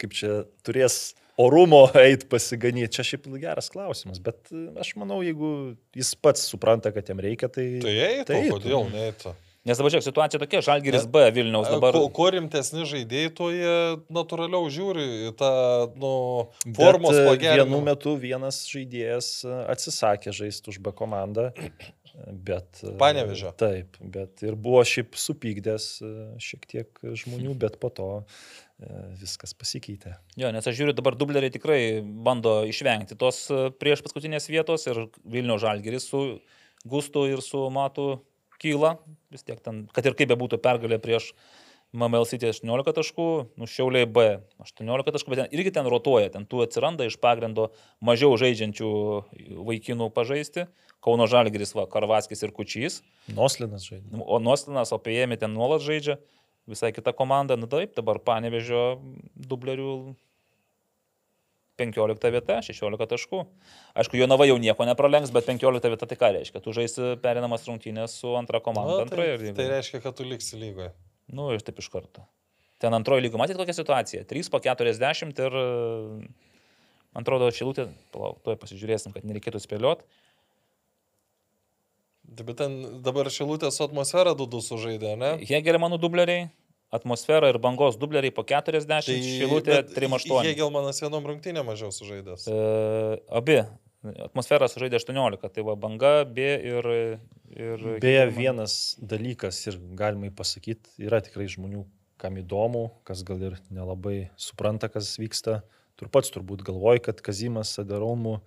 [0.00, 2.92] kaip čia, turės orumo eit pasiganyti.
[2.96, 7.52] Čia šiaip geras klausimas, bet e, aš manau, jeigu jis pats supranta, kad jam reikia,
[7.52, 7.68] tai...
[7.84, 9.34] Tai eitų, tai kodėl neeitų?
[9.64, 11.96] Nes dabar žiūrėk, situacija tokia, Žalgiris B Vilniaus dabar.
[11.96, 13.76] Kuo, kuo rimtesni žaidėjai, tuo jie
[14.12, 15.52] natūraliau žiūri į tą
[15.96, 16.10] nu,
[16.76, 17.70] formos e, pagerinimą.
[17.70, 21.46] Vienu metu vienas žaidėjas e, atsisakė žaisti už B komandą.
[22.28, 23.54] Bet, e, Panevežė.
[23.62, 25.88] Taip, bet ir buvo šiaip supykdęs
[26.44, 28.10] šiek tiek žmonių, bet po to
[29.16, 30.18] viskas pasikeitė.
[30.36, 33.46] Jo, nes aš žiūriu, dabar dubleriai tikrai bando išvengti tos
[33.80, 36.22] prieš paskutinės vietos ir Vilnių Žalgeris su
[36.84, 38.18] Gustu ir su Matu
[38.62, 38.96] kyla,
[39.34, 41.32] vis tiek ten, kad ir kaip bebūtų pergalė prieš
[41.94, 43.26] MML City 18 taškų,
[43.60, 44.24] nu Šiauliai B
[44.62, 47.68] 18 taškų, bet ten irgi ten rotuoja, ten tų atsiranda iš pagrindo
[48.02, 48.90] mažiau žaidžiančių
[49.68, 50.66] vaikinų pažaisti.
[51.04, 53.02] Kauno Žalgiris, va, Karvaskis ir Kučys.
[53.30, 54.18] Noslinas žaidžia.
[54.24, 56.18] O Noslinas, o Pėjėmi ten nuolat žaidžia,
[56.66, 58.96] visai kita komanda, nu taip, dabar panevežio
[59.36, 60.16] dublerių
[61.80, 63.40] 15 vieta, 16 taškų.
[63.98, 66.62] Aišku, Jonava jau nieko nepralenks, bet 15 vieta tai ką reiškia?
[66.62, 69.02] Tu žaisi perinamas rungtynės su antra komanda.
[69.02, 69.54] Nu, tai, jeigu...
[69.58, 70.92] tai reiškia, kad tu liksi lygoje.
[71.34, 72.26] Nu, ir taip iš karto.
[72.82, 74.26] Ten antroji lygo, matėte kokią situaciją?
[74.30, 75.58] 3 po 40 ir,
[77.14, 80.06] man atrodo, šilutė, palauk, tuoj pasižiūrėsim, kad nereikėtų spėlioti.
[82.34, 85.34] Bet ten dabar šilutės atmosfera du du sužaidė, ne?
[85.46, 86.48] Hegelė mano dubleriai,
[86.94, 90.44] atmosfera ir bangos dubleriai po 40, tai, šilutė 3-8.
[90.48, 92.46] Hegelmanas vienom rungtynėm mažiau sužaidęs.
[92.48, 92.60] E,
[93.40, 93.62] abi.
[94.26, 96.88] Atmosfera sužaidė 18, tai va banga, B ir...
[97.56, 101.86] ir Beje, vienas dalykas ir galima pasakyti, yra tikrai žmonių,
[102.20, 105.62] kam įdomu, kas gal ir nelabai supranta, kas vyksta.
[105.96, 108.40] Tu pats turbūt galvoji, kad Kazimas Sadaromų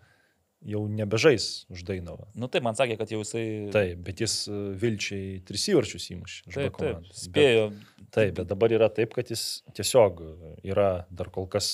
[0.67, 2.27] jau nebežais už Dainavą.
[2.35, 3.69] Nu taip, man sakė, kad jau jisai.
[3.73, 6.39] Taip, bet jis e, Vilčiai tris įvarčius įmušė.
[6.55, 7.69] Taip, taip, spėjo.
[7.71, 10.23] Bet, taip, bet dabar yra taip, kad jis tiesiog
[10.65, 11.69] yra dar kol kas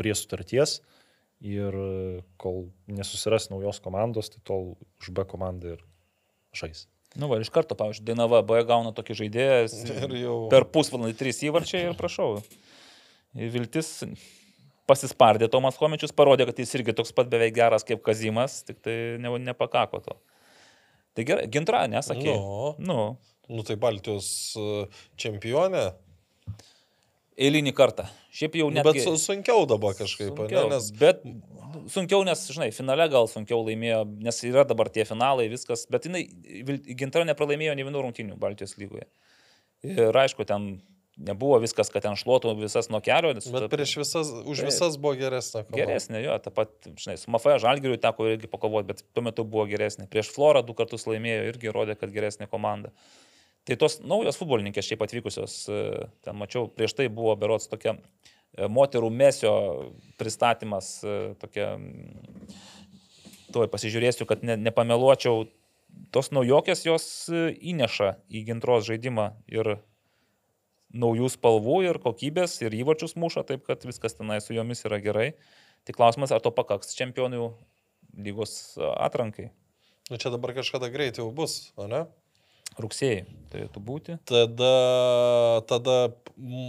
[0.00, 0.78] prie sutarties
[1.40, 1.76] ir
[2.40, 5.84] kol nesusiras naujos komandos, tai tol už B komandą ir
[6.56, 6.86] žais.
[7.18, 9.62] Nu, va, iš karto, pavyzdžiui, Dainava B gauna tokį žaidėją
[10.24, 10.36] jau...
[10.52, 12.36] per pusvalandį trys įvarčiai ir prašau.
[13.38, 13.98] Ir viltis
[14.90, 18.94] pasispardė Tomas Homičius, parodė, kad jis irgi toks pat beveik geras kaip Kazimas, tik tai
[19.22, 20.16] ne, nepakako to.
[21.14, 22.34] Tai gerai, gintra, nesakė.
[22.34, 23.04] Nu, nu.
[23.50, 24.86] Nu tai Baltijos e,
[25.20, 25.90] čempionė.
[27.40, 28.04] Eilinį kartą.
[28.36, 28.84] Šiaip jau net.
[28.86, 30.90] Bet sunkiau dabar kažkaip, sunkiau, ne, nes...
[31.00, 31.22] Bet
[31.90, 36.26] sunkiau, nes, žinai, finale gal sunkiau laimėjo, nes yra dabar tie finalai, viskas, bet jinai,
[37.00, 39.08] gintra nepralaimėjo ne vienų rungtinių Baltijos lygoje.
[39.86, 40.74] Ir aišku, ten
[41.20, 43.32] nebuvo viskas, kad ten šluotų visas nuo kelio.
[43.34, 45.64] Bet prieš visas, už tai, visas buvo geresnė.
[45.64, 45.80] Komanda.
[45.80, 49.66] Geresnė, jo, ta pat, žinai, su Mafaja Žalgiriu teko irgi pakovoti, bet tuo metu buvo
[49.70, 50.08] geresnė.
[50.12, 52.92] Prieš Florą du kartus laimėjo, irgi rodė, kad geresnė komanda.
[53.70, 55.82] Tai tos naujos futbolininkės šiaip atvykusios, e,
[56.26, 59.52] ten mačiau, prieš tai buvo berots tokia e, moterų mesio
[60.18, 61.68] pristatymas, e, tokia,
[63.54, 65.44] tuoj pasižiūrėsiu, kad ne, nepameluočiau,
[66.10, 69.76] tos naujokės jos įneša į gintros žaidimą ir
[70.90, 75.28] naujų spalvų, ir kokybės, ir įvačius muša, taip kad viskas tenai su jomis yra gerai.
[75.86, 77.52] Tik klausimas, ar to pakaks čempionų
[78.18, 79.52] lygos atrankai.
[80.10, 82.08] Nu čia dabar kažkada greitai jau bus, o ne?
[82.84, 84.16] Rugsėjai turėtų būti.
[84.28, 84.72] Tada,
[85.68, 85.96] tada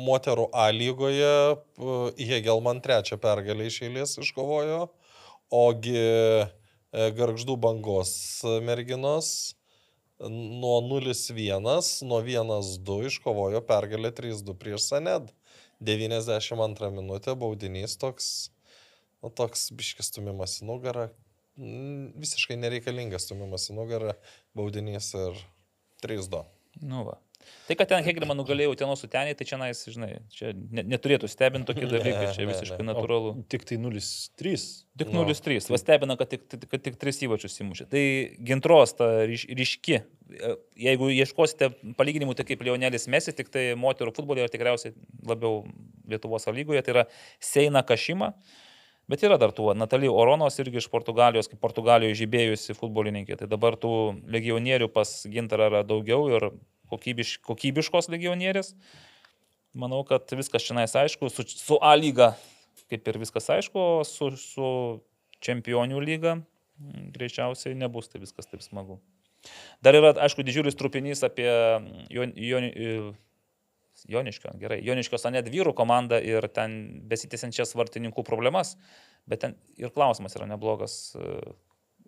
[0.07, 1.57] moterų A lygoje
[2.17, 4.87] Hegelman trečią pergalę iš eilės iškovojo,
[5.53, 6.47] ogi e,
[6.91, 8.13] Garždų bangos
[8.65, 9.55] merginos
[10.21, 11.61] nuo 0-1,
[12.05, 15.31] nuo 1-2 iškovojo pergalę 3-2 prieš Saned.
[15.81, 18.51] 92 minutė baudinys toks,
[19.23, 21.07] nu, toks biškis stumimas į nugarą,
[21.57, 24.13] visiškai nereikalingas stumimas į nugarą,
[24.53, 25.41] baudinys ir
[26.03, 26.45] 3-2.
[26.87, 27.19] Nu va.
[27.67, 31.87] Tai, kad ten Hegelman nugalėjo Utenos sutenį, tai čia, nais, žinai, čia neturėtų stebinti tokie
[31.89, 33.33] dalykai, čia visiškai ne, natūralu.
[33.33, 34.65] O tik tai 0-3.
[35.01, 35.57] Tik 0-3.
[35.57, 35.73] No.
[35.73, 37.87] Va stebina, kad tik, kad tik 3 įvačius įmušė.
[37.91, 38.03] Tai
[38.49, 40.01] gintros ta ryš, ryški.
[40.01, 40.55] E,
[40.87, 44.95] jeigu ieškosite palyginimų, tai kaip Leonelis Mesi, tik tai moterų futbolė yra tikriausiai
[45.27, 45.63] labiau
[46.11, 47.07] Lietuvos lygoje, tai yra
[47.39, 48.33] Seina Kašima.
[49.09, 53.39] Bet yra dar tų, Natalija Oronos irgi iš Portugalijos, kaip Portugalijoje žibėjusi futbolininkė.
[53.39, 53.93] Tai dabar tų
[54.31, 56.51] legionierių pas gintarą yra daugiau ir
[56.91, 58.75] kokybiš, kokybiškos legionierės.
[59.75, 62.33] Manau, kad viskas čia nais aišku, su, su A lyga
[62.91, 64.67] kaip ir viskas aišku, su, su
[65.43, 66.35] čempionių lyga
[67.15, 68.99] greičiausiai nebus tai viskas taip smagu.
[69.81, 71.49] Dar yra, aišku, didžiulis trupinys apie
[72.13, 72.67] Jon, Jon,
[74.09, 78.75] Joniškio, gerai, Joniškio Sanet vyrų komandą ir ten besitėsiančias vartininkų problemas,
[79.29, 81.39] bet ten ir klausimas yra neblogas e,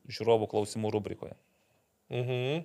[0.09, 1.35] žiūrovų klausimų rubrikoje.
[2.13, 2.63] Mhm.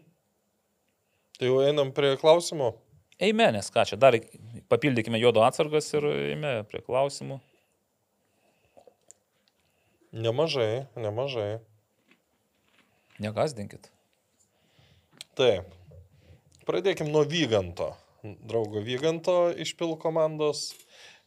[1.38, 2.72] Tai jau einam prie klausimų.
[3.22, 4.14] Eime, nes ką čia, dar
[4.70, 7.40] papildykime juodo atsargas ir eime prie klausimų.
[10.14, 11.58] Nemažai, nemažai.
[13.20, 13.90] Negasdinkit.
[15.38, 15.74] Taip.
[16.68, 17.92] Pradėkim nuo Vyganto.
[18.22, 20.72] Draugo Vyganto iš Pil komandos.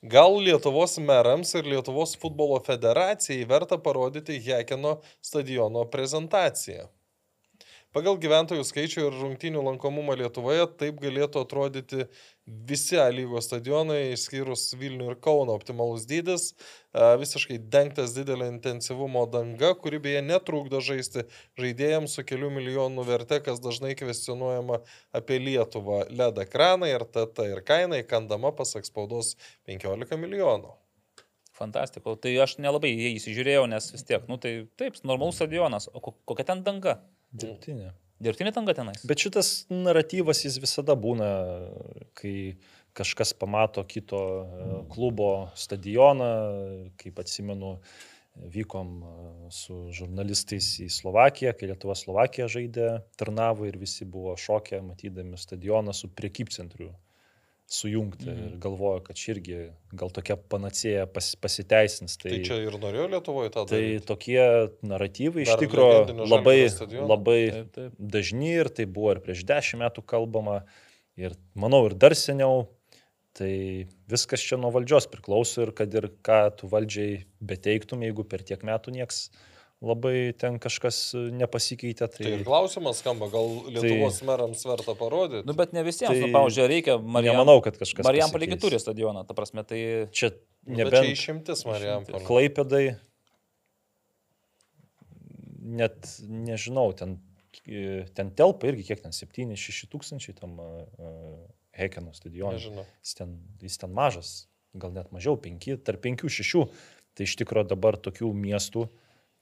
[0.01, 6.89] Gal Lietuvos merams ir Lietuvos futbolo federacijai verta parodyti Hekeno stadiono prezentaciją?
[7.95, 12.05] Pagal gyventojų skaičių ir rungtynių lankomumą Lietuvoje taip galėtų atrodyti
[12.67, 16.51] visi A lygos stadionai, išskyrus Vilnių ir Kauno optimalus dydis,
[16.91, 21.23] visiškai dengtas didelio intensyvumo danga, kuri beje netrukdo žaisti
[21.59, 24.81] žaidėjams su kelių milijonų verte, kas dažnai kvestionuojama
[25.15, 26.03] apie Lietuvą.
[26.11, 29.37] LED ekranai ir TT ir kaina įkandama pasak spaudos
[29.71, 30.75] 15 milijonų.
[31.61, 32.15] Fantastika.
[32.17, 35.87] Tai aš nelabai jį įsižiūrėjau, nes vis tiek, nu tai taip, normalus stadionas.
[35.93, 36.99] O kokia ten danga?
[37.31, 37.91] Dirbtinė.
[38.21, 39.01] Dirbtinė tanga tenais.
[39.07, 41.29] Bet šitas naratyvas jis visada būna,
[42.17, 42.35] kai
[42.97, 46.31] kažkas pamato kito e, klubo stadioną,
[47.01, 47.77] kaip atsimenu,
[48.51, 49.13] vykom e,
[49.55, 52.89] su žurnalistais į Slovakiją, kai Lietuva Slovakija žaidė,
[53.19, 56.91] tarnavo ir visi buvo šokę, matydami stadioną su priekybcentriu
[57.71, 58.47] sujungti mhm.
[58.47, 59.59] ir galvoju, kad čia irgi
[59.95, 62.17] gal tokia panacėja pas, pasiteisins.
[62.19, 64.01] Tai, tai čia ir norėjo Lietuvoje tą tai daryti.
[64.01, 64.43] Tai tokie
[64.91, 66.57] naratyvai Dar iš tikrųjų labai,
[67.13, 67.95] labai taip, taip.
[68.17, 70.61] dažni ir tai buvo ir prieš dešimt metų kalbama
[71.19, 72.67] ir manau ir dar seniau.
[73.39, 73.53] Tai
[74.11, 78.65] viskas čia nuo valdžios priklauso ir kad ir ką tu valdžiai beteiktum, jeigu per tiek
[78.67, 79.29] metų nieks
[79.81, 82.07] labai ten kažkas e, nepasikeitė.
[82.13, 85.47] Tai, tai klausimas skamba, gal Lietuvos tai, merams verta parodyti.
[85.49, 87.39] Nu, bet ne visiems, tai, nu, pavyzdžiui, reikia Marijam.
[87.39, 88.05] Nemanau, kad kažkas.
[88.05, 89.81] Marijam palikti turi stadioną, ta prasme, tai...
[90.13, 90.31] Čia
[90.69, 90.93] nebent...
[90.93, 92.05] Nu, čia išimtis Marijam.
[92.29, 92.83] Klaipėdai,
[95.81, 97.17] net nežinau, ten,
[97.65, 101.35] ten telpa irgi kiek ten, 7-6 tūkstančiai tam uh,
[101.73, 102.61] Hekeno stadionui.
[102.61, 102.85] Nežinau.
[103.01, 104.33] Jis ten, jis ten mažas,
[104.77, 106.67] gal net mažiau, 5, tarp 5-6.
[107.11, 109.00] Tai iš tikrųjų dabar tokių miestų, uh,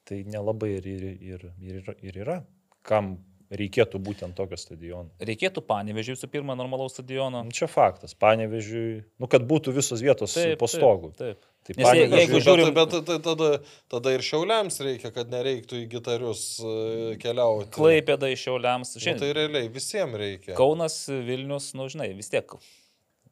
[0.10, 2.40] tai nelabai ir, ir, ir, ir, ir yra.
[2.86, 3.18] Kam
[3.50, 5.10] reikėtų būtent tokio stadiono?
[5.26, 7.44] Reikėtų panevežiui visų pirma normalaus stadiono.
[7.46, 11.14] Nu, čia faktas, panevežiui, nu, kad būtų visos vietos taip, po stogu.
[11.18, 11.46] Taip, taip.
[11.70, 12.70] Tai Nes jeigu, jeigu žiūrim...
[12.74, 13.50] Bet, bet tada,
[13.92, 17.70] tada ir šiauliams reikia, kad nereiktų į gitarius e, keliauti.
[17.76, 18.96] Klaipėda iš šiauliams.
[18.96, 19.18] Šiandien.
[19.20, 20.56] Nu, tai realiai visiems reikia.
[20.58, 22.56] Kaunas, Vilnius, nu žinai, vis tiek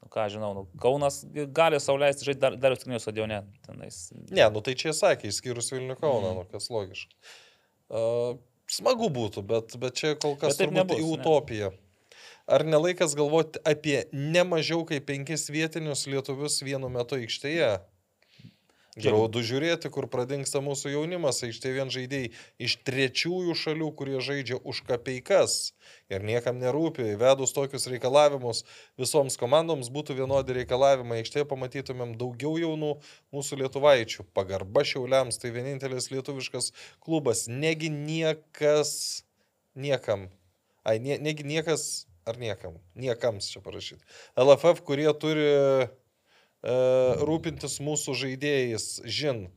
[0.07, 3.41] nu, ką žinau, nu, Kaunas gali sauliaisti žaisti dar, dar Uskrinio stadione.
[3.67, 4.13] Tenais.
[4.31, 6.37] Ne, nu tai čia sakė, išskyrus Vilnių Kauną, mm.
[6.39, 7.11] nu, kas logiška.
[7.87, 8.39] Uh,
[8.71, 11.73] smagu būtų, bet, bet čia kol kas turbūt nebus, į utopiją.
[11.75, 11.83] Ne.
[12.47, 17.73] Ar nelaikas galvoti apie ne mažiau kaip penkis vietinius lietuvius vienu metu aikštėje?
[18.97, 22.31] Graudu žiūrėti, kur pradingsta mūsų jaunimas, aikštė vien žaidėjai
[22.65, 25.75] iš trečiųjų šalių, kurie žaidžia už kapeikas
[26.09, 28.63] ir niekam nerūpi, įvedus tokius reikalavimus
[28.97, 32.95] visoms komandoms būtų vienodi reikalavimai, aikštėje pamatytumėm daugiau jaunų
[33.35, 34.25] mūsų lietuvaičių.
[34.33, 38.95] Pagarba šiauliams, tai vienintelis lietuviškas klubas, negi niekas
[39.77, 40.25] niekam.
[40.81, 44.01] Ai, nie, negi niekas, ar niekam, niekams čia parašyti.
[44.41, 45.47] LFF, kurie turi
[46.65, 49.47] rūpintis mūsų žaidėjais, žin.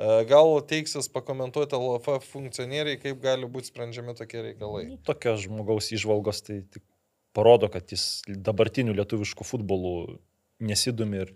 [0.00, 4.86] E, gal teiksis pakomentuoti LFF funkcionieriai, kaip gali būti sprendžiami tokie reikalai.
[4.94, 6.84] Nu, tokia žmogaus išvalgos tai tik
[7.36, 9.94] parodo, kad jis dabartinių lietuviškų futbolų
[10.64, 11.34] nesidomi ir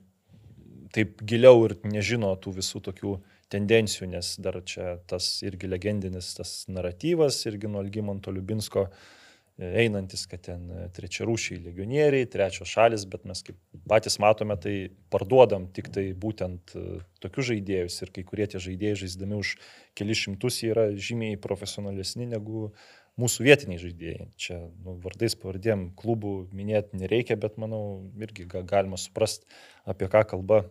[0.95, 3.19] taip giliau ir nežino tų visų tokių
[3.53, 9.24] tendencijų, nes dar čia tas irgi legendinis tas naratyvas, irgi nuo Algymanto Liubinsko e,
[9.59, 13.59] einantis, kad ten e, trečiarūšiai legionieriai, trečios šalis, bet mes kaip
[13.91, 14.75] patys matome, tai
[15.15, 19.55] parduodam tik tai būtent e, tokius žaidėjus ir kai kurie tie žaidėjai žaisdami už
[19.95, 22.73] kelius šimtus yra žymiai profesionalesni negu
[23.21, 24.29] mūsų vietiniai žaidėjai.
[24.43, 27.85] Čia nu, vardais pavardėm klubų minėti nereikia, bet manau
[28.19, 29.47] irgi ga, galima suprasti,
[29.87, 30.65] apie ką kalba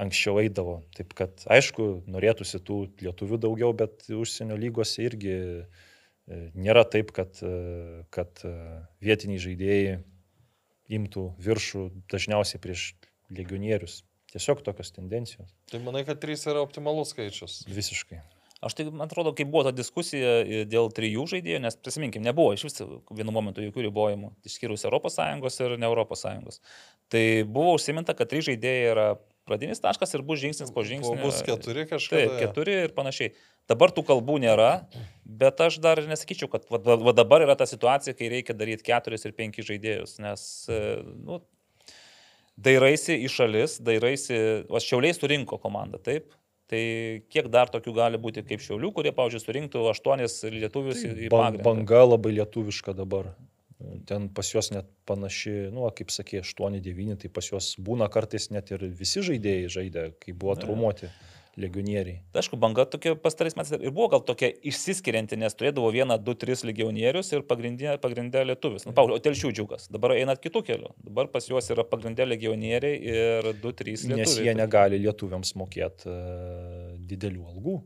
[0.00, 0.80] anksčiau eidavo.
[0.96, 5.64] Taip kad, aišku, norėtųsi tų lietuvių daugiau, bet užsienio lygose irgi e,
[6.54, 8.54] nėra taip, kad, e, kad e,
[9.02, 10.00] vietiniai žaidėjai
[11.00, 12.90] imtų viršų dažniausiai prieš
[13.30, 14.02] legionierius.
[14.30, 15.50] Tiesiog tokios tendencijos.
[15.70, 17.64] Tai manai, kad 3 yra optimalus skaičius?
[17.70, 18.20] Visiškai.
[18.60, 22.66] Aš tai, man atrodo, kai buvo ta diskusija dėl trijų žaidėjų, nes prisiminkim, nebuvo iš
[22.68, 26.60] viso vienu momentu jokių ribojimų, išskyrus ES ir ne ES.
[27.10, 29.06] Tai buvo užsiminta, kad trys žaidėjai yra
[29.50, 31.18] pradinis taškas ir bus žingsnis po žingsnio.
[31.18, 32.30] O bus keturi kažkaip.
[32.30, 33.34] Taip, keturi ir panašiai.
[33.70, 34.72] Dabar tų kalbų nėra,
[35.26, 39.26] bet aš dar nesakyčiau, kad va, va dabar yra ta situacija, kai reikia daryti keturis
[39.26, 40.42] ir penkis žaidėjus, nes,
[41.20, 41.42] nu,
[42.58, 44.40] dairaisi į šalis, dairaisi,
[44.70, 46.32] o šiauliai surinko komandą, taip,
[46.70, 46.80] Tai
[47.26, 51.64] kiek dar tokių gali būti kaip šiaulių, kurie, pavyzdžiui, surinktų aštuonis lietuvius tai į pagrindą?
[51.66, 53.32] Banga labai lietuviška dabar.
[54.08, 58.72] Ten pas juos net panaši, nu, kaip sakė, 8-9, tai pas juos būna kartais net
[58.74, 61.10] ir visi žaidėjai žaidė, kai buvo traumuoti.
[61.60, 62.20] Legionieriai.
[62.30, 66.36] Tai aišku, banga tokia pastarais metais ir buvo gal tokia išsiskirianti, nes turėdavo vieną, du,
[66.38, 68.86] tris legionierius ir pagrindė, pagrindė lietuvis.
[68.86, 69.88] Nu, Pauliu, o telšių džiugas.
[69.92, 70.94] Dabar einat kitų kelių.
[71.10, 74.22] Dabar pas juos yra pagrindė legionieriai ir du, trys lietuviai.
[74.22, 77.80] Nes jie negali lietuviams mokėti uh, didelių algų.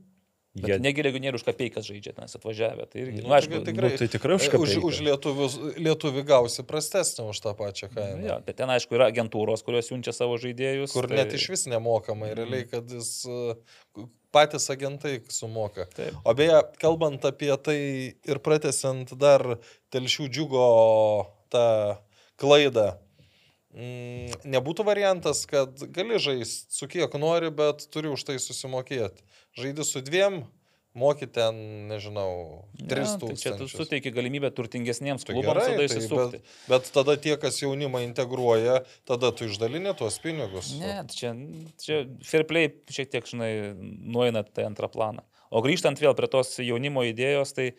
[0.54, 0.76] Bet jie...
[0.78, 2.84] negi legionierių už kapeikas žaidžia, nes atvažiavę.
[2.86, 4.74] Tai, irgi, nu, nu aišku, tikrai, nu, tai tikrai už kapeikas.
[4.78, 8.20] Už, už lietuvius, lietuvį gausi prastesnį už tą pačią kainą.
[8.20, 10.94] Nu, ja, bet ten, aišku, yra agentūros, kurios siunčia savo žaidėjus.
[10.94, 11.18] Kur tai...
[11.24, 12.38] net iš vis nemokamai, mm.
[12.38, 13.10] realiai, kad jis
[14.34, 15.88] patys agentai sumoka.
[15.94, 16.14] Taip.
[16.22, 17.78] O beje, kalbant apie tai
[18.14, 19.56] ir pratesiant dar
[19.94, 20.70] telšių džiugo
[21.50, 21.68] tą
[22.38, 22.92] klaidą,
[23.74, 29.86] mm, nebūtų variantas, kad gali žaisti su kiek nori, bet turi už tai susimokėti žaidži
[29.86, 30.42] su dviem,
[30.94, 31.56] moki ten,
[31.90, 32.94] nežinau, 3000.
[33.02, 36.40] Ja, tai čia tu suteiki galimybę turtingesniems tai klubams tada įsisukti.
[36.44, 40.74] Bet, bet tada tie, kas jaunimą integruoja, tada tu išdalinė tuos pinigus.
[40.78, 41.34] Ne, čia,
[41.82, 45.26] čia fair play šiek tiek, žinai, nueina tai antrą planą.
[45.54, 47.72] O grįžtant vėl prie tos jaunimo idėjos, tai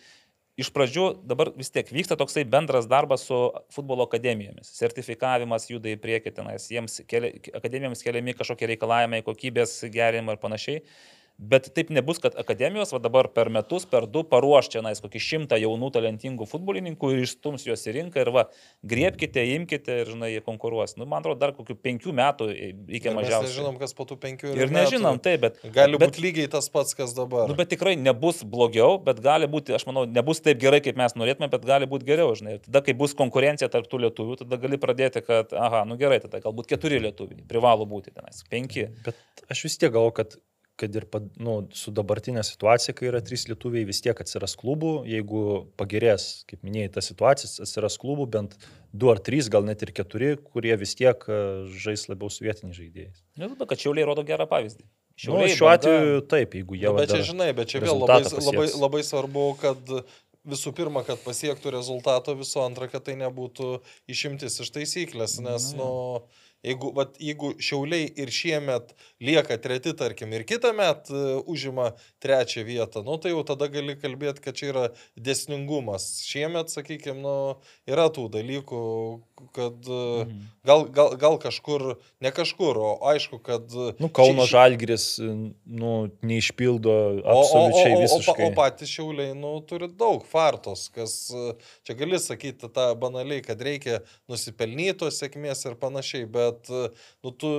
[0.59, 3.37] iš pradžių dabar vis tiek vyksta toksai bendras darbas su
[3.75, 4.71] futbolo akademijomis.
[4.75, 10.83] Sertifikavimas juda į priekį tenais, jiems keli, akademijoms keliami kažkokie reikalavimai, kokybės gerinimai ir panašiai.
[11.37, 15.19] Bet taip nebus, kad akademijos va dabar per metus, per du paruoš čia nais kokį
[15.19, 18.45] šimtą jaunų talentingų futbolininkų ir išstums juos į rinką ir va,
[18.87, 20.95] griebkite, imkite ir, žinai, jie konkuruos.
[20.95, 23.49] Nu, man atrodo, dar kokių penkių metų reikia mažiausiai.
[23.49, 25.59] Mes nežinom, kas po tų penkių ir, ir nežinom, taip, bet.
[25.75, 27.51] Gali būti lygiai tas pats, kas dabar.
[27.51, 31.19] Nu, bet tikrai nebus blogiau, bet gali būti, aš manau, nebus taip gerai, kaip mes
[31.19, 32.61] norėtume, bet gali būti geriau, žinai.
[32.63, 36.39] Tada, kai bus konkurencija tarp tų lietuvių, tada gali pradėti, kad, aha, nu gerai, tada
[36.47, 38.87] galbūt keturi lietuviai, privalo būti tenais, penki.
[39.03, 40.39] Bet aš vis tiek galvoju, kad
[40.79, 41.05] kad ir
[41.39, 45.43] nu, su dabartinė situacija, kai yra trys lietuviai, vis tiek atsiras klubų, jeigu
[45.79, 48.57] pagerės, kaip minėjai, ta situacija, atsiras klubų bent
[48.91, 51.39] du ar trys, gal net ir keturi, kurie vis tiek e,
[51.79, 53.23] žais labiau su vietiniais žaidėjais.
[53.39, 54.83] Ne, nu, kad šiauliai rodo gerą pavyzdį.
[54.85, 56.89] Nu, šiauliai, nu, šiuo atveju taip, jeigu jie...
[56.91, 58.49] Nu, bet čia žinai, bet čia vėl labai, pasieks.
[58.51, 59.93] labai, labai svarbu, kad
[60.45, 63.77] visų pirma, kad pasiektų rezultato, visų antra, kad tai nebūtų
[64.11, 65.87] išimtis iš taisyklės, nes, nu...
[66.19, 71.91] nu Jeigu, vat, jeigu šiauliai ir šiemet lieka treti, tarkim, ir kitą metą uh, užima
[72.23, 74.85] trečią vietą, nu, tai jau tada gali kalbėti, kad čia yra
[75.15, 76.07] desningumas.
[76.25, 77.35] Šiemet, sakykime, nu,
[77.89, 78.81] yra tų dalykų,
[79.53, 80.41] kad uh, mhm.
[80.65, 81.85] gal, gal, gal kažkur,
[82.23, 83.69] ne kažkur, o aišku, kad...
[83.73, 85.07] Uh, nu, Kauno ši, Žalgris,
[85.65, 85.93] nu,
[86.25, 88.49] neišpildo absoliučiai o, o, o, visiškai.
[88.49, 91.17] O, o, patys šiauliai, nu, turi daug fartos, kas
[91.85, 94.01] čia gali sakyti tą banaliai, kad reikia
[94.31, 97.55] nusipelnytos sėkmės ir panašiai, bet nu, tu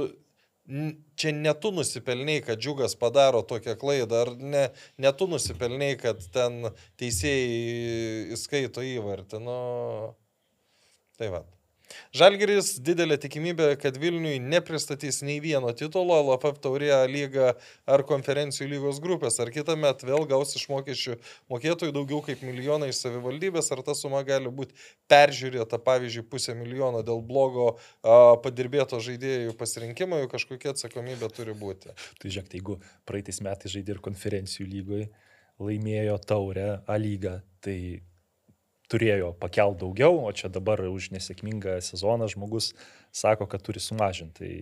[1.17, 4.65] čia ne tu nusipelniai, kad džiugas padaro tokią klaidą, ar ne,
[4.99, 9.43] ne tu nusipelniai, kad ten teisėjai įskaito įvartį.
[9.47, 9.59] Nu,
[11.19, 11.45] tai va.
[12.17, 17.53] Žalgeris didelė tikimybė, kad Vilniui nepristatys nei vieno titulo LFF taurėje lyga
[17.87, 21.19] ar konferencijų lygos grupės, ar kitą metą vėl gaus iš mokesčių
[21.53, 24.75] mokėtojų daugiau kaip milijoną iš savivaldybės, ar ta suma gali būti
[25.11, 31.95] peržiūrėta, pavyzdžiui, pusę milijono dėl blogo a, padirbėto žaidėjų pasirinkimo, jų kažkokia atsakomybė turi būti.
[32.21, 35.09] Tai žiūrėk, tai jeigu praeitais metais žaidė ir konferencijų lygoje,
[35.63, 37.79] laimėjo taurę A lygą, tai
[38.89, 42.73] turėjo pakelt daugiau, o čia dabar už nesėkmingą sezoną žmogus
[43.13, 44.39] sako, kad turi sumažinti.
[44.39, 44.53] Tai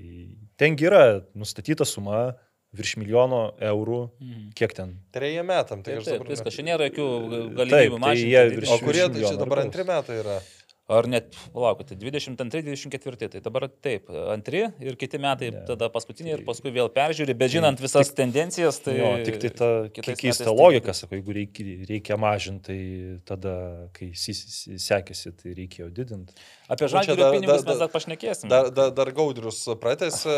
[0.57, 2.35] tengi yra nustatyta suma
[2.75, 4.49] virš milijono eurų, Mhm.
[4.59, 4.97] kiek ten.
[5.13, 6.33] Treja metam, tai Taip, aš taip, dabar.
[6.33, 7.07] viskas, čia nėra jokių
[7.55, 8.31] galimybių tai mažinti.
[8.33, 8.61] jie didinti.
[8.65, 10.41] virš- O kurie tai milijono čia dabar antri metai yra?
[10.87, 15.63] Ar net, palaukite, 22-24, tai dabar taip, antri ir kiti metai, Ne.
[15.65, 18.99] tada paskutiniai ir paskui vėl peržiūri, bet žinant visas tendencijas, tai...
[18.99, 23.55] jo, tik tai ta keista metais logika, tai- sako, jeigu reikia, reikia mažinti, tai tada,
[23.97, 26.37] kai sekėsi, tai reikėjo didinti.
[26.69, 28.49] Apie Nu, dar- pinigus dar- mes dar pašnekėsime.
[28.53, 30.37] Dar, dar, dar Gaudrius pratęsė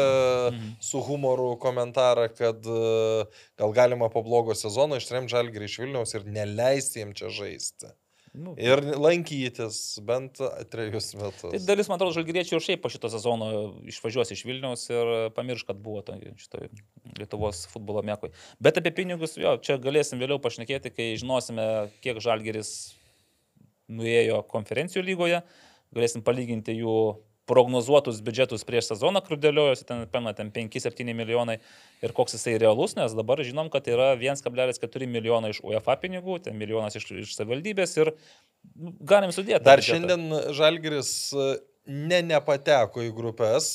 [0.52, 0.76] Mhm.
[0.78, 2.62] su humoru komentarą, kad
[3.58, 7.90] gal galima po blogo sezono ištremti žalgį iš Vilniaus ir neleisti jiems čia žaisti.
[8.36, 10.36] Nu, Ir lankytis bent
[10.68, 11.48] trejus metus.
[11.54, 13.48] Tai dalis, man atrodo, žalgyriečiai ir šiaip po šito sezono
[13.88, 16.68] išvažiuos iš Vilniaus ir pamirš, kad buvo to, šitoj
[17.16, 18.34] Lietuvos futbolo mėkoj.
[18.60, 21.66] Bet apie pinigus, jo, čia galėsim vėliau pašnekėti, kai žinosime,
[22.04, 22.74] kiek žalgeris
[23.88, 25.40] nuėjo konferencijų lygoje,
[25.96, 26.98] galėsim palyginti jų
[27.46, 31.58] prognozuotus biudžetus prieš sezoną, kur dėliojosi ten, pamena, ten 5-7 milijonai
[32.04, 36.58] ir koks jisai realus, nes dabar žinom, kad yra 1,4 milijono iš UEFA pinigų, ten
[36.58, 38.12] milijonas iš, iš savivaldybės ir
[38.74, 39.62] nu, galim sudėti.
[39.66, 39.92] Dar biudžetą.
[39.92, 41.52] šiandien Žalgiris e,
[42.10, 43.70] ne nepateko į grupės,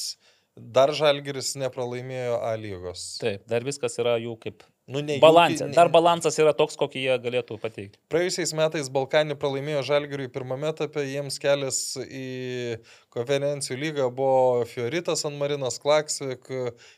[0.55, 3.07] dar Žalgiris nepralaimėjo A lygos.
[3.23, 5.67] Taip, dar viskas yra jų kaip Nu, ne jų- balansė.
[5.69, 7.99] ne- Dar balansas yra toks, kokį jie galėtų pateikti.
[8.09, 12.79] Praėjusiais metais Balkanį pralaimėjo Žalgiriui pirmame etape, jiems kelias į
[13.13, 16.49] konferencijų lygą buvo Fioritas, Anmarinas Klaksvik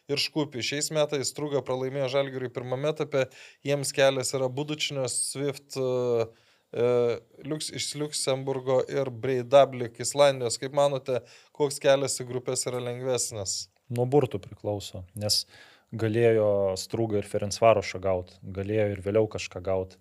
[0.10, 0.64] ir Škupi.
[0.64, 3.28] Šiais metais Struga pralaimėjo Žalgiriui pirmame etape,
[3.66, 6.26] jiems kelias yra Budučinio, Swift, e,
[6.74, 10.58] e, Liuks, iš Luxemburgo ir Breidablik Islandijos.
[10.58, 11.20] Kaip manote,
[11.54, 13.68] koks kelias į grupės yra lengvesnis?
[13.94, 15.46] Nuo burtų priklauso, nes
[15.94, 16.48] galėjo
[16.80, 20.00] Strūga ir Ferencvarošą gauti, galėjo ir vėliau kažką gauti.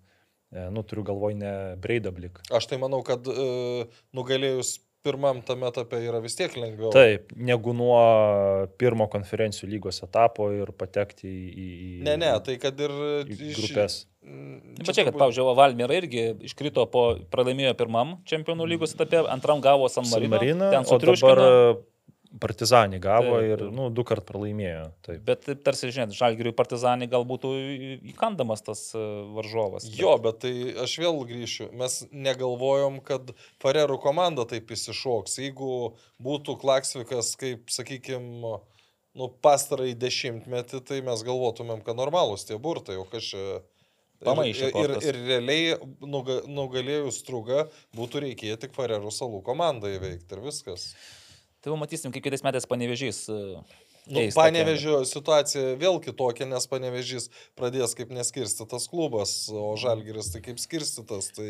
[0.53, 2.37] Nu, turiu galvoj ne Breidablik.
[2.53, 6.91] Aš tai manau, kad e, nugalėjus pirmam tame etape yra vis tiek lengviau.
[6.93, 7.97] Taip, negu nuo
[8.79, 11.41] pirmo konferencijų lygos etapo ir patekti į...
[11.49, 12.93] į į- Ne, ne, tai kad ir
[13.33, 13.97] iš- grupės.
[14.23, 17.01] Mm, Bet čia, kad, pavyzdžiui, Valmira irgi iškrito po,
[17.33, 20.69] pralaimėjo pirmam čempionų lygos etape, antram gavo San San Marino.
[20.71, 21.49] Ten sutriuškino.
[22.41, 24.87] Partizanį gavo Taip, ir, nu, du kart pralaimėjo.
[25.05, 25.19] Taip.
[25.27, 27.51] Bet tarsi, žinai, Žalgiriui partizanį gal būtų
[28.09, 29.03] įkandamas tas e,
[29.35, 29.85] varžovas.
[29.93, 31.69] Jo, bet tai aš vėl grįšiu.
[31.77, 33.29] Mes negalvojom, kad
[33.61, 35.37] Farerų komanda taip įsišoks.
[35.45, 35.69] Jeigu
[36.25, 38.57] būtų Klaksvikas, kaip, sakykime,
[39.13, 43.61] nu, pastarąjį dešimtmetį, tai mes galvotumėm, kad normalūs tie burtai, o čia...
[44.23, 45.71] Pamaišė ir, ir, ir realiai
[46.07, 47.65] nuga, nugalėjus strugą
[47.97, 50.93] būtų reikėję tik Farerų salų komandą įveikti ir viskas.
[51.63, 53.23] Tai jau matysim, kaip kitais metais panevežys.
[54.11, 60.59] Nu, panevežio situacija vėl kitokia, nes panevežys pradės kaip neskirstytas klubas, o žalgeris tai kaip
[60.59, 61.29] skirstytas.
[61.37, 61.49] Tai...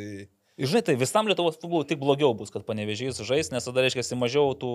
[0.62, 4.54] Žinai, tai visam Lietuvos futbolui tik blogiau bus, kad panevežys žais, nes tada reiškia, mažiau
[4.54, 4.74] tų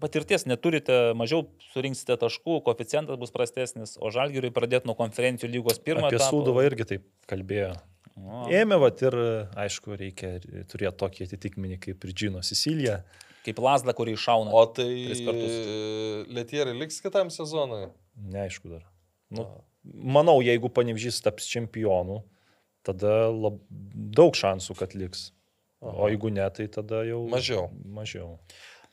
[0.00, 1.44] patirties neturite, mažiau
[1.74, 6.08] surinksite taškų, koeficientas bus prastesnis, o Žalgiriui pradėti nuo konferencijų lygos pirmą.
[6.08, 6.22] Apie.
[6.24, 7.74] Sūduvą irgi taip kalbėjo.
[8.16, 9.18] O, Ėmė, va, ir,
[9.66, 10.38] aišku, reikia
[10.72, 13.02] turėti tokį atitikmenį kaip ir Džino Sicilija.
[13.44, 14.52] Kaip lasda, kurį iššauna.
[14.56, 14.88] O tai.
[16.32, 17.90] Lietieriai liks kitam sezonui.
[18.16, 18.86] Neaišku dar.
[19.34, 19.44] Nu,
[19.84, 22.22] manau, jeigu Panevžys taps čempionu,
[22.86, 23.58] tada lab,
[24.16, 25.28] daug šansų, kad liks.
[25.84, 27.68] O jeigu ne, tai tada jau Mažiau.
[27.84, 28.38] Mažiau.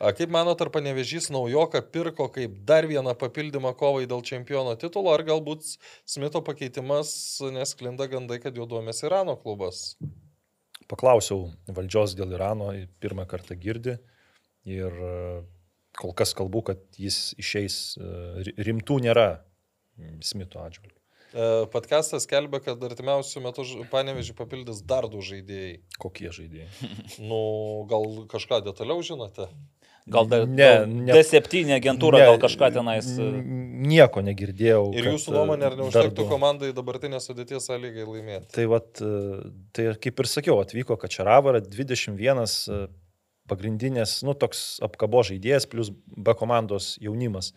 [0.01, 5.13] A, kaip manot, ar panevežys naujoką pirko kaip dar vieną papildymą kovai dėl čempiono titulo,
[5.13, 5.75] ar galbūt
[6.09, 7.13] Smito pakeitimas,
[7.53, 9.93] nes klinda gandai, kad jau duomės Irano klubas?
[10.89, 13.99] Paklausiau valdžios dėl Irano, pirmą kartą girdi
[14.67, 15.41] ir e,
[15.97, 18.11] kol kas kalbu, kad jis išeis, e,
[18.47, 19.29] ri- rimtų nėra
[20.25, 20.97] Smito atžvilgiu.
[21.31, 25.77] E, Podcastas kelbė, kad artimiausių metų panevežį papildys dar du žaidėjai.
[26.01, 26.69] Kokie žaidėjai?
[27.29, 27.41] Nu,
[27.91, 29.47] gal kažką detaliau žinote?
[30.11, 31.13] Gal dar Ne, gal ne.
[31.13, 33.05] D7 agentūra, Ne, gal kažką tenais.
[33.85, 34.87] Nieko negirdėjau.
[34.97, 38.49] Ir jūsų nuomonė, ar neužtektų komandai dabartinės sudėties sąlygai laimėti?
[38.55, 39.01] Tai, vat,
[39.77, 42.79] tai kaip ir sakiau, atvyko Kačaravara 21 e,
[43.51, 47.51] pagrindinės, nu, toks apkabo žaidėjas, plus B komandos jaunimas.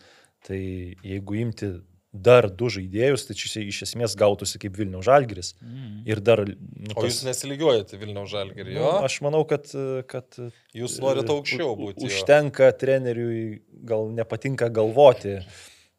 [0.45, 1.73] Tai jeigu imti
[2.15, 5.55] dar du žaidėjus, tai čia iš esmės gautųsi kaip Vilnių Žalgiris.
[5.59, 5.95] Mhm.
[6.07, 6.45] Ir dar...
[6.47, 8.85] Nu, O jūs nesilygiuojate Vilniaus žalgerį, jo?
[8.87, 9.67] Nu, aš manau, kad...
[10.11, 10.39] kad
[10.77, 12.05] Jūs norite e, aukščiau būti.
[12.05, 12.11] jo.
[12.13, 15.41] Užtenka treneriui, gal nepatinka galvoti,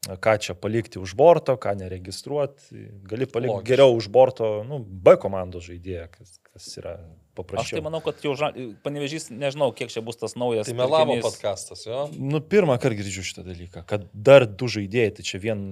[0.06, 2.86] ką čia palikti už borto, ką neregistruoti.
[3.10, 3.70] Gali palikti Logiška.
[3.72, 7.80] geriau už borto, nu, B komandos žaidėją, kas, kas yra Aš paprasčiau.
[7.80, 8.52] tai manau, kad jau ža...
[8.86, 10.70] panevežys, nežinau, kiek čia bus tas naujas.
[10.70, 11.26] Tai melavo pirkinys.
[11.26, 12.06] podkastas, jo?
[12.16, 15.66] Nu, pirmą kartą girdžiu šitą dalyką, kad dar du žaidėjai, tai čia vien...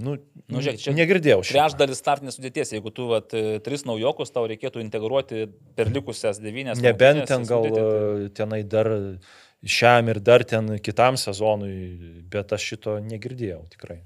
[0.00, 0.16] Nu,
[0.50, 1.42] Nu, žiūrėk, čia negirdėjau.
[1.46, 3.30] Trečdalis startinės sudėties, jeigu tu vat,
[3.62, 5.44] tris naujokus, tau reikėtų integruoti
[5.78, 6.80] per likusias devynės.
[6.82, 8.88] Nebent ten gal sudėtį, tai- tenai dar
[9.64, 14.00] šiam ir dar ten kitam sezonui, bet aš šito negirdėjau tikrai.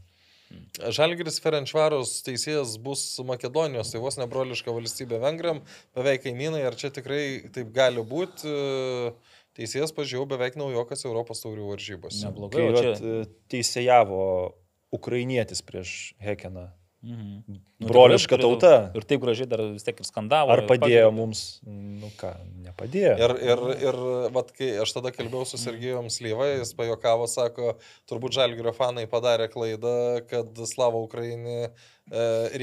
[0.79, 5.63] Žalgiris Ferenčvaros teisėjas bus Makedonijos, tai vos nebroliška valstybė Vengram,
[5.97, 8.51] beveik kaimynai, ar čia tikrai taip gali būti.
[9.55, 12.25] Teisėjas pažiūrėjau beveik naujokas Europos taurių varžybose.
[12.27, 12.65] Neblogai.
[12.75, 14.55] Kai čia- e, teisėjavo
[14.93, 16.69] ukrainietis prieš Hekeną.
[17.05, 17.57] Mhm.
[17.85, 18.71] Nu, Broliška tauta.
[18.97, 20.53] Ir taip gražiai dar vis tiek ir skandavo.
[20.55, 21.17] Ar padėjo pagerbė.
[21.19, 22.31] mums, nu ką,
[22.65, 23.11] nepadėjo.
[23.21, 23.99] Ir, ir, ir
[24.33, 27.75] vat, kai aš tada kalbėjau su Sergijom Slyva, jis pajokavo, sako,
[28.09, 29.93] turbūt Žalgirio fanai padarė klaidą,
[30.31, 31.71] kad Slavo Ukrainį e,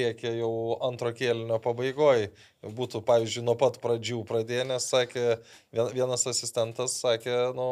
[0.01, 0.51] reikia jau
[0.89, 2.31] antro kėlinio pabaigoje.
[2.65, 5.27] Būtų, pavyzdžiui, nuo pat pradžių pradėję, nes sakė,
[5.75, 7.69] vien- vienas asistentas sakė, nu,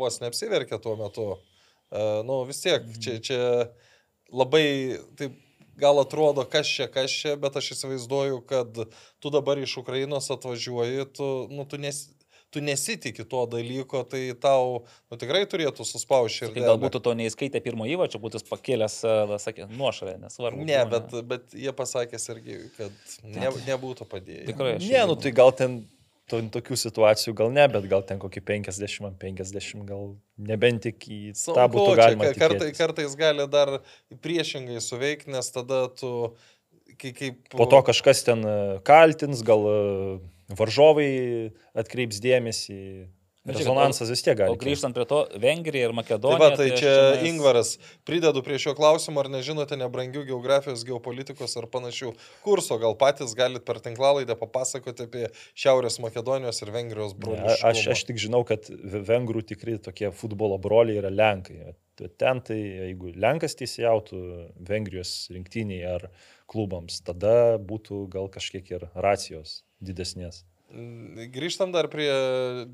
[0.00, 1.28] vos neapsiverkė tuo metu.
[1.92, 3.42] E, nu, vis tiek, čia, čia
[4.32, 5.42] labai taip
[5.76, 8.84] gal atrodo, kas čia, kas čia, bet aš įsivaizduoju, kad
[9.22, 12.06] tu dabar iš Ukrainos atvažiuoji, tu, nu, tu, nes,
[12.54, 17.88] tu nesitikė to dalyko, tai tau nu, tikrai turėtų suspausti ir galbūt to neįskaitė pirmo
[17.90, 20.64] įvačio, būtų pakėlęs, e, sakė, nuošalę, nesvarbu.
[20.68, 24.48] Ne, bet, bet jie pasakė irgi, kad ne, nebūtų padėję.
[24.52, 24.78] Tikrai.
[24.86, 25.84] Ne, nu tai gal ten
[26.30, 30.16] to, tokių situacijų gal ne, bet gal ten kokį 50 ant 50, gal
[30.50, 32.28] nebent tik į tą Sunku, būtų čia galima.
[32.30, 33.78] ka- kartai, kartais gali dar
[34.24, 36.12] priešingai suveikti, nes tada tu
[36.98, 37.42] kai, kaip...
[37.54, 38.56] Po to kažkas ten e,
[38.86, 39.76] kaltins, gal e,
[40.58, 41.10] varžovai
[41.78, 42.80] atkreips dėmesį.
[43.46, 44.50] Rezonansas vis tiek gali.
[44.50, 46.38] O grįžtant prie to, Vengrija ir Tai Makedonija.
[46.38, 51.56] va, tai aš čia čionais- Ingvaras, pridedu prie šio klausimo, ar nežinote nebrangių geografijos, geopolitikos
[51.56, 57.62] ar panašių kursų, gal patys galite per tinklalaidę papasakoti apie Šiaurės Makedonijos ir Vengrijos brolius.
[57.62, 61.74] Aš, aš tik žinau, kad ve- vengrų tikri tokie futbolo broliai yra lenkai.
[62.18, 62.56] Ten tai,
[62.92, 66.10] jeigu lenkas teisėjautų Vengrijos rinktiniai ar
[66.46, 70.42] klubams, tada būtų gal kažkiek ir racijos didesnės.
[70.66, 72.10] Grįžtam dar prie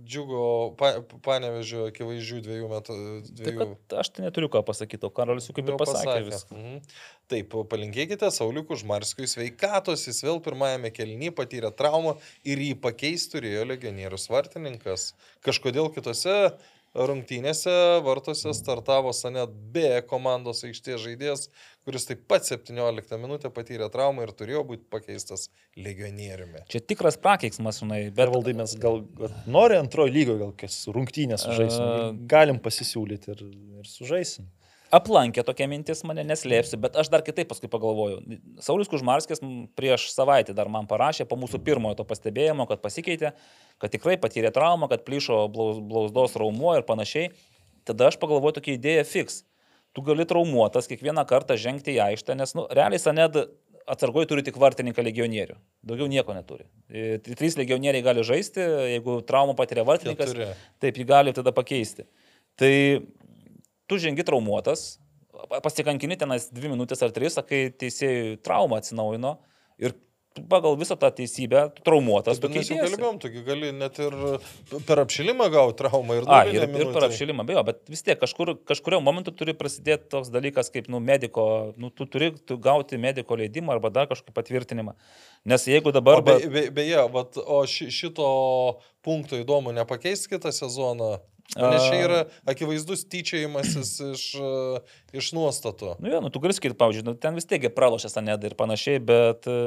[0.08, 0.44] džiugo
[0.80, 2.96] pa, panevežio akivaizdžių dviejų metų.
[3.28, 3.58] Dviejų...
[3.58, 6.56] kad aš tai neturiu ką pasakyti, o Karolis jau kaip ir Jau pasakė viską.
[6.56, 6.80] Mhm.
[7.32, 12.16] Taip, palinkėkite Sauliukų Žmarskui sveikatos, jis vėl pirmajame kelnyje patyrė traumą
[12.48, 15.10] ir jį pakeisti turėjo legionierius vartininkas.
[15.44, 16.56] Kažkodėl kitose
[16.92, 17.72] rungtynėse
[18.04, 21.46] vartose startavo Sanet B komandos aikštės žaidėjas,
[21.86, 26.64] kuris taip pat 17 minutę patyrė traumą ir turėjo būti pakeistas legionieriumi.
[26.70, 29.02] Čia tikras prakeiksmas, žinai, Bet bet valdai mes gal
[29.50, 32.24] nori antrojo lygio, gal kas rungtynės sužaisim.
[32.30, 33.46] Galim pasisiūlyti ir,
[33.82, 34.48] ir sužaisim.
[34.92, 38.20] aplankė tokia mintis mane, neslėpsiu, bet aš dar kitaip paskui pagalvojau.
[38.62, 39.40] Saulis Kužmarskis
[39.78, 43.32] prieš savaitę dar man parašė po mūsų pirmojo to pastebėjimo, kad pasikeitė,
[43.82, 47.32] kad tikrai patyrė traumą, kad plyšo blauzdos raumuo ir panašiai.
[47.88, 49.42] Tada aš pagalvojau tokia idėja fix.
[49.92, 53.36] Tu gali traumuotas kiekvieną kartą žengti į aikštę, nes, nu, realiai Saned
[53.92, 55.56] atsargoji turi tik vartininką legionierių.
[55.84, 56.64] Daugiau nieko neturi.
[56.88, 58.62] E, Trys legionieriai gali žaisti,
[58.94, 60.46] jeigu traumą patiria vartininkas, Keturi.
[60.80, 62.06] taip jį gali tada pakeisti.
[62.56, 62.72] Tai
[63.90, 64.96] tu žengi traumuotas,
[65.50, 69.34] pa- pasikankini tenais dvi minutės ar tris, sakai, teisėjai traumą atsinaujino
[69.82, 69.96] ir
[70.50, 72.40] pagal visą tą teisybę traumuotas.
[72.42, 74.16] Bet mes jau kalbėjom, togi gali net ir
[74.88, 78.54] per apšilimą gauti traumą ir nulinę ir, ir per apšilimą, bejo, bet vis tiek kažkur,
[78.68, 81.46] kažkurio momentu turi prasidėti toks dalykas kaip, nu, mediko,
[81.80, 84.96] nu, tu turi tu gauti mediko leidimą arba dar kažkokį patvirtinimą.
[85.48, 86.22] Nes jeigu dabar...
[86.22, 88.30] O be, be, beje, vat, o ši, šito
[89.04, 91.18] punkto įdomu nepakeis kitą sezoną.
[91.52, 94.22] Nes čia yra akivaizdus tyčiajimasis iš,
[95.12, 95.96] iš nuostatų.
[96.00, 99.02] Nu, jo, nu, tu gali sakyti, pavyzdžiui, nu, ten vis tiek pralošė Saneda ir panašiai,
[99.04, 99.58] bet e,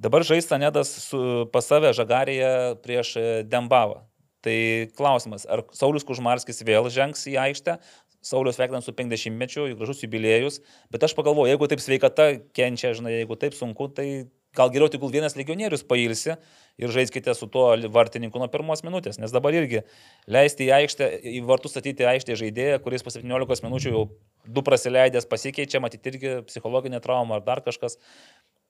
[0.00, 1.20] dabar žais Sanedas su,
[1.52, 2.52] pas save žagarėje
[2.84, 4.00] prieš e, Dembavą.
[4.40, 4.56] Tai
[4.96, 7.76] klausimas, ar Saulis Kužmarskis vėl žengs į aikštę,
[8.24, 10.60] Saulius sveikinant su 50-mečiu, gražus jubiliejus,
[10.92, 14.08] bet aš pagalvoju, jeigu taip sveikata kenčia, žinai, jeigu taip sunku, tai
[14.56, 16.34] gal geriau tegul vienas legionierius pailsi
[16.80, 19.84] ir žaiskite su tuo vartininku nuo pirmos minutės, nes dabar irgi
[20.28, 24.04] leisti į aikštę, į vartus statyti aikštę žaidėją, kuris po 17 minučių jau
[24.44, 27.98] du prasileidęs pasikeičia, matyti irgi psichologinė trauma ar dar kažkas.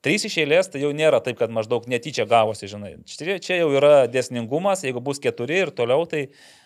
[0.00, 2.94] Trys iš eilės tai jau nėra taip, kad maždaug netyčia gavosi, žinai.
[3.04, 6.22] Čia, čia jau yra dėsningumas, jeigu bus keturi ir toliau, tai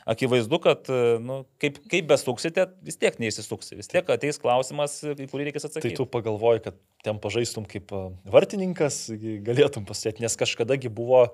[0.06, 0.90] akivaizdu, kad
[1.24, 3.74] nu, kaip, kaip besuksite, vis tiek neįsisuksi.
[3.80, 5.96] Vis tiek ateis klausimas, į kurį reikės atsakyti.
[5.96, 8.04] Tai tu pagalvoji, kad ten pažaistum kaip a,
[8.36, 9.08] vartininkas,
[9.50, 11.26] galėtum pasėti, nes kažkadagi buvo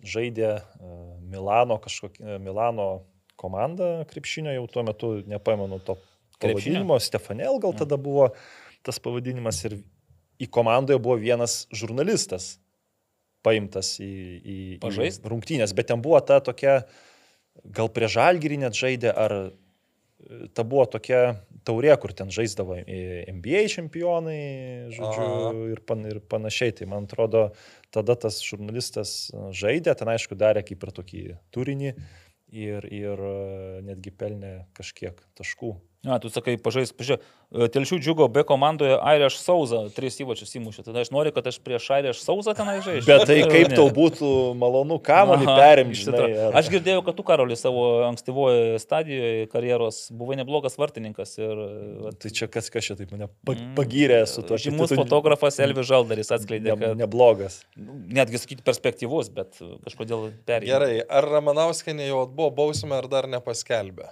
[0.00, 0.62] žaidė a,
[1.20, 2.88] Milano, kažkokia Milano
[3.36, 6.00] komanda krepšinio, jau tuo metu nepamenu to
[6.40, 8.32] pavadinimo, Stefanel gal tada buvo
[8.82, 9.82] tas pavadinimas ir
[10.42, 12.56] į komandoje buvo vienas žurnalistas
[13.42, 14.12] paimtas į,
[14.42, 15.22] į, Pažaist?
[15.22, 16.82] į rungtynės, bet ten buvo ta tokia,
[17.64, 19.44] gal prie žalgyrį net žaidė, ar e,
[20.54, 21.22] ta buvo tokia
[21.66, 24.40] taurė, kur ten žaisdavo NBA čempionai,
[24.94, 25.52] žodžiu, Aha.
[25.74, 26.74] ir, pan, ir panašiai.
[26.78, 27.48] Tai man atrodo,
[27.94, 31.94] tada tas žurnalistas žaidė, ten aišku darė kaip ir tokį turinį
[32.52, 33.38] ir, ir e,
[33.90, 35.74] netgi pelnė kažkiek taškų.
[36.02, 37.22] Na, tu sakai, pažais, pažiūrėk,
[37.70, 40.82] telšių džiugo B komandoje Airish Sauza tris įvačius įmušė.
[40.88, 43.06] Tada aš noriu, kad aš prieš Airish Sauza tenai žaidžiu.
[43.06, 46.24] Bet tai kaip tau būtų malonu kamuolį perimti, žinai.
[46.48, 51.54] ar- Aš girdėjau, kad tu, Karoli, savo ankstyvoje stadijoje karjeros buvai neblogas vartininkas ir
[52.08, 54.58] vat, Tai čia kas kažkaip taip mane pa- pagyrė su to.
[54.58, 55.04] žymus apetitu.
[55.04, 57.60] fotografas Elvis Žaldaris atskleidė, ne, kad neblogas.
[57.78, 59.54] netgi sakyti perspektyvus, bet
[59.86, 60.74] kažkodėl perėjo.
[60.74, 64.10] Gerai, ar Ramanauskinė jau buvo bausmė ar dar nepaskelbė?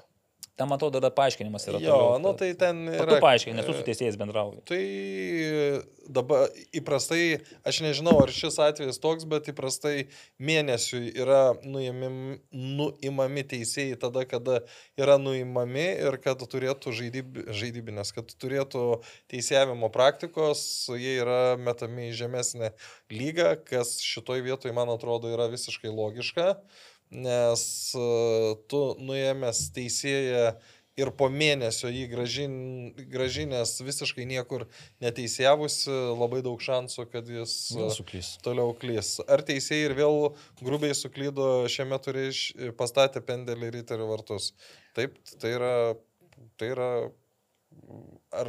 [0.60, 1.78] Tam, atrodo, tada paaiškinimas yra.
[1.80, 3.06] Jo, toliau, nu tai ten yra.
[3.08, 4.60] tu paaiškini, nes tu su teisėjais bendrauji.
[4.68, 4.80] Tai
[6.10, 10.10] dabar įprastai, aš nežinau, ar šis atvejis toks, bet įprastai
[10.42, 14.60] mėnesiui yra nuimami, nuimami teisėjai tada, kada
[15.00, 18.84] yra nuimami ir kad turėtų žaidyb, žaidybinės, kad turėtų
[19.32, 22.74] teisėjavimo praktikos, jie yra metami į žemesnę
[23.14, 26.52] lygą, kas šitoj vietoj, man atrodo, yra visiškai logiška,
[27.10, 27.62] nes
[27.98, 28.04] e,
[28.70, 30.52] tu nuėmęs teisėją
[31.00, 32.54] ir po mėnesio jį gražin,
[33.08, 34.66] gražinės visiškai niekur
[35.00, 38.34] neteisėjavusi, labai daug šansų, kad jis e, Nesuklys.
[38.44, 39.14] toliau klys.
[39.26, 40.18] Ar teisėjai ir vėl
[40.60, 42.28] grubiai suklydo šiame turė
[42.78, 44.52] pastatė pendelį ryterių vartus?
[44.98, 45.72] Taip, tai yra,
[46.60, 46.90] tai yra,
[48.36, 48.48] ar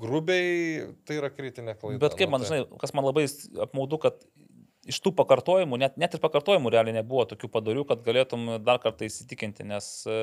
[0.00, 2.00] grubiai tai yra kritinė klaida.
[2.02, 3.26] Bet kaip Nu, man, tai- žinai, kas man labai
[3.66, 4.16] apmaudu, kad
[4.90, 9.08] iš tų pakartojimų, net, net ir pakartojimų realiai nebuvo tokių padarių, kad galėtum dar kartą
[9.08, 9.90] įsitikinti, nes...
[10.10, 10.20] e,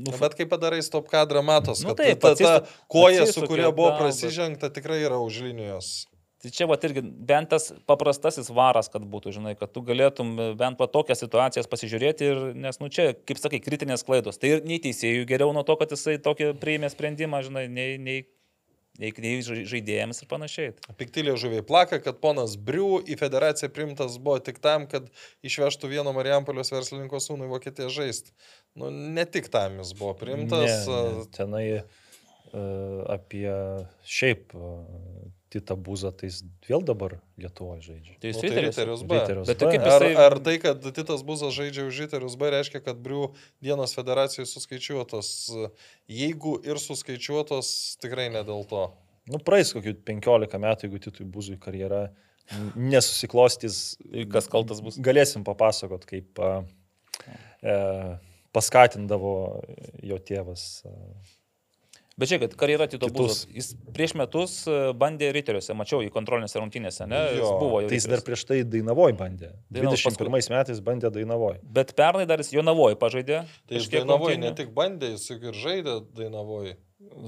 [0.00, 3.44] Nu, bet kai padarai stop kadrą, matos, Nu kad taip, ta, ta atsisuka- koja, su
[3.46, 5.90] kuria buvo prasižengta, tikrai yra už linijos.
[6.40, 10.78] Tai čia va irgi bent tas paprastasis varas, kad būtų, žinai, kad tu galėtum bent
[10.80, 14.40] va tokias situacijas pasižiūrėti ir, nes, nu čia, kaip sakai, kritinės klaidos.
[14.40, 18.22] Tai ir nei teisėjų geriau nuo to, kad jisai tokį priėmė sprendimą, žinai, nei, nei,
[19.00, 20.74] žai- žaidėjams ir panašiai.
[21.00, 25.08] Piktilė žuviai plaka, kad ponas Briu į federaciją primtas buvo tik tam, kad
[25.42, 28.32] išvežtų vieno Marijampolios verslininko sūnų į Vokietiją žaisti.
[28.76, 30.86] Nu, ne tik tam jis buvo primtas.
[30.86, 33.48] Ne, ne, tenai uh, apie
[34.04, 34.84] šiaip uh,
[35.50, 38.12] Tita Buzą, tai jis vėl dabar Lietuvoje žaidžia.
[38.22, 38.68] Tai Nu, jis tai Riteris.
[38.78, 39.16] Riterius B.
[39.18, 39.72] Riterius Bet tai B.
[39.74, 43.32] kaip Ar, jisai- ar tai, kad Titas Buzas žaidžia už Žiterius B, reiškia, kad Briu
[43.60, 45.30] dienos federacijai suskaičiuotos?
[46.06, 48.84] Jeigu ir suskaičiuotos, tikrai ne dėl to.
[49.30, 52.12] Nu, praeis kokių 15 metų, jeigu Titui Buzui karjera
[52.78, 53.96] nesusiklostys.
[54.06, 54.98] Tai kas kaltas bus?
[55.02, 56.38] Galėsim papasakot, kaip
[57.62, 58.18] e,
[58.54, 59.34] paskatindavo
[60.02, 60.84] jo tėvas.
[60.86, 60.94] A,
[62.20, 63.08] Bet čia, kad karjera Tito.
[63.14, 67.20] Buzas, jis prieš metus e, bandė Riteriuose, mačiau jį kontrolinėse rungtynėse, ne?
[67.32, 67.88] Jis Jo, buvo jau.
[67.88, 69.54] tai jis dar prieš tai Dainavoj bandė.
[69.72, 71.56] Dainavo 21 metais bandė Dainavoj.
[71.78, 73.40] Bet pernai dar jis Jonavoje pažaidė.
[73.64, 74.52] Tai jis kažkiek Dainavoje rungtynių.
[74.52, 76.76] ne tik bandė, jis juk ir žaidė Dainavoje.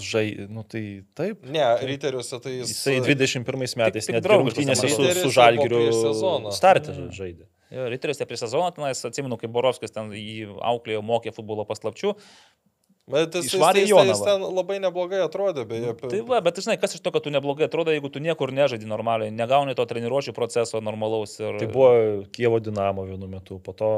[0.05, 0.83] Žai, nu tai
[1.17, 1.47] taip.
[1.49, 2.75] Ne, Riteriuose tai jis...
[2.75, 7.49] Jisai 21 metais tik net draugiškas rungtynėse su, su buvo Žalgiriu startą žaidė.
[7.73, 12.12] Jo, Riteriuose prieš sezoną, tenais atsimenu, kaip Borovskis ten jį auklėjo, mokė futbolo paslapčių.
[13.12, 14.24] Bet jis, jis, Išvarė jis, jis Jonavą.
[14.24, 15.92] ten labai neblogai atrodė, beje.
[16.00, 18.89] Tai va, bet žinai, kas iš to, kad tu neblogai atrodo, jeigu tu niekur nežaidi
[18.89, 21.36] normaliai, negauni to treniruočio proceso normalaus.
[21.42, 21.60] Ir...
[21.60, 21.92] Tai buvo
[22.32, 23.92] Kievo Dinamo vienu metu, po to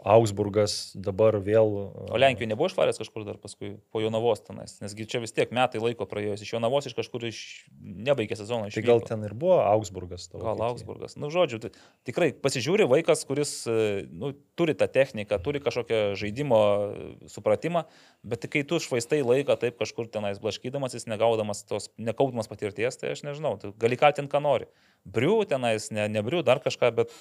[0.00, 1.68] Augsburgas, dabar vėl.
[2.08, 5.82] O Lenkijoje nebuvo išvaręs kažkur dar paskui po Jonavos tenais, nesgi čia vis tiek metai
[5.82, 7.40] laiko praėjo, jis iš Jonavos iš kažkur iš...
[7.80, 8.70] nebaigė sezoną.
[8.72, 10.30] Tai gal ten ir buvo Augsburgas.
[10.30, 10.70] ta Gal Vokietija.
[10.70, 11.16] Augsburgas.
[11.18, 11.72] Na, nu, žodžiu, tai
[12.08, 17.84] tikrai pasižiūri vaikas, kuris e, nu, turi tą techniką, turi kažkokią žaidimo e, supratimą,
[18.24, 23.12] bet kai tu švaistai laiką taip kažkur tenais blaškydamas, jis negaudamas tos, nekaudamas patirties, tai
[23.12, 24.70] aš nežinau, tu gali kaltinti, ką nori.
[25.04, 27.14] Briu tenais, ne, nebriu dar kažką, bet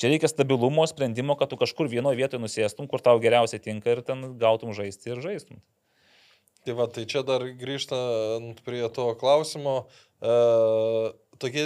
[0.00, 4.02] čia reikia stabilumo sprendimo, kad tu kažkur vienoje vietoje nusėstum, kur tau geriausiai tinka ir
[4.04, 5.62] ten gautum žaisti ir žaistum.
[6.62, 9.88] Tai va, tai čia dar grįžtant prie to klausimo.
[10.22, 10.34] E,
[11.42, 11.64] tokie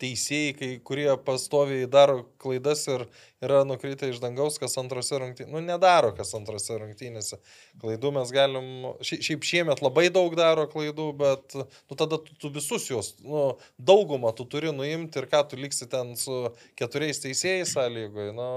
[0.00, 3.06] teisėjai, kai, kurie pastoviai daro klaidas ir
[3.44, 5.52] yra nukritę iš dangaus, kas antrose rungtynėse.
[5.52, 7.38] Nu, nedaro kas antrose rungtynėse.
[7.82, 8.68] Klaidų mes galim,
[9.06, 13.46] šia- šiaip šiemet labai daug daro klaidų, bet nu, tada tu, tu visus juos, nu,
[13.78, 16.46] daugumą tu turi nuimti ir ką tu liksi ten su
[16.78, 18.36] keturiais teisėjais sąlygoje.
[18.36, 18.50] Nu,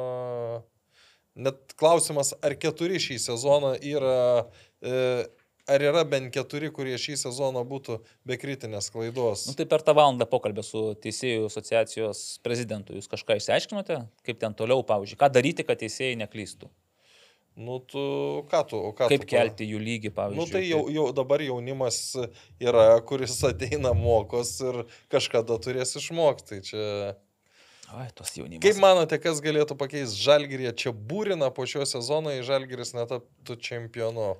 [1.40, 4.48] net klausimas, ar keturi šį sezoną yra...
[4.80, 5.28] E,
[5.70, 9.46] Ar yra bent keturi, kurie šį sezoną būtų be kritinės klaidos?
[9.50, 14.58] Nu, tai per tą valandą pokalbę su Teisėjų asociacijos prezidentu jūs kažką išsiaiškinote, kaip ten
[14.58, 16.72] toliau, pavyzdžiui, ką daryti, kad teisėjai neklystų,
[17.60, 18.00] Nu, tu,
[18.48, 20.40] ką tu, o ką kaip tu, kelti jų lygį, pavyzdžiui.
[20.40, 21.98] Nu, tai jau, jau dabar jaunimas
[22.56, 26.48] yra, kuris ateina mokos ir kažkada turės išmokti.
[26.54, 26.86] Tai čia...
[27.90, 28.64] Ai, tos jaunimas.
[28.64, 30.70] Kaip manote, kas galėtų pakeisti Žalgirį?
[30.80, 34.38] Čia būrina po šio sezono į Žalgiris netaptų čempionu.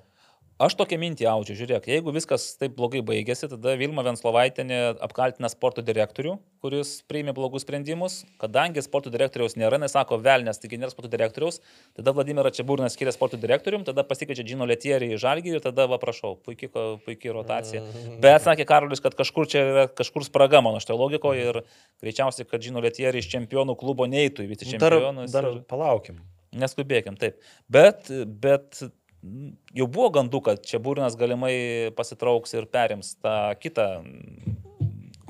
[0.60, 5.80] Aš tokią mintį audžiu, žiūrėk, jeigu viskas taip blogai baigėsi, tada Vilma Venslovaitinė apkaltina sporto
[5.80, 11.62] direktorių, kuris priėmė blogus sprendimus, kadangi sporto direktoriaus nėra, nesako velnės, taigi nėra sporto direktoriaus,
[11.96, 15.96] tada Vladimiras Čiabūrinas skiria sporto direktorium, tada pasikeičia Džino Letierį į Žalgį ir tada, va,
[16.02, 16.68] prašau, puikiai
[17.06, 17.80] puikia rotacija.
[18.20, 21.62] Bet sakė Karolis, kad kažkur čia yra kažkur spraga mano šitoje logikoje ir
[22.04, 25.00] greičiausiai, kad Džino Letierį iš čempionų klubo neįtų į Nu, Dar,
[25.32, 26.20] dar ir- palaukim.
[26.52, 27.36] Neskubėkim, taip.
[27.70, 28.08] Bet,
[28.42, 28.80] bet
[29.22, 33.86] jau buvo gandų, kad čia Būrinas galimai pasitrauks ir perims tą kitą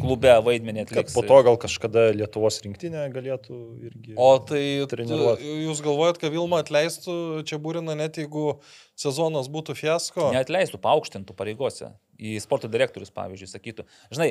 [0.01, 1.13] klube vaidmenį Kad atliks.
[1.15, 3.57] po to gal kažkada Lietuvos rinktinė galėtų
[3.91, 4.15] irgi.
[4.17, 5.39] O tai Treniruot.
[5.43, 8.61] tu- jūs galvojat, kad Vilma atleistų čia būrina net jeigu
[8.97, 10.31] sezonas būtų fiasko?
[10.33, 11.93] Neatleistų, paaukštintų pareigose.
[12.21, 13.85] Į sporto direktorius, pavyzdžiui, sakytų.
[14.13, 14.31] Žinai,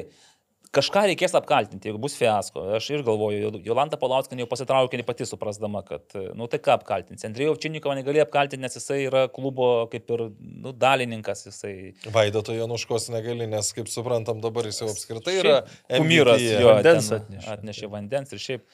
[0.76, 2.62] kažką reikės apkaltinti, jeigu bus fiasko.
[2.78, 6.06] Aš ir galvoju, Jolanta Palauskinė jau pasitraukė pati suprasdama, kad,
[6.38, 7.26] nu tai ką apkaltinti.
[7.30, 11.74] Andrėjau Činikovą negali apkaltinti, nes jisai yra klubo kaip ir, nu, dalininkas, jisai
[12.14, 15.58] Vaidoto Januškos negali, nes kaip suprantam dabar jis jau apskritai yra
[15.96, 17.52] Kumyras jo Vandens atnešė.
[17.58, 18.66] atnešė vandens ir šiaip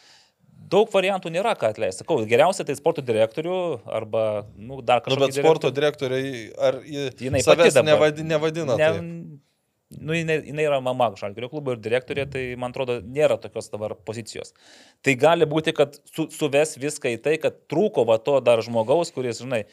[0.72, 2.02] daug variantų nėra, ką atleisti.
[2.04, 3.56] Sakau, geriausia tai sporto direktorių
[3.92, 5.36] arba nu, dar Nu, kažkas.
[5.36, 7.80] bet sporto direktoriai, ar pati savęs
[8.26, 8.76] nevadina?
[8.80, 9.44] ne, taip?
[9.90, 13.96] Nu, jinai, jinai yra mama Žalgirio klubo ir direktorė, tai man atrodo nėra tokios dabar
[14.08, 14.54] pozicijos.
[15.06, 19.14] Tai gali būti, kad su, suves viską į tai, kad trūko va to dar žmogaus,
[19.16, 19.66] kuris, žinai,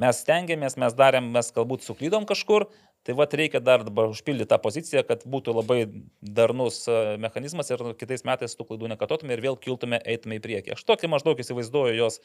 [0.00, 2.66] mes stengiamės, mes darėm, mes galbūt suklydom kažkur,
[3.06, 5.78] tai va reikia dar dabar užpildyti tą poziciją, kad būtų labai
[6.22, 10.74] darnus e, mechanizmas ir kitais metais tų klaidų nekartotume ir vėl kiltume, eitume į priekį.
[10.76, 12.20] Aš tokį maždaug įsivaizduoju jos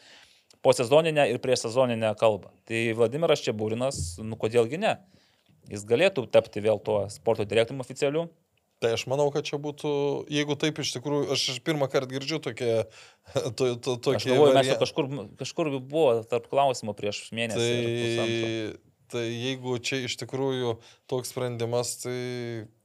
[0.61, 2.53] po sezoninę ir prieš sezoninę kalbą.
[2.69, 4.93] Tai Vladimiras Čiabūrinas, nu kodėlgi ne?
[5.71, 8.27] Jis galėtų tapti vėl tuo sporto direktoriumi oficialiu.
[8.77, 9.91] Tai aš manau, kad čia būtų,
[10.29, 12.83] jeigu taip iš tikrųjų, aš pirmą kartą girdžiu tokie,
[13.57, 15.07] to, to, Aš tokie galvoju, mes jau kažkur,
[15.39, 17.71] kažkur buvo tarp klausimų prieš mėnesį.
[18.19, 18.27] Tai,
[19.11, 20.75] tai jeigu čia iš tikrųjų
[21.09, 22.15] toks sprendimas, tai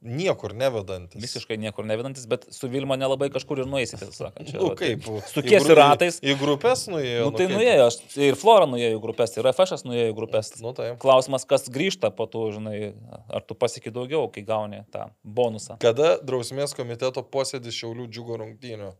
[0.03, 1.21] niekur nevedantis.
[1.23, 4.49] Visiškai niekur nevedantis, bet su Vilma nelabai kažkur ir nueisi, tiesą sakant.
[4.49, 5.03] Čia Nu, va, kaip?
[5.03, 5.21] taip.
[5.23, 6.19] Į Sukiesi ratais.
[6.23, 7.29] Į, grupės nuėjo.
[7.29, 7.55] Nu, tai kaip?
[7.59, 10.51] nuėjo, aš, ir Flora nuėjo į grupės, ir FŠ nuėjo į grupės.
[10.63, 10.91] Nu, tai.
[11.03, 12.93] Klausimas, kas grįžta po to, žinai,
[13.27, 15.79] ar tu pasieki daugiau, kai gauni tą bonusą.
[15.83, 18.93] Kada drausmės komiteto posėdis Šiaulių džiugo rungtynių?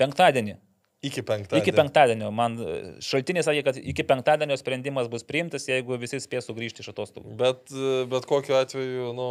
[0.00, 0.58] Penktadienį.
[1.04, 1.62] Iki penktadienio.
[1.62, 2.30] Iki penktadienio.
[2.34, 6.92] Man e, šaltiniai sakė, kad iki penktadienio sprendimas bus priimtas, jeigu visi spės sugrįžti iš
[6.94, 7.34] atostogų.
[7.40, 7.74] Bet,
[8.10, 9.28] bet kokiu atveju, nu,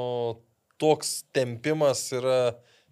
[0.81, 2.37] toks tempimas yra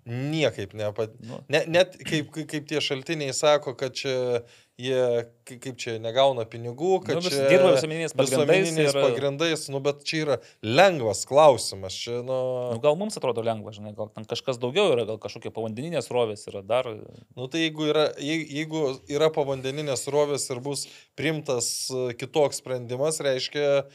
[0.06, 1.14] niekaip nepat...
[1.22, 1.44] Nu.
[1.52, 4.42] Ne, net kaip, kaip tie šaltiniai sako, kad čia
[4.82, 5.02] jie,
[5.46, 9.66] kai- kaip čia negauna pinigų, kad Nu, vis- čia dirba visuomeniniais pagrindais visuomeniniais ir- pagrindais,
[9.70, 11.94] nu, bet čia yra lengvas klausimas.
[11.94, 12.38] Čia, nu,
[12.74, 16.48] Nu, gal mums atrodo lengva, žinai, gal ten kažkas daugiau yra, gal kažkokie povandeninės rovės
[16.52, 16.90] yra dar.
[17.38, 21.88] Nu tai jeigu yra, jei- jeigu yra povandeninės rovės ir bus primtas
[22.18, 23.86] kitoks sprendimas, reiškia,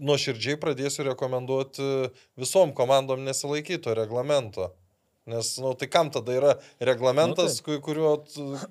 [0.00, 4.70] nuoširdžiai pradėsiu rekomenduoti visom komandom nesilaikyti to reglamento.
[5.26, 8.12] Nes, nu, tai kam tada yra reglamentas, Nu, nu, kuriuo,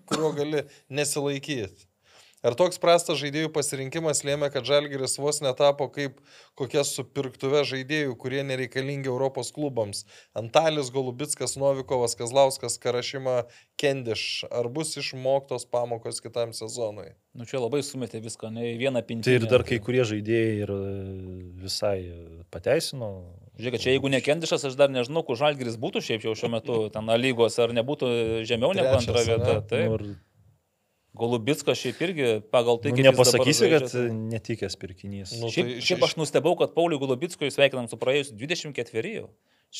[0.05, 1.87] kuriuo gali nesilaikyti?
[2.43, 6.17] Ar toks prastas žaidėjų pasirinkimas lėmė, kad Žalgiris vos netapo kaip
[6.59, 10.03] kokia supirktuve žaidėjų, kurie nereikalingi Europos klubams?
[10.35, 13.45] Antalis, Golubitskas, Novikovas, Kazlauskas, Karašyma,
[13.79, 14.43] Kendiš.
[14.51, 17.13] Ar bus išmoktos pamokos kitam sezonui?
[17.33, 19.25] Nu, čia labai sumetė viską, ne į vieną pintinę.
[19.25, 20.81] Tai ir dar kai kurie žaidėjai ir e,
[21.63, 21.95] visai
[22.53, 23.09] pateisino.
[23.55, 27.09] Žiūrėk, čia jeigu nekendišas, aš dar nežinau, kur Žalgiris būtų šiaip jau šiuo metu ten
[27.09, 28.11] A lygos, ar nebūtų
[28.49, 29.57] žemiau negu antra vieta.
[29.59, 29.65] ane?
[29.71, 29.87] Taip.
[29.87, 30.15] Nu, ir,
[31.13, 35.33] Golubitskas šiaip irgi pagal tai, nu, kaip jis dabar nepasakysi, žaidžia, kad tai- netikęs pirkinys.
[35.41, 39.27] Nu, Šiaip, tai šiaip aš nustebau, kad Pauliui Gulubickui sveikinam su praėjusiu 24 jau.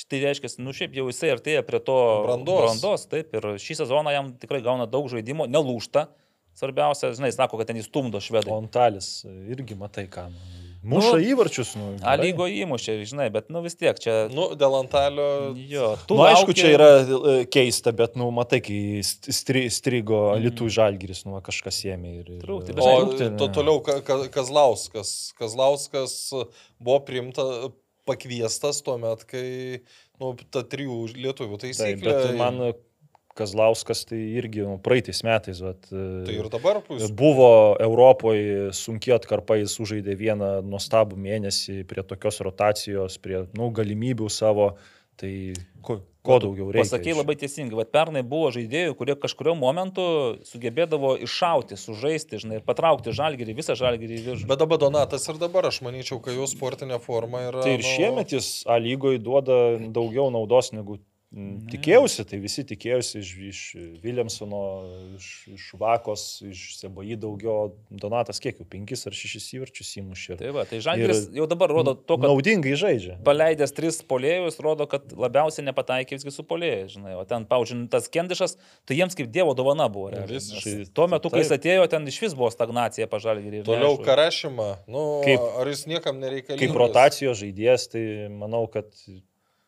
[0.10, 2.62] Tai reiškia, nu šiaip jau jisai artėja prie to Brandos.
[2.82, 3.08] brandos.
[3.10, 6.08] Taip, ir šį sezoną jam tikrai gauna daug žaidimo, nelūšta.
[6.54, 8.54] Svarbiausia, žinai, sako, kad ten jis stumdo O švedai.
[8.54, 10.28] Antalis irgi matai, ką.
[10.30, 10.38] nu,
[10.84, 11.86] Muša Nu, įvarčius, nu.
[12.04, 14.16] A lygo įmušė, žinai, bet nu vis tiek čia...
[14.34, 15.28] Nu, dėl Antalio.
[15.56, 20.20] Jo, Tu, nu, aišku, čia yra e, keista, bet, nu, matai, kai st- stri, strigo
[20.44, 22.34] Lietuvų žalgiris, nu, va, kažkas ėmė ir...
[22.44, 25.14] Trūkti, bet O trūkti, to, toliau Ka- Ka- Kazlauskas.
[25.40, 26.18] Kazlauskas
[26.84, 27.48] buvo priimta,
[28.08, 29.80] pakviestas tuo met, kai
[30.20, 32.04] nu, ta trijų lietuvių Taip, taisyklė.
[32.12, 32.60] bet man
[33.34, 37.08] Kazlauskas tai irgi nu, praeitais metais, vat, Tai ir dabar pus.
[37.18, 44.30] Buvo Europoje sunkiai atkarpa, jis sužaidė vieną nuostabų mėnesį prie tokios rotacijos, prie nu, galimybių
[44.30, 44.76] savo.
[45.14, 45.30] Tai
[45.86, 46.88] ko, ko daugiau reikia?
[46.88, 50.06] Pasakė iš- labai teisingai, bet pernai buvo žaidėjų, kurie kažkurio momentu
[50.50, 54.48] sugebėdavo iššauti, sužaisti, žinai, ir patraukti žalgerį, visą žalgerį į viršų.
[54.50, 57.62] Bet dabar Donatas ir dabar, aš manyčiau, kad jo sportinė forma yra.
[57.62, 60.98] Tai ir nu, šiemet jis A lygoje duoda daugiau naudos negu
[61.34, 63.62] tikėjausi, tai visi tikėjosi iš, iš
[64.04, 64.60] Williamsono,
[65.18, 70.38] iš, iš Vakos, iš Sebai daugiau, Donatas kiek jau penkis ar šešis įvarčius įmušė.
[70.42, 73.18] Tai va, tai žalgeris jau dabar rodo to, kad Naudingai žaidžia.
[73.26, 78.10] paleidęs tris polėjus, rodo, kad labiausiai nepataikė visgi su polėjais, žinai, o ten, pavyzdžiui, tas
[78.14, 80.14] kendišas, tai jiems kaip dievo dovana buvo.
[80.30, 80.94] Visiškai.
[80.94, 83.66] Tuo metu, kai jis atėjo, ten iš vis buvo stagnacija pažalgerį.
[83.66, 84.70] Toliau Karašymą.
[84.86, 86.62] Nu, Kaip- ar jis niekam nereikalingas?
[86.62, 88.92] Kaip rotacijos žaidėjas, tai manau, kad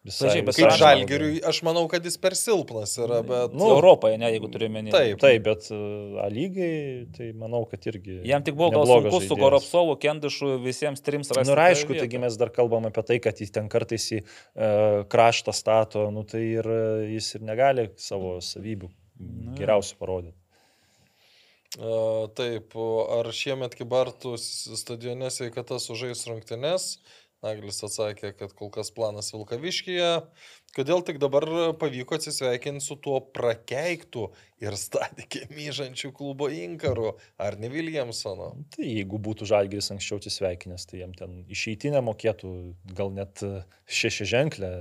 [0.06, 0.30] visai...
[0.46, 3.56] Pažiūrėk, Kaip žalgeriui, aš manau, kad jis per silpnas yra, bet...
[3.58, 4.94] Nu, Europoje, ne, jeigu turiu menį.
[4.94, 5.18] Taip.
[5.24, 8.22] Taip, bet uh, A lygiai, tai manau, kad irgi...
[8.30, 9.40] Jam tik buvo gal sunku su.
[9.40, 11.50] Goropsovu, Kendišu visiems trims rasti.
[11.50, 15.04] Nu ir aišku, taigi mes dar kalbam apie tai, kad jis ten kartais į uh,
[15.12, 18.94] kraštą stato, nu tai ir uh, jis ir negali savo savybių
[19.60, 20.38] geriausių parodyti.
[21.76, 26.96] A, Taip, o ar šiemet Kibartų stadione sveikata sužais rungtynes?
[27.44, 30.10] Naglis atsakė, kad kol kas planas Vilkaviškyje.
[30.76, 31.46] Kodėl tik dabar
[31.80, 34.26] pavyko atsisveikinti su tuo prakeiktų
[34.64, 38.52] ir stadikė myžančių klubo inkaru, ar ne Williamsono?
[38.76, 42.52] Tai jeigu būtų žalgeris anksčiau atsisveikinęs, tai jam ten išeitinę mokėtų
[42.98, 44.72] gal net uh, šeši ženklę.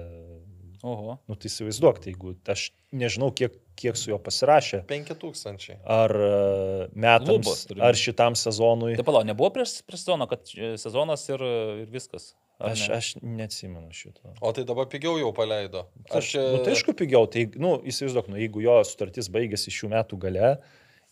[0.84, 1.14] Oho.
[1.30, 4.82] Nu tai įsivaizduok, tai jeigu aš nežinau, kiek, kiek su juo pasirašė.
[4.90, 5.78] 5000.
[5.80, 8.92] Ar uh, metams, Lubos ar šitam sezonui.
[8.98, 11.44] Tai palauk, nebuvo prieš, prieš sezoną, kad e, sezonas ir,
[11.86, 12.34] ir viskas.
[12.62, 12.94] Aš, ne?
[12.96, 14.30] aš neatsimenu šito.
[14.40, 15.88] O tai dabar pigiau jau paleido.
[16.06, 17.26] Aš, nu, tai aišku, pigiau.
[17.30, 20.52] Tai, nu, įsivaizduok, nu, jeigu jo sutartis baigėsi šių metų gale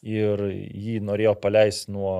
[0.06, 2.14] ir jį norėjo paleisti nuo,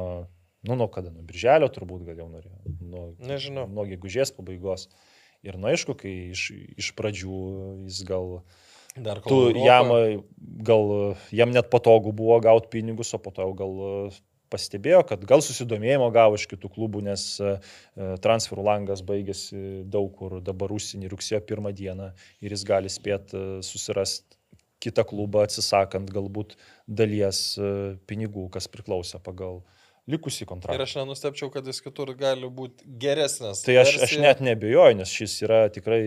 [0.66, 2.74] nu, nuo kada, nuo birželio turbūt gal jau norėjo.
[2.82, 3.68] Nuo, Nežinau.
[3.70, 4.88] Nuo gegužės pabaigos.
[5.46, 7.38] Ir, na, aišku, kai iš, iš pradžių
[7.86, 8.40] jis gal,
[8.92, 9.88] Dar tu jam,
[10.66, 10.90] gal,
[11.32, 13.78] jam net patogu buvo gauti pinigus, o po to jau gal
[14.52, 17.56] pastebėjo, kad gal susidomėjimo gavo iš kitų klubų, nes e,
[18.24, 22.12] transferų langas baigėsi daug kur dabar užsienį rugsėjo pirmą dieną
[22.44, 24.38] ir jis gali spėti susirasti
[24.82, 26.56] kitą klubą, atsisakant galbūt
[26.90, 27.70] dalies e,
[28.08, 29.62] pinigų, kas priklausė pagal
[30.10, 30.82] likusį Ir kontraktą.
[30.82, 33.62] aš nenustepčiau, kad jis kitur gali būti geresnis.
[33.62, 36.00] Tai aš, aš net nebejoju, nes šis yra tikrai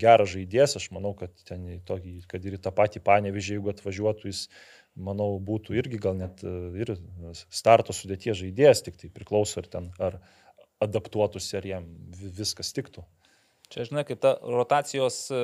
[0.00, 4.32] geras žaidėjas, aš manau, kad, ten, tokį, kad ir į tą patį panevižį, jeigu atvažiuotų,
[4.32, 4.42] jis,
[4.96, 6.94] manau, būtų irgi gal net e, ir
[7.52, 10.18] starto sudėties žaidėjas, tik tai priklauso ar ten, ar
[10.84, 13.04] adaptuotųsi, ar jam vi- viskas tiktų.
[13.72, 15.40] Čia, žinai, kaip ta rotacijos e,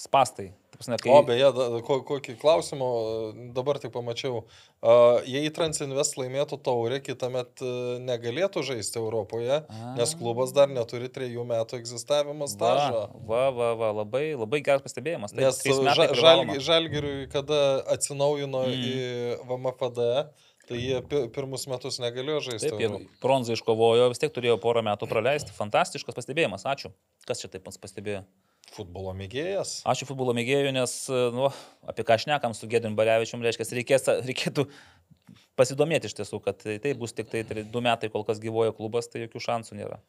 [0.00, 0.50] spastai.
[0.70, 1.10] Ta prasme, kai...
[1.14, 4.42] O beje, da- ko, kokį klausimą e, dabar tik pamačiau.
[4.84, 7.70] A, Jei Transinvest laimėtų taurę, kitą metą
[8.04, 9.62] negalėtų žaisti Europoje,
[9.96, 13.06] nes klubas dar neturi trejų metų egzistavimo stažą.
[13.28, 15.32] Va, va, va, labai, labai geras pastebėjimas.
[15.32, 17.62] Taip, Nes žalgi, Žalgiriui, kada
[17.96, 18.76] atsinaujino Mm.
[18.76, 20.04] į VMFD,
[20.66, 22.70] tai jie pi- pirmus metus negalėjo žaisti.
[22.72, 22.90] Taip, jie
[23.22, 25.54] bronzą iškovojo, vis tiek turėjo porą metų praleisti.
[25.56, 26.90] Fantastiškas pastebėjimas, ačiū.
[27.26, 28.24] Kas čia taip mums pastebėjo?
[28.74, 29.80] Futbolo mėgėjas.
[29.88, 30.94] Ačiū futbolo mėgėjų, nes,
[31.36, 31.50] nu,
[31.86, 34.66] apie ką šnekam su Gedrin Barevičium, reiškia, reikės, reikėtų
[35.58, 39.08] pasidomėti iš tiesų, kad tai, tai bus tik tai du metai, kol kas gyvoja klubas,
[39.12, 40.00] tai jokių šansų nėra.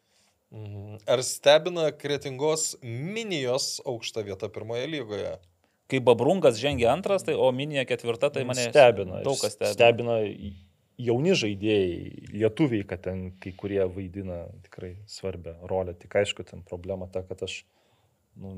[0.55, 1.01] Mhm.
[1.11, 5.35] Ar stebina kretingos minijos aukšta vieta pirmoje lygoje?
[5.87, 9.21] Kai Babrungas žengia antras, tai o Minija ketvirta, tai mane stebina.
[9.23, 9.75] daug kas stebina.
[9.75, 10.15] stebina
[10.99, 15.93] jauni žaidėjai, lietuviai, kad ten kai kurie vaidina tikrai svarbią rolę.
[15.95, 17.61] Tik aišku, ten problema ta, kad aš
[18.41, 18.53] nu,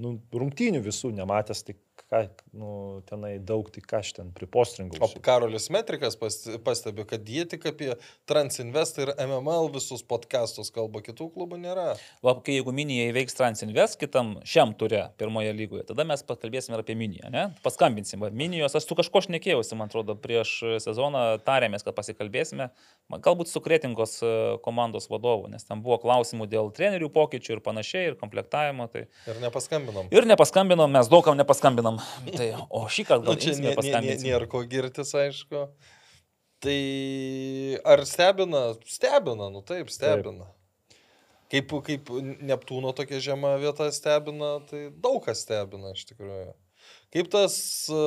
[0.00, 1.76] nu, rungtynių visų nematęs, tai
[2.10, 2.24] ką,
[2.58, 5.08] nu, tenai daug, tai ką aš ten O pripostringau.
[5.22, 7.94] Karolis Metrikas pas- pastebi, kad jie tik apie
[8.26, 11.94] Transinvest ir MML visus podcastus kalba, kitų klubų nėra.
[12.22, 16.82] Va, kai jeigu Minija įveiks Transinvest kitam šiam turė pirmoje lygoje, tada mes pakalbėsime ir
[16.82, 17.46] apie Miniją, ne?
[17.62, 18.26] Paskambinsim.
[18.34, 22.70] Minijos, aš su kažko šnekėjausi, man atrodo, prieš sezoną tarėmės, kad pasikalbėsime,
[23.22, 28.10] galbūt su Kretingos e, komandos vadovu, nes ten buvo klausimų dėl trenerių pokyčių ir panašiai,
[28.10, 28.88] ir komplektavimo.
[28.90, 29.06] Tai...
[29.30, 30.10] Ir nepaskambinom.
[30.14, 31.99] Ir nepaskambinom, mes daugam nepaskambinam.
[32.38, 35.66] Tai, o šį kartą Nu, gal čia imsime nė- nė- nė- nėra ko girtis, aišku.
[36.60, 36.78] Tai
[37.88, 38.64] ar stebina?
[38.84, 40.48] Stebina, nu taip, stebina.
[41.50, 42.10] Kaip, kaip
[42.46, 46.52] Neptūno tokia žema vieta stebina, tai daug kas stebina iš tikrųjų.
[47.10, 47.54] Kaip tas,
[47.90, 48.02] e,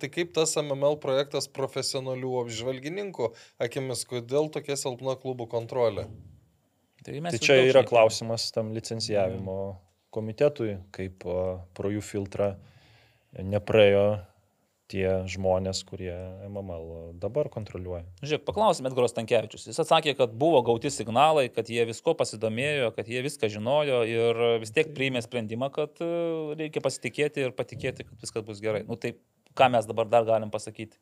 [0.00, 3.28] tai kaip tas MML projektas profesionalių apžvalgininkų
[3.66, 6.06] akimis, kodėl tokia silpna klubų kontrolė?
[7.04, 9.58] Tai, mes Tai čia yra klausimas tam licencijavimo
[10.14, 12.54] komitetui, kaip a, pro jų filtrą
[13.42, 14.06] nepraėjo
[14.90, 16.14] tie žmonės, kurie
[16.46, 18.04] MML dabar kontroliuoja.
[18.22, 19.66] Žiūrėk, paklausime Edgaros Tankievičius.
[19.66, 24.42] Jis atsakė, kad buvo gauti signalai, kad jie visko pasidomėjo, kad jie viską žinojo ir
[24.62, 26.10] vis tiek priėmė sprendimą, kad e,
[26.60, 28.84] reikia pasitikėti ir patikėti, kad viskas bus gerai.
[28.86, 29.16] Nu tai
[29.58, 31.00] ką mes dabar dar galim pasakyti?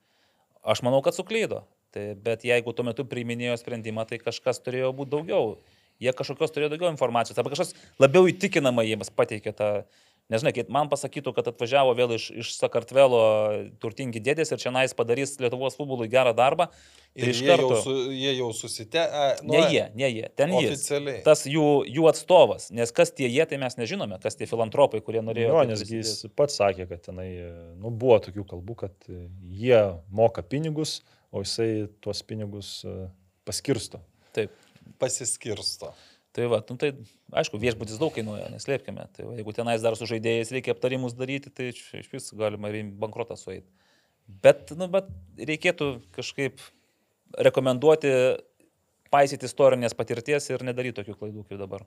[0.64, 1.66] Aš manau, kad suklydo.
[1.94, 5.58] Tai, bet jeigu tuo metu priiminėjo sprendimą, tai kažkas turėjo būti daugiau.
[6.02, 9.68] Jie kažkokios turėjo daugiau informacijos, arba kažkas labiau įtikinamai jiems pateikė tą
[10.32, 13.18] Nežinai, kai man pasakytų, kad atvažiavo vėl iš, iš Sakartvelo
[13.82, 16.70] turtingi dėdės ir čia nais padarys Lietuvos futbolui gerą darbą,
[17.12, 17.80] tai Ir iš jie jau, karto...
[17.84, 19.02] su, jie jau susite...
[19.04, 20.70] A, nu, Ne jie, ne jie, ten jis.
[20.72, 21.20] Oficialiai.
[21.26, 25.20] Tas jų, jų atstovas, nes kas tie jie, tai mes nežinome, kas tie filantropai, kurie
[25.26, 25.52] norėjo.
[25.52, 27.28] Jo, nesgi jis pats sakė, kad tenai,
[27.76, 29.26] nu, buvo tokių kalbų, kad e,
[29.60, 31.02] jie moka pinigus,
[31.36, 31.68] o jisai
[32.00, 32.96] tuos pinigus e,
[33.44, 34.00] paskirsto.
[34.32, 34.56] Taip.
[35.00, 35.92] Pasiskirsto.
[36.34, 36.90] Tai va, nu, tai
[37.38, 39.06] aišku, viešbutis daug kainuoja, neslėpkime.
[39.14, 42.88] Tai va, jeigu tenais dar su žaidėjais reikia aptarimus daryti, tai iš vis galima ir
[42.98, 43.68] bankrotą sueiti.
[44.42, 46.58] Bet, nu, bet reikėtų kažkaip
[47.46, 48.10] rekomenduoti
[49.14, 51.86] paisyti istorinės patirties ir nedaryti tokių klaidų kaip dabar.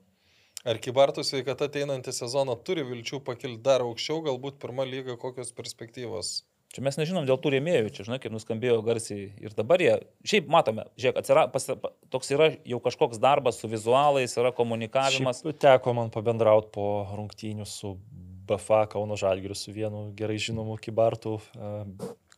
[0.68, 6.40] Ar Kibartų sveikata ateinantį sezoną turi vilčių pakilti dar aukščiau, galbūt pirmą lygą kokios perspektyvos?
[6.76, 9.94] Čia mes nežinom dėl tų rėmėjų, čia žinai, kaip nuskambėjo garsiai ir dabar jie,
[10.28, 15.40] šiaip matome, žiūrėk, atsira, pas, pa- toks yra jau kažkoks darbas su vizualais, yra komunikavimas.
[15.46, 17.96] Šiaip teko man pabendrauti po rungtynių su
[18.48, 21.72] BFA Kauno Žalgiriu, su vienu gerai žinomu kibartų e,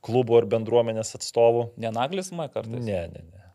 [0.06, 1.72] klubo ir bendruomenės atstovu.
[1.82, 2.86] Nenaglis, man kartais.
[2.86, 3.46] Ne, ne, ne.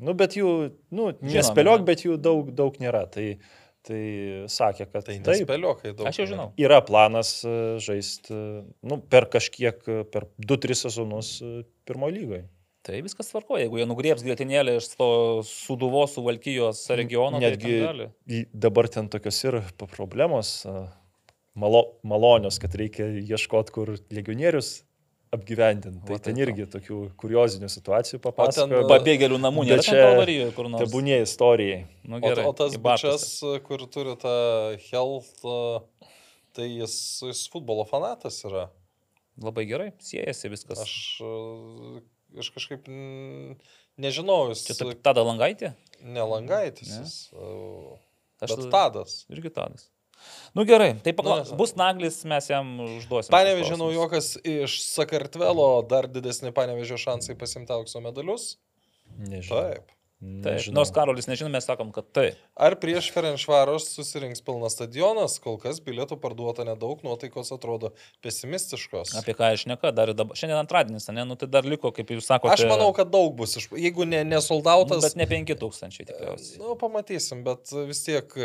[0.00, 0.52] Nu, bet jų,
[0.96, 1.88] nu, nespėliok, ne.
[1.90, 3.02] bet jų daug, daug nėra.
[3.12, 3.26] Tai,
[3.86, 4.04] tai
[4.50, 6.06] sakė, kad Tai taip, nespėliokai daug.
[6.10, 6.46] Aš jau žinau.
[6.60, 7.40] yra planas
[7.82, 8.36] žaisti
[8.86, 11.52] nu, per kažkiek, e, per 2-3 sezonus e,
[11.88, 12.44] pirmojo lygoje.
[12.86, 15.10] Tai viskas tvarko, jeigu jie nugrieps grėtinėlę iš to
[15.44, 19.58] suduvos, suvalkyjos regiono, Netgi tai ten dabar ten tokios ir
[19.92, 20.54] problemos,
[21.52, 24.78] malo, malonios, kad reikia ieškoti, kur legionierius
[25.34, 26.02] apgyvendinti.
[26.08, 26.42] Tai ten to.
[26.42, 28.82] irgi tokių kuriozinių situacijų papasakojo.
[28.88, 30.82] Ba- Pabėgėlių namų nėra čia kalvarijoje kur nors.
[30.84, 31.84] Tebūnė istorijai.
[32.02, 33.22] Nu, O, gerai, o tas į Bartuose.
[33.22, 34.34] bičias, kur turi tą
[34.90, 36.08] health, a,
[36.56, 36.96] tai jis,
[37.28, 38.66] jis futbolo fanatas yra.
[39.40, 40.82] Labai gerai, siejasi viskas.
[40.82, 42.02] Aš, a,
[42.42, 42.90] aš kažkaip
[44.00, 45.74] nežinau, jis Čia tada langaitė?
[46.90, 47.00] Ne?
[47.04, 47.96] Jis, a,
[48.40, 49.18] Aš bet Tadas.
[49.28, 49.90] Irgi tadas.
[50.56, 51.42] Nu gerai, tai pakla...
[51.46, 53.32] Nu, bus naglis, mes jam užduosime.
[53.34, 58.52] Panevežė naujokas iš Sakartvelo, dar didesni panevežė šansai pasimti aukso medalius.
[59.18, 59.62] Nežinau.
[59.62, 59.96] Taip.
[60.20, 60.74] Taip, Nežinau.
[60.76, 62.40] nors Karolis nežino, mes sakom, kad taip.
[62.52, 69.14] Ar prieš Ferenšvaros susirinks pilnas stadionas, kol kas bilietų parduota nedaug, nuotaikos atrodo pesimistiškos.
[69.16, 70.36] Apie ką aš neka, dar ir dabar.
[70.36, 72.52] Šiandien antradienis, ne, nu tai dar liko, kaip jūs sakote.
[72.52, 75.06] Aš manau, kad daug bus, jeigu ne, nu, nesoldautas.
[75.08, 76.60] bet ne 5000 tikriausiai.
[76.60, 78.36] Na, nu, pamatysim, bet vis tiek.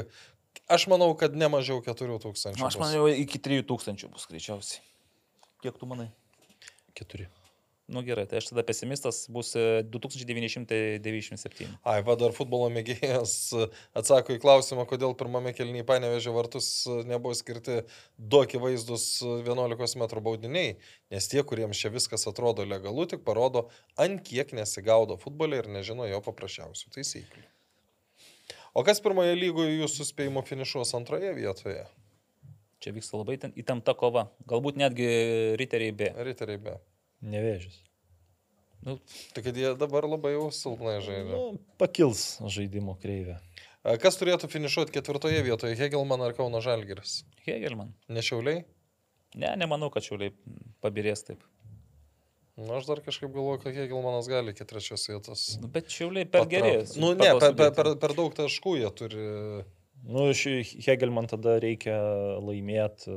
[0.67, 2.57] Aš manau, kad ne mažiau 4000.
[2.57, 4.81] Nu, aš manau, iki 3000 bus greičiausiai.
[5.61, 6.09] Kiek tu manai?
[6.97, 7.27] Keturi.
[7.85, 11.69] Nu gerai, tai aš tada pesimistas bus e, 2997.
[11.85, 13.67] Ai, va dar futbolo mėgėjas e,
[14.01, 17.83] atsako į klausimą, kodėl pirmame kelnyje panevežė vartus e, nebuvo skirti
[18.17, 20.81] du akivaizdus e, 11 m baudiniai,
[21.13, 23.67] nes tie, kuriems čia viskas atrodo legalu, tik parodo,
[24.01, 27.45] ant kiek nesigaudo futbolė ir nežino jo paprasčiausių taisyklių.
[28.75, 31.85] O kas pirmoje lygoje jūsų spėjimo finišuos antroje vietoje?
[32.83, 34.27] Čia vyksta labai ten- įtempta kova.
[34.51, 35.07] Galbūt netgi
[35.57, 36.09] riteriai B.
[36.27, 36.73] Riteriai be.
[37.23, 37.77] Nevėžys.
[38.85, 38.99] Nu,
[39.33, 41.31] Tai kad jie dabar labai jau silpnai žaidžia.
[41.31, 43.39] Nu, pakils žaidimo kreivė.
[43.85, 45.77] A, Kas turėtų finišuoti ketvirtoje vietoje?
[45.79, 47.23] Hegelman ar Kauno Žalgiris?
[47.47, 47.93] Hegelman.
[48.09, 48.65] Nešiauliai?
[49.35, 50.33] Ne, nemanau, kad šiuliai
[50.83, 51.41] pabirės taip.
[52.55, 55.41] Na, Nu, aš dar kažkaip galvoju, kad Hegelmanas gali iki trečios vietos.
[55.59, 56.77] Nu, bet šiuliai per geri.
[56.95, 59.25] Nu, ne, per, per, per, per daug taškų jie turi.
[60.05, 60.53] Nu, šį
[60.85, 61.97] Hegelman tada reikia
[62.39, 63.11] laimėti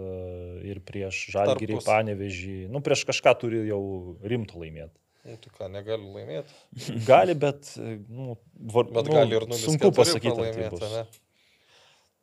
[0.67, 1.78] ir prieš Žalgirį.
[1.86, 2.57] Panevežį.
[2.73, 3.81] Nu, prieš kažką turi jau
[4.26, 4.97] rimtų laimėti.
[5.28, 6.58] Nu, tu ką, negali laimėti.
[7.10, 8.39] Gali, bet, e, nu,
[8.73, 10.70] var, Bet nu, gali ir 0 sunku pasakyti, ar tai laimėti.
[10.75, 10.94] bus.
[10.94, 11.02] Ne?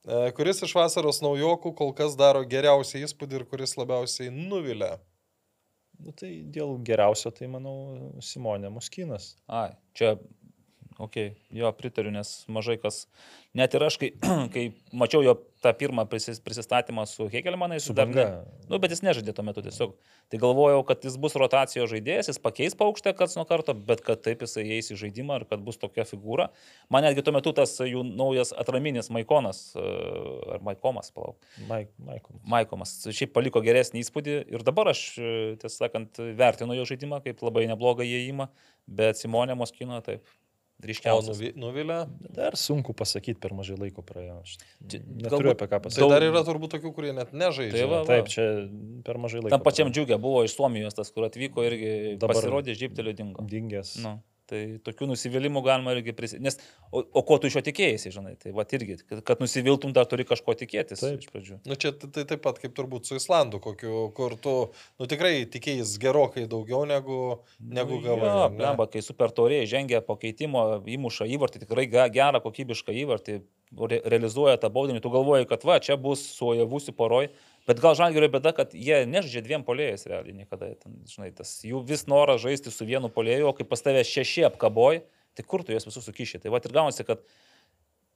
[0.04, 4.98] E, Kuris iš vasaros naujokų kol kas daro geriausią įspūdį ir kuris labiausiai nuvilia?
[6.04, 7.76] Nu, tai dėl geriausio, tai manau,
[8.24, 9.34] Simonė Muskinas.
[9.48, 10.16] Ai, čia
[10.96, 11.16] Ok,
[11.52, 13.02] jo, pritariu, nes mažai kas,
[13.58, 14.14] net ir aš, kai,
[14.54, 14.62] kai
[14.96, 15.34] mačiau jo
[15.66, 18.28] tą pirmą prisis- prisistatymą su Hegelmanai, Su dar ne-.
[18.70, 19.96] Nu, bet jis nežaidė tuo metu tiesiog.
[20.32, 24.22] Tai galvojau, kad jis bus rotacijos žaidėjas, jis pakeis paukštę kas nuo karto, bet kad
[24.24, 26.48] taip jisai eis į žaidimą ir kad bus tokia figūra.
[26.94, 29.84] Man netgi tuo metu tas jų naujas atraminis Maikonas, e,
[30.56, 31.36] ar Maikomas, palauk.
[31.68, 32.40] Maik, Maikom.
[32.56, 32.96] Maikomas.
[33.12, 37.68] Šiaip paliko geresnį įspūdį ir dabar aš, e, tiesą sakant, vertinu jo žaidimą kaip labai
[37.74, 38.48] neblogą įėjimą,
[38.88, 40.24] bet Simonė Moskino taip.
[40.84, 41.38] O Ryškiausias.
[41.40, 41.98] nuvi- nuvilė?
[42.36, 44.42] Dar sunku pasakyti, per mažai laiko praėjo.
[44.44, 46.10] Aš neturiu galbūt apie ką Tai pasakyti.
[46.12, 47.72] dar yra turbūt tokių, kurie net nežaidžia.
[47.80, 48.06] Tai va, va.
[48.06, 48.46] Taip, čia
[49.08, 49.50] per mažai laiko.
[49.56, 53.42] Tam pačiam džiugė buvo iš Suomijos tas, kur atvyko irgi Dabar- pasirodė, žyptelio dingo.
[53.48, 53.96] Dingęs.
[54.04, 56.44] Nu, tai tokių nusivylimų galima irgi prisimti.
[56.46, 56.60] Nes,
[56.92, 60.08] o, o ko tu iš jo tikėjai, žinai, tai va irgi, kad, kad nusiviltum, dar
[60.10, 61.24] turi kažko tikėtis Taip.
[61.24, 61.60] iš pradžių.
[61.70, 64.56] Nu čia tai, tai taip pat kaip turbūt su Islandu, kokiu, kur tu,
[65.02, 67.20] nu tikrai tikėjais gerokai daugiau negu,
[67.60, 68.30] negu gavai.
[68.30, 68.60] Jo, ar ne?
[68.62, 70.66] blemba, kai super tauriai žengia po keitimo,
[70.98, 73.42] įmuša įvartį, tikrai ge- gerą kokybišką įvartį,
[73.90, 77.32] re, realizuoja tą baudinį, tu galvoji, kad va, čia bus su Ojavusi poroj,
[77.70, 81.82] bet gal žalgerio bėda, kad jie nežaidžia dviem polėjais realiai niekada, ten, žinai, tas jų
[81.88, 85.02] vis noras žaisti su vienu polėju, o kai pas tave šeši apkaboj,
[85.36, 86.44] tai kur tu juos visus sukiši.
[86.44, 87.24] Tai va ir gaunasi, kad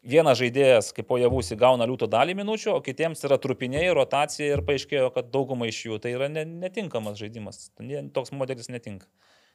[0.05, 5.09] vienas žaidėjas, kaip Ojavusi, gauna liūto dalį minučių, o kitiems yra trupiniai, rotacija ir paaiškėjo,
[5.15, 7.67] kad dauguma iš jų tai yra ne, netinkamas žaidimas.
[7.83, 9.09] Ne, toks modelis netinka.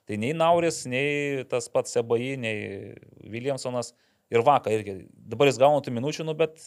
[0.05, 2.92] Tai nei Nauris, nei tas pats Sebai, nei
[3.24, 3.94] Williamsonas
[4.32, 4.98] ir Vaka irgi.
[5.32, 6.60] Dabar jis gauna tų minučių, nu, bet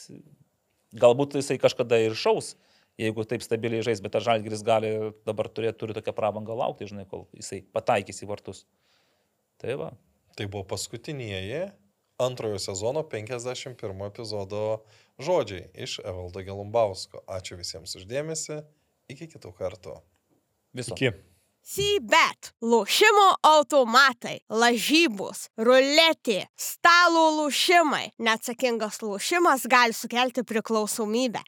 [0.98, 2.56] galbūt jisai kažkada ir šaus,
[3.02, 4.92] jeigu taip stabiliai žais, bet ar Žalgiris gali
[5.28, 8.66] dabar turėti, turi tokią prabangą laukti, žinai, kol jisai pataikys į vartus.
[9.62, 9.92] Tai va.
[10.38, 11.68] Tai buvo paskutinieji
[12.18, 14.84] antrojo sezono 51 epizodo
[15.22, 17.22] žodžiai iš Evaldo Gelumbausko.
[17.30, 18.62] Ačiū visiems uždėmesi.
[19.10, 19.98] Iki kitų kartų.
[20.76, 20.98] Viso.
[20.98, 21.14] Iki.
[21.68, 28.14] Sybet, lošimo automatai, lažybos, ruletė, stalo lošimai.
[28.24, 31.44] Neatsakingas lošimas gali sukelti priklausomybę.